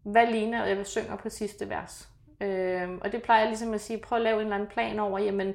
hvad 0.03 0.27
ligner, 0.27 0.65
jeg 0.65 0.85
synger 0.85 1.15
på 1.15 1.29
sidste 1.29 1.69
vers. 1.69 2.09
Øh, 2.41 2.89
og 3.01 3.11
det 3.11 3.23
plejer 3.23 3.39
jeg 3.39 3.49
ligesom 3.49 3.73
at 3.73 3.81
sige, 3.81 3.99
prøv 3.99 4.15
at 4.15 4.21
lave 4.21 4.35
en 4.35 4.41
eller 4.41 4.55
anden 4.55 4.69
plan 4.69 4.99
over, 4.99 5.19
jamen, 5.19 5.53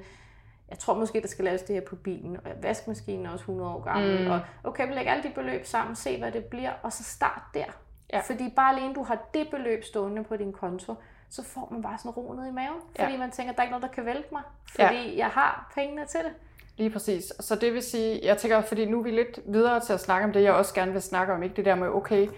jeg 0.70 0.78
tror 0.78 0.95
måske, 0.95 1.20
der 1.20 1.28
skal 1.28 1.45
laves 1.45 1.62
det 1.62 1.74
her 1.74 1.82
på 1.82 1.97
bilen, 1.97 2.36
og 2.36 2.42
vaskemaskinen 2.62 3.26
er 3.26 3.30
også 3.30 3.42
100 3.42 3.70
år 3.70 3.80
gammel, 3.80 4.24
mm. 4.24 4.30
og 4.30 4.40
okay, 4.64 4.88
vi 4.88 4.95
lægger 4.95 5.12
alle 5.12 5.22
de 5.22 5.32
beløb 5.34 5.66
sammen, 5.66 5.97
se 5.97 6.18
hvad 6.18 6.32
det 6.32 6.45
bliver, 6.45 6.72
og 6.82 6.92
så 6.92 7.05
start 7.05 7.42
der. 7.55 7.64
Ja. 8.12 8.20
Fordi 8.20 8.53
bare 8.57 8.76
alene 8.76 8.95
du 8.95 9.03
har 9.03 9.18
det 9.34 9.49
beløb 9.51 9.84
stående 9.84 10.24
på 10.24 10.36
din 10.36 10.53
konto, 10.53 10.95
så 11.30 11.45
får 11.45 11.68
man 11.70 11.82
bare 11.82 11.99
sådan 11.99 12.11
ro 12.11 12.32
ned 12.32 12.47
i 12.47 12.51
maven, 12.51 12.80
fordi 12.97 13.12
ja. 13.12 13.18
man 13.18 13.30
tænker, 13.30 13.53
der 13.53 13.59
er 13.59 13.62
ikke 13.62 13.72
noget, 13.72 13.82
der 13.82 13.95
kan 13.95 14.07
vælte 14.07 14.28
mig, 14.32 14.42
fordi 14.68 15.12
ja. 15.12 15.16
jeg 15.16 15.26
har 15.26 15.72
pengene 15.74 16.07
til 16.07 16.20
det. 16.20 16.32
Lige 16.76 16.90
præcis. 16.90 17.32
Så 17.40 17.55
det 17.55 17.74
vil 17.74 17.82
sige, 17.82 18.20
jeg 18.22 18.38
tænker, 18.38 18.61
fordi 18.61 18.84
nu 18.84 18.99
er 18.99 19.03
vi 19.03 19.11
lidt 19.11 19.40
videre 19.47 19.80
til 19.80 19.92
at 19.92 20.01
snakke 20.01 20.26
om 20.26 20.32
det, 20.32 20.42
jeg 20.42 20.53
også 20.53 20.74
gerne 20.74 20.92
vil 20.92 21.03
snakke 21.03 21.32
om, 21.32 21.42
ikke 21.42 21.57
det 21.57 21.64
der 21.64 21.74
med, 21.74 21.88
okay, 21.88 22.28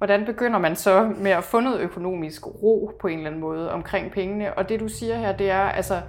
hvordan 0.00 0.24
begynder 0.24 0.58
man 0.58 0.76
så 0.76 1.12
med 1.16 1.30
at 1.30 1.44
få 1.44 1.60
noget 1.60 1.80
økonomisk 1.80 2.46
ro 2.46 2.92
på 3.00 3.06
en 3.06 3.16
eller 3.16 3.30
anden 3.30 3.40
måde 3.40 3.72
omkring 3.72 4.12
pengene? 4.12 4.54
Og 4.54 4.68
det 4.68 4.80
du 4.80 4.88
siger 4.88 5.16
her, 5.16 5.36
det 5.36 5.50
er 5.50 5.60
altså 5.60 6.00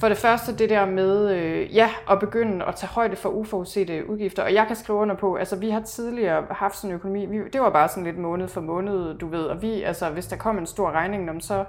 for 0.00 0.08
det 0.08 0.18
første 0.18 0.56
det 0.56 0.70
der 0.70 0.86
med 0.86 1.30
øh, 1.34 1.76
ja, 1.76 1.90
at 2.10 2.18
begynde 2.20 2.64
at 2.64 2.74
tage 2.74 2.90
højde 2.90 3.16
for 3.16 3.28
uforudsete 3.28 4.10
udgifter. 4.10 4.42
Og 4.42 4.54
jeg 4.54 4.66
kan 4.66 4.76
skrive 4.76 4.98
under 4.98 5.14
på, 5.14 5.34
altså 5.34 5.56
vi 5.56 5.70
har 5.70 5.80
tidligere 5.80 6.44
haft 6.50 6.76
sådan 6.76 6.90
en 6.90 6.94
økonomi, 6.94 7.26
vi, 7.26 7.38
det 7.52 7.60
var 7.60 7.70
bare 7.70 7.88
sådan 7.88 8.04
lidt 8.04 8.18
måned 8.18 8.48
for 8.48 8.60
måned, 8.60 9.18
du 9.18 9.28
ved, 9.28 9.44
og 9.44 9.62
vi, 9.62 9.82
altså 9.82 10.10
hvis 10.10 10.26
der 10.26 10.36
kom 10.36 10.58
en 10.58 10.66
stor 10.66 10.90
regning, 10.90 11.42
så 11.42 11.64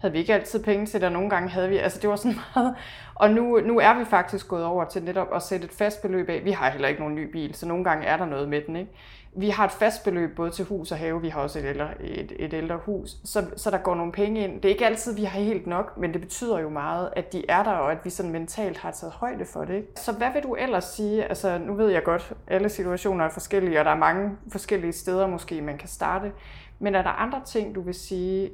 havde 0.00 0.12
vi 0.12 0.18
ikke 0.18 0.34
altid 0.34 0.62
penge 0.62 0.86
til 0.86 1.00
det, 1.00 1.06
og 1.06 1.12
nogle 1.12 1.30
gange 1.30 1.48
havde 1.48 1.68
vi, 1.68 1.76
altså 1.76 1.98
det 2.00 2.10
var 2.10 2.16
sådan 2.16 2.38
meget, 2.54 2.74
og 3.14 3.30
nu, 3.30 3.60
nu 3.60 3.78
er 3.78 3.98
vi 3.98 4.04
faktisk 4.04 4.48
gået 4.48 4.64
over 4.64 4.84
til 4.84 5.02
netop 5.02 5.28
at 5.34 5.42
sætte 5.42 5.64
et 5.64 5.72
fast 5.72 6.02
beløb 6.02 6.28
af. 6.28 6.44
Vi 6.44 6.50
har 6.50 6.70
heller 6.70 6.88
ikke 6.88 7.00
nogen 7.00 7.14
ny 7.14 7.30
bil, 7.30 7.54
så 7.54 7.68
nogle 7.68 7.84
gange 7.84 8.06
er 8.06 8.16
der 8.16 8.26
noget 8.26 8.48
med 8.48 8.60
den, 8.66 8.76
ikke? 8.76 8.92
Vi 9.32 9.48
har 9.48 9.64
et 9.64 9.70
fast 9.70 10.04
beløb 10.04 10.36
både 10.36 10.50
til 10.50 10.64
hus 10.64 10.92
og 10.92 10.98
have, 10.98 11.20
vi 11.20 11.28
har 11.28 11.40
også 11.40 11.58
et 11.58 11.64
ældre, 11.64 12.02
et, 12.02 12.32
et 12.38 12.54
ældre 12.54 12.76
hus, 12.76 13.16
så, 13.24 13.46
så 13.56 13.70
der 13.70 13.78
går 13.78 13.94
nogle 13.94 14.12
penge 14.12 14.44
ind. 14.44 14.62
Det 14.62 14.64
er 14.64 14.72
ikke 14.72 14.86
altid, 14.86 15.14
vi 15.14 15.24
har 15.24 15.40
helt 15.40 15.66
nok, 15.66 15.96
men 15.96 16.12
det 16.12 16.20
betyder 16.20 16.58
jo 16.58 16.68
meget, 16.68 17.10
at 17.16 17.32
de 17.32 17.44
er 17.48 17.62
der, 17.62 17.70
og 17.70 17.92
at 17.92 17.98
vi 18.04 18.10
sådan 18.10 18.32
mentalt 18.32 18.78
har 18.78 18.90
taget 18.90 19.12
højde 19.12 19.44
for 19.44 19.64
det. 19.64 19.84
Så 19.96 20.12
hvad 20.12 20.28
vil 20.32 20.42
du 20.42 20.54
ellers 20.54 20.84
sige? 20.84 21.24
Altså, 21.24 21.58
nu 21.58 21.74
ved 21.74 21.88
jeg 21.88 22.02
godt, 22.02 22.32
alle 22.46 22.68
situationer 22.68 23.24
er 23.24 23.30
forskellige, 23.30 23.78
og 23.78 23.84
der 23.84 23.90
er 23.90 23.96
mange 23.96 24.30
forskellige 24.48 24.92
steder 24.92 25.26
måske, 25.26 25.62
man 25.62 25.78
kan 25.78 25.88
starte. 25.88 26.32
Men 26.78 26.94
er 26.94 27.02
der 27.02 27.10
andre 27.10 27.40
ting, 27.46 27.74
du 27.74 27.80
vil 27.80 27.94
sige, 27.94 28.50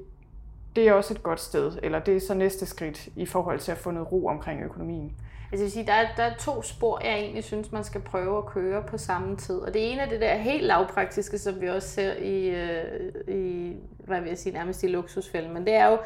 det 0.77 0.89
er 0.89 0.93
også 0.93 1.15
et 1.15 1.23
godt 1.23 1.41
sted, 1.41 1.73
eller 1.83 1.99
det 1.99 2.17
er 2.17 2.21
så 2.21 2.35
næste 2.35 2.67
skridt 2.67 3.09
i 3.17 3.27
forhold 3.27 3.59
til 3.59 3.73
at 3.73 3.79
få 3.79 3.91
noget 3.91 4.13
ro 4.13 4.27
omkring 4.27 4.63
økonomien? 4.63 5.13
Altså, 5.55 5.63
jeg 5.63 5.67
vil 5.67 5.73
sige, 5.73 5.87
der 5.87 5.93
er, 5.93 6.07
der 6.17 6.23
er 6.23 6.35
to 6.39 6.63
spor, 6.63 7.01
jeg 7.05 7.15
egentlig 7.15 7.45
synes, 7.45 7.73
man 7.73 7.85
skal 7.85 8.01
prøve 8.01 8.39
at 8.39 8.47
køre 8.47 8.83
på 8.83 8.99
samme 8.99 9.37
tid. 9.37 9.55
Og 9.55 9.75
det 9.75 9.93
ene 9.93 10.03
er 10.03 10.09
det 10.09 10.21
der 10.21 10.35
helt 10.35 10.65
lavpraktiske, 10.65 11.39
som 11.39 11.61
vi 11.61 11.69
også 11.69 11.89
ser 11.89 12.13
i, 12.13 12.47
øh, 12.47 13.35
i 13.37 13.73
hvad 13.99 14.21
vil 14.21 14.29
jeg 14.29 14.39
sige, 14.39 14.53
nærmest 14.53 14.83
i 14.83 14.87
luksusfælden. 14.87 15.55
Men 15.55 15.67
det 15.67 15.75
er 15.75 15.87
jo 15.87 15.99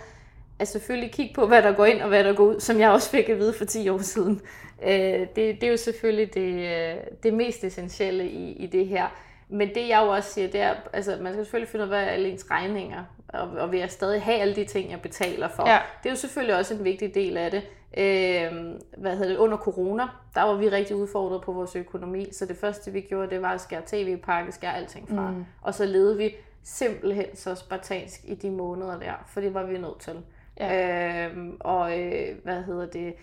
at 0.59 0.68
selvfølgelig 0.68 1.12
kigge 1.12 1.34
på, 1.34 1.46
hvad 1.46 1.62
der 1.62 1.72
går 1.72 1.84
ind 1.84 2.01
og 2.01 2.09
hvad 2.09 2.24
der 2.24 2.34
går 2.34 2.44
ud, 2.44 2.61
som 2.61 2.80
jeg 2.80 2.90
også 2.90 3.11
fik 3.11 3.28
at 3.28 3.38
vide 3.38 3.53
for 3.53 3.64
10 3.64 3.88
år 3.88 3.99
siden. 3.99 4.40
Øh, 4.82 4.90
det, 4.90 5.36
det 5.36 5.62
er 5.62 5.70
jo 5.70 5.76
selvfølgelig 5.76 6.34
det, 6.34 6.68
øh, 6.68 6.96
det 7.22 7.34
mest 7.34 7.64
essentielle 7.64 8.28
i, 8.28 8.53
i 8.53 8.66
det 8.66 8.86
her. 8.86 9.07
Men 9.49 9.68
det 9.68 9.88
jeg 9.88 10.03
jo 10.05 10.09
også 10.09 10.32
siger, 10.32 10.49
det 10.49 10.61
er, 10.61 10.74
altså 10.92 11.18
man 11.20 11.32
skal 11.32 11.44
selvfølgelig 11.44 11.68
finde 11.68 11.84
ud 11.84 11.90
af, 11.90 11.96
hvad 11.99 12.07
er 12.07 12.11
alle 12.11 12.28
ens 12.28 12.51
regninger, 12.51 13.05
og, 13.28 13.49
og 13.51 13.72
vil 13.72 13.80
jeg 13.80 13.90
stadig 13.90 14.22
have 14.22 14.38
alle 14.38 14.57
de 14.57 14.64
ting, 14.64 14.90
jeg 14.90 15.01
betaler 15.01 15.49
for. 15.49 15.68
Ja. 15.68 15.78
Det 16.03 16.09
er 16.09 16.11
jo 16.11 16.16
selvfølgelig 16.16 16.57
også 16.57 16.74
en 16.74 16.84
vigtig 16.84 17.14
del 17.14 17.36
af 17.36 17.51
det. 17.51 17.62
Øh, 17.97 18.53
hvad 18.99 19.16
hedder 19.16 19.28
det, 19.28 19.36
under 19.36 19.57
corona, 19.57 20.03
der 20.34 20.43
var 20.43 20.55
vi 20.55 20.68
rigtig 20.68 20.97
udfordret 20.97 21.43
på 21.43 21.53
vores 21.53 21.76
økonomi, 21.76 22.32
så 22.32 22.47
det 22.47 22.57
første 22.57 22.91
vi 22.91 23.01
gjorde, 23.01 23.30
det 23.30 23.43
var 23.43 23.53
at 23.53 23.61
skære 23.61 23.82
tv-pakke, 23.86 24.53
skære 24.53 24.76
alting 24.76 25.09
fra. 25.09 25.30
Mm. 25.30 25.45
Og 25.62 25.74
så 25.74 25.86
levede 25.86 26.16
vi 26.16 26.34
simpelthen 26.62 27.36
så 27.36 27.55
spartansk 27.55 28.20
i 28.24 28.34
de 28.34 28.51
måneder 28.51 28.99
der, 28.99 29.24
for 29.26 29.41
det 29.41 29.55
var 29.55 29.66
vi 29.66 29.78
nødt 29.78 30.01
til. 30.01 30.20
Ja. 30.61 31.28
Øh, 31.28 31.53
og 31.61 32.01
øh, 32.01 32.36
hvad 32.45 32.62
hedder 32.62 32.86
det, 32.86 33.14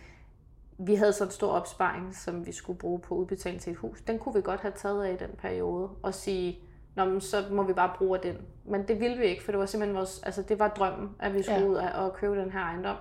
vi 0.77 0.95
havde 0.95 1.13
sådan 1.13 1.27
en 1.27 1.31
stor 1.31 1.51
opsparing, 1.51 2.15
som 2.15 2.45
vi 2.45 2.51
skulle 2.51 2.79
bruge 2.79 2.99
på 2.99 3.15
udbetaling 3.15 3.61
til 3.61 3.71
et 3.71 3.77
hus. 3.77 4.01
Den 4.01 4.19
kunne 4.19 4.35
vi 4.35 4.41
godt 4.41 4.59
have 4.59 4.73
taget 4.75 5.05
af 5.05 5.13
i 5.13 5.17
den 5.17 5.35
periode 5.37 5.89
og 6.03 6.13
sige, 6.13 6.59
Nå, 6.95 7.05
men 7.05 7.21
så 7.21 7.43
må 7.51 7.63
vi 7.63 7.73
bare 7.73 7.91
bruge 7.97 8.19
den. 8.23 8.37
Men 8.65 8.87
det 8.87 8.99
ville 8.99 9.17
vi 9.17 9.23
ikke, 9.23 9.43
for 9.43 9.51
det 9.51 9.59
var 9.59 9.65
simpelthen 9.65 9.97
vores, 9.97 10.23
altså 10.23 10.41
det 10.41 10.59
var 10.59 10.67
drømmen, 10.67 11.09
at 11.19 11.33
vi 11.33 11.43
skulle 11.43 11.59
ja. 11.59 11.67
ud 11.67 11.75
og 11.75 12.13
købe 12.13 12.35
den 12.35 12.51
her 12.51 12.59
ejendom. 12.59 12.95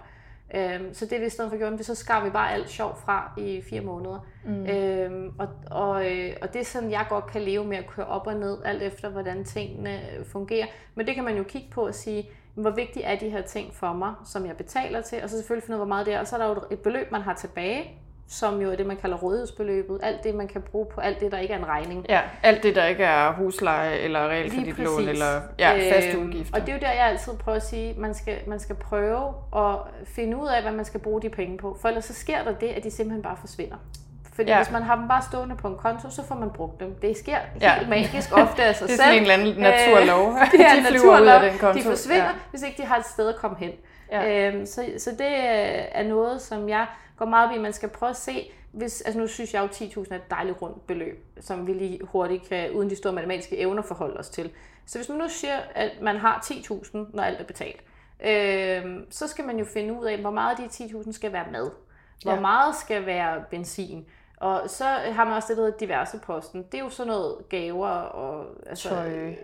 Øhm, 0.54 0.94
så 0.94 1.06
det 1.06 1.20
vi 1.20 1.26
i 1.26 1.28
stedet 1.28 1.50
for 1.50 1.58
gjorde, 1.58 1.84
så 1.84 1.94
skar 1.94 2.24
vi 2.24 2.30
bare 2.30 2.52
alt 2.52 2.70
sjov 2.70 2.98
fra 3.04 3.32
i 3.38 3.62
fire 3.70 3.80
måneder. 3.80 4.26
Mm. 4.44 4.66
Øhm, 4.66 5.32
og, 5.38 5.48
og, 5.70 6.12
øh, 6.12 6.36
og 6.42 6.52
det 6.52 6.60
er 6.60 6.64
sådan, 6.64 6.90
jeg 6.90 7.06
godt 7.08 7.26
kan 7.26 7.42
leve 7.42 7.64
med 7.64 7.76
at 7.76 7.86
køre 7.86 8.06
op 8.06 8.26
og 8.26 8.34
ned, 8.34 8.58
alt 8.64 8.82
efter 8.82 9.08
hvordan 9.08 9.44
tingene 9.44 10.00
fungerer. 10.26 10.66
Men 10.94 11.06
det 11.06 11.14
kan 11.14 11.24
man 11.24 11.36
jo 11.36 11.42
kigge 11.42 11.68
på 11.70 11.86
og 11.86 11.94
sige, 11.94 12.30
hvor 12.54 12.70
vigtige 12.70 13.04
er 13.04 13.18
de 13.18 13.30
her 13.30 13.42
ting 13.42 13.74
for 13.74 13.92
mig, 13.92 14.14
som 14.24 14.46
jeg 14.46 14.56
betaler 14.56 15.00
til, 15.00 15.22
og 15.22 15.30
så 15.30 15.36
selvfølgelig 15.36 15.64
finde 15.64 15.76
ud 15.76 15.80
af, 15.80 15.86
hvor 15.86 15.94
meget 15.94 16.06
det 16.06 16.14
er. 16.14 16.20
Og 16.20 16.26
så 16.26 16.36
er 16.36 16.40
der 16.40 16.48
jo 16.48 16.62
et 16.70 16.78
beløb, 16.78 17.10
man 17.10 17.20
har 17.20 17.34
tilbage, 17.34 18.00
som 18.28 18.60
jo 18.60 18.70
er 18.72 18.76
det, 18.76 18.86
man 18.86 18.96
kalder 18.96 19.16
rådighedsbeløbet. 19.16 20.00
Alt 20.02 20.24
det, 20.24 20.34
man 20.34 20.48
kan 20.48 20.62
bruge 20.62 20.86
på 20.94 21.00
alt 21.00 21.20
det, 21.20 21.32
der 21.32 21.38
ikke 21.38 21.54
er 21.54 21.58
en 21.58 21.68
regning. 21.68 22.06
Ja, 22.08 22.20
alt 22.42 22.62
det, 22.62 22.74
der 22.74 22.84
ikke 22.84 23.04
er 23.04 23.32
husleje 23.32 23.96
eller 23.98 24.28
realkreditlån 24.28 25.08
eller 25.08 25.40
ja, 25.58 25.72
faste 25.94 26.10
Øhm, 26.18 26.26
udgifter. 26.26 26.54
Og 26.54 26.60
det 26.60 26.68
er 26.68 26.72
jo 26.72 26.80
der, 26.80 26.90
jeg 26.90 27.04
altid 27.06 27.32
prøver 27.32 27.56
at 27.56 27.64
sige, 27.66 27.94
man 27.98 28.14
skal, 28.14 28.36
man 28.46 28.60
skal 28.60 28.76
prøve 28.76 29.34
at 29.56 29.76
finde 30.06 30.36
ud 30.36 30.46
af, 30.48 30.62
hvad 30.62 30.72
man 30.72 30.84
skal 30.84 31.00
bruge 31.00 31.22
de 31.22 31.28
penge 31.28 31.58
på. 31.58 31.76
For 31.80 31.88
ellers 31.88 32.04
så 32.04 32.14
sker 32.14 32.42
der 32.44 32.52
det, 32.54 32.66
at 32.68 32.84
de 32.84 32.90
simpelthen 32.90 33.22
bare 33.22 33.36
forsvinder. 33.40 33.76
Fordi 34.34 34.50
Ja. 34.50 34.56
hvis 34.62 34.70
man 34.72 34.82
har 34.82 34.96
dem 34.96 35.08
bare 35.08 35.22
stående 35.22 35.56
på 35.56 35.68
en 35.68 35.76
konto, 35.76 36.10
så 36.10 36.26
får 36.28 36.34
man 36.34 36.50
brugt 36.50 36.80
dem. 36.80 36.94
Det 37.02 37.16
sker 37.16 37.36
Ja. 37.60 37.74
helt 37.74 37.88
magisk 37.88 38.32
ofte 38.38 38.62
af 38.64 38.76
sig 38.76 38.86
det 38.88 38.92
er 38.94 38.96
selv. 38.96 39.02
sådan 39.04 39.14
en 39.14 39.22
eller 39.22 39.34
anden 39.34 39.54
naturlov. 39.62 40.32
Øh, 40.32 40.50
de 40.60 40.78
en 40.78 40.84
flyver 40.84 41.04
ud 41.04 41.10
naturlov. 41.10 41.28
af 41.34 41.50
den 41.50 41.58
konto. 41.58 41.78
De 41.78 41.84
forsvinder, 41.84 42.24
ja. 42.24 42.30
hvis 42.50 42.62
ikke 42.62 42.82
de 42.82 42.86
har 42.86 42.96
et 42.98 43.06
sted 43.06 43.28
at 43.28 43.36
komme 43.36 43.56
hen. 43.58 43.70
Ja. 44.22 44.48
Øhm, 44.48 44.66
så, 44.66 44.84
så 44.98 45.10
det 45.10 45.26
er 45.98 46.02
noget, 46.02 46.42
som 46.42 46.68
jeg 46.68 46.86
går 47.16 47.24
meget 47.26 47.48
op 47.50 47.56
i, 47.56 47.58
man 47.60 47.72
skal 47.72 47.88
prøve 47.88 48.10
at 48.10 48.16
se, 48.16 48.50
hvis, 48.72 49.00
altså 49.00 49.20
nu 49.20 49.26
synes 49.26 49.54
jeg 49.54 49.62
jo, 49.62 49.66
10.000 50.02 50.06
er 50.10 50.16
et 50.16 50.30
dejligt 50.30 50.62
rundt 50.62 50.86
beløb, 50.86 51.24
som 51.40 51.66
vi 51.66 51.72
lige 51.72 52.00
hurtigt 52.04 52.48
kan, 52.48 52.70
uden 52.72 52.90
de 52.90 52.96
store 52.96 53.12
matematiske 53.12 53.56
evner, 53.58 53.82
forholde 53.82 54.16
os 54.16 54.28
til. 54.28 54.50
Så 54.86 54.98
hvis 54.98 55.08
man 55.08 55.18
nu 55.18 55.28
siger, 55.28 55.58
at 55.74 55.90
man 56.02 56.16
har 56.16 56.40
10.000, 56.44 56.98
når 57.12 57.22
alt 57.22 57.40
er 57.40 57.44
betalt, 57.44 57.80
øhm, 58.26 59.06
så 59.10 59.28
skal 59.28 59.44
man 59.44 59.58
jo 59.58 59.64
finde 59.64 59.94
ud 60.00 60.04
af, 60.06 60.18
hvor 60.18 60.30
meget 60.30 60.58
af 60.60 60.68
de 60.68 60.84
10.000 60.84 61.12
skal 61.12 61.32
være 61.32 61.46
mad. 61.52 61.70
Hvor 62.22 62.32
Ja. 62.32 62.40
meget 62.40 62.74
skal 62.74 63.06
være 63.06 63.44
benzin. 63.50 64.06
Og 64.36 64.62
så 64.66 64.84
har 64.84 65.24
man 65.24 65.34
også 65.34 65.48
det, 65.48 65.56
der 65.56 65.70
diverse 65.70 66.18
posten. 66.18 66.62
Det 66.72 66.78
er 66.80 66.84
jo 66.84 66.88
sådan 66.90 67.12
noget 67.12 67.36
gaver 67.48 67.88
og... 67.88 68.46
Altså, 68.66 68.88
Tøj. 68.88 69.34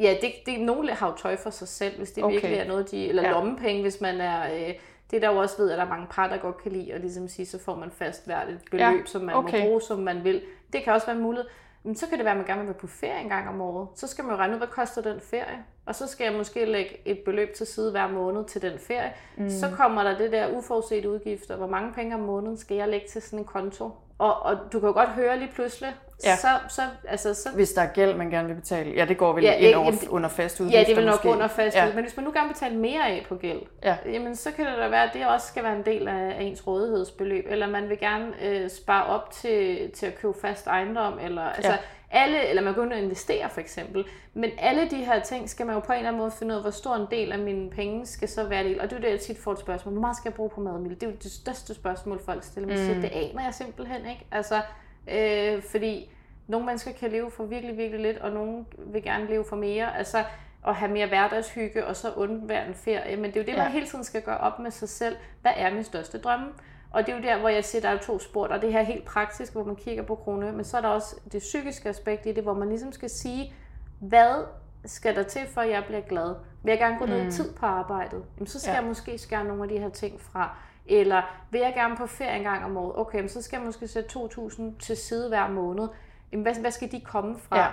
Ja, 0.00 0.14
det, 0.20 0.32
det, 0.46 0.60
nogle 0.60 0.92
har 0.92 1.06
jo 1.10 1.14
tøj 1.16 1.36
for 1.36 1.50
sig 1.50 1.68
selv, 1.68 1.96
hvis 1.98 2.12
det 2.12 2.24
Okay. 2.24 2.32
virkelig 2.34 2.58
er 2.58 2.68
noget, 2.68 2.90
de... 2.90 3.08
Eller 3.08 3.22
Ja. 3.22 3.30
lommepenge, 3.30 3.82
hvis 3.82 4.00
man 4.00 4.20
er... 4.20 4.54
Øh, 4.54 4.74
det 5.10 5.16
er 5.16 5.20
der 5.20 5.30
jo 5.34 5.40
også 5.40 5.56
ved, 5.58 5.70
at 5.70 5.78
der 5.78 5.84
er 5.84 5.88
mange 5.88 6.06
par, 6.10 6.28
der 6.28 6.36
godt 6.36 6.62
kan 6.62 6.72
lide, 6.72 6.94
og 6.94 7.00
ligesom 7.00 7.28
sige, 7.28 7.46
så 7.46 7.58
får 7.58 7.74
man 7.74 7.90
fast 7.90 8.26
hvert 8.26 8.48
et 8.48 8.60
beløb, 8.70 8.80
Ja, 8.80 8.92
som 9.06 9.22
man 9.22 9.34
okay. 9.34 9.60
må 9.60 9.64
bruge, 9.66 9.82
som 9.82 9.98
man 9.98 10.24
vil. 10.24 10.42
Det 10.72 10.82
kan 10.82 10.92
også 10.92 11.06
være 11.06 11.16
muligt. 11.16 11.46
Men 11.82 11.96
så 11.96 12.08
kan 12.08 12.18
det 12.18 12.24
være, 12.24 12.32
at 12.32 12.36
man 12.38 12.46
gerne 12.46 12.60
vil 12.60 12.66
være 12.66 12.78
på 12.78 12.86
ferie 12.86 13.20
en 13.20 13.28
gang 13.28 13.48
om 13.48 13.60
året. 13.60 13.88
Så 13.94 14.06
skal 14.06 14.24
man 14.24 14.32
jo 14.34 14.38
regne 14.38 14.52
ud, 14.54 14.58
hvad 14.58 14.68
koster 14.68 15.02
den 15.02 15.20
ferie. 15.20 15.64
Og 15.86 15.94
så 15.94 16.06
skal 16.06 16.24
jeg 16.24 16.32
måske 16.34 16.64
lægge 16.64 16.96
et 17.04 17.18
beløb 17.24 17.54
til 17.54 17.66
side 17.66 17.90
hver 17.90 18.08
måned 18.08 18.44
til 18.44 18.62
den 18.62 18.78
ferie. 18.78 19.12
Mm. 19.36 19.50
Så 19.50 19.70
kommer 19.76 20.02
der 20.02 20.18
det 20.18 20.32
der 20.32 20.48
uforudsete 20.58 21.10
udgifter. 21.10 21.56
Hvor 21.56 21.66
mange 21.66 21.92
penge 21.92 22.14
om 22.14 22.20
måneden 22.20 22.56
skal 22.58 22.76
jeg 22.76 22.88
lægge 22.88 23.06
til 23.08 23.22
sådan 23.22 23.38
en 23.38 23.44
konto? 23.44 23.90
Og, 24.18 24.42
og 24.42 24.56
du 24.72 24.80
kan 24.80 24.86
jo 24.86 24.92
godt 24.92 25.08
høre 25.08 25.38
lige 25.38 25.50
pludselig, 25.54 25.94
Ja. 26.24 26.36
så, 26.36 26.48
så, 26.68 26.82
altså, 27.08 27.34
så 27.34 27.48
Hvis 27.54 27.72
der 27.72 27.82
er 27.82 27.92
gæld, 27.92 28.14
man 28.16 28.30
gerne 28.30 28.48
vil 28.48 28.54
betale. 28.54 28.92
Ja, 28.96 29.04
det 29.04 29.18
går 29.18 29.32
vel 29.32 29.44
Ja, 29.44 29.52
ind 29.54 29.74
over, 29.74 29.84
jamen, 29.84 30.08
under 30.08 30.28
fast 30.28 30.60
udgifter 30.60 30.78
Ja, 30.80 30.84
det 30.86 30.96
vil 30.96 31.04
nok 31.04 31.14
måske. 31.14 31.28
under 31.28 31.48
fast 31.48 31.76
ja. 31.76 31.84
ja. 31.86 31.94
Men 31.94 32.04
hvis 32.04 32.16
man 32.16 32.24
nu 32.24 32.32
gerne 32.32 32.46
vil 32.48 32.54
betale 32.54 32.76
mere 32.76 33.06
af 33.08 33.26
på 33.28 33.34
gæld, 33.34 33.60
Ja. 33.84 33.96
jamen 34.12 34.36
så 34.36 34.50
kan 34.52 34.66
det 34.66 34.74
da 34.78 34.88
være, 34.88 35.02
at 35.02 35.10
det 35.14 35.26
også 35.26 35.46
skal 35.46 35.64
være 35.64 35.76
en 35.76 35.84
del 35.84 36.08
af, 36.08 36.14
af 36.38 36.42
ens 36.42 36.66
rådighedsbeløb. 36.66 37.46
Eller 37.48 37.66
man 37.68 37.88
vil 37.88 37.98
gerne 37.98 38.26
øh, 38.44 38.70
spare 38.70 39.04
op 39.06 39.30
til, 39.30 39.90
til 39.94 40.06
at 40.06 40.14
købe 40.18 40.34
fast 40.40 40.66
ejendom. 40.66 41.18
Eller, 41.24 41.42
altså, 41.42 41.70
Ja. 41.70 41.76
Alle, 42.16 42.46
eller 42.46 42.62
man 42.62 42.74
kan 42.74 42.92
og 42.92 42.98
investere 42.98 43.50
for 43.50 43.60
eksempel. 43.60 44.04
Men 44.34 44.50
alle 44.58 44.90
de 44.90 44.96
her 44.96 45.22
ting 45.22 45.50
skal 45.50 45.66
man 45.66 45.74
jo 45.74 45.80
på 45.80 45.92
en 45.92 45.96
eller 45.98 46.08
anden 46.08 46.20
måde 46.20 46.30
finde 46.30 46.52
ud 46.52 46.56
af, 46.56 46.62
hvor 46.62 46.70
stor 46.70 46.94
en 46.94 47.06
del 47.10 47.32
af 47.32 47.38
mine 47.38 47.70
penge 47.70 48.06
skal 48.06 48.28
så 48.28 48.44
være 48.44 48.64
del. 48.64 48.80
Og 48.80 48.90
det 48.90 48.92
er 48.92 49.00
jo 49.00 49.02
det, 49.02 49.10
jeg 49.10 49.20
tit 49.20 49.38
får 49.38 49.52
et 49.52 49.58
spørgsmål. 49.58 49.92
Hvor 49.92 50.00
meget 50.00 50.16
skal 50.16 50.28
jeg 50.30 50.34
bruge 50.34 50.50
på 50.50 50.60
mad, 50.60 50.78
Mille? 50.78 50.94
Det 50.94 51.02
er 51.02 51.10
jo 51.10 51.16
det 51.22 51.32
største 51.32 51.74
spørgsmål, 51.74 52.20
folk 52.24 52.44
stiller. 52.44 52.68
Men 52.68 52.94
mm. 52.96 53.02
det 53.02 53.10
aner 53.12 53.44
jeg 53.44 53.54
simpelthen 53.54 54.06
ikke. 54.10 54.26
Altså, 54.32 54.60
øh, 55.08 55.62
fordi 55.62 56.10
nogle 56.46 56.66
mennesker 56.66 56.92
kan 56.92 57.10
leve 57.10 57.30
for 57.30 57.44
virkelig, 57.44 57.76
virkelig 57.76 58.00
lidt, 58.00 58.18
og 58.18 58.30
nogle 58.30 58.64
vil 58.78 59.02
gerne 59.02 59.26
leve 59.26 59.44
for 59.48 59.56
mere. 59.56 59.98
Altså, 59.98 60.24
at 60.66 60.74
have 60.74 60.90
mere 60.92 61.06
hverdagshygge, 61.06 61.86
og 61.86 61.96
så 61.96 62.12
undvære 62.16 62.68
en 62.68 62.74
ferie. 62.74 63.16
Men 63.16 63.24
det 63.24 63.36
er 63.36 63.40
jo 63.40 63.46
det, 63.46 63.52
Ja. 63.52 63.62
man 63.62 63.72
hele 63.72 63.86
tiden 63.86 64.04
skal 64.04 64.22
gøre 64.22 64.38
op 64.38 64.58
med 64.58 64.70
sig 64.70 64.88
selv. 64.88 65.16
Hvad 65.42 65.52
er 65.56 65.74
min 65.74 65.84
største 65.84 66.18
drømme? 66.18 66.46
Og 66.96 67.06
det 67.06 67.12
er 67.12 67.16
jo 67.16 67.22
der, 67.22 67.38
hvor 67.40 67.48
jeg 67.48 67.64
siger, 67.64 67.82
der 67.82 67.88
er 67.88 67.98
to 67.98 68.18
spor. 68.18 68.46
Er 68.48 68.60
det 68.60 68.72
her 68.72 68.82
helt 68.82 69.04
praktisk, 69.04 69.52
hvor 69.52 69.64
man 69.64 69.76
kigger 69.76 70.02
på 70.02 70.14
kroner, 70.14 70.52
men 70.52 70.64
så 70.64 70.76
er 70.76 70.80
der 70.80 70.88
også 70.88 71.16
det 71.32 71.38
psykiske 71.40 71.88
aspekt 71.88 72.26
i 72.26 72.32
det, 72.32 72.42
hvor 72.42 72.54
man 72.54 72.68
ligesom 72.68 72.92
skal 72.92 73.10
sige, 73.10 73.54
hvad 74.00 74.44
skal 74.84 75.16
der 75.16 75.22
til, 75.22 75.46
for 75.46 75.60
at 75.60 75.70
jeg 75.70 75.84
bliver 75.86 76.00
glad? 76.00 76.34
Vil 76.62 76.70
jeg 76.70 76.78
gerne 76.78 76.98
gå 76.98 77.06
ned 77.06 77.26
i 77.26 77.30
tid 77.30 77.52
på 77.52 77.66
arbejdet? 77.66 78.24
Jamen, 78.36 78.46
så 78.46 78.60
skal 78.60 78.70
Ja. 78.70 78.76
jeg 78.78 78.84
måske 78.86 79.18
skære 79.18 79.44
nogle 79.44 79.62
af 79.62 79.68
de 79.68 79.78
her 79.78 79.88
ting 79.88 80.20
fra. 80.20 80.56
Eller 80.86 81.22
vil 81.50 81.60
jeg 81.60 81.72
gerne 81.74 81.96
på 81.96 82.06
ferie 82.06 82.36
en 82.36 82.42
gang 82.42 82.64
om 82.64 82.76
året? 82.76 82.96
Okay, 82.96 83.20
men 83.20 83.28
så 83.28 83.42
skal 83.42 83.56
jeg 83.56 83.66
måske 83.66 83.88
sætte 83.88 84.10
2.000 84.18 84.62
til 84.80 84.96
side 84.96 85.28
hver 85.28 85.48
måned. 85.48 85.88
Jamen, 86.32 86.42
hvad, 86.42 86.54
hvad 86.60 86.70
skal 86.70 86.92
de 86.92 87.00
komme 87.00 87.38
fra? 87.38 87.58
Ja. 87.58 87.66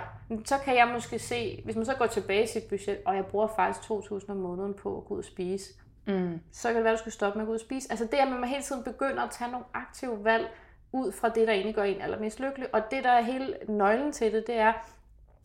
Så 0.44 0.54
kan 0.64 0.76
jeg 0.76 0.90
måske 0.92 1.18
se, 1.18 1.62
hvis 1.64 1.76
man 1.76 1.84
så 1.84 1.94
går 1.94 2.06
tilbage 2.06 2.44
i 2.44 2.46
sit 2.46 2.64
budget, 2.68 2.98
og 3.06 3.16
jeg 3.16 3.26
bruger 3.26 3.46
faktisk 3.46 3.90
2.000 3.90 4.30
om 4.30 4.36
måneden 4.36 4.74
på 4.74 4.96
at 4.96 5.04
gå 5.04 5.14
ud 5.14 5.18
og 5.18 5.24
spise, 5.24 5.72
Mm. 6.06 6.40
så 6.52 6.68
kan 6.68 6.76
det 6.76 6.84
være, 6.84 6.92
at 6.92 6.98
du 6.98 7.02
skal 7.02 7.12
stoppe 7.12 7.38
med 7.38 7.42
at 7.42 7.46
gå 7.46 7.50
ud 7.52 7.56
og 7.56 7.60
spise. 7.60 7.86
Altså 7.90 8.04
det, 8.04 8.14
at 8.18 8.28
man 8.28 8.44
hele 8.44 8.62
tiden 8.62 8.84
begynder 8.84 9.22
at 9.22 9.30
tage 9.30 9.50
nogle 9.50 9.66
aktive 9.74 10.24
valg 10.24 10.48
ud 10.92 11.12
fra 11.12 11.28
det, 11.28 11.46
der 11.48 11.52
egentlig 11.54 11.74
gør 11.74 11.82
en 11.82 12.00
allermest 12.00 12.40
lykkelig. 12.40 12.74
Og 12.74 12.82
det, 12.90 13.04
der 13.04 13.10
er 13.10 13.20
hele 13.20 13.54
nøglen 13.68 14.12
til 14.12 14.32
det, 14.32 14.46
det 14.46 14.54
er, 14.54 14.72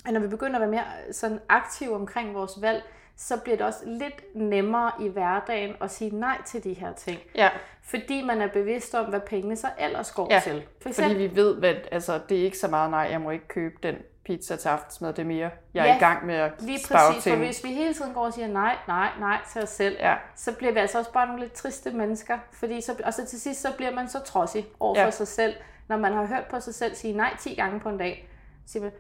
at 0.05 0.13
når 0.13 0.19
vi 0.19 0.27
begynder 0.27 0.55
at 0.55 0.61
være 0.61 0.69
mere 0.71 1.13
sådan 1.13 1.39
aktive 1.49 1.95
omkring 1.95 2.33
vores 2.33 2.61
valg, 2.61 2.83
så 3.15 3.37
bliver 3.43 3.57
det 3.57 3.65
også 3.65 3.79
lidt 3.85 4.35
nemmere 4.35 4.91
i 4.99 5.07
hverdagen 5.07 5.75
at 5.81 5.91
sige 5.91 6.15
nej 6.15 6.37
til 6.45 6.63
de 6.63 6.73
her 6.73 6.93
ting. 6.93 7.19
Ja, 7.35 7.49
Fordi 7.81 8.21
man 8.21 8.41
er 8.41 8.47
bevidst 8.47 8.95
om, 8.95 9.05
hvad 9.05 9.19
pengene 9.19 9.55
så 9.55 9.67
ellers 9.79 10.11
går 10.11 10.27
Ja, 10.33 10.39
til. 10.43 10.61
For 10.61 10.81
fordi 10.81 10.89
eksempel, 10.89 11.17
vi 11.19 11.35
ved, 11.35 11.55
hvad, 11.55 11.75
altså, 11.91 12.19
det 12.29 12.39
er 12.39 12.43
ikke 12.43 12.57
så 12.57 12.67
meget, 12.67 12.91
nej, 12.91 13.07
jeg 13.11 13.21
må 13.21 13.31
ikke 13.31 13.47
købe 13.47 13.75
den 13.83 13.95
pizza 14.25 14.55
til 14.55 14.69
aftensmad, 14.69 15.13
det 15.13 15.19
er 15.21 15.25
mere, 15.25 15.49
jeg 15.73 15.83
er 15.83 15.87
Ja, 15.89 15.95
i 15.95 15.99
gang 15.99 16.25
med 16.25 16.35
at 16.35 16.51
lige 16.59 16.79
præcis, 16.87 17.15
for 17.15 17.21
til. 17.21 17.35
hvis 17.37 17.63
vi 17.63 17.69
hele 17.73 17.93
tiden 17.93 18.13
går 18.13 18.25
og 18.25 18.33
siger 18.33 18.47
nej, 18.47 18.75
nej, 18.87 19.09
nej 19.19 19.37
til 19.53 19.63
os 19.63 19.69
selv, 19.69 19.95
Ja, 19.99 20.15
så 20.35 20.53
bliver 20.53 20.73
vi 20.73 20.79
altså 20.79 20.97
også 20.97 21.11
bare 21.11 21.27
nogle 21.27 21.41
lidt 21.41 21.53
triste 21.53 21.91
mennesker. 21.91 22.37
Fordi 22.51 22.81
så, 22.81 22.95
og 23.05 23.13
så 23.13 23.25
til 23.25 23.41
sidst, 23.41 23.61
så 23.61 23.71
bliver 23.77 23.91
man 23.95 24.09
så 24.09 24.19
trodsig 24.19 24.65
over 24.79 24.95
for 24.95 25.01
Ja. 25.01 25.11
sig 25.11 25.27
selv. 25.27 25.53
Når 25.87 25.97
man 25.97 26.13
har 26.13 26.25
hørt 26.25 26.45
på 26.49 26.59
sig 26.59 26.75
selv 26.75 26.95
sige 26.95 27.13
nej 27.17 27.35
10 27.39 27.55
gange 27.55 27.79
på 27.79 27.89
en 27.89 27.97
dag, 27.97 28.29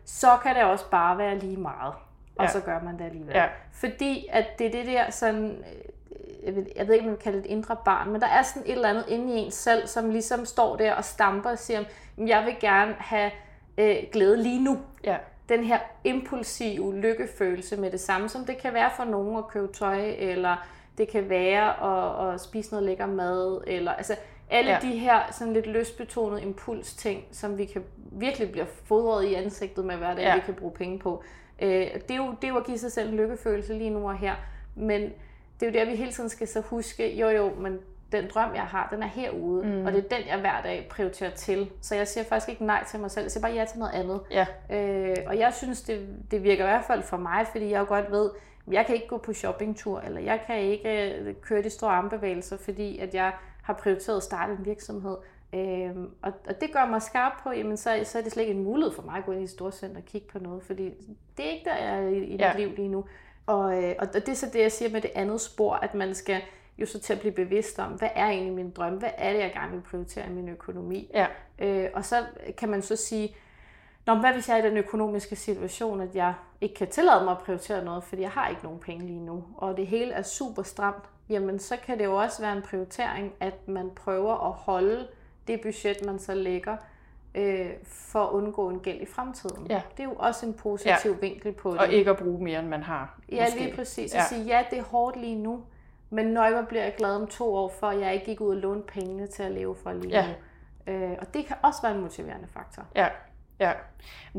så, 0.05 0.37
kan 0.43 0.55
det 0.55 0.63
også 0.63 0.85
bare 0.89 1.17
være 1.17 1.37
lige 1.37 1.57
meget. 1.57 1.93
Og 2.35 2.45
Ja. 2.45 2.51
så 2.51 2.59
gør 2.61 2.79
man 2.83 2.97
det 2.99 3.05
alligevel. 3.05 3.35
Ja. 3.35 3.45
Fordi 3.73 4.27
at 4.31 4.45
det 4.59 4.67
er 4.67 4.71
det 4.71 4.85
der 4.87 5.11
sådan, 5.11 5.45
øh, 5.45 6.45
jeg 6.45 6.55
ved, 6.55 6.65
jeg 6.75 6.87
ved 6.87 6.93
ikke, 6.93 7.03
om 7.05 7.09
man 7.09 7.17
kan 7.17 7.23
kalde 7.23 7.37
det 7.37 7.45
et 7.45 7.51
indre 7.51 7.75
barn, 7.85 8.09
men 8.11 8.21
der 8.21 8.27
er 8.27 8.41
sådan 8.41 8.63
et 8.65 8.71
eller 8.71 8.89
andet 8.89 9.05
inde 9.07 9.33
i 9.33 9.37
en 9.37 9.51
selv, 9.51 9.87
som 9.87 10.09
ligesom 10.09 10.45
står 10.45 10.75
der 10.75 10.93
og 10.93 11.03
stamper 11.05 11.49
og 11.49 11.59
siger, 11.59 11.83
"Jamen, 12.17 12.27
jeg 12.29 12.45
vil 12.45 12.55
gerne 12.59 12.95
have 12.99 13.31
øh, 13.79 13.95
glæde 14.11 14.43
lige 14.43 14.63
nu 14.63 14.77
ja, 15.03 15.17
den 15.49 15.63
her 15.63 15.79
impulsive 16.03 16.95
lykkefølelse 16.97 17.77
med 17.77 17.91
det 17.91 17.99
samme, 17.99 18.29
som 18.29 18.45
det 18.45 18.57
kan 18.57 18.73
være 18.73 18.89
for 18.97 19.03
nogen 19.03 19.37
at 19.37 19.47
købe 19.47 19.67
tøj, 19.73 20.13
eller 20.17 20.67
det 20.97 21.07
kan 21.07 21.29
være 21.29 21.83
at, 22.29 22.33
at 22.33 22.41
spise 22.41 22.71
noget 22.71 22.85
lækker 22.85 23.05
mad, 23.05 23.63
eller 23.67 23.91
altså 23.91 24.15
alle 24.49 24.71
Ja. 24.71 24.77
de 24.81 24.87
her 24.97 25.19
sådan 25.31 25.53
lidt 25.53 25.67
lystbetonede 25.67 26.41
impulsting, 26.41 27.23
som 27.31 27.57
vi 27.57 27.65
kan 27.65 27.83
virkelig 28.11 28.51
blive 28.51 28.65
fodret 28.83 29.25
i 29.25 29.33
ansigtet 29.33 29.85
med 29.85 29.95
hver 29.95 30.13
dag, 30.15 30.23
ja. 30.23 30.35
vi 30.35 30.41
kan 30.45 30.53
bruge 30.53 30.71
penge 30.73 30.99
på. 30.99 31.23
Øh, 31.61 31.69
det, 31.69 32.11
er 32.11 32.15
jo, 32.15 32.35
det 32.41 32.47
er 32.47 32.51
jo 32.51 32.57
at 32.57 32.65
give 32.65 32.77
sig 32.77 32.91
selv 32.91 33.09
en 33.09 33.15
lykkefølelse 33.15 33.73
lige 33.73 33.89
nu 33.89 34.07
og 34.09 34.17
her, 34.17 34.35
men 34.75 35.01
det 35.59 35.67
er 35.67 35.71
jo 35.71 35.73
der, 35.73 35.85
vi 35.91 35.95
hele 35.95 36.11
tiden 36.11 36.29
skal 36.29 36.47
så 36.47 36.61
huske, 36.61 37.15
jo 37.15 37.29
jo, 37.29 37.51
men 37.57 37.79
den 38.11 38.25
drøm, 38.33 38.53
jeg 38.55 38.61
har, 38.63 38.87
den 38.91 39.03
er 39.03 39.07
herude, 39.07 39.65
mm. 39.67 39.85
og 39.85 39.91
det 39.93 40.05
er 40.05 40.17
den, 40.17 40.27
jeg 40.27 40.39
hver 40.39 40.61
dag 40.61 40.87
prioriterer 40.89 41.29
til. 41.29 41.69
Så 41.81 41.95
jeg 41.95 42.07
siger 42.07 42.23
faktisk 42.23 42.49
ikke 42.49 42.65
nej 42.65 42.83
til 42.91 42.99
mig 42.99 43.11
selv, 43.11 43.23
jeg 43.23 43.31
siger 43.31 43.41
bare 43.41 43.53
ja 43.53 43.65
til 43.65 43.79
noget 43.79 43.93
andet. 43.93 44.21
ja, 44.31 44.45
Øh, 44.69 45.15
og 45.27 45.39
jeg 45.39 45.53
synes, 45.53 45.81
det, 45.81 46.07
det 46.31 46.43
virker 46.43 46.63
i 46.63 46.67
hvert 46.67 46.85
fald 46.85 47.03
for 47.03 47.17
mig, 47.17 47.47
fordi 47.51 47.69
jeg 47.71 47.79
jo 47.79 47.85
godt 47.87 48.11
ved, 48.11 48.29
jeg 48.71 48.85
kan 48.85 48.95
ikke 48.95 49.07
gå 49.07 49.17
på 49.17 49.33
shoppingtur, 49.33 49.99
eller 49.99 50.21
jeg 50.21 50.41
kan 50.47 50.59
ikke 50.59 51.13
øh, 51.19 51.33
køre 51.41 51.61
de 51.63 51.69
store 51.69 51.91
armbevægelser, 51.91 52.57
fordi 52.57 52.99
at 52.99 53.13
jeg 53.13 53.33
har 53.63 53.73
prioriteret 53.73 54.17
at 54.17 54.23
starte 54.23 54.51
en 54.53 54.65
virksomhed. 54.65 55.17
Øh, 55.53 55.89
og, 56.21 56.31
og 56.47 56.61
det 56.61 56.73
gør 56.73 56.85
mig 56.85 57.01
skarp 57.01 57.33
på, 57.43 57.51
jamen 57.51 57.77
så, 57.77 57.99
så 58.03 58.17
er 58.17 58.21
det 58.21 58.31
slet 58.31 58.43
ikke 58.43 58.53
en 58.53 58.63
mulighed 58.63 58.93
for 58.95 59.01
mig 59.01 59.15
at 59.17 59.25
gå 59.25 59.31
ind 59.31 59.41
i 59.41 59.43
et 59.43 59.49
storcenter 59.49 59.97
og 59.97 60.05
kigge 60.05 60.27
på 60.31 60.39
noget, 60.39 60.63
fordi 60.63 60.83
det 61.37 61.45
er 61.45 61.49
ikke 61.49 61.65
der, 61.69 61.75
jeg 61.75 62.03
er 62.03 62.07
i, 62.07 62.17
i 62.17 62.35
Ja. 62.35 62.53
mit 62.53 62.65
liv 62.67 62.75
lige 62.75 62.87
nu. 62.87 63.05
Og, 63.45 63.83
øh, 63.83 63.95
og 63.99 64.13
det 64.13 64.29
er 64.29 64.33
så 64.33 64.45
det, 64.53 64.61
jeg 64.61 64.71
siger 64.71 64.91
med 64.91 65.01
det 65.01 65.11
andet 65.15 65.41
spor, 65.41 65.73
at 65.73 65.93
man 65.93 66.15
skal 66.15 66.41
jo 66.81 66.85
så 66.85 66.99
til 66.99 67.13
at 67.13 67.19
blive 67.19 67.33
bevidst 67.33 67.79
om, 67.79 67.91
hvad 67.91 68.09
er 68.15 68.25
egentlig 68.25 68.53
min 68.53 68.69
drøm? 68.69 68.93
Hvad 68.93 69.09
er 69.17 69.33
det, 69.33 69.39
jeg 69.39 69.51
gerne 69.53 69.71
vil 69.71 69.81
prioritere 69.81 70.25
i 70.27 70.29
min 70.29 70.49
økonomi? 70.49 71.11
ja, 71.13 71.27
Øh, 71.61 71.89
og 71.93 72.05
så 72.05 72.15
kan 72.57 72.69
man 72.69 72.81
så 72.81 72.95
sige, 72.95 73.35
Nå, 74.05 74.15
hvad 74.15 74.33
hvis 74.33 74.49
jeg 74.49 74.59
er 74.59 74.63
i 74.63 74.69
den 74.69 74.77
økonomiske 74.77 75.35
situation, 75.35 76.01
at 76.01 76.15
jeg 76.15 76.33
ikke 76.61 76.75
kan 76.75 76.87
tillade 76.87 77.23
mig 77.23 77.31
at 77.31 77.37
prioritere 77.37 77.85
noget, 77.85 78.03
fordi 78.03 78.21
jeg 78.21 78.31
har 78.31 78.49
ikke 78.49 78.63
nogen 78.63 78.79
penge 78.79 79.05
lige 79.05 79.19
nu, 79.19 79.43
og 79.57 79.77
det 79.77 79.87
hele 79.87 80.11
er 80.11 80.21
super 80.21 80.63
stramt, 80.63 81.03
jamen 81.29 81.59
så 81.59 81.77
kan 81.85 81.97
det 81.97 82.05
jo 82.05 82.15
også 82.15 82.41
være 82.41 82.57
en 82.57 82.61
prioritering, 82.61 83.33
at 83.39 83.67
man 83.67 83.89
prøver 83.95 84.47
at 84.47 84.53
holde 84.53 85.07
det 85.47 85.61
budget, 85.61 86.05
man 86.05 86.19
så 86.19 86.33
lægger, 86.33 86.77
øh, 87.35 87.69
for 87.83 88.23
at 88.23 88.29
undgå 88.29 88.69
en 88.69 88.79
gæld 88.79 89.01
i 89.01 89.05
fremtiden. 89.05 89.67
Ja. 89.69 89.81
Det 89.97 90.03
er 90.03 90.07
jo 90.07 90.15
også 90.17 90.45
en 90.45 90.53
positiv 90.53 91.11
ja. 91.11 91.17
vinkel 91.21 91.51
på 91.51 91.71
det. 91.71 91.79
og 91.79 91.89
ikke 91.89 92.09
at 92.09 92.17
bruge 92.17 92.43
mere, 92.43 92.59
end 92.59 92.67
man 92.67 92.83
har. 92.83 93.19
Ja, 93.31 93.45
måske. 93.45 93.59
lige 93.59 93.75
præcis. 93.75 94.13
Ja. 94.13 94.19
At 94.19 94.25
sige, 94.25 94.43
ja, 94.43 94.63
det 94.69 94.79
er 94.79 94.83
hårdt 94.83 95.17
lige 95.17 95.35
nu, 95.35 95.63
men 96.09 96.25
nøjere 96.25 96.65
bliver 96.65 96.83
jeg 96.83 96.93
glad 96.97 97.15
om 97.15 97.27
to 97.27 97.55
år, 97.55 97.71
for 97.79 97.87
at 97.87 97.99
jeg 97.99 98.13
ikke 98.13 98.25
gik 98.25 98.41
ud 98.41 98.49
og 98.55 98.61
lånte 98.61 98.87
pengene 98.93 99.27
til 99.27 99.43
at 99.43 99.51
leve 99.51 99.75
for 99.83 99.93
lige 99.93 100.09
Ja. 100.09 100.25
nu. 100.87 100.93
Øh, 100.93 101.11
og 101.21 101.33
det 101.33 101.45
kan 101.45 101.55
også 101.61 101.81
være 101.81 101.95
en 101.95 102.01
motiverende 102.01 102.47
faktor. 102.53 102.83
Ja, 102.95 103.07
ja. 103.59 103.71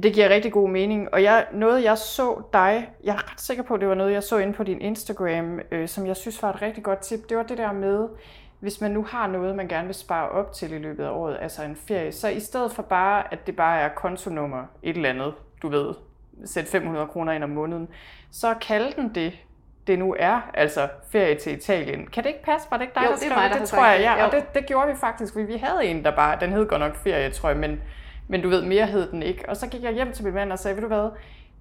Det 0.03 0.15
giver 0.15 0.29
rigtig 0.29 0.53
god 0.53 0.69
mening. 0.69 1.15
Og 1.15 1.23
jeg, 1.23 1.47
noget, 1.53 1.85
jeg 1.85 1.99
så 1.99 2.43
dig, 2.53 2.91
jeg 3.05 3.15
er 3.15 3.33
ret 3.33 3.41
sikker 3.41 3.63
på, 3.63 3.77
det 3.77 3.89
var 3.89 3.95
noget, 3.95 4.13
jeg 4.13 4.23
så 4.23 4.39
inde 4.39 4.53
på 4.53 4.65
din 4.65 4.81
Instagram, 4.81 5.61
øh, 5.71 5.89
som 5.89 6.07
jeg 6.07 6.17
synes 6.17 6.43
var 6.43 6.53
et 6.53 6.63
rigtig 6.63 6.85
godt 6.85 6.99
tip, 6.99 7.29
det 7.29 7.37
var 7.37 7.43
det 7.43 7.59
der 7.59 7.73
med, 7.73 8.09
hvis 8.61 8.81
man 8.81 8.91
nu 8.91 9.05
har 9.05 9.27
noget, 9.27 9.57
man 9.57 9.69
gerne 9.69 9.87
vil 9.87 9.95
spare 9.95 10.29
op 10.29 10.53
til 10.53 10.73
i 10.73 10.79
løbet 10.79 11.05
af 11.05 11.11
året, 11.11 11.37
altså 11.41 11.63
en 11.63 11.77
ferie, 11.77 12.13
så 12.13 12.29
i 12.29 12.41
stedet 12.41 12.73
for 12.73 12.83
bare, 12.83 13.33
at 13.33 13.47
det 13.47 13.57
bare 13.57 13.81
er 13.81 13.89
kontonummer 13.89 14.65
et 14.83 14.97
eller 14.97 15.09
andet, 15.11 15.35
du 15.63 15.69
ved, 15.69 15.95
sæt 16.45 16.65
500 16.67 17.07
kroner 17.07 17.33
ind 17.33 17.45
om 17.45 17.51
måneden, 17.51 17.89
så 18.31 18.55
kald 18.61 18.95
den 18.95 19.15
det, 19.15 19.33
det 19.91 19.99
nu 19.99 20.17
er, 20.19 20.51
altså 20.55 20.89
ferie 21.13 21.35
til 21.35 21.53
Italien. 21.53 22.07
Kan 22.07 22.23
det 22.23 22.29
ikke 22.31 22.43
passe? 22.43 22.69
Var 22.71 22.77
det 22.77 22.85
ikke 22.85 22.95
dig, 22.95 23.03
Jo, 23.03 23.09
der 23.11 23.17
det 23.17 23.23
er 23.25 23.27
skrev 23.31 23.43
mig, 23.43 23.51
der 23.51 23.59
det? 23.59 23.69
tror 23.69 23.87
jeg, 23.87 24.01
ja. 24.01 24.15
det. 24.17 24.25
Og 24.25 24.33
det, 24.33 24.55
det 24.55 24.67
gjorde 24.67 24.89
vi 24.89 24.97
faktisk. 24.97 25.37
Vi, 25.37 25.43
vi 25.43 25.57
havde 25.57 25.85
en, 25.85 26.05
der 26.05 26.11
bare, 26.17 26.37
den 26.41 26.53
hed 26.53 26.67
godt 26.69 26.81
nok 26.81 26.97
ferie, 26.97 27.31
tror 27.31 27.49
jeg, 27.49 27.59
men, 27.59 27.81
men 28.29 28.43
du 28.43 28.49
ved, 28.49 28.63
mere 28.63 28.87
hed 28.87 29.11
den 29.11 29.23
ikke. 29.23 29.49
Og 29.49 29.57
så 29.57 29.67
gik 29.69 29.83
jeg 29.83 29.93
hjem 29.93 30.13
til 30.13 30.25
min 30.25 30.35
mand 30.35 30.53
og 30.53 30.59
sagde, 30.59 30.75
ved 30.77 30.83
du 30.83 30.89
hvad, 30.89 31.11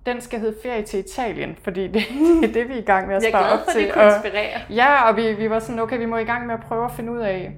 den 0.06 0.22
skal 0.22 0.40
hedde 0.40 0.56
ferie 0.64 0.82
til 0.84 1.00
Italien, 1.00 1.58
fordi 1.64 1.88
det, 1.88 1.94
det 2.42 2.50
er 2.50 2.54
det, 2.54 2.68
vi 2.70 2.74
er 2.74 2.78
i 2.78 2.82
gang 2.82 3.08
med 3.08 3.16
at 3.16 3.22
Jeg 3.24 3.28
er 3.28 3.32
spare 3.32 3.44
glad 3.44 3.54
op 3.54 3.60
for, 3.60 3.70
at 3.70 3.76
til. 3.76 3.84
det 3.86 3.94
kunne 3.94 4.04
Og- 4.06 4.14
inspirere. 4.16 4.60
Ja, 4.70 5.10
og 5.10 5.16
vi, 5.18 5.34
vi 5.34 5.50
var 5.50 5.60
sådan, 5.60 5.80
okay, 5.80 5.98
vi 5.98 6.06
må 6.06 6.18
i 6.18 6.24
gang 6.24 6.46
med 6.48 6.54
at 6.56 6.62
prøve 6.62 6.86
at 6.86 6.92
finde 6.92 7.12
ud 7.12 7.20
af, 7.20 7.52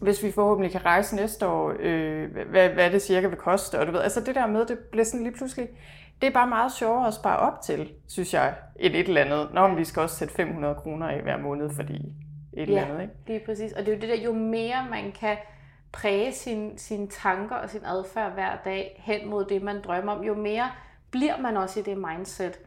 hvis 0.00 0.22
vi 0.22 0.32
forhåbentlig 0.32 0.72
kan 0.72 0.84
rejse 0.86 1.16
næste 1.16 1.46
år, 1.46 1.72
øh, 1.80 2.28
hvad, 2.50 2.68
hvad 2.68 2.90
det 2.90 3.02
cirka 3.02 3.26
vil 3.26 3.36
koste. 3.38 3.78
Og 3.80 3.86
du 3.86 3.92
ved, 3.92 4.00
altså 4.00 4.20
det 4.20 4.34
der 4.34 4.46
med, 4.46 4.66
det 4.66 4.78
bliver 4.78 5.04
sådan 5.04 5.22
lige 5.22 5.34
pludselig, 5.36 5.68
det 6.20 6.26
er 6.26 6.30
bare 6.32 6.46
meget 6.46 6.72
sjovere 6.72 7.06
at 7.06 7.14
spare 7.14 7.36
op 7.38 7.60
til, 7.60 7.92
synes 8.08 8.34
jeg, 8.34 8.54
et 8.78 8.94
et 9.00 9.08
eller 9.08 9.20
andet. 9.20 9.48
Nå, 9.54 9.66
men 9.68 9.76
vi 9.76 9.84
skal 9.84 10.02
også 10.02 10.16
sætte 10.16 10.34
500 10.34 10.74
kroner 10.74 11.08
af 11.08 11.20
hver 11.22 11.36
måned, 11.36 11.70
fordi 11.70 11.94
et 12.52 12.62
eller 12.62 12.84
andet, 12.84 13.02
ikke? 13.02 13.14
Lige 13.26 13.40
præcis. 13.46 13.72
Og 13.72 13.78
det 13.86 13.88
er 13.88 13.94
jo 13.96 14.00
det 14.00 14.08
der, 14.08 14.24
jo 14.24 14.32
mere 14.32 14.86
man 14.90 15.12
kan 15.20 15.36
præge 15.92 16.32
sin, 16.32 16.78
sine 16.78 17.08
tanker 17.08 17.56
og 17.56 17.70
sin 17.70 17.84
adfærd 17.84 18.32
hver 18.32 18.56
dag 18.64 19.02
hen 19.04 19.30
mod 19.30 19.44
det, 19.44 19.62
man 19.62 19.80
drømmer 19.82 20.12
om, 20.12 20.24
jo 20.24 20.34
mere 20.34 20.70
bliver 21.10 21.38
man 21.40 21.56
også 21.56 21.80
i 21.80 21.82
det 21.82 21.96
mindset. 21.98 22.58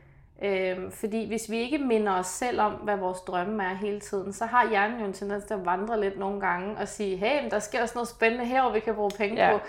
Øhm, 0.41 0.91
fordi 0.91 1.27
hvis 1.27 1.51
vi 1.51 1.57
ikke 1.57 1.77
minder 1.77 2.13
os 2.13 2.27
selv 2.27 2.61
om, 2.61 2.71
hvad 2.71 2.97
vores 2.97 3.19
drømme 3.19 3.63
er 3.63 3.73
hele 3.75 3.99
tiden, 3.99 4.33
så 4.33 4.45
har 4.45 4.69
hjernen 4.69 4.99
jo 4.99 5.05
en 5.05 5.13
tendens 5.13 5.43
til 5.43 5.53
at 5.53 5.65
vandre 5.65 6.01
lidt 6.01 6.19
nogle 6.19 6.39
gange 6.41 6.77
og 6.77 6.87
sige, 6.87 7.17
hey, 7.17 7.49
der 7.51 7.59
sker 7.59 7.81
også 7.81 7.93
noget 7.95 8.07
spændende 8.07 8.45
her, 8.45 8.71
vi 8.73 8.79
kan 8.79 8.95
bruge 8.95 9.11
penge 9.17 9.35
Ja. 9.47 9.51
på. 9.51 9.59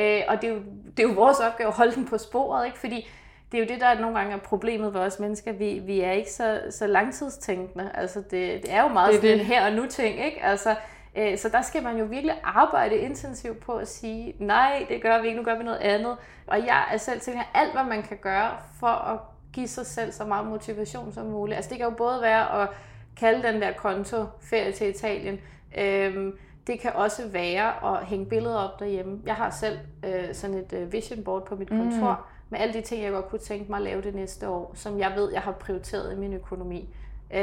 Øh, 0.00 0.20
og 0.28 0.42
det 0.42 0.50
er, 0.50 0.54
jo, 0.54 0.60
det 0.96 1.04
er 1.04 1.08
jo 1.08 1.14
vores 1.14 1.40
opgave 1.40 1.68
at 1.68 1.74
holde 1.74 1.94
den 1.94 2.06
på 2.06 2.18
sporet, 2.18 2.66
ikke? 2.66 2.78
fordi 2.78 3.08
det 3.52 3.58
er 3.58 3.62
jo 3.64 3.68
det, 3.68 3.80
der 3.80 4.00
nogle 4.00 4.18
gange 4.18 4.34
er 4.34 4.38
problemet 4.38 4.92
for 4.92 5.00
os 5.00 5.18
mennesker. 5.18 5.52
Vi, 5.52 5.78
vi 5.86 6.00
er 6.00 6.12
ikke 6.12 6.32
så, 6.32 6.60
så 6.70 6.86
langtidstænkende. 6.86 7.90
Altså 7.94 8.18
det, 8.18 8.62
det 8.62 8.72
er 8.72 8.82
jo 8.82 8.88
meget 8.88 9.08
Det 9.12 9.16
sådan 9.20 9.30
det. 9.30 9.40
en 9.40 9.46
her 9.46 9.66
og 9.66 9.72
nu 9.72 9.86
ting, 9.86 10.24
ikke? 10.24 10.42
Altså, 10.44 10.74
øh, 11.16 11.38
så 11.38 11.48
der 11.48 11.62
skal 11.62 11.82
man 11.82 11.98
jo 11.98 12.04
virkelig 12.04 12.34
arbejde 12.44 12.96
intensivt 12.96 13.60
på 13.60 13.72
at 13.72 13.88
sige, 13.88 14.34
nej, 14.38 14.86
det 14.88 15.02
gør 15.02 15.20
vi 15.22 15.26
ikke, 15.26 15.38
nu 15.38 15.44
gør 15.44 15.58
vi 15.58 15.64
noget 15.64 15.78
andet. 15.78 16.16
Og 16.46 16.58
jeg 16.66 16.84
er 16.92 16.96
selv 16.96 17.20
tænker, 17.20 17.42
alt 17.54 17.72
hvad 17.72 17.84
man 17.84 18.02
kan 18.02 18.16
gøre 18.16 18.50
for 18.80 18.86
at 18.86 19.18
give 19.52 19.68
sig 19.68 19.86
selv 19.86 20.12
så 20.12 20.24
meget 20.24 20.46
motivation 20.46 21.12
som 21.12 21.26
muligt. 21.26 21.56
Altså 21.56 21.68
det 21.70 21.78
kan 21.78 21.86
jo 21.86 21.94
både 21.96 22.22
være 22.22 22.62
at 22.62 22.68
kalde 23.16 23.48
den 23.48 23.62
der 23.62 23.72
konto 23.72 24.24
ferie 24.42 24.72
til 24.72 24.88
Italien. 24.88 25.38
Øhm, 25.78 26.38
det 26.66 26.80
kan 26.80 26.92
også 26.94 27.28
være 27.28 27.98
at 27.98 28.06
hænge 28.06 28.26
billeder 28.26 28.56
op 28.58 28.80
derhjemme. 28.80 29.20
Jeg 29.26 29.34
har 29.34 29.50
selv 29.50 29.78
øh, 30.04 30.34
sådan 30.34 30.56
et 30.56 30.72
øh, 30.72 30.92
vision 30.92 31.24
board 31.24 31.46
på 31.46 31.54
mit 31.56 31.68
kontor 31.68 32.10
mm. 32.12 32.29
Med 32.50 32.58
alle 32.60 32.74
de 32.74 32.80
ting, 32.80 33.02
jeg 33.02 33.12
godt 33.12 33.28
kunne 33.28 33.38
tænke 33.38 33.66
mig 33.70 33.76
at 33.76 33.82
lave 33.82 34.02
det 34.02 34.14
næste 34.14 34.48
år, 34.48 34.72
som 34.74 34.98
jeg 34.98 35.12
ved, 35.16 35.32
jeg 35.32 35.40
har 35.40 35.52
prioriteret 35.52 36.12
i 36.12 36.16
min 36.16 36.32
økonomi. 36.32 36.88
Øh, 37.34 37.40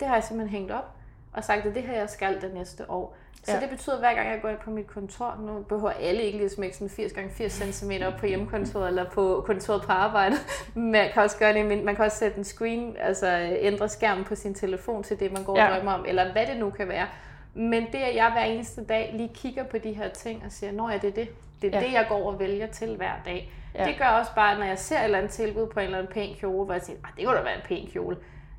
det 0.00 0.02
har 0.08 0.14
jeg 0.14 0.24
simpelthen 0.24 0.58
hængt 0.58 0.72
op 0.72 0.84
og 1.32 1.44
sagt, 1.44 1.66
at 1.66 1.74
det 1.74 1.82
her 1.82 1.98
jeg 1.98 2.10
skal 2.10 2.40
det 2.40 2.54
næste 2.54 2.90
år. 2.90 3.16
Så 3.44 3.52
Ja. 3.52 3.60
det 3.60 3.70
betyder, 3.70 3.94
at 3.94 4.00
hver 4.00 4.14
gang 4.14 4.28
jeg 4.28 4.38
går 4.42 4.48
ind 4.48 4.58
på 4.58 4.70
mit 4.70 4.86
kontor, 4.86 5.36
nu 5.46 5.58
behøver 5.68 5.90
alle 5.90 6.22
ikke 6.22 6.38
lige 6.38 6.44
at 6.46 6.52
smække 6.52 6.76
sådan 6.76 6.88
80 6.90 7.12
gange 7.12 7.30
80 7.30 7.52
cm 7.52 7.90
op 8.06 8.12
på 8.20 8.26
hjemmekontoret 8.26 8.88
eller 8.88 9.10
på 9.10 9.42
kontoret 9.46 9.82
på 9.82 9.92
arbejde. 9.92 10.34
Man 10.74 11.08
kan 11.14 11.22
også 11.22 11.38
gøre 11.38 11.52
det, 11.54 11.66
men 11.66 11.84
man 11.84 11.96
kan 11.96 12.04
også 12.04 12.16
sætte 12.18 12.38
en 12.38 12.44
screen, 12.44 12.96
altså 13.00 13.26
ændre 13.60 13.88
skærmen 13.88 14.24
på 14.24 14.34
sin 14.34 14.54
telefon 14.54 15.02
til 15.02 15.20
det, 15.20 15.32
man 15.32 15.44
går 15.44 15.52
og 15.52 15.58
Ja. 15.58 15.74
drømmer 15.74 15.92
om, 15.92 16.04
eller 16.08 16.32
hvad 16.32 16.46
det 16.46 16.56
nu 16.56 16.70
kan 16.70 16.88
være. 16.88 17.06
Men 17.54 17.86
det, 17.92 17.98
at 17.98 18.14
jeg 18.16 18.30
hver 18.32 18.42
eneste 18.44 18.84
dag 18.84 19.10
lige 19.14 19.30
kigger 19.34 19.64
på 19.64 19.78
de 19.78 19.92
her 19.92 20.08
ting 20.08 20.42
og 20.46 20.52
siger, 20.52 20.72
når 20.72 20.88
er 20.88 20.98
det 20.98 21.16
det? 21.16 21.28
Det 21.62 21.74
er 21.74 21.78
Ja. 21.80 21.86
det, 21.86 21.92
jeg 21.92 22.06
går 22.08 22.32
og 22.32 22.38
vælger 22.38 22.66
til 22.66 22.96
hver 22.96 23.12
dag. 23.24 23.52
Ja. 23.74 23.84
Det 23.84 23.98
gør 23.98 24.04
også 24.06 24.34
bare, 24.34 24.58
når 24.58 24.66
jeg 24.66 24.78
ser 24.78 24.98
et 24.98 25.04
eller 25.04 25.18
andet 25.18 25.32
tilbud 25.32 25.66
på 25.66 25.80
en 25.80 25.84
eller 25.86 25.98
anden 25.98 26.12
pæn 26.12 26.34
kjole, 26.40 26.64
hvor 26.64 26.74
jeg 26.74 26.82
tænker, 26.82 27.02
"Ah, 27.08 27.12
det 27.16 27.26
kunne 27.26 27.36
da 27.36 27.42
være 27.42 27.54
en 27.56 27.62
pæn 27.64 27.86
kjole. 27.92 28.16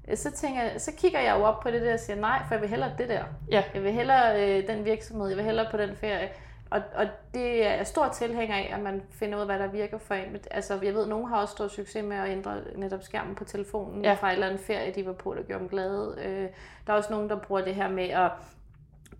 Øh, 0.07 0.17
Så, 0.17 0.31
tænker, 0.31 0.61
jeg- 0.63 0.81
så 0.81 0.91
kigger 0.97 1.19
jeg 1.19 1.35
jo 1.39 1.43
op 1.43 1.59
på 1.59 1.71
det 1.71 1.81
der 1.81 1.93
og 1.93 1.99
siger, 1.99 2.17
nej, 2.21 2.41
for 2.47 2.53
jeg 2.55 2.61
vil 2.61 2.69
hellere 2.69 2.91
det 2.97 3.09
der. 3.09 3.23
Ja. 3.51 3.63
Jeg 3.73 3.83
vil 3.83 3.91
hellere 3.91 4.41
øh, 4.59 4.67
den 4.67 4.85
virksomhed, 4.85 5.27
jeg 5.27 5.37
vil 5.37 5.45
hellere 5.45 5.67
på 5.71 5.77
den 5.77 5.95
ferie. 5.95 6.29
Og, 6.69 6.81
og 6.95 7.05
det 7.33 7.65
er 7.67 7.73
jeg 7.75 7.87
stor 7.87 8.07
tilhænger 8.07 8.55
af, 8.55 8.71
at 8.73 8.79
man 8.79 9.01
finder 9.11 9.35
ud 9.35 9.41
af, 9.41 9.47
hvad 9.47 9.59
der 9.59 9.67
virker 9.67 9.97
for 9.97 10.13
en. 10.13 10.37
Altså, 10.51 10.79
jeg 10.83 10.93
ved, 10.93 11.01
at 11.03 11.09
nogen 11.09 11.27
har 11.27 11.41
også 11.41 11.51
stor 11.51 11.67
succes 11.67 12.03
med 12.03 12.17
at 12.17 12.29
ændre 12.29 12.57
netop 12.75 13.03
skærmen 13.03 13.35
på 13.35 13.43
telefonen 13.43 14.05
ja. 14.05 14.13
fra 14.13 14.27
en 14.27 14.33
eller 14.33 14.47
anden 14.47 14.59
ferie, 14.63 14.91
de 14.95 15.05
var 15.05 15.13
på, 15.13 15.33
der 15.37 15.43
gjorde 15.43 15.59
dem 15.59 15.69
glade. 15.69 16.15
Øh, 16.25 16.49
der 16.87 16.93
er 16.93 16.97
også 16.97 17.13
nogen, 17.13 17.29
der 17.29 17.35
bruger 17.39 17.61
det 17.61 17.75
her 17.75 17.89
med 17.89 18.09
at 18.09 18.31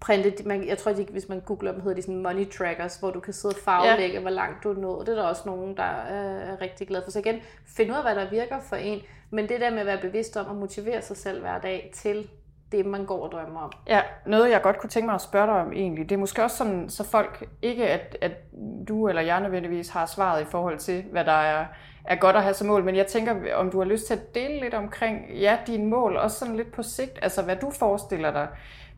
printe, 0.01 0.43
man, 0.47 0.67
jeg 0.67 0.77
tror, 0.77 0.91
de, 0.91 1.05
hvis 1.11 1.29
man 1.29 1.39
googler 1.39 1.71
dem, 1.71 1.81
hedder 1.81 1.95
de 1.95 2.01
sådan 2.01 2.23
money 2.23 2.49
trackers, 2.49 2.95
hvor 2.95 3.11
du 3.11 3.19
kan 3.19 3.33
sidde 3.33 3.53
og 3.53 3.61
farvelægge, 3.65 4.15
ja. 4.15 4.21
hvor 4.21 4.29
langt 4.29 4.63
du 4.63 4.69
er 4.71 4.77
nået. 4.77 5.07
Det 5.07 5.17
er 5.17 5.21
der 5.21 5.29
også 5.29 5.43
nogen, 5.45 5.77
der 5.77 5.89
øh, 5.89 6.49
er 6.49 6.61
rigtig 6.61 6.87
glade 6.87 7.03
for. 7.03 7.11
Så 7.11 7.19
igen, 7.19 7.39
find 7.65 7.91
ud 7.91 7.95
af, 7.95 8.03
hvad 8.03 8.15
der 8.15 8.29
virker 8.29 8.59
for 8.59 8.75
en. 8.75 8.99
Men 9.29 9.49
det 9.49 9.61
der 9.61 9.69
med 9.69 9.79
at 9.79 9.85
være 9.85 10.01
bevidst 10.01 10.37
om 10.37 10.49
at 10.49 10.55
motivere 10.55 11.01
sig 11.01 11.17
selv 11.17 11.41
hver 11.41 11.59
dag 11.59 11.91
til 11.93 12.29
det, 12.71 12.85
man 12.85 13.05
går 13.05 13.23
og 13.23 13.31
drømmer 13.31 13.59
om. 13.59 13.71
Ja, 13.87 14.01
noget 14.25 14.49
jeg 14.49 14.61
godt 14.61 14.79
kunne 14.79 14.89
tænke 14.89 15.05
mig 15.05 15.15
at 15.15 15.21
spørge 15.21 15.47
dig 15.47 15.55
om 15.55 15.73
egentlig, 15.73 16.09
det 16.09 16.15
er 16.15 16.19
måske 16.19 16.43
også 16.43 16.57
sådan, 16.57 16.89
så 16.89 17.03
folk, 17.03 17.49
ikke 17.61 17.87
at, 17.87 18.17
at 18.21 18.31
du 18.87 19.07
eller 19.07 19.21
jeg 19.21 19.41
nødvendigvis 19.41 19.89
har 19.89 20.05
svaret 20.05 20.41
i 20.41 20.45
forhold 20.45 20.77
til, 20.77 21.03
hvad 21.11 21.25
der 21.25 21.31
er, 21.31 21.65
er 22.05 22.15
godt 22.15 22.35
at 22.35 22.43
have 22.43 22.53
som 22.53 22.67
mål, 22.67 22.83
men 22.83 22.95
jeg 22.95 23.07
tænker, 23.07 23.55
om 23.55 23.71
du 23.71 23.77
har 23.77 23.85
lyst 23.85 24.07
til 24.07 24.13
at 24.13 24.35
dele 24.35 24.59
lidt 24.59 24.73
omkring, 24.73 25.25
ja, 25.39 25.57
dine 25.67 25.85
mål, 25.85 26.17
også 26.17 26.39
sådan 26.39 26.55
lidt 26.55 26.71
på 26.71 26.83
sigt, 26.83 27.19
altså 27.21 27.41
hvad 27.41 27.55
du 27.55 27.71
forestiller 27.71 28.31
dig. 28.31 28.47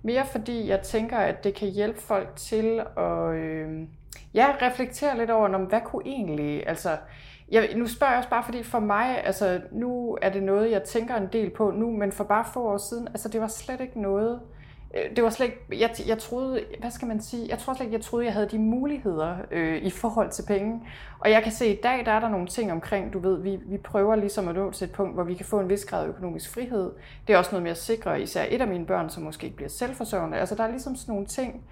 Mere 0.01 0.26
fordi 0.26 0.70
jeg 0.70 0.82
tænker, 0.82 1.18
at 1.18 1.43
det 1.43 1.56
kan 1.56 1.68
hjælpe 1.68 2.01
folk 2.01 2.36
til 2.36 2.82
at 2.97 3.34
øh, 3.34 3.88
ja, 4.34 4.47
reflektere 4.62 5.18
lidt 5.18 5.30
over, 5.30 5.56
om 5.56 5.62
hvad 5.62 5.82
kunne 5.86 6.06
egentlig, 6.06 6.68
altså 6.68 6.97
jeg, 7.51 7.70
nu 7.76 7.88
spørger 7.88 8.14
jeg 8.14 8.18
også 8.18 8.30
bare, 8.30 8.43
fordi 8.43 8.64
for 8.64 8.80
mig, 8.80 9.26
altså 9.26 9.62
nu 9.72 10.18
er 10.22 10.30
det 10.30 10.43
noget, 10.43 10.72
jeg 10.72 10.84
tænker 10.84 11.16
en 11.16 11.30
del 11.34 11.49
på 11.49 11.72
nu, 11.72 11.91
men 11.91 12.12
for 12.12 12.24
bare 12.24 12.45
få 12.54 12.64
år 12.64 12.78
siden, 12.78 13.08
altså 13.08 13.30
det 13.30 13.41
var 13.41 13.47
slet 13.47 13.82
ikke 13.82 14.01
noget, 14.01 14.34
øh, 14.34 14.62
Øh, 14.93 15.15
det 15.15 15.23
var 15.23 15.29
slet 15.29 15.45
ikke, 15.45 15.59
jeg, 15.79 15.89
jeg 16.07 16.17
troede, 16.17 16.61
hvad 16.79 16.91
skal 16.91 17.07
man 17.07 17.21
sige, 17.21 17.47
jeg 17.49 17.59
tror 17.59 17.73
slet 17.73 17.85
ikke, 17.85 17.95
jeg 17.95 18.03
troede, 18.03 18.25
jeg 18.25 18.33
havde 18.33 18.47
de 18.47 18.59
muligheder 18.59 19.35
øh, 19.51 19.77
i 19.77 19.89
forhold 19.89 20.29
til 20.29 20.43
penge. 20.47 20.81
Og 21.19 21.31
jeg 21.31 21.43
kan 21.43 21.51
se, 21.51 21.65
at 21.65 21.71
i 21.71 21.79
dag, 21.83 22.05
der 22.05 22.11
er 22.11 22.19
der 22.19 22.29
nogle 22.29 22.47
ting 22.47 22.71
omkring, 22.71 23.13
du 23.13 23.19
ved, 23.19 23.41
vi, 23.41 23.59
vi 23.65 23.77
prøver 23.77 24.15
ligesom 24.15 24.47
at 24.47 24.55
nå 24.55 24.71
til 24.71 24.85
et 24.85 24.91
punkt, 24.91 25.13
hvor 25.13 25.23
vi 25.23 25.33
kan 25.33 25.45
få 25.45 25.59
en 25.59 25.69
vis 25.69 25.85
grad 25.85 26.03
af 26.03 26.07
økonomisk 26.07 26.53
frihed. 26.53 26.91
Det 27.27 27.33
er 27.33 27.37
også 27.37 27.51
noget 27.51 27.63
med 27.63 27.71
at 27.71 27.77
sikre 27.77 28.21
især 28.21 28.45
et 28.49 28.61
af 28.61 28.67
mine 28.67 28.85
børn, 28.85 29.09
som 29.09 29.23
måske 29.23 29.43
ikke 29.43 29.55
bliver 29.55 29.69
selvforsørgende. 29.69 30.37
Altså 30.37 30.55
der 30.55 30.63
er 30.63 30.71
ligesom 30.71 30.95
sådan 30.95 31.13
nogle 31.13 31.27
ting, 31.27 31.63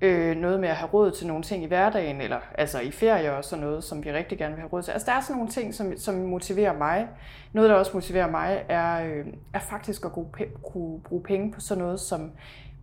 øh, 0.00 0.36
noget 0.36 0.60
med 0.60 0.68
at 0.68 0.76
have 0.76 0.90
råd 0.90 1.10
til 1.10 1.26
nogle 1.26 1.42
ting 1.42 1.64
i 1.64 1.66
hverdagen, 1.66 2.20
eller 2.20 2.38
altså 2.58 2.80
i 2.80 2.90
ferie 2.90 3.36
og 3.36 3.44
sådan 3.44 3.64
noget, 3.64 3.84
som 3.84 4.04
vi 4.04 4.12
rigtig 4.12 4.38
gerne 4.38 4.54
vil 4.54 4.60
have 4.60 4.70
råd 4.72 4.82
til. 4.82 4.92
Altså 4.92 5.06
der 5.06 5.16
er 5.16 5.20
sådan 5.20 5.36
nogle 5.36 5.50
ting, 5.50 5.74
som, 5.74 5.96
som 5.96 6.14
motiverer 6.14 6.78
mig. 6.78 7.08
Noget, 7.52 7.70
der 7.70 7.76
også 7.76 7.90
motiverer 7.94 8.30
mig, 8.30 8.64
er, 8.68 9.06
øh, 9.06 9.26
er 9.54 9.58
faktisk 9.58 10.04
at 10.04 10.12
kunne, 10.12 10.26
kunne 10.62 11.00
bruge 11.00 11.22
penge 11.22 11.52
på 11.52 11.60
sådan 11.60 11.84
noget 11.84 12.00
som 12.00 12.30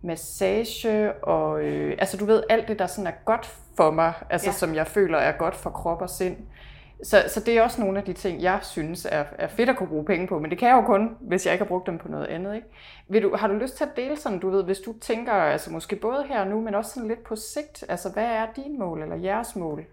massage 0.02 1.12
og 1.12 1.62
øh, 1.62 1.96
altså 1.98 2.16
du 2.16 2.24
ved 2.24 2.42
alt 2.50 2.68
det 2.68 2.78
der 2.78 2.86
sådan 2.86 3.06
er 3.06 3.24
godt 3.24 3.56
for 3.76 3.90
mig, 3.90 4.12
altså 4.30 4.48
ja. 4.48 4.52
Som 4.52 4.74
jeg 4.74 4.86
føler 4.86 5.18
er 5.18 5.32
godt 5.32 5.54
for 5.54 5.70
krop 5.70 6.02
og 6.02 6.10
sind. 6.10 6.36
Så, 7.02 7.24
så 7.28 7.40
det 7.40 7.58
er 7.58 7.62
også 7.62 7.80
nogle 7.80 7.98
af 7.98 8.04
de 8.04 8.12
ting, 8.12 8.42
jeg 8.42 8.58
synes 8.62 9.06
er, 9.10 9.24
er 9.38 9.46
fedt 9.46 9.68
at 9.68 9.76
kunne 9.76 9.88
bruge 9.88 10.04
penge 10.04 10.26
på, 10.26 10.38
men 10.38 10.50
det 10.50 10.58
kan 10.58 10.68
jeg 10.68 10.76
jo 10.76 10.82
kun, 10.82 11.16
hvis 11.20 11.46
jeg 11.46 11.54
ikke 11.54 11.64
har 11.64 11.68
brugt 11.68 11.86
dem 11.86 11.98
på 11.98 12.08
noget 12.08 12.26
andet. 12.26 12.54
Ikke? 12.54 12.66
Vil 13.08 13.22
du, 13.22 13.36
har 13.36 13.48
du 13.48 13.54
lyst 13.54 13.76
til 13.76 13.84
at 13.84 13.96
dele 13.96 14.16
sådan, 14.16 14.38
du 14.38 14.50
ved, 14.50 14.64
hvis 14.64 14.78
du 14.78 14.94
tænker, 15.00 15.32
altså 15.32 15.72
måske 15.72 15.96
både 15.96 16.24
her 16.28 16.40
og 16.40 16.46
nu, 16.46 16.60
men 16.60 16.74
også 16.74 16.90
sådan 16.90 17.08
lidt 17.08 17.24
på 17.24 17.36
sigt, 17.36 17.84
altså 17.88 18.10
hvad 18.10 18.24
er 18.24 18.46
dine 18.56 18.78
mål 18.78 19.02
eller 19.02 19.16
jeres 19.16 19.56
mål? 19.56 19.84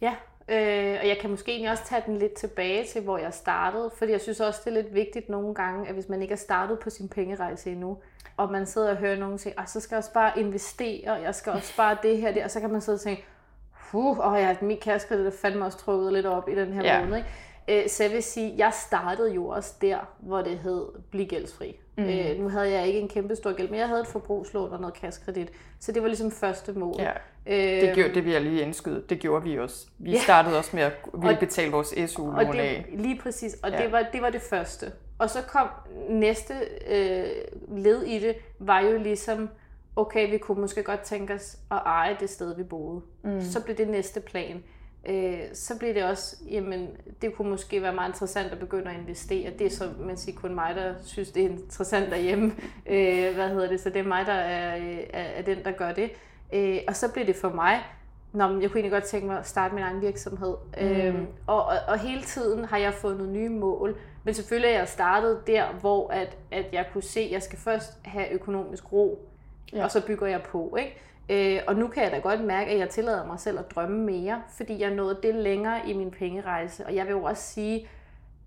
Ja, 0.00 0.14
øh, 0.48 0.98
og 1.00 1.08
jeg 1.08 1.18
kan 1.20 1.30
måske 1.30 1.50
egentlig 1.50 1.70
også 1.70 1.84
tage 1.84 2.02
den 2.06 2.16
lidt 2.16 2.32
tilbage 2.32 2.86
til, 2.86 3.02
hvor 3.02 3.18
jeg 3.18 3.34
startede, 3.34 3.90
fordi 3.98 4.12
jeg 4.12 4.20
synes 4.20 4.40
også, 4.40 4.60
det 4.64 4.70
er 4.70 4.82
lidt 4.82 4.94
vigtigt 4.94 5.28
nogle 5.28 5.54
gange, 5.54 5.88
at 5.88 5.94
hvis 5.94 6.08
man 6.08 6.22
ikke 6.22 6.32
er 6.32 6.38
startet 6.38 6.78
på 6.78 6.90
sin 6.90 7.08
pengerejse 7.08 7.70
endnu, 7.72 7.98
og 8.36 8.52
man 8.52 8.66
sidder 8.66 8.90
og 8.90 8.96
hører 8.96 9.16
nogen 9.16 9.38
sige, 9.38 9.54
"Ej, 9.58 9.66
så 9.66 9.80
skal 9.80 9.94
jeg 9.94 9.98
også 9.98 10.12
bare 10.12 10.38
investere, 10.40 11.12
og 11.12 11.22
jeg 11.22 11.34
skal 11.34 11.52
også 11.52 11.76
bare 11.76 11.96
det 12.02 12.18
her, 12.18 12.32
det, 12.32 12.44
og 12.44 12.50
så 12.50 12.60
kan 12.60 12.70
man 12.72 12.80
sidde 12.80 12.96
og 12.96 13.00
tænke, 13.00 13.24
Puh, 13.90 14.18
åh 14.32 14.38
ja, 14.40 14.56
mit 14.62 14.80
kassekredit 14.80 15.26
er 15.26 15.30
fandme 15.42 15.64
også 15.64 15.78
trukket 15.78 16.12
lidt 16.12 16.26
op 16.26 16.48
i 16.48 16.54
den 16.54 16.72
her 16.72 16.82
Ja. 16.82 17.00
måned. 17.04 17.16
Ikke? 17.16 17.82
Øh, 17.84 17.88
Så 17.90 18.02
jeg 18.04 18.12
vil 18.12 18.22
sige, 18.22 18.54
jeg 18.56 18.72
startede 18.74 19.34
jo 19.34 19.48
også 19.48 19.74
der, 19.80 19.98
hvor 20.18 20.42
det 20.42 20.58
hed 20.58 20.86
Bliv 21.10 21.26
gældsfri. 21.26 21.76
Mm. 21.98 22.04
Øh, 22.04 22.38
nu 22.38 22.48
havde 22.48 22.70
jeg 22.70 22.86
ikke 22.86 22.98
en 23.00 23.08
kæmpe 23.08 23.36
stor 23.36 23.52
gæld, 23.52 23.68
men 23.70 23.78
jeg 23.78 23.88
havde 23.88 24.00
et 24.00 24.06
forbrugslån 24.06 24.72
og 24.72 24.80
noget 24.80 24.94
kassekredit. 24.94 25.52
Så 25.80 25.92
det 25.92 26.02
var 26.02 26.08
ligesom 26.08 26.30
første 26.30 26.72
mål. 26.72 26.94
Ja, 26.98 27.10
øh, 27.46 27.80
det, 27.88 27.94
gjorde, 27.94 28.14
det 28.14 28.24
vil 28.24 28.32
jeg 28.32 28.40
lige 28.42 28.62
indskyde, 28.62 29.04
det 29.08 29.18
gjorde 29.20 29.44
vi 29.44 29.58
også. 29.58 29.86
Vi 29.98 30.10
Ja. 30.10 30.18
startede 30.18 30.58
også 30.58 30.70
med 30.76 30.82
at 30.82 30.92
ville 31.14 31.34
Og- 31.34 31.40
betale 31.40 31.72
vores 31.72 31.92
og 31.92 32.08
SU-lån 32.08 32.52
det, 32.52 32.58
af. 32.60 32.86
lige 32.92 33.20
præcis, 33.22 33.54
og 33.62 33.70
ja. 33.70 33.82
det, 33.82 33.92
var, 33.92 34.04
det 34.12 34.22
var 34.22 34.30
det 34.30 34.42
første. 34.42 34.92
Og 35.18 35.30
så 35.30 35.42
kom 35.42 35.68
næste 36.08 36.54
øh, 36.88 37.26
led 37.78 38.02
i 38.02 38.18
det, 38.18 38.36
var 38.58 38.80
jo 38.80 38.98
ligesom, 38.98 39.48
okay, 39.96 40.30
vi 40.30 40.38
kunne 40.38 40.60
måske 40.60 40.82
godt 40.82 41.00
tænke 41.00 41.34
os 41.34 41.58
at 41.70 41.78
eje 41.86 42.16
det 42.20 42.30
sted, 42.30 42.56
vi 42.56 42.62
boede. 42.62 43.00
Mm. 43.24 43.40
Så 43.40 43.64
blev 43.64 43.76
det 43.76 43.88
næste 43.88 44.20
plan. 44.20 44.62
øh, 45.08 45.38
så 45.52 45.78
bliver 45.78 45.94
det 45.94 46.04
også, 46.04 46.36
jamen, 46.50 46.88
det 47.22 47.34
kunne 47.34 47.50
måske 47.50 47.82
være 47.82 47.94
meget 47.94 48.08
interessant 48.08 48.52
at 48.52 48.58
begynde 48.58 48.90
at 48.90 48.96
investere. 49.00 49.52
Det 49.58 49.66
er 49.66 49.70
så, 49.70 49.90
man 50.00 50.16
siger, 50.16 50.40
kun 50.40 50.54
mig, 50.54 50.74
der 50.74 50.94
synes, 51.02 51.30
det 51.30 51.44
er 51.44 51.48
interessant 51.48 52.10
derhjemme. 52.10 52.52
øh, 52.86 53.34
hvad 53.34 53.48
hedder 53.48 53.68
det? 53.68 53.80
Så 53.80 53.90
det 53.90 53.98
er 53.98 54.08
mig, 54.08 54.26
der 54.26 54.32
er, 54.32 54.76
er, 55.12 55.22
er 55.22 55.42
den, 55.42 55.64
der 55.64 55.72
gør 55.72 55.92
det. 55.92 56.10
Øh, 56.52 56.78
og 56.88 56.96
så 56.96 57.12
bliver 57.12 57.26
det 57.26 57.36
for 57.36 57.50
mig, 57.50 57.82
Nå, 58.32 58.48
men 58.48 58.62
jeg 58.62 58.70
kunne 58.70 58.80
egentlig 58.80 59.00
godt 59.00 59.04
tænke 59.04 59.26
mig 59.26 59.38
at 59.38 59.46
starte 59.48 59.74
min 59.74 59.84
egen 59.84 60.00
virksomhed. 60.00 60.54
Mm. 60.80 60.86
Øhm, 60.86 61.26
og, 61.46 61.64
og, 61.64 61.76
og 61.88 61.98
hele 61.98 62.22
tiden 62.22 62.64
har 62.64 62.78
jeg 62.78 62.94
fundet 62.94 63.28
nye 63.28 63.48
mål. 63.48 63.96
Men 64.26 64.34
selvfølgelig 64.34 64.68
er 64.68 64.78
jeg 64.78 64.88
startet 64.88 65.46
der, 65.46 65.72
hvor 65.72 66.08
at, 66.08 66.36
at 66.50 66.66
jeg 66.72 66.86
kunne 66.92 67.02
se, 67.02 67.20
at 67.20 67.30
jeg 67.30 67.42
skal 67.42 67.58
først 67.58 67.98
have 68.04 68.30
økonomisk 68.30 68.92
ro, 68.92 69.28
ja. 69.72 69.84
og 69.84 69.90
så 69.90 70.06
bygger 70.06 70.26
jeg 70.26 70.42
på. 70.42 70.76
Ikke? 70.78 71.56
Øh, 71.56 71.62
og 71.66 71.76
nu 71.76 71.88
kan 71.88 72.02
jeg 72.02 72.12
da 72.12 72.18
godt 72.18 72.44
mærke, 72.44 72.70
at 72.70 72.78
jeg 72.78 72.88
tillader 72.88 73.26
mig 73.26 73.40
selv 73.40 73.58
at 73.58 73.70
drømme 73.70 74.04
mere, 74.04 74.42
fordi 74.56 74.80
jeg 74.80 74.90
nåede 74.90 75.18
det 75.22 75.34
længere 75.34 75.88
i 75.88 75.92
min 75.92 76.10
pengerejse. 76.10 76.86
Og 76.86 76.94
jeg 76.94 77.06
vil 77.06 77.12
jo 77.12 77.22
også 77.22 77.42
sige, 77.42 77.88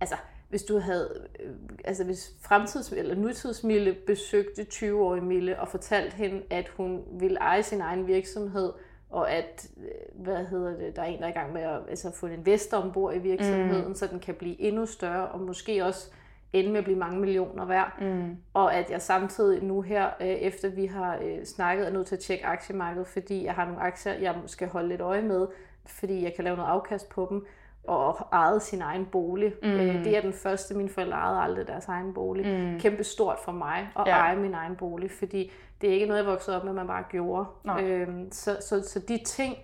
altså 0.02 0.16
hvis 0.50 0.64
du 0.64 0.80
havde, 0.80 1.28
øh, 1.40 1.52
altså 1.86 2.04
hvis 2.04 2.32
fremtids- 2.42 2.96
eller 2.98 3.16
nutidsmille 3.16 3.94
besøgte 3.94 4.62
20-årige 4.74 5.24
Mille 5.24 5.60
og 5.60 5.68
fortalt 5.68 6.14
hende, 6.14 6.42
at 6.50 6.70
hun 6.78 7.04
ville 7.12 7.38
eje 7.38 7.64
sin 7.64 7.82
egen 7.82 8.08
virksomhed, 8.08 8.72
og 9.10 9.32
at, 9.32 9.70
øh, 9.78 10.24
hvad 10.24 10.46
hedder 10.46 10.78
det, 10.78 10.96
der 10.96 11.02
er 11.02 11.06
en, 11.06 11.20
der 11.20 11.26
er 11.26 11.30
i 11.30 11.34
gang 11.34 11.54
med 11.54 11.62
at 11.62 11.80
altså, 11.90 12.12
få 12.12 12.26
en 12.26 12.32
investor 12.32 12.78
ombord 12.78 13.16
i 13.16 13.20
virksomheden, 13.20 13.88
mm. 13.88 13.96
så 13.96 14.08
den 14.08 14.20
kan 14.20 14.36
blive 14.36 14.62
endnu 14.62 14.86
større, 14.86 15.28
og 15.28 15.40
måske 15.40 15.86
også 15.86 16.12
ende 16.54 16.72
med 16.72 16.78
at 16.78 16.84
blive 16.84 17.00
mange 17.00 17.20
millioner 17.20 17.66
værd. 17.66 18.02
Mm. 18.02 18.38
Og 18.54 18.76
at 18.76 18.92
jeg 18.92 19.02
samtidig 19.02 19.64
nu 19.64 19.82
her, 19.82 20.10
øh, 20.22 20.28
efter 20.28 20.70
vi 20.70 20.86
har 20.86 21.20
øh, 21.24 21.46
snakket, 21.46 21.88
er 21.88 21.92
nødt 21.92 22.08
til 22.08 22.16
at 22.16 22.22
tjekke 22.22 22.46
aktiemarkedet, 22.46 23.08
fordi 23.08 23.46
jeg 23.46 23.54
har 23.54 23.66
nogle 23.66 23.82
aktier, 23.82 24.14
jeg 24.14 24.36
skal 24.46 24.68
holde 24.68 24.88
lidt 24.88 25.02
øje 25.02 25.22
med, 25.22 25.48
fordi 25.86 26.24
jeg 26.24 26.34
kan 26.34 26.44
lave 26.44 26.58
noget 26.58 26.70
afkast 26.70 27.10
på 27.10 27.28
dem 27.30 27.46
og 27.90 28.28
ejet 28.32 28.62
sin 28.62 28.82
egen 28.82 29.06
bolig. 29.06 29.54
Mm. 29.64 29.70
det 29.70 30.18
er 30.18 30.22
den 30.22 30.34
første, 30.34 30.74
mine 30.74 30.90
forældre 30.90 31.18
ejede 31.18 31.42
aldrig 31.42 31.68
deres 31.68 31.86
egen 31.86 32.14
bolig. 32.14 32.46
Mm. 32.46 32.80
Kæmpe 32.80 33.04
stort 33.04 33.38
for 33.46 33.52
mig 33.52 33.90
at 34.00 34.08
ja. 34.08 34.12
eje 34.12 34.36
min 34.36 34.54
egen 34.54 34.76
bolig, 34.76 35.12
fordi 35.12 35.52
det 35.82 35.90
er 35.90 35.94
ikke 35.94 36.06
noget, 36.06 36.24
jeg 36.24 36.32
voksede 36.32 36.58
op 36.58 36.64
med, 36.64 36.74
man 36.74 36.88
bare 36.88 37.04
gjorde. 37.10 37.46
Øhm, 37.80 38.32
så, 38.32 38.58
så, 38.62 38.90
så 38.90 39.00
de 39.00 39.20
ting 39.26 39.56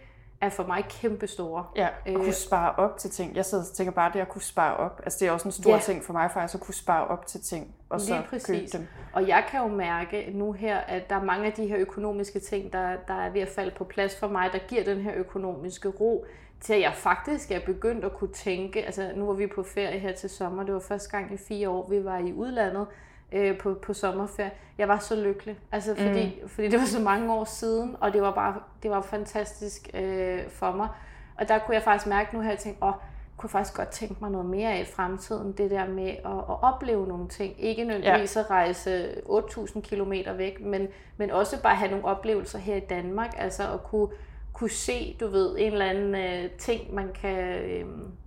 er 0.41 0.49
for 0.49 0.63
mig 0.63 0.85
kæmpe 0.89 1.27
store. 1.27 1.65
Ja, 1.75 1.87
at 2.05 2.15
kunne 2.15 2.33
spare 2.33 2.75
op 2.75 2.97
til 2.97 3.09
ting. 3.09 3.35
Jeg 3.35 3.45
sidder 3.45 3.63
og 3.63 3.75
tænker 3.75 3.91
bare, 3.91 4.11
det 4.13 4.19
at 4.19 4.29
kunne 4.29 4.41
spare 4.41 4.77
op. 4.77 5.01
Altså 5.03 5.19
det 5.19 5.27
er 5.27 5.31
også 5.31 5.47
en 5.47 5.51
stor 5.51 5.71
ja. 5.71 5.79
ting 5.79 6.03
for 6.03 6.13
mig 6.13 6.31
faktisk, 6.31 6.55
at 6.55 6.61
kunne 6.61 6.73
spare 6.73 7.07
op 7.07 7.25
til 7.25 7.41
ting, 7.41 7.75
og 7.89 7.99
Lige 7.99 8.07
så 8.07 8.21
præcis. 8.29 8.47
købe 8.47 8.83
dem. 8.83 8.87
Og 9.13 9.27
jeg 9.27 9.45
kan 9.49 9.61
jo 9.61 9.67
mærke 9.67 10.31
nu 10.33 10.51
her, 10.51 10.77
at 10.77 11.09
der 11.09 11.15
er 11.15 11.23
mange 11.23 11.45
af 11.45 11.53
de 11.53 11.67
her 11.67 11.77
økonomiske 11.77 12.39
ting, 12.39 12.73
der, 12.73 12.95
der 13.07 13.13
er 13.13 13.29
ved 13.29 13.41
at 13.41 13.47
falde 13.47 13.71
på 13.77 13.83
plads 13.83 14.19
for 14.19 14.27
mig, 14.27 14.49
der 14.53 14.59
giver 14.67 14.83
den 14.83 14.97
her 14.97 15.11
økonomiske 15.15 15.89
ro 15.89 16.25
til 16.61 16.73
at 16.73 16.81
jeg 16.81 16.93
faktisk 16.95 17.51
er 17.51 17.59
begyndt 17.65 18.05
at 18.05 18.13
kunne 18.13 18.33
tænke, 18.33 18.85
altså 18.85 19.11
nu 19.15 19.25
var 19.25 19.33
vi 19.33 19.47
på 19.47 19.63
ferie 19.63 19.99
her 19.99 20.11
til 20.11 20.29
sommer, 20.29 20.63
det 20.63 20.73
var 20.73 20.79
første 20.79 21.09
gang 21.09 21.33
i 21.33 21.37
fire 21.37 21.69
år, 21.69 21.89
vi 21.89 22.03
var 22.03 22.17
i 22.17 22.33
udlandet 22.33 22.87
øh, 23.31 23.57
på, 23.57 23.73
på 23.73 23.93
sommerferie. 23.93 24.51
Jeg 24.77 24.87
var 24.87 24.99
så 24.99 25.15
lykkelig, 25.15 25.59
altså 25.71 25.95
fordi, 25.95 26.39
mm. 26.41 26.49
fordi 26.49 26.67
det 26.67 26.79
var 26.79 26.85
så 26.85 26.99
mange 26.99 27.33
år 27.33 27.43
siden, 27.43 27.95
og 27.99 28.13
det 28.13 28.21
var 28.21 28.31
bare, 28.31 28.55
det 28.83 28.91
var 28.91 29.01
fantastisk 29.01 29.89
øh, 29.93 30.49
for 30.49 30.71
mig. 30.71 30.87
Og 31.39 31.47
der 31.47 31.59
kunne 31.59 31.75
jeg 31.75 31.83
faktisk 31.83 32.07
mærke 32.07 32.35
nu 32.35 32.41
her, 32.41 32.49
at 32.49 32.51
jeg 32.51 32.59
tænkte, 32.59 32.83
åh, 32.83 32.93
kunne 33.37 33.49
faktisk 33.49 33.77
godt 33.77 33.89
tænke 33.89 34.15
mig 34.21 34.31
noget 34.31 34.45
mere 34.47 34.73
af 34.73 34.81
i 34.81 34.85
fremtiden, 34.85 35.51
det 35.51 35.71
der 35.71 35.87
med 35.87 36.07
at, 36.09 36.15
at 36.25 36.63
opleve 36.63 37.07
nogle 37.07 37.27
ting. 37.27 37.53
Ikke 37.57 37.83
nødvendigvis 37.83 38.35
ja. 38.35 38.41
at 38.41 38.49
rejse 38.49 39.11
8.000 39.25 39.81
km 39.81 40.13
væk, 40.37 40.61
men, 40.61 40.87
men 41.17 41.31
også 41.31 41.61
bare 41.61 41.75
have 41.75 41.91
nogle 41.91 42.05
oplevelser 42.05 42.59
her 42.59 42.75
i 42.75 42.79
Danmark, 42.79 43.33
altså 43.37 43.73
at 43.73 43.83
kunne 43.83 44.07
kunne 44.55 44.69
se, 44.69 45.17
du 45.19 45.27
ved, 45.27 45.55
en 45.57 45.71
eller 45.71 45.85
anden 45.85 46.15
øh, 46.15 46.51
ting, 46.51 46.93
man 46.93 47.09
kan... 47.21 47.63
Øh, 47.63 47.85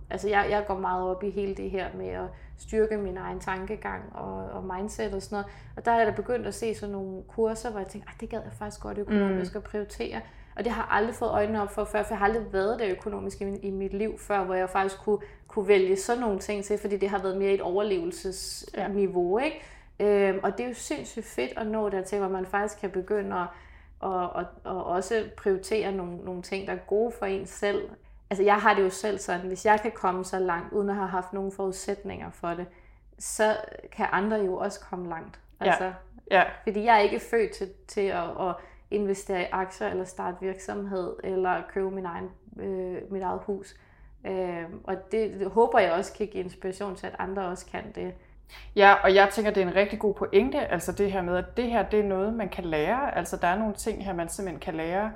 altså, 0.09 0.29
jeg, 0.29 0.47
jeg 0.49 0.63
går 0.67 0.79
meget 0.79 1.09
op 1.09 1.23
i 1.23 1.29
hele 1.29 1.55
det 1.55 1.71
her 1.71 1.87
med 1.97 2.07
at 2.07 2.25
styrke 2.57 2.97
min 2.97 3.17
egen 3.17 3.39
tankegang 3.39 4.15
og, 4.15 4.45
og 4.45 4.63
mindset 4.63 5.13
og 5.13 5.21
sådan 5.21 5.35
noget. 5.35 5.45
Og 5.75 5.85
der 5.85 5.91
er 5.91 5.97
jeg 5.97 6.07
da 6.07 6.11
begyndt 6.11 6.47
at 6.47 6.53
se 6.53 6.75
sådan 6.75 6.93
nogle 6.93 7.23
kurser, 7.27 7.71
hvor 7.71 7.79
jeg 7.79 7.87
tænker, 7.87 8.09
det 8.19 8.29
gad 8.29 8.41
jeg 8.43 8.51
faktisk 8.53 8.81
godt 8.81 8.97
økonomisk 8.97 9.53
mm. 9.53 9.57
at 9.57 9.63
prioritere. 9.63 10.21
Og 10.55 10.63
det 10.63 10.71
har 10.71 10.81
jeg 10.81 10.91
aldrig 10.91 11.15
fået 11.15 11.31
øjnene 11.31 11.61
op 11.61 11.71
for 11.71 11.83
før, 11.83 12.03
for 12.03 12.13
jeg 12.13 12.17
har 12.17 12.25
aldrig 12.25 12.53
været 12.53 12.79
det 12.79 12.91
økonomisk 12.91 13.41
i, 13.41 13.45
i 13.45 13.71
mit 13.71 13.93
liv 13.93 14.19
før, 14.19 14.43
hvor 14.43 14.53
jeg 14.53 14.69
faktisk 14.69 15.01
kunne, 15.01 15.19
kunne 15.47 15.67
vælge 15.67 15.95
sådan 15.95 16.21
nogle 16.21 16.39
ting 16.39 16.63
til, 16.63 16.77
fordi 16.77 16.97
det 16.97 17.09
har 17.09 17.21
været 17.21 17.37
mere 17.37 17.51
et 17.51 17.61
overlevelsesniveau, 17.61 19.39
ja. 19.39 19.45
ikke? 19.45 19.61
Øhm, 19.99 20.39
og 20.43 20.57
det 20.57 20.63
er 20.63 20.67
jo 20.67 20.73
sindssygt 20.73 21.25
fedt 21.25 21.57
at 21.57 21.67
nå 21.67 21.89
dertil, 21.89 22.19
hvor 22.19 22.27
man 22.27 22.45
faktisk 22.45 22.79
kan 22.79 22.89
begynde 22.89 23.35
at 23.35 23.47
og, 23.99 24.29
og, 24.29 24.45
og 24.63 24.85
også 24.85 25.29
prioritere 25.37 25.91
nogle, 25.91 26.17
nogle 26.17 26.41
ting, 26.41 26.67
der 26.67 26.73
er 26.73 26.77
gode 26.77 27.11
for 27.19 27.25
en 27.25 27.45
selv. 27.45 27.89
Altså 28.29 28.43
jeg 28.43 28.55
har 28.55 28.73
det 28.73 28.83
jo 28.83 28.89
selv 28.89 29.17
sådan, 29.19 29.47
hvis 29.47 29.65
jeg 29.65 29.79
kan 29.81 29.91
komme 29.91 30.25
så 30.25 30.39
langt, 30.39 30.73
uden 30.73 30.89
at 30.89 30.95
have 30.95 31.07
haft 31.07 31.33
nogle 31.33 31.51
forudsætninger 31.51 32.31
for 32.31 32.49
det, 32.49 32.65
så 33.19 33.57
kan 33.91 34.07
andre 34.11 34.37
jo 34.37 34.57
også 34.57 34.79
komme 34.79 35.09
langt. 35.09 35.39
Altså, 35.59 35.83
ja. 35.83 35.93
Ja. 36.31 36.43
Fordi 36.63 36.83
jeg 36.83 36.95
er 36.95 36.99
ikke 36.99 37.19
født 37.19 37.51
til, 37.51 37.69
til 37.87 38.01
at, 38.01 38.23
at 38.23 38.55
investere 38.91 39.41
i 39.41 39.47
aktier, 39.51 39.87
eller 39.87 40.05
starte 40.05 40.37
virksomhed, 40.41 41.15
eller 41.23 41.61
købe 41.69 41.91
min 41.91 42.05
egen, 42.05 42.29
øh, 42.59 43.11
mit 43.11 43.21
eget 43.21 43.41
hus. 43.45 43.75
Øh, 44.25 44.63
og 44.83 45.11
det, 45.11 45.39
det 45.39 45.49
håber 45.49 45.79
jeg 45.79 45.91
også 45.91 46.13
kan 46.13 46.27
give 46.27 46.43
inspiration 46.43 46.95
til, 46.95 47.07
at 47.07 47.15
andre 47.19 47.45
også 47.45 47.65
kan 47.65 47.91
det. 47.95 48.13
Ja, 48.75 48.93
og 48.93 49.15
jeg 49.15 49.29
tænker, 49.31 49.51
det 49.51 49.63
er 49.63 49.67
en 49.67 49.75
rigtig 49.75 49.99
god 49.99 50.13
pointe, 50.13 50.59
altså 50.59 50.91
det 50.91 51.11
her 51.11 51.21
med, 51.21 51.37
at 51.37 51.57
det 51.57 51.65
her, 51.65 51.83
det 51.83 51.99
er 51.99 52.03
noget, 52.03 52.33
man 52.33 52.49
kan 52.49 52.65
lære. 52.65 53.17
Altså 53.17 53.37
der 53.37 53.47
er 53.47 53.57
nogle 53.57 53.73
ting 53.73 54.05
her, 54.05 54.13
man 54.13 54.29
simpelthen 54.29 54.59
kan 54.59 54.75
lære. 54.75 55.11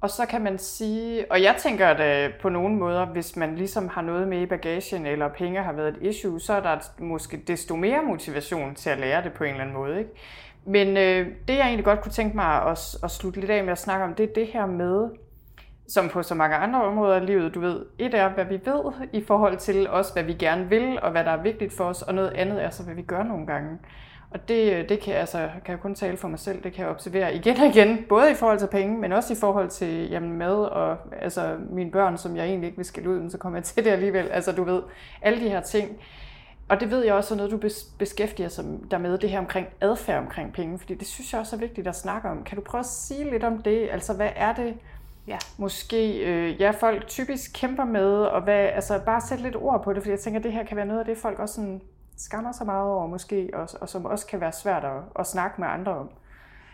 Og 0.00 0.10
så 0.10 0.26
kan 0.26 0.42
man 0.42 0.58
sige, 0.58 1.26
og 1.30 1.42
jeg 1.42 1.54
tænker, 1.58 1.88
at 1.88 2.24
øh, 2.24 2.34
på 2.42 2.48
nogle 2.48 2.76
måder, 2.76 3.06
hvis 3.06 3.36
man 3.36 3.56
ligesom 3.56 3.88
har 3.88 4.02
noget 4.02 4.28
med 4.28 4.40
i 4.40 4.46
bagagen, 4.46 5.06
eller 5.06 5.28
penge 5.28 5.62
har 5.62 5.72
været 5.72 5.88
et 5.88 6.02
issue, 6.02 6.40
så 6.40 6.52
er 6.52 6.60
der 6.60 6.78
måske 6.98 7.36
desto 7.36 7.76
mere 7.76 8.02
motivation 8.02 8.74
til 8.74 8.90
at 8.90 8.98
lære 8.98 9.22
det 9.22 9.32
på 9.32 9.44
en 9.44 9.50
eller 9.50 9.62
anden 9.62 9.76
måde. 9.76 9.98
Ikke? 9.98 10.10
Men 10.64 10.88
øh, 10.96 11.26
det, 11.48 11.56
jeg 11.56 11.66
egentlig 11.66 11.84
godt 11.84 12.00
kunne 12.00 12.12
tænke 12.12 12.36
mig 12.36 12.62
at, 12.62 12.96
at 13.02 13.10
slutte 13.10 13.40
lidt 13.40 13.50
af 13.50 13.64
med 13.64 13.72
at 13.72 13.78
snakke 13.78 14.04
om, 14.04 14.14
det 14.14 14.24
er 14.30 14.34
det 14.34 14.46
her 14.46 14.66
med, 14.66 15.08
som 15.88 16.08
på 16.08 16.22
så 16.22 16.34
mange 16.34 16.56
andre 16.56 16.82
områder 16.82 17.16
i 17.16 17.24
livet, 17.24 17.54
du 17.54 17.60
ved, 17.60 17.80
et 17.98 18.14
er, 18.14 18.28
hvad 18.28 18.44
vi 18.44 18.60
ved 18.64 18.92
i 19.12 19.24
forhold 19.24 19.56
til 19.56 19.88
os, 19.90 20.10
hvad 20.10 20.22
vi 20.22 20.34
gerne 20.34 20.68
vil, 20.68 20.98
og 21.02 21.10
hvad 21.10 21.24
der 21.24 21.30
er 21.30 21.42
vigtigt 21.42 21.72
for 21.72 21.84
os, 21.84 22.02
og 22.02 22.14
noget 22.14 22.30
andet 22.30 22.64
er 22.64 22.70
så, 22.70 22.82
hvad 22.82 22.94
vi 22.94 23.02
gør 23.02 23.22
nogle 23.22 23.46
gange. 23.46 23.78
Og 24.30 24.48
det, 24.48 24.88
det 24.88 25.00
kan, 25.00 25.14
altså, 25.14 25.38
kan 25.38 25.72
jeg 25.72 25.80
kun 25.80 25.94
tale 25.94 26.16
for 26.16 26.28
mig 26.28 26.38
selv, 26.38 26.62
det 26.62 26.72
kan 26.72 26.82
jeg 26.82 26.90
observere 26.90 27.34
igen 27.34 27.56
og 27.56 27.66
igen, 27.66 27.98
både 28.08 28.30
i 28.30 28.34
forhold 28.34 28.58
til 28.58 28.66
penge, 28.66 28.98
men 28.98 29.12
også 29.12 29.32
i 29.32 29.36
forhold 29.36 29.68
til 29.68 30.10
jamen, 30.10 30.32
mad 30.32 30.54
og 30.54 30.96
altså, 31.22 31.56
mine 31.70 31.90
børn, 31.90 32.18
som 32.18 32.36
jeg 32.36 32.46
egentlig 32.46 32.66
ikke 32.66 32.76
vil 32.76 32.86
skille 32.86 33.10
ud, 33.10 33.20
men 33.20 33.30
så 33.30 33.38
kommer 33.38 33.58
jeg 33.58 33.64
til 33.64 33.84
det 33.84 33.90
alligevel. 33.90 34.28
Altså 34.28 34.52
du 34.52 34.64
ved, 34.64 34.82
alle 35.22 35.44
de 35.44 35.48
her 35.48 35.60
ting. 35.60 35.98
Og 36.68 36.80
det 36.80 36.90
ved 36.90 37.04
jeg 37.04 37.14
også 37.14 37.34
er 37.34 37.36
noget, 37.36 37.52
du 37.52 37.58
beskæftiger 37.98 38.62
dig 38.90 39.00
med, 39.00 39.18
det 39.18 39.30
her 39.30 39.38
omkring 39.38 39.66
adfærd 39.80 40.22
omkring 40.22 40.52
penge, 40.52 40.78
fordi 40.78 40.94
det 40.94 41.06
synes 41.06 41.32
jeg 41.32 41.40
også 41.40 41.56
er 41.56 41.60
vigtigt 41.60 41.86
at 41.86 41.96
snakke 41.96 42.28
om. 42.28 42.44
Kan 42.44 42.56
du 42.56 42.62
prøve 42.62 42.80
at 42.80 42.86
sige 42.86 43.30
lidt 43.30 43.44
om 43.44 43.62
det? 43.62 43.88
Altså 43.92 44.14
hvad 44.14 44.30
er 44.36 44.54
det, 44.54 44.74
ja. 45.26 45.38
måske 45.58 46.18
øh, 46.26 46.60
ja, 46.60 46.70
folk 46.70 47.06
typisk 47.06 47.50
kæmper 47.54 47.84
med, 47.84 48.12
og 48.12 48.42
hvad, 48.42 48.68
altså 48.68 49.00
bare 49.06 49.20
sætte 49.20 49.42
lidt 49.42 49.56
ord 49.56 49.82
på 49.84 49.92
det, 49.92 50.02
fordi 50.02 50.10
jeg 50.10 50.20
tænker, 50.20 50.40
at 50.40 50.44
det 50.44 50.52
her 50.52 50.64
kan 50.64 50.76
være 50.76 50.86
noget 50.86 51.00
af 51.00 51.06
det, 51.06 51.18
folk 51.18 51.38
også 51.38 51.54
sådan 51.54 51.80
skammer 52.16 52.52
sig 52.52 52.66
meget 52.66 52.90
over 52.90 53.06
måske, 53.06 53.50
og, 53.54 53.68
og 53.80 53.88
som 53.88 54.04
også 54.04 54.26
kan 54.26 54.40
være 54.40 54.52
svært 54.52 54.84
at, 54.84 55.02
at 55.18 55.26
snakke 55.26 55.60
med 55.60 55.68
andre 55.68 55.96
om. 55.96 56.10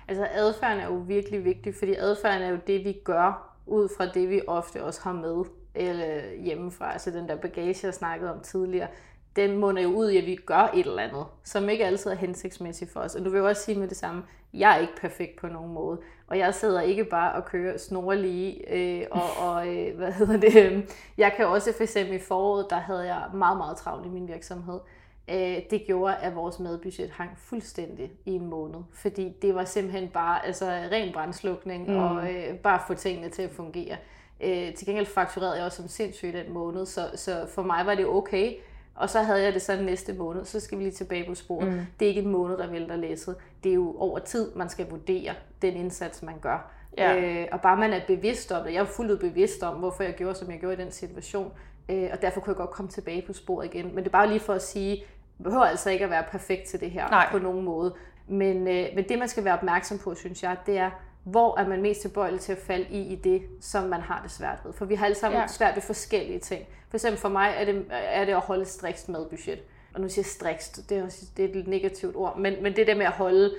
Altså 0.09 0.29
adfærden 0.33 0.81
er 0.81 0.87
jo 0.87 0.95
virkelig 0.95 1.45
vigtig, 1.45 1.75
fordi 1.79 1.95
adfærden 1.95 2.43
er 2.43 2.49
jo 2.49 2.59
det, 2.67 2.85
vi 2.85 2.97
gør, 3.05 3.57
ud 3.67 3.89
fra 3.97 4.07
det, 4.07 4.29
vi 4.31 4.41
ofte 4.47 4.85
også 4.85 5.01
har 5.05 5.13
med 5.13 5.45
eller 5.75 6.37
hjemmefra. 6.45 6.93
Altså 6.93 7.11
den 7.11 7.29
der 7.29 7.37
bagage, 7.37 7.87
jeg 7.87 7.95
snakkede 7.95 8.33
om 8.33 8.41
tidligere, 8.41 8.89
den 9.37 9.57
munder 9.57 9.83
jo 9.83 9.89
ud 9.89 10.11
i, 10.11 10.17
at 10.17 10.27
vi 10.27 10.37
gør 10.37 10.71
et 10.75 10.87
eller 10.87 11.03
andet, 11.03 11.25
som 11.45 11.69
ikke 11.69 11.87
altid 11.87 12.11
er 12.11 12.15
hensigtsmæssigt 12.15 12.93
for 12.93 13.01
os. 13.01 13.15
Og 13.15 13.25
du 13.25 13.31
vil 13.31 13.39
jo 13.39 13.49
også 13.49 13.63
sige 13.63 13.79
med 13.79 13.89
det 13.89 13.97
samme, 13.97 14.23
jeg 14.55 14.77
er 14.77 14.81
ikke 14.81 14.97
perfekt 14.97 15.37
på 15.41 15.47
nogen 15.47 15.73
måde. 15.73 16.01
Og 16.27 16.39
jeg 16.39 16.55
sidder 16.55 16.81
ikke 16.81 17.05
bare 17.05 17.33
og 17.33 17.45
kører 17.45 17.79
snorlige, 17.79 18.75
øh, 18.75 19.07
og, 19.11 19.49
og 19.49 19.69
øh, 19.69 19.97
hvad 19.97 20.13
hedder 20.13 20.37
det, 20.37 20.85
jeg 21.19 21.33
kan 21.37 21.47
også 21.47 21.73
for 21.77 21.83
eksempel 21.83 22.15
i 22.15 22.19
foråret, 22.19 22.67
der 22.71 22.77
havde 22.77 23.07
jeg 23.07 23.23
meget, 23.35 23.57
meget 23.57 23.77
travlt 23.77 24.07
i 24.07 24.09
min 24.09 24.29
virksomhed. 24.29 24.81
Øh, 25.29 25.59
det 25.71 25.83
gjorde, 25.87 26.17
at 26.17 26.35
vores 26.37 26.59
madbudget 26.59 27.11
hang 27.11 27.31
fuldstændig 27.37 28.13
i 28.27 28.31
en 28.31 28.47
måned, 28.47 28.81
fordi 28.93 29.33
det 29.43 29.55
var 29.55 29.65
simpelthen 29.65 30.09
bare 30.09 30.47
altså, 30.47 30.67
ren 30.67 31.13
brændslukning, 31.13 31.89
mm. 31.89 31.97
og 31.97 32.33
øh, 32.33 32.55
bare 32.55 32.81
få 32.87 32.95
tingene 32.95 33.29
til 33.29 33.43
at 33.43 33.51
fungere. 33.51 33.97
Øh, 34.41 34.75
til 34.75 34.87
gengæld 34.87 35.07
fakturerede 35.07 35.57
jeg 35.57 35.65
også 35.65 35.77
som 35.77 35.89
sindssygt 35.89 36.35
den 36.35 36.53
måned, 36.53 36.87
så, 36.87 37.11
så 37.15 37.47
for 37.55 37.63
mig 37.63 37.87
var 37.87 37.95
det 37.95 38.07
okay, 38.07 38.53
og 38.95 39.11
så 39.11 39.23
havde 39.23 39.43
jeg 39.43 39.55
det 39.55 39.63
sådan 39.63 39.85
næste 39.85 40.13
måned, 40.13 40.45
så 40.45 40.61
skal 40.61 40.79
vi 40.79 40.83
lige 40.83 40.93
tilbage 40.93 41.25
på 41.29 41.35
sporet. 41.35 41.73
Mm. 41.73 41.81
Det 42.01 42.07
er 42.07 42.09
ikke 42.09 42.23
en 42.23 42.29
måned, 42.29 42.59
der 42.59 42.71
vælter 42.71 42.97
læsset. 42.97 43.37
Det 43.65 43.71
er 43.71 43.75
jo 43.75 43.95
over 43.99 44.19
tid, 44.19 44.55
man 44.55 44.69
skal 44.69 44.91
vurdere 44.91 45.35
den 45.63 45.75
indsats, 45.75 46.23
man 46.23 46.35
gør. 46.41 46.71
Ja. 46.99 47.21
Øh, 47.21 47.47
og 47.53 47.61
bare 47.61 47.77
man 47.77 47.93
er 47.93 48.01
bevidst 48.07 48.53
om 48.53 48.65
det. 48.65 48.73
Jeg 48.73 48.81
er 48.81 48.85
fuldt 48.85 49.21
bevidst 49.21 49.63
om, 49.63 49.77
hvorfor 49.77 50.03
jeg 50.03 50.15
gjorde, 50.15 50.35
som 50.35 50.51
jeg 50.51 50.61
gjorde 50.61 50.75
i 50.75 50.85
den 50.85 50.93
situation. 50.93 51.53
Øh, 51.89 52.09
og 52.13 52.23
derfor 52.23 52.41
kunne 52.41 52.51
jeg 52.51 52.57
godt 52.57 52.71
komme 52.71 52.91
tilbage 52.91 53.23
på 53.27 53.33
sporet 53.33 53.67
igen. 53.67 53.87
Men 53.87 53.97
det 53.97 54.07
er 54.07 54.11
bare 54.11 54.29
lige 54.29 54.41
for 54.41 54.53
at 54.53 54.63
sige, 54.63 55.05
behøver 55.43 55.65
altså 55.65 55.91
ikke 55.91 56.05
at 56.05 56.11
være 56.11 56.25
perfekt 56.31 56.65
til 56.67 56.81
det 56.81 56.91
her 56.91 57.09
Nej. 57.09 57.29
på 57.31 57.39
nogen 57.39 57.65
måde. 57.65 57.95
Men, 58.29 58.69
øh, 58.69 58.87
men 58.95 59.09
det, 59.09 59.19
man 59.19 59.29
skal 59.29 59.45
være 59.45 59.55
opmærksom 59.55 59.99
på, 59.99 60.15
synes 60.15 60.43
jeg, 60.43 60.57
det 60.67 60.79
er, 60.79 60.91
hvor 61.25 61.59
er 61.59 61.69
man 61.69 61.83
mest 61.83 62.01
tilbøjelig 62.01 62.41
til 62.41 62.53
at 62.53 62.59
falde 62.59 62.87
i 62.91 63.01
i 63.01 63.15
det, 63.15 63.43
som 63.61 63.89
man 63.89 64.01
har 64.01 64.21
det 64.23 64.31
svært 64.31 64.59
ved. 64.65 64.73
For 64.73 64.85
vi 64.85 64.95
har 64.95 65.05
alle 65.05 65.15
sammen 65.15 65.41
ja. 65.41 65.47
svært 65.47 65.75
ved 65.75 65.83
forskellige 65.83 66.39
ting. 66.39 66.65
For 66.89 66.97
eksempel 66.97 67.21
for 67.21 67.29
mig 67.29 67.55
er 67.57 67.65
det, 67.65 67.85
er 67.91 68.25
det 68.25 68.33
at 68.33 68.41
holde 68.41 68.65
strikst 68.65 69.09
madbudget. 69.09 69.63
Og 69.95 70.01
nu 70.01 70.09
siger 70.09 70.23
jeg 70.23 70.27
strikst, 70.27 70.89
det 70.89 70.99
er, 70.99 71.05
også, 71.05 71.27
det 71.37 71.45
er 71.45 71.49
et 71.49 71.55
lidt 71.55 71.69
negativt 71.69 72.17
ord, 72.17 72.39
men, 72.39 72.63
men 72.63 72.77
det 72.77 72.87
der 72.87 72.95
med 72.95 73.07
at 73.07 73.13
holde 73.13 73.55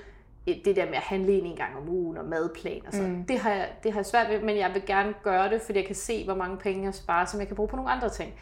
det 0.46 0.76
der 0.76 0.86
med 0.86 0.94
at 0.94 1.02
handle 1.02 1.32
en 1.32 1.56
gang 1.56 1.76
om 1.76 1.88
ugen 1.88 2.16
og 2.16 2.24
madplan 2.24 2.80
og 2.86 2.92
sådan, 2.92 3.12
mm. 3.12 3.24
det, 3.24 3.38
har 3.38 3.50
jeg, 3.50 3.68
det 3.82 3.92
har 3.92 3.98
jeg 3.98 4.06
svært 4.06 4.30
ved, 4.30 4.40
men 4.40 4.56
jeg 4.56 4.70
vil 4.74 4.86
gerne 4.86 5.14
gøre 5.22 5.50
det, 5.50 5.62
fordi 5.62 5.78
jeg 5.78 5.86
kan 5.86 5.94
se, 5.94 6.24
hvor 6.24 6.34
mange 6.34 6.56
penge 6.56 6.84
jeg 6.84 6.94
sparer, 6.94 7.26
som 7.26 7.40
jeg 7.40 7.46
kan 7.46 7.56
bruge 7.56 7.68
på 7.68 7.76
nogle 7.76 7.90
andre 7.90 8.10
ting. 8.10 8.34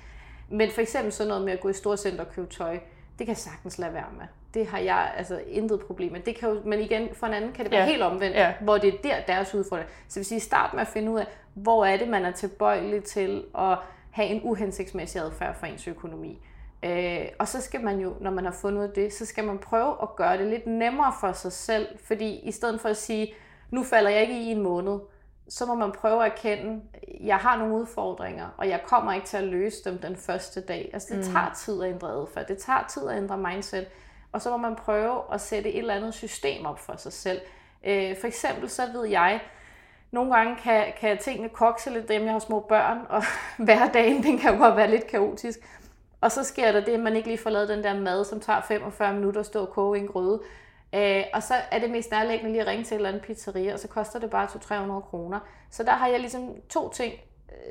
Men 0.49 0.71
for 0.71 0.81
eksempel 0.81 1.13
sådan 1.13 1.29
noget 1.29 1.45
med 1.45 1.53
at 1.53 1.61
gå 1.61 1.69
i 1.69 1.73
storcenter 1.73 2.25
og 2.25 2.33
købe 2.33 2.47
tøj, 2.47 2.73
det 3.19 3.27
kan 3.27 3.29
jeg 3.29 3.37
sagtens 3.37 3.79
lade 3.79 3.95
være 3.95 4.07
med. 4.19 4.27
Det 4.55 4.67
har 4.67 4.79
jeg 4.79 5.13
altså 5.17 5.41
intet 5.47 5.81
problem 5.81 6.13
med. 6.13 6.21
Det 6.21 6.37
kan 6.37 6.49
jo, 6.49 6.61
men 6.65 6.81
igen, 6.81 7.09
for 7.15 7.27
en 7.27 7.35
anden 7.35 7.53
kan 7.53 7.65
det 7.65 7.73
være 7.73 7.81
ja. 7.81 7.87
helt 7.87 8.03
omvendt, 8.03 8.37
ja. 8.37 8.55
hvor 8.61 8.79
det 8.79 8.95
er 8.95 8.99
der 9.03 9.17
deres 9.27 9.55
udfordring. 9.55 9.89
Så 10.09 10.19
hvis 10.19 10.33
I 10.33 10.39
starte 10.39 10.77
med 10.77 10.81
at 10.81 10.89
finde 10.89 11.13
ud 11.13 11.19
af, 11.19 11.27
hvor 11.55 11.85
er 11.85 11.97
det, 11.97 12.09
man 12.09 12.25
er 12.25 12.31
tilbøjelig 12.31 13.05
til 13.05 13.45
at 13.59 13.79
have 14.11 14.29
en 14.29 14.41
uhensigtsmæssig 14.45 15.23
adfærd 15.23 15.55
for 15.55 15.67
ens 15.67 15.89
økonomi. 15.89 16.39
Øh, 16.83 17.27
og 17.39 17.49
så 17.49 17.61
skal 17.61 17.81
man 17.81 17.99
jo, 17.99 18.15
når 18.21 18.31
man 18.31 18.45
har 18.45 18.53
fundet 18.53 18.97
det, 18.97 19.13
så 19.13 19.27
skal 19.27 19.45
man 19.45 19.59
prøve 19.59 19.97
at 20.03 20.17
gøre 20.17 20.39
det 20.39 20.47
lidt 20.47 20.67
nemmere 20.67 21.13
for 21.21 21.33
sig 21.33 21.53
selv, 21.53 21.87
fordi 22.05 22.41
i 22.41 22.53
stedet 22.53 22.81
for 22.81 22.89
at 22.89 22.97
sige, 22.97 23.35
nu 23.71 23.83
falder 23.83 24.11
jeg 24.11 24.21
ikke 24.21 24.41
i 24.43 24.47
en 24.47 24.63
måned, 24.63 24.99
så 25.49 25.67
må 25.67 25.75
man 25.75 25.93
prøve 25.93 26.27
at 26.27 26.33
erkende, 26.33 26.83
jeg 27.21 27.37
har 27.37 27.59
nogle 27.59 27.75
udfordringer, 27.75 28.49
og 28.57 28.69
jeg 28.69 28.81
kommer 28.87 29.13
ikke 29.13 29.27
til 29.27 29.37
at 29.37 29.45
løse 29.45 29.91
dem 29.91 29.99
den 29.99 30.17
første 30.17 30.61
dag. 30.61 30.91
Altså 30.93 31.09
det 31.11 31.27
mm. 31.27 31.33
tager 31.33 31.53
tid 31.55 31.83
at 31.83 31.91
ændre 31.91 32.09
adfærd, 32.09 32.47
det 32.47 32.59
tager 32.59 32.87
tid 32.89 33.09
at 33.09 33.17
ændre 33.17 33.39
mindset, 33.39 33.87
og 34.33 34.43
så 34.43 34.51
må 34.51 34.57
man 34.57 34.77
prøve 34.77 35.21
at 35.33 35.41
sætte 35.41 35.73
et 35.73 35.79
eller 35.79 35.95
andet 35.95 36.15
system 36.15 36.67
op 36.67 36.79
for 36.79 36.97
sig 36.97 37.13
selv. 37.13 37.41
Øh, 37.85 38.17
for 38.21 38.27
eksempel 38.27 38.71
så 38.71 38.83
ved 38.93 39.07
jeg, 39.07 39.41
nogle 40.11 40.35
gange 40.35 40.57
kan, 40.57 40.85
kan 41.01 41.19
tingene 41.19 41.49
kokse 41.49 41.91
lidt, 41.91 42.09
dem 42.09 42.25
jeg 42.25 42.33
har 42.33 42.39
små 42.39 42.61
børn, 42.61 42.99
og 43.09 43.23
hverdagen 43.65 44.23
den 44.23 44.39
kan 44.39 44.53
jo 44.53 44.59
godt 44.59 44.77
være 44.77 44.91
lidt 44.91 45.07
kaotisk. 45.07 45.59
Og 46.21 46.33
så 46.33 46.45
sker 46.45 46.73
der 46.73 46.81
det, 46.81 46.93
at 46.93 47.01
man 47.01 47.17
ikke 47.17 47.29
lige 47.29 47.39
får 47.39 47.51
lavet 47.51 47.69
den 47.69 47.85
der 47.85 48.01
mad, 48.01 48.25
som 48.25 48.41
tager 48.41 48.61
45 48.61 49.15
minutter 49.15 49.41
at 49.41 49.47
stå 49.47 49.61
og 49.61 49.71
koge 49.71 49.99
i 49.99 50.01
en 50.01 50.09
gryde. 50.09 50.41
Øh, 50.95 51.25
og 51.35 51.43
så 51.43 51.55
er 51.71 51.79
det 51.79 51.91
mest 51.91 52.11
nærliggende 52.11 52.53
lige 52.53 52.63
at 52.63 52.67
ringe 52.67 52.85
til 52.85 52.95
en 52.95 52.99
eller 52.99 53.09
anden 53.09 53.23
pizzeria, 53.23 53.73
og 53.73 53.79
så 53.79 53.89
koster 53.89 54.19
det 54.19 54.31
bare 54.31 54.47
200-300 54.47 55.01
kroner. 55.01 55.41
Så 55.71 55.83
der 55.83 55.93
har 55.93 56.09
jeg 56.09 56.21
ligesom 56.21 56.57
to 56.69 56.93
ting, 56.93 57.15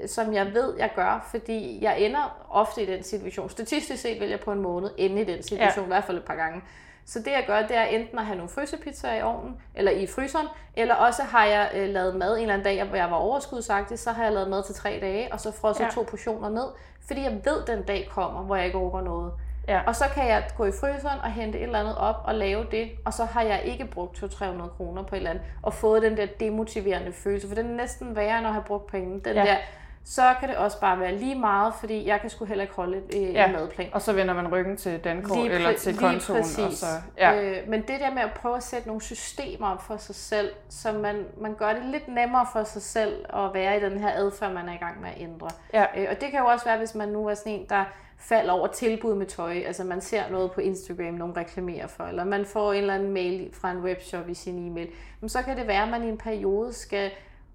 som 0.07 0.33
jeg 0.33 0.53
ved, 0.53 0.73
jeg 0.77 0.91
gør, 0.95 1.27
fordi 1.31 1.79
jeg 1.81 1.99
ender 2.01 2.45
ofte 2.49 2.83
i 2.83 2.85
den 2.85 3.03
situation. 3.03 3.49
Statistisk 3.49 4.01
set 4.01 4.19
vil 4.19 4.29
jeg 4.29 4.39
på 4.39 4.51
en 4.51 4.61
måned 4.61 4.89
ende 4.97 5.21
i 5.21 5.25
den 5.25 5.43
situation, 5.43 5.83
ja. 5.83 5.83
i 5.83 5.87
hvert 5.87 6.03
fald 6.03 6.17
et 6.17 6.23
par 6.23 6.35
gange. 6.35 6.61
Så 7.05 7.19
det 7.19 7.27
jeg 7.27 7.43
gør, 7.47 7.61
det 7.61 7.77
er 7.77 7.83
enten 7.83 8.19
at 8.19 8.25
have 8.25 8.35
nogle 8.35 8.49
frysepizzaer 8.49 9.15
i 9.15 9.21
ovnen, 9.21 9.61
eller 9.75 9.91
i 9.91 10.07
fryseren, 10.07 10.47
eller 10.75 10.95
også 10.95 11.23
har 11.23 11.45
jeg 11.45 11.71
øh, 11.75 11.89
lavet 11.89 12.15
mad 12.15 12.35
en 12.35 12.41
eller 12.41 12.53
anden 12.53 12.65
dag, 12.65 12.83
hvor 12.83 12.97
jeg 12.97 13.11
var 13.11 13.17
overskudsagtig, 13.17 13.99
så 13.99 14.11
har 14.11 14.23
jeg 14.23 14.33
lavet 14.33 14.49
mad 14.49 14.63
til 14.63 14.75
tre 14.75 14.97
dage, 15.01 15.33
og 15.33 15.39
så 15.39 15.51
frosset 15.51 15.83
ja. 15.83 15.89
to 15.89 16.05
portioner 16.09 16.49
ned, 16.49 16.65
fordi 17.07 17.21
jeg 17.21 17.41
ved, 17.45 17.65
den 17.67 17.83
dag 17.83 18.07
kommer, 18.11 18.41
hvor 18.41 18.55
jeg 18.55 18.65
ikke 18.65 18.77
overgår 18.77 19.01
noget. 19.01 19.33
Ja. 19.71 19.81
Og 19.87 19.95
så 19.95 20.05
kan 20.13 20.27
jeg 20.27 20.43
gå 20.57 20.65
i 20.65 20.71
fryseren 20.71 21.19
og 21.23 21.31
hente 21.31 21.57
et 21.57 21.63
eller 21.63 21.79
andet 21.79 21.97
op 21.97 22.15
og 22.23 22.35
lave 22.35 22.65
det, 22.71 22.91
og 23.05 23.13
så 23.13 23.25
har 23.25 23.41
jeg 23.41 23.61
ikke 23.65 23.85
brugt 23.85 24.23
200-300 24.23 24.67
kroner 24.77 25.03
på 25.03 25.15
et 25.15 25.17
eller 25.17 25.29
andet, 25.29 25.45
og 25.61 25.73
fået 25.73 26.01
den 26.01 26.17
der 26.17 26.25
demotiverende 26.39 27.13
følelse, 27.13 27.47
for 27.47 27.55
den 27.55 27.65
er 27.65 27.75
næsten 27.75 28.15
værre, 28.15 28.37
end 28.37 28.47
at 28.47 28.53
have 28.53 28.63
brugt 28.63 28.87
penge. 28.87 29.19
Den 29.19 29.35
ja. 29.35 29.41
der, 29.41 29.55
så 30.03 30.33
kan 30.39 30.49
det 30.49 30.57
også 30.57 30.79
bare 30.79 30.99
være 30.99 31.15
lige 31.15 31.35
meget, 31.35 31.73
fordi 31.79 32.07
jeg 32.07 32.21
kan 32.21 32.29
sgu 32.29 32.45
heller 32.45 32.61
ikke 32.61 32.75
holde 32.75 33.01
øh, 33.15 33.33
ja. 33.33 33.45
en 33.45 33.51
madplan. 33.51 33.89
Og 33.93 34.01
så 34.01 34.13
vender 34.13 34.33
man 34.33 34.47
ryggen 34.51 34.77
til 34.77 34.99
Dankort 34.99 35.37
lige 35.37 35.51
eller 35.51 35.73
til 35.73 35.97
kontoen. 35.97 36.39
Og 36.39 36.45
så, 36.45 36.85
ja. 37.17 37.41
øh, 37.41 37.57
men 37.67 37.81
det 37.81 37.99
der 37.99 38.13
med 38.13 38.21
at 38.21 38.31
prøve 38.31 38.57
at 38.57 38.63
sætte 38.63 38.87
nogle 38.87 39.01
systemer 39.01 39.67
op 39.67 39.81
for 39.81 39.97
sig 39.97 40.15
selv, 40.15 40.51
så 40.69 40.91
man, 40.91 41.25
man 41.41 41.55
gør 41.55 41.73
det 41.73 41.85
lidt 41.85 42.07
nemmere 42.07 42.47
for 42.53 42.63
sig 42.63 42.81
selv 42.81 43.25
at 43.33 43.53
være 43.53 43.77
i 43.77 43.81
den 43.81 43.97
her 43.97 44.11
adfærd, 44.15 44.51
man 44.51 44.69
er 44.69 44.73
i 44.73 44.77
gang 44.77 45.01
med 45.01 45.09
at 45.09 45.21
ændre. 45.21 45.49
Ja. 45.73 45.85
Øh, 45.97 46.07
og 46.09 46.21
det 46.21 46.31
kan 46.31 46.39
jo 46.39 46.45
også 46.45 46.65
være, 46.65 46.77
hvis 46.77 46.95
man 46.95 47.09
nu 47.09 47.27
er 47.27 47.33
sådan 47.33 47.53
en, 47.53 47.65
der 47.69 47.83
falder 48.21 48.53
over 48.53 48.67
tilbud 48.67 49.15
med 49.15 49.25
tøj. 49.25 49.53
Altså 49.53 49.83
man 49.83 50.01
ser 50.01 50.29
noget 50.29 50.51
på 50.51 50.61
Instagram, 50.61 51.13
nogen 51.13 51.37
reklamerer 51.37 51.87
for, 51.87 52.03
eller 52.03 52.23
man 52.23 52.45
får 52.45 52.73
en 52.73 52.79
eller 52.79 52.95
anden 52.95 53.13
mail 53.13 53.49
fra 53.53 53.71
en 53.71 53.77
webshop 53.77 54.29
i 54.29 54.33
sin 54.33 54.67
e-mail. 54.67 54.89
Men 55.19 55.29
så 55.29 55.41
kan 55.41 55.57
det 55.57 55.67
være, 55.67 55.83
at 55.83 55.89
man 55.89 56.03
i 56.03 56.09
en 56.09 56.17
periode 56.17 56.73
skal 56.73 57.11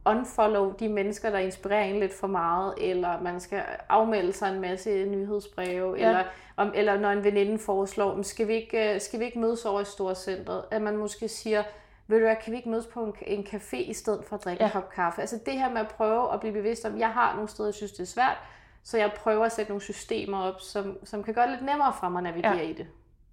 unfollow 0.07 0.73
de 0.73 0.89
mennesker, 0.89 1.31
der 1.31 1.39
inspirerer 1.39 1.85
en 1.85 2.01
lidt 2.01 2.15
for 2.15 2.27
meget, 2.27 2.75
eller 2.81 3.21
man 3.23 3.41
skal 3.41 3.63
afmelde 3.89 4.33
sig 4.33 4.55
en 4.55 4.61
masse 4.61 5.05
nyhedsbreve, 5.05 5.97
ja. 5.99 6.09
eller, 6.09 6.25
om, 6.57 6.73
eller 6.75 7.01
når 7.01 7.11
en 7.11 7.25
veninde 7.25 7.59
foreslår, 7.59 8.23
skal 8.23 8.49
vi 8.49 8.55
ikke, 8.55 8.95
øh, 8.95 9.01
skal 9.01 9.21
vi 9.21 9.25
ikke 9.25 9.39
mødes 9.39 9.65
over 9.65 9.81
i 9.81 9.85
Storcentret, 9.85 10.65
at 10.71 10.83
man 10.83 10.97
måske 10.97 11.29
siger, 11.29 11.63
ved 12.07 12.19
du 12.19 12.25
hvad, 12.25 12.37
kan 12.45 12.53
vi 12.53 12.57
ikke 12.57 12.69
mødes 12.69 12.87
på 12.87 13.05
en, 13.05 13.15
en 13.27 13.47
café 13.47 13.77
i 13.77 13.95
stedet 13.95 14.25
for 14.25 14.37
at 14.37 14.45
drikke 14.45 14.63
ja. 14.65 14.69
en 14.69 14.73
kop 14.73 14.91
kaffe? 14.91 15.21
Altså 15.21 15.39
det 15.47 15.55
her 15.55 15.71
med 15.71 15.81
at 15.81 15.89
prøve 15.89 16.35
at 16.35 16.41
blive 16.41 16.53
bevidst 16.53 16.85
om, 16.85 16.99
jeg 16.99 17.11
har 17.11 17.35
nogle 17.35 17.49
steder, 17.49 17.69
jeg 17.69 17.75
synes, 17.75 17.93
det 17.93 18.01
er 18.01 18.07
svært, 18.07 18.37
så 18.87 18.99
jeg 18.99 19.13
prøver 19.17 19.45
at 19.45 19.53
sætte 19.53 19.71
nogle 19.71 19.83
systemer 19.83 20.39
op, 20.39 20.61
som, 20.61 20.99
som 21.05 21.23
kan 21.23 21.35
gøre 21.35 21.45
det 21.45 21.53
lidt 21.53 21.65
nemmere 21.65 21.93
for 22.01 22.09
mig 22.09 22.19
at 22.19 22.25
navigere 22.25 22.57
ja. 22.57 22.63
i 22.63 22.73
det. 22.73 22.87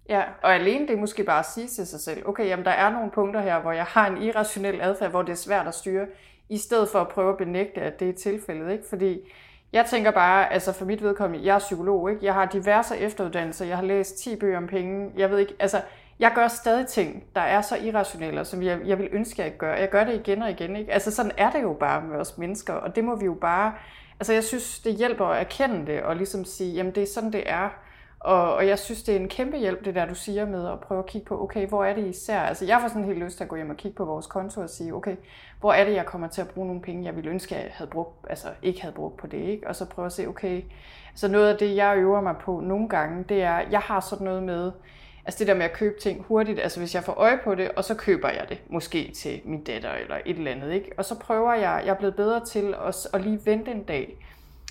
Ja, 0.08 0.22
og 0.42 0.54
alene 0.54 0.86
det 0.86 0.94
er 0.94 1.00
måske 1.00 1.24
bare 1.24 1.38
at 1.38 1.46
sige 1.46 1.66
til 1.66 1.86
sig 1.86 2.00
selv, 2.00 2.28
okay, 2.28 2.46
jamen 2.46 2.64
der 2.64 2.70
er 2.70 2.90
nogle 2.90 3.10
punkter 3.10 3.40
her, 3.40 3.60
hvor 3.60 3.72
jeg 3.72 3.84
har 3.84 4.06
en 4.06 4.22
irrationel 4.22 4.80
adfærd, 4.80 5.10
hvor 5.10 5.22
det 5.22 5.32
er 5.32 5.36
svært 5.36 5.66
at 5.66 5.74
styre, 5.74 6.06
i 6.48 6.58
stedet 6.58 6.88
for 6.88 6.98
at 6.98 7.08
prøve 7.08 7.30
at 7.30 7.36
benægte, 7.36 7.80
at 7.80 8.00
det 8.00 8.08
er 8.08 8.12
tilfældet, 8.12 8.72
ikke? 8.72 8.84
Fordi 8.88 9.20
jeg 9.72 9.86
tænker 9.86 10.10
bare, 10.10 10.52
altså 10.52 10.72
for 10.72 10.84
mit 10.84 11.02
vedkommende, 11.02 11.46
jeg 11.46 11.54
er 11.54 11.58
psykolog, 11.58 12.10
ikke? 12.10 12.24
Jeg 12.24 12.34
har 12.34 12.46
diverse 12.46 12.96
efteruddannelser, 12.96 13.64
jeg 13.64 13.76
har 13.76 13.84
læst 13.84 14.18
10 14.18 14.36
bøger 14.36 14.56
om 14.56 14.66
penge, 14.66 15.10
jeg 15.16 15.30
ved 15.30 15.38
ikke, 15.38 15.54
altså 15.58 15.80
jeg 16.18 16.32
gør 16.34 16.48
stadig 16.48 16.86
ting, 16.86 17.24
der 17.34 17.40
er 17.40 17.60
så 17.60 17.76
irrationelle, 17.76 18.44
som 18.44 18.62
jeg, 18.62 18.80
jeg 18.84 18.98
vil 18.98 19.08
ønske, 19.12 19.42
at 19.42 19.50
jeg 19.50 19.58
gør. 19.58 19.74
Jeg 19.74 19.90
gør 19.90 20.04
det 20.04 20.14
igen 20.14 20.42
og 20.42 20.50
igen, 20.50 20.76
ikke? 20.76 20.92
Altså 20.92 21.10
sådan 21.10 21.32
er 21.36 21.50
det 21.50 21.62
jo 21.62 21.72
bare 21.72 22.02
med 22.02 22.16
os 22.16 22.38
mennesker, 22.38 22.72
og 22.72 22.96
det 22.96 23.04
må 23.04 23.16
vi 23.16 23.24
jo 23.24 23.34
bare 23.34 23.72
Altså 24.20 24.32
jeg 24.32 24.44
synes, 24.44 24.80
det 24.80 24.94
hjælper 24.94 25.26
at 25.26 25.40
erkende 25.40 25.86
det, 25.86 26.02
og 26.02 26.16
ligesom 26.16 26.44
sige, 26.44 26.72
jamen 26.72 26.94
det 26.94 27.02
er 27.02 27.06
sådan, 27.14 27.32
det 27.32 27.42
er. 27.50 27.68
Og, 28.20 28.54
og 28.54 28.66
jeg 28.66 28.78
synes, 28.78 29.02
det 29.02 29.16
er 29.16 29.20
en 29.20 29.28
kæmpe 29.28 29.56
hjælp, 29.56 29.84
det 29.84 29.94
der, 29.94 30.06
du 30.06 30.14
siger 30.14 30.46
med 30.46 30.68
at 30.68 30.80
prøve 30.80 30.98
at 30.98 31.06
kigge 31.06 31.26
på, 31.26 31.42
okay, 31.42 31.66
hvor 31.68 31.84
er 31.84 31.94
det 31.94 32.06
især? 32.06 32.40
Altså 32.40 32.64
jeg 32.64 32.80
får 32.80 32.88
sådan 32.88 33.04
helt 33.04 33.18
lyst 33.18 33.36
til 33.36 33.44
at 33.44 33.50
gå 33.50 33.56
hjem 33.56 33.70
og 33.70 33.76
kigge 33.76 33.96
på 33.96 34.04
vores 34.04 34.26
konto 34.26 34.60
og 34.60 34.70
sige, 34.70 34.94
okay, 34.94 35.16
hvor 35.60 35.72
er 35.72 35.84
det, 35.84 35.94
jeg 35.94 36.06
kommer 36.06 36.28
til 36.28 36.40
at 36.40 36.48
bruge 36.48 36.66
nogle 36.66 36.82
penge, 36.82 37.04
jeg 37.04 37.16
ville 37.16 37.30
ønske, 37.30 37.54
jeg 37.54 37.70
havde 37.72 37.90
brugt, 37.90 38.26
altså 38.30 38.48
ikke 38.62 38.80
havde 38.80 38.94
brugt 38.94 39.16
på 39.16 39.26
det, 39.26 39.38
ikke? 39.38 39.68
Og 39.68 39.76
så 39.76 39.84
prøve 39.84 40.06
at 40.06 40.12
se, 40.12 40.26
okay, 40.26 40.62
altså 41.10 41.28
noget 41.28 41.48
af 41.52 41.58
det, 41.58 41.76
jeg 41.76 41.96
øver 41.96 42.20
mig 42.20 42.36
på 42.40 42.60
nogle 42.60 42.88
gange, 42.88 43.24
det 43.28 43.42
er, 43.42 43.60
jeg 43.70 43.80
har 43.80 44.00
sådan 44.00 44.24
noget 44.24 44.42
med, 44.42 44.72
Altså 45.26 45.38
det 45.38 45.46
der 45.46 45.54
med 45.54 45.64
at 45.64 45.72
købe 45.72 46.00
ting 46.00 46.24
hurtigt, 46.28 46.60
altså 46.60 46.78
hvis 46.80 46.94
jeg 46.94 47.04
får 47.04 47.12
øje 47.12 47.38
på 47.44 47.54
det, 47.54 47.70
og 47.70 47.84
så 47.84 47.94
køber 47.94 48.28
jeg 48.28 48.46
det, 48.48 48.58
måske 48.68 49.12
til 49.14 49.40
min 49.44 49.64
datter 49.64 49.92
eller 49.92 50.16
et 50.26 50.36
eller 50.36 50.50
andet, 50.50 50.72
ikke? 50.72 50.92
Og 50.96 51.04
så 51.04 51.18
prøver 51.18 51.54
jeg, 51.54 51.82
jeg 51.84 51.90
er 51.90 51.98
blevet 51.98 52.16
bedre 52.16 52.44
til 52.44 52.74
at, 52.86 53.06
at 53.12 53.20
lige 53.20 53.40
vente 53.44 53.70
en 53.70 53.82
dag, 53.82 54.16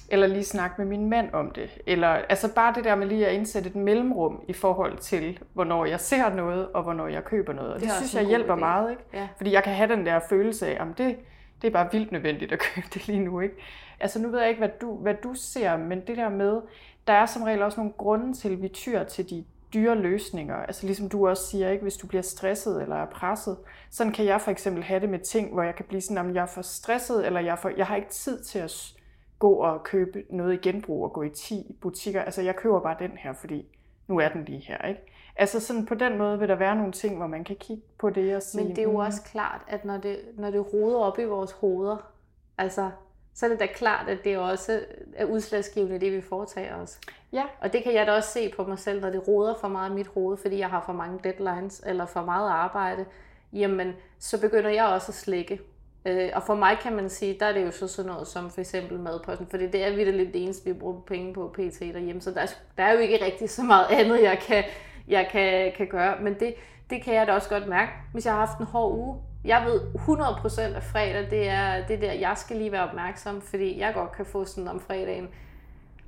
eller 0.10 0.28
lige 0.28 0.44
snakke 0.44 0.76
med 0.78 0.86
min 0.86 1.10
mand 1.10 1.34
om 1.34 1.52
det. 1.52 1.70
Eller 1.88 2.08
altså 2.08 2.54
bare 2.54 2.74
det 2.76 2.84
der 2.84 2.96
med 2.96 3.08
lige 3.08 3.28
at 3.28 3.34
indsætte 3.34 3.70
et 3.70 3.76
mellemrum 3.76 4.44
i 4.48 4.54
forhold 4.54 4.98
til, 4.98 5.40
hvornår 5.54 5.86
jeg 5.86 6.00
ser 6.00 6.30
noget, 6.30 6.68
og 6.74 6.84
hvornår 6.84 7.08
jeg 7.08 7.24
køber 7.24 7.54
noget. 7.54 7.74
Og 7.74 7.80
det, 7.80 7.88
det 7.88 7.96
synes 7.96 8.16
jeg 8.16 8.26
hjælper 8.26 8.56
idé. 8.56 8.60
meget, 8.60 8.92
ikke? 8.92 9.04
Ja. 9.14 9.28
Fordi 9.38 9.52
jeg 9.52 9.64
kan 9.64 9.74
have 9.74 9.96
den 9.96 10.06
der 10.06 10.20
følelse 10.30 10.68
af, 10.68 10.82
om 10.82 10.94
det, 10.94 11.16
det 11.62 11.68
er 11.68 11.72
bare 11.72 11.90
vildt 11.92 12.12
nødvendigt 12.12 12.52
at 12.52 12.60
købe 12.74 12.88
det 12.94 13.08
lige 13.08 13.20
nu, 13.20 13.40
ikke? 13.40 13.56
Altså 14.00 14.20
nu 14.20 14.30
ved 14.30 14.40
jeg 14.40 14.50
ikke, 14.50 14.60
hvad 14.60 14.70
du, 14.82 14.96
hvad 14.98 15.14
du 15.24 15.34
ser, 15.34 15.78
men 15.78 16.02
det 16.08 16.18
der 16.18 16.30
med, 16.30 16.62
der 17.08 17.14
er 17.14 17.26
som 17.26 17.44
regel 17.44 17.62
også 17.62 17.80
nogle 17.80 17.94
grunde 17.98 18.34
til, 18.34 18.50
at 18.50 18.62
vi 18.62 18.68
tyr 18.68 19.04
til 19.04 19.30
de 19.30 19.44
dyre 19.74 19.96
løsninger. 19.96 20.56
Altså 20.56 20.86
ligesom 20.86 21.10
du 21.10 21.28
også 21.28 21.48
siger, 21.48 21.70
ikke, 21.70 21.84
hvis 21.84 21.98
du 21.98 22.08
bliver 22.08 22.22
stresset 22.22 22.82
eller 22.82 22.96
er 22.96 23.06
presset. 23.06 23.58
Sådan 23.90 24.14
kan 24.14 24.26
jeg 24.26 24.42
for 24.42 24.52
eksempel 24.52 24.84
have 24.84 25.00
det 25.00 25.10
med 25.10 25.20
ting, 25.20 25.54
hvor 25.54 25.64
jeg 25.64 25.76
kan 25.76 25.86
blive 25.86 26.02
sådan, 26.02 26.18
om 26.18 26.36
jeg 26.36 26.42
er 26.42 26.46
for 26.46 26.62
stresset, 26.62 27.26
eller 27.26 27.40
jeg, 27.40 27.52
er 27.52 27.56
for, 27.56 27.72
jeg 27.78 27.86
har 27.86 27.96
ikke 27.96 28.10
tid 28.10 28.44
til 28.44 28.60
at 28.60 28.94
gå 29.40 29.54
og 29.54 29.84
købe 29.84 30.24
noget 30.30 30.54
i 30.54 30.70
genbrug 30.70 31.04
og 31.04 31.14
gå 31.14 31.22
i 31.24 31.30
10 31.30 31.78
butikker. 31.82 32.22
Altså 32.22 32.42
jeg 32.42 32.56
køber 32.56 32.80
bare 32.80 32.96
den 33.00 33.12
her, 33.18 33.34
fordi 33.34 33.66
nu 34.08 34.20
er 34.20 34.30
den 34.30 34.46
lige 34.46 34.60
her, 34.68 34.88
ikke? 34.88 35.02
Altså 35.36 35.60
sådan 35.60 35.86
på 35.86 35.96
den 35.96 36.18
måde 36.18 36.40
vil 36.40 36.50
der 36.50 36.56
være 36.56 36.76
nogle 36.76 36.92
ting, 36.92 37.18
hvor 37.18 37.28
man 37.28 37.44
kan 37.44 37.56
kigge 37.56 37.84
på 37.98 38.10
det 38.10 38.36
og 38.36 38.44
sige... 38.44 38.64
Men 38.64 38.76
det 38.76 38.78
er 38.78 38.84
jo 38.84 38.92
mm. 38.92 38.96
også 38.96 39.22
klart, 39.24 39.62
at 39.68 39.86
når 39.86 39.98
det, 39.98 40.20
når 40.38 40.52
det 40.52 40.74
roder 40.74 40.98
op 40.98 41.20
i 41.20 41.24
vores 41.24 41.52
hoveder, 41.52 42.12
altså 42.58 42.92
så 43.34 43.46
er 43.46 43.50
det 43.50 43.60
da 43.60 43.66
klart, 43.66 44.10
at 44.10 44.18
det 44.24 44.38
også 44.38 44.86
er 45.16 45.26
udslagsgivende, 45.26 46.00
det 46.00 46.12
vi 46.12 46.22
foretager 46.22 46.76
os. 46.76 47.00
Ja. 47.34 47.44
Og 47.62 47.74
det 47.74 47.84
kan 47.84 47.94
jeg 47.94 48.08
da 48.08 48.12
også 48.12 48.30
se 48.30 48.54
på 48.56 48.64
mig 48.64 48.80
selv, 48.80 49.02
når 49.02 49.10
det 49.10 49.28
roder 49.28 49.56
for 49.62 49.68
meget 49.68 49.92
i 49.92 49.94
mit 49.94 50.08
hoved, 50.08 50.38
fordi 50.38 50.60
jeg 50.60 50.70
har 50.70 50.84
for 50.86 50.94
mange 50.94 51.20
deadlines 51.24 51.84
eller 51.86 52.06
for 52.06 52.22
meget 52.22 52.50
arbejde, 52.50 53.06
jamen 53.54 53.94
så 54.20 54.42
begynder 54.42 54.70
jeg 54.70 54.86
også 54.86 55.12
at 55.12 55.16
slække. 55.16 55.60
Øh, 56.06 56.30
og 56.34 56.44
for 56.44 56.56
mig 56.56 56.78
kan 56.82 56.96
man 56.96 57.10
sige, 57.10 57.38
der 57.40 57.46
er 57.46 57.54
det 57.54 57.66
jo 57.66 57.72
så 57.72 57.88
sådan 57.88 58.12
noget 58.12 58.28
som 58.28 58.50
for 58.50 58.60
eksempel 58.60 59.00
madposten, 59.00 59.48
fordi 59.48 59.68
det 59.68 59.86
er 59.86 59.96
vidt 59.96 60.16
lidt 60.16 60.34
det 60.34 60.44
eneste, 60.44 60.66
vi 60.66 60.74
bruger 60.74 61.02
penge 61.02 61.34
på 61.34 61.48
PT 61.54 61.80
derhjemme, 61.80 62.22
så 62.22 62.32
der 62.32 62.42
er, 62.42 62.48
der 62.78 62.84
er 62.84 62.94
jo 62.94 63.00
ikke 63.00 63.26
rigtig 63.26 63.50
så 63.50 63.64
meget 63.64 63.86
andet, 64.00 64.24
jeg 64.24 64.40
kan, 64.40 64.64
jeg 65.08 65.28
kan, 65.32 65.72
kan 65.78 65.88
gøre. 65.88 66.16
Men 66.22 66.40
det, 66.40 66.56
det 66.90 67.04
kan 67.04 67.14
jeg 67.16 67.28
da 67.28 67.34
også 67.34 67.50
godt 67.50 67.68
mærke, 67.68 67.92
hvis 68.14 68.26
jeg 68.26 68.34
har 68.34 68.46
haft 68.46 68.60
en 68.60 68.66
hård 68.66 68.94
uge, 68.94 69.18
jeg 69.46 69.66
ved 69.66 69.82
100% 69.96 70.62
at 70.62 70.84
fredag, 70.84 71.28
det 71.30 71.50
er 71.50 71.88
det 71.88 72.02
der, 72.02 72.12
jeg 72.12 72.34
skal 72.38 72.58
lige 72.58 72.72
være 72.72 72.88
opmærksom, 72.90 73.42
fordi 73.42 73.80
jeg 73.80 73.94
godt 73.94 74.12
kan 74.12 74.26
få 74.26 74.46
sådan 74.46 74.68
om 74.68 74.80
fredagen, 74.80 75.30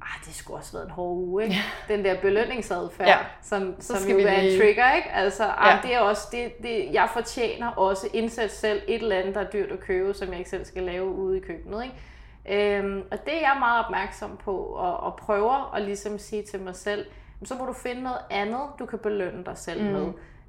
ah, 0.06 0.26
det 0.26 0.36
skulle 0.36 0.58
også 0.58 0.74
været 0.74 0.86
en 0.86 0.92
hård 0.92 1.18
uge, 1.18 1.44
ikke? 1.44 1.56
Den 1.88 2.06
der 2.06 2.22
belønningsadfærd, 2.22 3.08
Ja. 3.08 3.18
som, 3.42 3.76
Så 3.80 3.88
som 3.88 3.98
skal 3.98 4.12
jo 4.12 4.18
vi 4.18 4.24
er 4.24 4.32
en 4.32 4.60
trigger, 4.60 4.94
ikke? 4.96 5.12
Altså, 5.12 5.44
ah, 5.44 5.68
Ja. 5.84 5.88
det 5.88 5.96
er 5.96 6.00
også, 6.00 6.28
det, 6.32 6.58
det, 6.64 6.94
jeg 6.94 7.10
fortjener 7.14 7.68
også 7.68 8.08
indsat 8.14 8.52
selv 8.52 8.82
et 8.88 9.02
eller 9.02 9.16
andet, 9.16 9.36
der 9.36 9.42
er 9.42 9.50
dyrt 9.50 9.72
at 9.72 9.80
købe, 9.80 10.14
som 10.14 10.30
jeg 10.30 10.38
ikke 10.38 10.50
selv 10.50 10.66
skal 10.66 10.84
lave 10.84 11.06
ude 11.06 11.38
i 11.38 11.42
køkkenet, 11.42 11.84
ikke? 11.84 11.96
Øhm, 12.80 13.04
og 13.12 13.26
det 13.26 13.36
er 13.36 13.40
jeg 13.40 13.56
meget 13.60 13.86
opmærksom 13.86 14.38
på, 14.44 14.58
og, 14.58 14.98
og 14.98 15.16
prøver 15.16 15.76
at 15.76 15.82
ligesom 15.82 16.20
sige 16.20 16.44
til 16.44 16.60
mig 16.60 16.76
selv, 16.76 17.06
så 17.44 17.56
må 17.56 17.66
du 17.66 17.74
finde 17.74 18.04
noget 18.04 18.20
andet, 18.30 18.62
du 18.80 18.86
kan 18.86 19.00
belønne 19.00 19.46
dig 19.46 19.58
selv 19.58 19.84
mm. 19.84 19.92
med. 19.92 20.08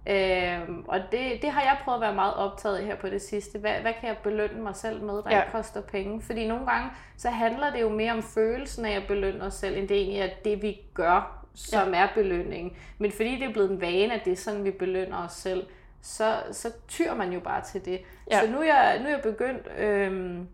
Øhm, 0.09 0.85
og 0.89 0.99
det, 1.13 1.43
det 1.43 1.51
har 1.51 1.61
jeg 1.63 1.77
prøvet 1.85 1.97
at 1.97 2.01
være 2.03 2.15
meget 2.15 2.35
optaget 2.35 2.77
af 2.77 2.85
her 2.85 2.97
på 2.97 3.09
det 3.09 3.23
sidste. 3.23 3.59
Hvad, 3.59 3.73
hvad 3.81 3.93
kan 4.01 4.09
jeg 4.09 4.17
belønne 4.23 4.63
mig 4.63 4.77
selv 4.77 5.03
med, 5.03 5.15
der 5.15 5.23
Ja. 5.31 5.41
ikke 5.43 5.53
koster 5.53 5.81
penge? 5.81 6.23
Fordi 6.23 6.49
nogle 6.49 6.67
gange, 6.67 6.91
så 7.17 7.29
handler 7.31 7.71
det 7.73 7.81
jo 7.81 7.89
mere 7.89 8.13
om 8.13 8.23
følelsen 8.23 8.85
af 8.85 8.97
at 8.97 9.03
belønne 9.09 9.45
os 9.45 9.55
selv, 9.55 9.77
end 9.79 9.89
det 9.89 9.97
egentlig 9.97 10.21
er 10.21 10.29
det, 10.45 10.63
vi 10.63 10.81
gør, 10.95 11.45
som 11.55 11.95
ja. 11.95 12.01
er 12.03 12.09
belønning. 12.15 12.77
Men 12.99 13.13
fordi 13.13 13.35
det 13.39 13.43
er 13.49 13.53
blevet 13.53 13.71
en 13.71 13.81
vane, 13.81 14.15
at 14.15 14.25
det 14.25 14.33
er 14.33 14.37
sådan, 14.37 14.65
vi 14.65 14.71
belønner 14.71 15.25
os 15.25 15.33
selv, 15.33 15.67
så, 16.03 16.35
så 16.53 16.69
tyr 16.89 17.15
man 17.15 17.33
jo 17.33 17.41
bare 17.41 17.63
til 17.65 17.85
det. 17.85 18.01
Ja. 18.31 18.41
Så 18.41 18.51
nu 18.51 18.59
er 18.61 18.65
jeg, 18.65 18.99
nu 19.01 19.05
er 19.07 19.11
jeg 19.11 19.21
begyndt 19.23 19.69
øhm, 19.79 20.49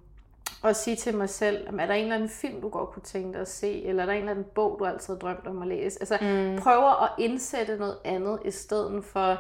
at 0.71 0.77
sige 0.77 0.97
til 0.97 1.17
mig 1.17 1.29
selv, 1.29 1.69
om 1.69 1.81
er 1.81 1.87
der 1.87 1.95
en 1.95 2.03
eller 2.03 2.15
anden 2.15 2.29
film, 2.29 2.61
du 2.61 2.69
godt 2.69 2.91
kunne 2.91 3.03
tænke 3.03 3.33
dig 3.33 3.41
at 3.41 3.49
se, 3.49 3.83
eller 3.85 4.03
er 4.03 4.07
der 4.07 4.13
en 4.13 4.19
eller 4.19 4.31
anden 4.31 4.47
bog, 4.55 4.77
du 4.79 4.85
altid 4.85 5.15
har 5.15 5.19
drømt 5.21 5.47
om 5.47 5.63
at 5.63 5.69
læse? 5.69 5.99
Altså, 6.01 6.19
Mm. 6.21 6.59
prøver 6.63 7.03
at 7.05 7.11
indsætte 7.19 7.77
noget 7.77 7.97
andet, 8.05 8.39
i 8.45 8.51
stedet 8.51 9.05
for, 9.05 9.37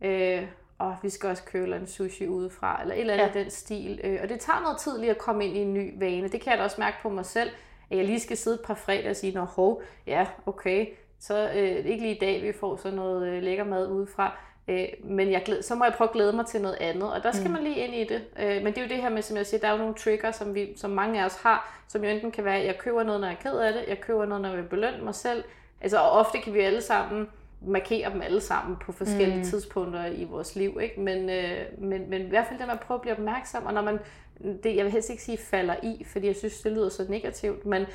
øh, 0.00 0.42
åh, 0.80 0.92
vi 1.02 1.10
skal 1.10 1.28
også 1.30 1.44
købe 1.44 1.76
en 1.76 1.86
sushi 1.86 2.28
udefra, 2.28 2.80
eller 2.82 2.94
et 2.94 3.00
eller 3.00 3.14
andet 3.14 3.34
Ja. 3.34 3.40
den 3.42 3.50
stil. 3.50 4.00
Øh, 4.04 4.18
og 4.22 4.28
det 4.28 4.40
tager 4.40 4.60
noget 4.60 4.78
tid 4.78 4.98
lige 4.98 5.10
at 5.10 5.18
komme 5.18 5.44
ind 5.46 5.56
i 5.56 5.60
en 5.60 5.74
ny 5.74 5.98
vane. 5.98 6.28
Det 6.28 6.40
kan 6.40 6.50
jeg 6.50 6.58
da 6.58 6.64
også 6.64 6.80
mærke 6.80 6.96
på 7.02 7.08
mig 7.08 7.26
selv, 7.26 7.50
at 7.90 7.96
jeg 7.96 8.06
lige 8.06 8.20
skal 8.20 8.36
sidde 8.36 8.54
et 8.54 8.66
par 8.66 8.74
fredage 8.74 9.10
og 9.10 9.16
sige, 9.16 9.34
nå 9.34 9.40
hov, 9.44 9.82
ja, 10.06 10.26
okay, 10.46 10.86
så 11.20 11.50
øh, 11.56 11.60
ikke 11.86 12.02
lige 12.02 12.14
i 12.16 12.18
dag, 12.18 12.42
vi 12.42 12.52
får 12.52 12.76
sådan 12.76 12.96
noget 12.96 13.28
øh, 13.28 13.42
lækker 13.42 13.64
mad 13.64 13.88
udefra. 13.90 14.38
Øh, 14.68 14.88
men 15.04 15.32
jeg 15.32 15.42
glæd, 15.44 15.62
så 15.62 15.74
må 15.74 15.84
jeg 15.84 15.94
prøve 15.94 16.08
at 16.08 16.12
glæde 16.12 16.32
mig 16.32 16.46
til 16.46 16.60
noget 16.62 16.76
andet, 16.80 17.12
og 17.12 17.22
der 17.22 17.32
skal 17.32 17.46
Mm. 17.46 17.52
man 17.52 17.62
lige 17.62 17.76
ind 17.76 17.94
i 17.94 18.04
det. 18.04 18.22
Øh, 18.38 18.62
men 18.62 18.66
det 18.66 18.78
er 18.78 18.82
jo 18.82 18.88
det 18.88 18.96
her 19.02 19.08
med, 19.10 19.22
som 19.22 19.36
jeg 19.36 19.46
siger, 19.46 19.60
der 19.60 19.68
er 19.68 19.72
jo 19.72 19.78
nogle 19.78 19.94
trigger, 19.94 20.30
som, 20.30 20.54
vi, 20.54 20.72
som 20.76 20.90
mange 20.90 21.20
af 21.20 21.24
os 21.26 21.34
har, 21.42 21.82
som 21.88 22.04
jo 22.04 22.10
enten 22.10 22.30
kan 22.30 22.44
være, 22.44 22.56
at 22.56 22.66
jeg 22.66 22.78
køber 22.78 23.02
noget, 23.02 23.20
når 23.20 23.28
jeg 23.28 23.36
er 23.44 23.50
ked 23.50 23.58
af 23.58 23.72
det, 23.72 23.84
jeg 23.88 24.00
køber 24.00 24.24
noget, 24.26 24.42
når 24.42 24.48
jeg 24.48 24.58
vil 24.58 24.64
belønne 24.68 25.04
mig 25.04 25.14
selv. 25.14 25.44
Altså, 25.80 25.98
og 25.98 26.10
ofte 26.10 26.38
kan 26.38 26.54
vi 26.54 26.60
alle 26.60 26.80
sammen 26.82 27.28
markere 27.66 28.10
dem 28.12 28.22
alle 28.22 28.40
sammen 28.40 28.76
på 28.76 28.92
forskellige 28.92 29.38
Mm. 29.38 29.44
tidspunkter 29.44 30.06
i 30.06 30.24
vores 30.24 30.56
liv, 30.56 30.78
ikke? 30.82 31.00
Men, 31.00 31.30
øh, 31.30 31.58
men, 31.78 32.10
men 32.10 32.20
i 32.22 32.28
hvert 32.28 32.46
fald 32.48 32.58
det 32.58 32.70
at 32.72 32.80
prøve 32.80 32.96
at 32.96 33.02
blive 33.02 33.12
opmærksom, 33.14 33.66
og 33.66 33.74
når 33.74 33.82
man, 33.82 33.98
det, 34.62 34.76
jeg 34.76 34.84
vil 34.84 34.92
helst 34.92 35.10
ikke 35.10 35.22
sige 35.22 35.38
falder 35.38 35.74
i, 35.82 36.04
fordi 36.12 36.26
jeg 36.26 36.36
synes, 36.36 36.60
det 36.60 36.72
lyder 36.72 36.88
så 36.88 37.06
negativt, 37.08 37.66
men 37.66 37.86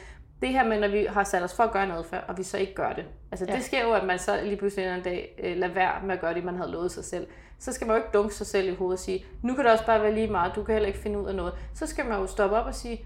det 0.41 0.49
her 0.49 0.63
med, 0.63 0.79
når 0.79 0.87
vi 0.87 1.05
har 1.09 1.23
sat 1.23 1.43
os 1.43 1.55
for 1.55 1.63
at 1.63 1.71
gøre 1.71 1.87
noget 1.87 2.05
før, 2.05 2.19
og 2.27 2.37
vi 2.37 2.43
så 2.43 2.57
ikke 2.57 2.73
gør 2.73 2.93
det. 2.93 3.05
Altså 3.31 3.45
Ja. 3.49 3.55
det 3.55 3.63
sker 3.63 3.83
jo, 3.83 3.93
at 3.93 4.03
man 4.03 4.19
så 4.19 4.39
lige 4.43 4.57
pludselig 4.57 4.85
en 4.97 5.03
dag 5.03 5.39
øh, 5.43 5.57
lader 5.57 5.73
være 5.73 5.91
med 6.03 6.15
at 6.15 6.21
gøre 6.21 6.33
det, 6.33 6.43
man 6.43 6.55
havde 6.55 6.71
lovet 6.71 6.91
sig 6.91 7.05
selv. 7.05 7.27
Så 7.59 7.71
skal 7.73 7.87
man 7.87 7.95
jo 7.97 8.03
ikke 8.03 8.13
dunke 8.13 8.33
sig 8.35 8.47
selv 8.47 8.69
i 8.69 8.75
hovedet 8.75 8.93
og 8.95 8.99
sige, 8.99 9.25
nu 9.43 9.53
kan 9.55 9.63
det 9.63 9.71
også 9.73 9.85
bare 9.85 10.01
være 10.01 10.13
lige 10.13 10.27
meget, 10.27 10.55
du 10.55 10.63
kan 10.63 10.73
heller 10.73 10.87
ikke 10.87 10.99
finde 10.99 11.19
ud 11.19 11.27
af 11.27 11.35
noget. 11.35 11.53
Så 11.73 11.87
skal 11.87 12.05
man 12.05 12.19
jo 12.19 12.27
stoppe 12.27 12.55
op 12.55 12.65
og 12.65 12.75
sige, 12.75 13.05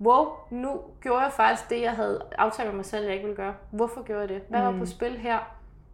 wow, 0.00 0.26
nu 0.50 0.80
gjorde 1.00 1.20
jeg 1.22 1.32
faktisk 1.32 1.70
det, 1.70 1.80
jeg 1.82 1.92
havde 1.92 2.20
aftalt 2.38 2.68
med 2.68 2.76
mig 2.76 2.84
selv, 2.84 3.04
jeg 3.04 3.12
ikke 3.12 3.24
ville 3.24 3.36
gøre. 3.36 3.54
Hvorfor 3.70 4.02
gjorde 4.02 4.20
jeg 4.20 4.28
det? 4.28 4.42
Hvad 4.48 4.60
var 4.60 4.70
Mm. 4.70 4.78
på 4.78 4.86
spil 4.86 5.18
her? 5.18 5.38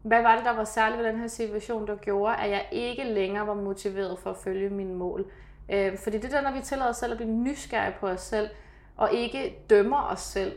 Hvad 0.02 0.22
var 0.22 0.36
det, 0.36 0.44
der 0.44 0.56
var 0.56 0.64
særligt 0.64 0.98
ved 1.02 1.06
den 1.08 1.18
her 1.20 1.26
situation, 1.26 1.86
der 1.86 1.96
gjorde, 1.96 2.36
at 2.36 2.50
jeg 2.50 2.66
ikke 2.72 3.04
længere 3.04 3.46
var 3.46 3.54
motiveret 3.54 4.18
for 4.18 4.30
at 4.30 4.36
følge 4.36 4.70
mine 4.70 4.94
mål? 4.94 5.24
Øh, 5.72 5.98
fordi 5.98 6.18
det 6.18 6.24
er 6.34 6.40
der, 6.40 6.50
når 6.50 6.56
vi 6.56 6.60
tillader 6.62 6.90
os 6.90 6.96
selv 6.96 7.12
at 7.12 7.18
blive 7.18 7.30
nysgerrige 7.32 7.94
på 8.00 8.06
os 8.08 8.20
selv, 8.20 8.48
og 8.96 9.12
ikke 9.12 9.58
dømmer 9.70 10.02
os 10.12 10.20
selv, 10.20 10.52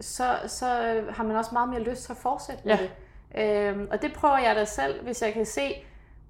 så, 0.00 0.24
så 0.46 0.66
har 1.10 1.22
man 1.24 1.36
også 1.36 1.50
meget 1.52 1.68
mere 1.68 1.80
lyst 1.82 2.02
til 2.04 2.12
at 2.12 2.16
fortsætte 2.18 2.62
med 2.64 2.74
Ja. 2.74 2.82
det. 2.82 2.90
Øhm, 3.74 3.88
og 3.90 4.02
det 4.02 4.12
prøver 4.12 4.38
jeg 4.38 4.56
da 4.56 4.64
selv, 4.64 5.04
hvis 5.04 5.22
jeg 5.22 5.32
kan 5.32 5.46
se, 5.46 5.84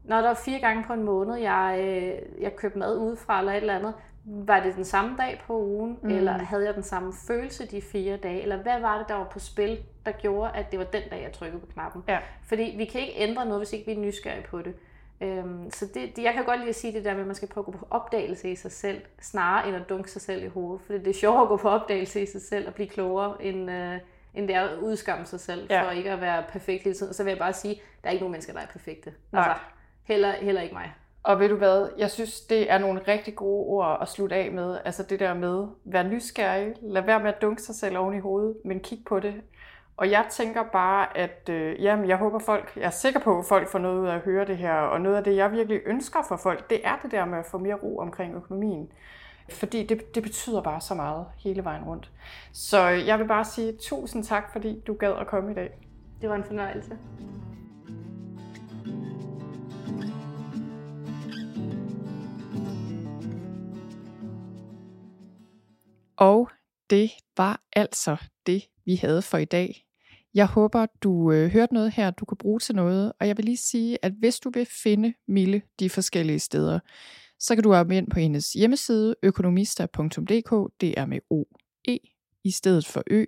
når 0.05 0.21
der 0.21 0.31
er 0.31 0.35
fire 0.35 0.59
gange 0.61 0.85
på 0.87 0.93
en 0.93 1.03
måned, 1.03 1.35
jeg, 1.37 1.77
øh, 1.81 2.43
jeg 2.43 2.57
købte 2.57 2.79
mad 2.79 2.97
udefra 2.99 3.39
eller 3.39 3.53
et 3.53 3.57
eller 3.57 3.77
andet, 3.79 3.95
var 4.25 4.61
det 4.61 4.77
den 4.77 4.85
samme 4.85 5.17
dag 5.19 5.43
på 5.47 5.59
ugen, 5.61 5.99
Mm. 6.03 6.09
mm. 6.09 6.17
eller 6.17 6.33
havde 6.33 6.65
jeg 6.67 6.75
den 6.75 6.83
samme 6.83 7.13
følelse 7.27 7.67
de 7.67 7.83
fire 7.83 8.17
dage, 8.17 8.43
eller 8.43 8.57
hvad 8.57 8.81
var 8.81 8.99
det, 8.99 9.09
der 9.09 9.15
var 9.15 9.25
på 9.33 9.39
spil, 9.39 9.79
der 10.07 10.13
gjorde, 10.13 10.51
at 10.55 10.71
det 10.71 10.79
var 10.79 10.85
den 10.85 11.03
dag, 11.11 11.23
jeg 11.23 11.33
trykkede 11.33 11.61
på 11.61 11.67
knappen. 11.67 12.05
Ja. 12.09 12.19
Fordi 12.49 12.75
vi 12.79 12.85
kan 12.85 13.01
ikke 13.01 13.15
ændre 13.17 13.45
noget, 13.45 13.61
hvis 13.61 13.73
ikke 13.73 13.87
vi 13.87 13.93
er 13.93 13.99
nysgerrige 14.01 14.47
på 14.51 14.59
det. 14.63 14.75
Øhm, 15.23 15.71
så 15.71 15.87
det, 15.87 16.17
det, 16.17 16.23
jeg 16.23 16.35
kan 16.35 16.45
godt 16.45 16.59
lide 16.59 16.69
at 16.69 16.75
sige 16.75 16.93
det 16.93 17.05
der 17.05 17.13
med, 17.13 17.21
at 17.21 17.27
man 17.27 17.35
skal 17.37 17.49
prøve 17.49 17.63
at 17.63 17.73
gå 17.73 17.79
på 17.79 17.87
opdagelse 17.91 18.51
i 18.51 18.57
sig 18.57 18.73
selv, 18.73 19.01
snarere 19.21 19.69
end 19.69 19.77
at 19.77 19.89
dunke 19.89 20.11
sig 20.11 20.23
selv 20.23 20.45
i 20.45 20.47
hovedet. 20.49 20.81
For 20.87 20.93
det 20.93 21.07
er 21.07 21.13
sjovere 21.15 21.43
at 21.43 21.49
gå 21.49 21.57
på 21.57 21.69
opdagelse 21.69 22.23
i 22.23 22.27
sig 22.27 22.43
selv 22.43 22.69
og 22.69 22.75
blive 22.75 22.89
klogere, 22.89 23.43
end, 23.45 23.71
øh, 23.71 23.99
end 24.35 24.49
det 24.49 24.57
er 24.57 24.61
at 24.69 24.79
udskamme 24.79 25.27
sig 25.27 25.41
selv 25.41 25.67
Ja. 25.71 25.87
for 25.87 25.91
ikke 25.91 26.11
at 26.11 26.21
være 26.21 26.43
perfekt 26.53 26.83
hele 26.85 26.95
tiden. 26.97 27.09
Og 27.09 27.15
så 27.15 27.25
vil 27.25 27.31
jeg 27.31 27.39
bare 27.39 27.53
sige, 27.53 27.75
der 28.03 28.09
er 28.09 28.13
ikke 28.13 28.23
nogen 28.23 28.33
mennesker, 28.33 28.53
der 28.53 28.61
er 28.61 28.67
perfekte. 28.67 29.13
Nej. 29.33 29.43
Altså, 29.49 29.63
heller, 30.05 30.33
heller 30.33 30.61
ikke 30.61 30.75
mig. 30.75 30.93
Og 31.23 31.41
ved 31.41 31.49
du 31.49 31.57
hvad, 31.57 31.89
jeg 31.99 32.11
synes, 32.11 32.41
det 32.41 32.71
er 32.71 32.79
nogle 32.79 33.01
rigtig 33.09 33.35
gode 33.37 33.67
ord 33.67 33.99
at 34.03 34.09
slutte 34.09 34.37
af 34.37 34.51
med. 34.53 34.79
Altså 34.85 35.03
det 35.03 35.21
der 35.21 35.35
med, 35.35 35.67
vær 35.85 36.03
nysgerrig, 36.03 36.75
lad 36.83 37.03
være 37.03 37.21
med 37.21 37.29
at 37.29 37.43
dunke 37.43 37.63
sig 37.63 37.75
selv 37.75 37.99
oven 37.99 38.15
i 38.15 38.19
hovedet, 38.21 38.57
men 38.65 38.81
kig 38.81 38.99
på 39.07 39.21
det. 39.21 39.35
Og 39.97 40.11
jeg 40.11 40.27
tænker 40.31 40.63
bare, 40.73 41.17
at 41.17 41.49
øh, 41.51 41.83
jamen, 41.83 42.09
jeg 42.09 42.17
håber 42.17 42.39
folk, 42.39 42.73
jeg 42.77 42.85
er 42.85 42.91
sikker 42.91 43.21
på, 43.21 43.39
at 43.39 43.45
folk 43.45 43.69
får 43.69 43.79
noget 43.79 44.01
ud 44.01 44.07
af 44.07 44.15
at 44.15 44.21
høre 44.21 44.45
det 44.45 44.57
her, 44.57 44.75
og 44.75 45.01
noget 45.01 45.17
af 45.17 45.25
det, 45.25 45.37
jeg 45.37 45.53
virkelig 45.53 45.81
ønsker 45.87 46.19
for 46.29 46.37
folk, 46.37 46.71
det 46.71 46.87
er 46.87 46.97
det 47.03 47.11
der 47.11 47.25
med 47.25 47.39
at 47.39 47.47
få 47.47 47.59
mere 47.59 47.75
ro 47.75 47.99
omkring 47.99 48.35
økonomien. 48.35 48.93
Fordi 49.51 49.87
det, 49.87 50.15
det 50.15 50.23
betyder 50.23 50.63
bare 50.63 50.81
så 50.81 50.95
meget 50.95 51.27
hele 51.39 51.65
vejen 51.65 51.85
rundt. 51.85 52.11
Så 52.53 52.79
jeg 52.89 53.19
vil 53.19 53.29
bare 53.29 53.45
sige 53.45 53.73
tusind 53.81 54.25
tak, 54.25 54.53
fordi 54.53 54.81
du 54.87 54.95
gad 54.95 55.13
at 55.13 55.27
komme 55.27 55.51
i 55.51 55.55
dag. 55.55 55.79
Det 56.21 56.29
var 56.29 56.37
en 56.37 56.45
fornøjelse. 56.45 56.99
Og 66.17 66.51
det 66.91 67.11
var 67.37 67.61
altså 67.73 68.17
det, 68.47 68.63
vi 68.85 68.95
havde 68.97 69.23
for 69.23 69.39
i 69.39 69.45
dag. 69.45 69.87
Jeg 70.35 70.47
håber, 70.47 70.87
du 71.03 71.33
øh, 71.33 71.51
hørte 71.51 71.75
noget 71.75 71.93
her, 71.93 72.11
du 72.11 72.25
kan 72.25 72.37
bruge 72.37 72.61
til 72.61 72.75
noget. 72.75 73.13
Og 73.21 73.29
jeg 73.29 73.37
vil 73.37 73.45
lige 73.45 73.57
sige, 73.57 73.99
at 74.03 74.13
hvis 74.13 74.41
du 74.41 74.51
vil 74.51 74.67
finde 74.83 75.15
Mille 75.29 75.63
de 75.81 75.91
forskellige 75.91 76.39
steder, 76.39 76.79
så 77.39 77.55
kan 77.55 77.63
du 77.63 77.75
abonnere 77.75 77.99
ind 77.99 78.11
på 78.11 78.19
hendes 78.19 78.53
hjemmeside 78.53 79.15
økonomista.dk, 79.23 80.73
det 80.81 80.95
er 80.97 81.07
med 81.07 81.19
OE 81.31 81.99
i 82.45 82.51
stedet 82.51 82.87
for 82.87 83.03
Ø. 83.11 83.25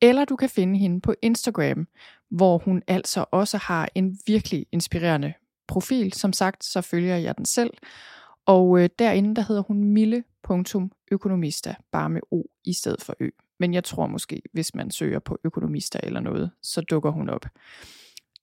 Eller 0.00 0.24
du 0.24 0.36
kan 0.36 0.48
finde 0.48 0.78
hende 0.78 1.00
på 1.00 1.14
Instagram, 1.22 1.88
hvor 2.30 2.58
hun 2.58 2.82
altså 2.86 3.24
også 3.30 3.56
har 3.58 3.88
en 3.94 4.18
virkelig 4.26 4.66
inspirerende 4.72 5.34
profil. 5.68 6.12
Som 6.12 6.32
sagt, 6.32 6.64
så 6.64 6.80
følger 6.80 7.16
jeg 7.16 7.36
den 7.36 7.46
selv. 7.46 7.70
Og 8.46 8.80
øh, 8.80 8.88
derinde, 8.98 9.36
der 9.36 9.42
hedder 9.42 9.62
hun 9.62 9.84
mille.økonomista, 9.84 11.74
bare 11.92 12.10
med 12.10 12.20
O 12.30 12.42
i 12.64 12.72
stedet 12.72 13.02
for 13.02 13.16
Ø. 13.20 13.28
Men 13.60 13.74
jeg 13.74 13.84
tror 13.84 14.06
måske, 14.06 14.42
hvis 14.52 14.74
man 14.74 14.90
søger 14.90 15.18
på 15.18 15.38
økonomister 15.44 16.00
eller 16.02 16.20
noget, 16.20 16.50
så 16.62 16.80
dukker 16.80 17.10
hun 17.10 17.28
op. 17.28 17.46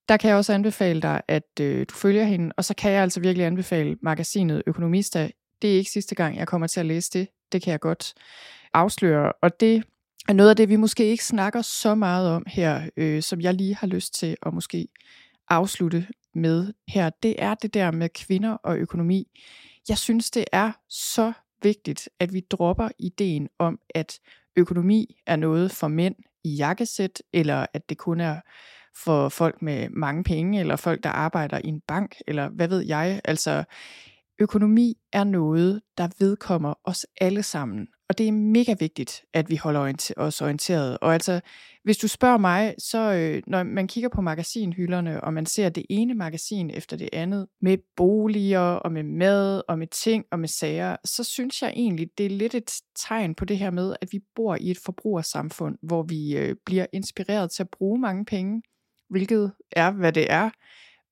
Der 0.09 0.17
kan 0.17 0.29
jeg 0.29 0.37
også 0.37 0.53
anbefale 0.53 1.01
dig, 1.01 1.21
at 1.27 1.59
øh, 1.61 1.85
du 1.89 1.95
følger 1.95 2.23
hende, 2.23 2.53
og 2.57 2.65
så 2.65 2.73
kan 2.73 2.91
jeg 2.91 3.03
altså 3.03 3.19
virkelig 3.19 3.45
anbefale 3.45 3.97
magasinet 4.01 4.63
Økonomista. 4.67 5.29
Det 5.61 5.73
er 5.73 5.77
ikke 5.77 5.91
sidste 5.91 6.15
gang, 6.15 6.37
jeg 6.37 6.47
kommer 6.47 6.67
til 6.67 6.79
at 6.79 6.85
læse 6.85 7.11
det. 7.11 7.27
Det 7.51 7.61
kan 7.61 7.71
jeg 7.71 7.79
godt 7.79 8.13
afsløre. 8.73 9.33
Og 9.41 9.59
det 9.59 9.83
er 10.27 10.33
noget 10.33 10.49
af 10.49 10.55
det, 10.55 10.69
vi 10.69 10.75
måske 10.75 11.05
ikke 11.05 11.25
snakker 11.25 11.61
så 11.61 11.95
meget 11.95 12.29
om 12.29 12.43
her, 12.47 12.89
øh, 12.97 13.21
som 13.21 13.41
jeg 13.41 13.53
lige 13.53 13.75
har 13.75 13.87
lyst 13.87 14.13
til 14.13 14.37
at 14.45 14.53
måske 14.53 14.87
afslutte 15.49 16.07
med 16.35 16.73
her. 16.87 17.09
Det 17.23 17.35
er 17.37 17.53
det 17.53 17.73
der 17.73 17.91
med 17.91 18.09
kvinder 18.09 18.53
og 18.53 18.77
økonomi. 18.77 19.27
Jeg 19.89 19.97
synes, 19.97 20.31
det 20.31 20.45
er 20.51 20.71
så 20.89 21.33
vigtigt, 21.63 22.09
at 22.19 22.33
vi 22.33 22.41
dropper 22.51 22.89
ideen 22.99 23.49
om, 23.59 23.79
at 23.95 24.19
økonomi 24.55 25.15
er 25.27 25.35
noget 25.35 25.71
for 25.71 25.87
mænd 25.87 26.15
i 26.43 26.55
jakkesæt, 26.55 27.23
eller 27.33 27.65
at 27.73 27.89
det 27.89 27.97
kun 27.97 28.19
er 28.19 28.41
for 29.03 29.29
folk 29.29 29.61
med 29.61 29.89
mange 29.89 30.23
penge, 30.23 30.59
eller 30.59 30.75
folk, 30.75 31.03
der 31.03 31.09
arbejder 31.09 31.57
i 31.63 31.67
en 31.67 31.81
bank, 31.87 32.15
eller 32.27 32.49
hvad 32.49 32.67
ved 32.67 32.79
jeg. 32.79 33.21
Altså, 33.25 33.63
økonomi 34.39 34.97
er 35.13 35.23
noget, 35.23 35.81
der 35.97 36.07
vedkommer 36.19 36.73
os 36.83 37.05
alle 37.21 37.43
sammen. 37.43 37.87
Og 38.11 38.17
det 38.17 38.27
er 38.27 38.31
mega 38.31 38.75
vigtigt, 38.79 39.23
at 39.33 39.49
vi 39.49 39.55
holder 39.55 40.13
os 40.17 40.41
orienteret. 40.41 40.97
Og 41.01 41.13
altså, 41.13 41.41
hvis 41.83 41.97
du 41.97 42.07
spørger 42.07 42.37
mig, 42.37 42.75
så 42.77 43.13
øh, 43.13 43.43
når 43.47 43.63
man 43.63 43.87
kigger 43.87 44.09
på 44.09 44.21
magasinhylderne, 44.21 45.23
og 45.23 45.33
man 45.33 45.45
ser 45.45 45.69
det 45.69 45.85
ene 45.89 46.13
magasin 46.13 46.69
efter 46.69 46.97
det 46.97 47.09
andet, 47.13 47.47
med 47.61 47.77
boliger, 47.95 48.59
og 48.59 48.91
med 48.91 49.03
mad, 49.03 49.61
og 49.67 49.79
med 49.79 49.87
ting, 49.87 50.25
og 50.31 50.39
med 50.39 50.47
sager, 50.47 50.95
så 51.05 51.23
synes 51.23 51.61
jeg 51.61 51.73
egentlig, 51.75 52.09
det 52.17 52.25
er 52.25 52.29
lidt 52.29 52.55
et 52.55 52.71
tegn 52.95 53.35
på 53.35 53.45
det 53.45 53.57
her 53.57 53.71
med, 53.71 53.95
at 54.01 54.07
vi 54.11 54.19
bor 54.35 54.55
i 54.55 54.71
et 54.71 54.79
forbrugersamfund, 54.85 55.77
hvor 55.83 56.03
vi 56.03 56.37
øh, 56.37 56.55
bliver 56.65 56.85
inspireret 56.93 57.51
til 57.51 57.63
at 57.63 57.69
bruge 57.69 57.99
mange 57.99 58.25
penge, 58.25 58.61
hvilket 59.09 59.51
er, 59.71 59.91
hvad 59.91 60.13
det 60.13 60.31
er. 60.31 60.49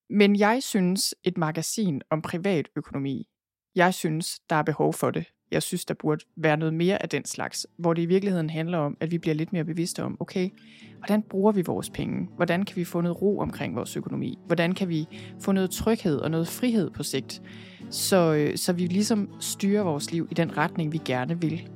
Men 0.10 0.40
jeg 0.40 0.64
synes, 0.64 1.16
et 1.24 1.38
magasin 1.38 2.02
om 2.10 2.22
privatøkonomi, 2.22 3.28
jeg 3.76 3.94
synes, 3.94 4.40
der 4.50 4.56
er 4.56 4.64
behov 4.64 4.94
for 4.94 5.12
det 5.12 5.26
jeg 5.52 5.64
synes, 5.64 5.86
der 5.86 5.94
burde 5.94 6.26
være 6.36 6.58
noget 6.58 6.74
mere 6.74 7.02
af 7.02 7.10
den 7.10 7.26
slags, 7.26 7.68
hvor 7.78 7.94
det 7.94 8.02
i 8.02 8.06
virkeligheden 8.06 8.50
handler 8.50 8.78
om, 8.78 8.98
at 9.00 9.12
vi 9.12 9.18
bliver 9.18 9.36
lidt 9.36 9.54
mere 9.54 9.64
bevidste 9.64 10.04
om, 10.04 10.18
okay, 10.20 10.50
hvordan 10.98 11.22
bruger 11.22 11.52
vi 11.52 11.62
vores 11.62 11.90
penge? 11.90 12.30
Hvordan 12.36 12.66
kan 12.66 12.76
vi 12.76 12.84
få 12.84 13.02
noget 13.02 13.22
ro 13.22 13.40
omkring 13.40 13.76
vores 13.76 13.98
økonomi? 13.98 14.40
Hvordan 14.48 14.74
kan 14.74 14.90
vi 14.90 15.08
få 15.42 15.52
noget 15.52 15.72
tryghed 15.72 16.18
og 16.18 16.32
noget 16.32 16.48
frihed 16.48 16.90
på 16.90 17.04
sigt? 17.04 17.42
Så, 17.90 18.34
øh, 18.34 18.58
så 18.58 18.74
vi 18.74 18.86
ligesom 18.86 19.30
styrer 19.40 19.84
vores 19.84 20.12
liv 20.12 20.28
i 20.32 20.34
den 20.34 20.58
retning, 20.58 20.92
vi 20.92 21.02
gerne 21.06 21.42
vil. 21.42 21.70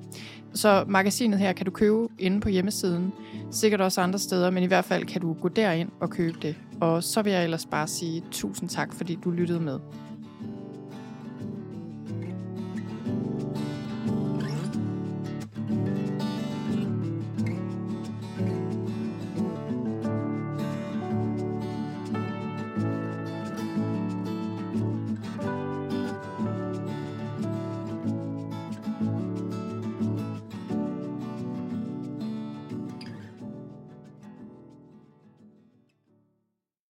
Så 0.53 0.85
magasinet 0.87 1.39
her 1.39 1.53
kan 1.53 1.65
du 1.65 1.71
købe 1.71 2.07
inde 2.19 2.41
på 2.41 2.49
hjemmesiden, 2.49 3.13
sikkert 3.51 3.81
også 3.81 4.01
andre 4.01 4.19
steder, 4.19 4.49
men 4.49 4.63
i 4.63 4.67
hvert 4.67 4.85
fald 4.85 5.05
kan 5.05 5.21
du 5.21 5.33
gå 5.33 5.47
derind 5.47 5.89
og 6.01 6.09
købe 6.09 6.37
det. 6.41 6.55
Og 6.81 7.03
så 7.03 7.21
vil 7.21 7.33
jeg 7.33 7.43
ellers 7.43 7.65
bare 7.65 7.87
sige 7.87 8.23
tusind 8.31 8.69
tak, 8.69 8.93
fordi 8.93 9.17
du 9.23 9.31
lyttede 9.31 9.59
med. 9.59 9.79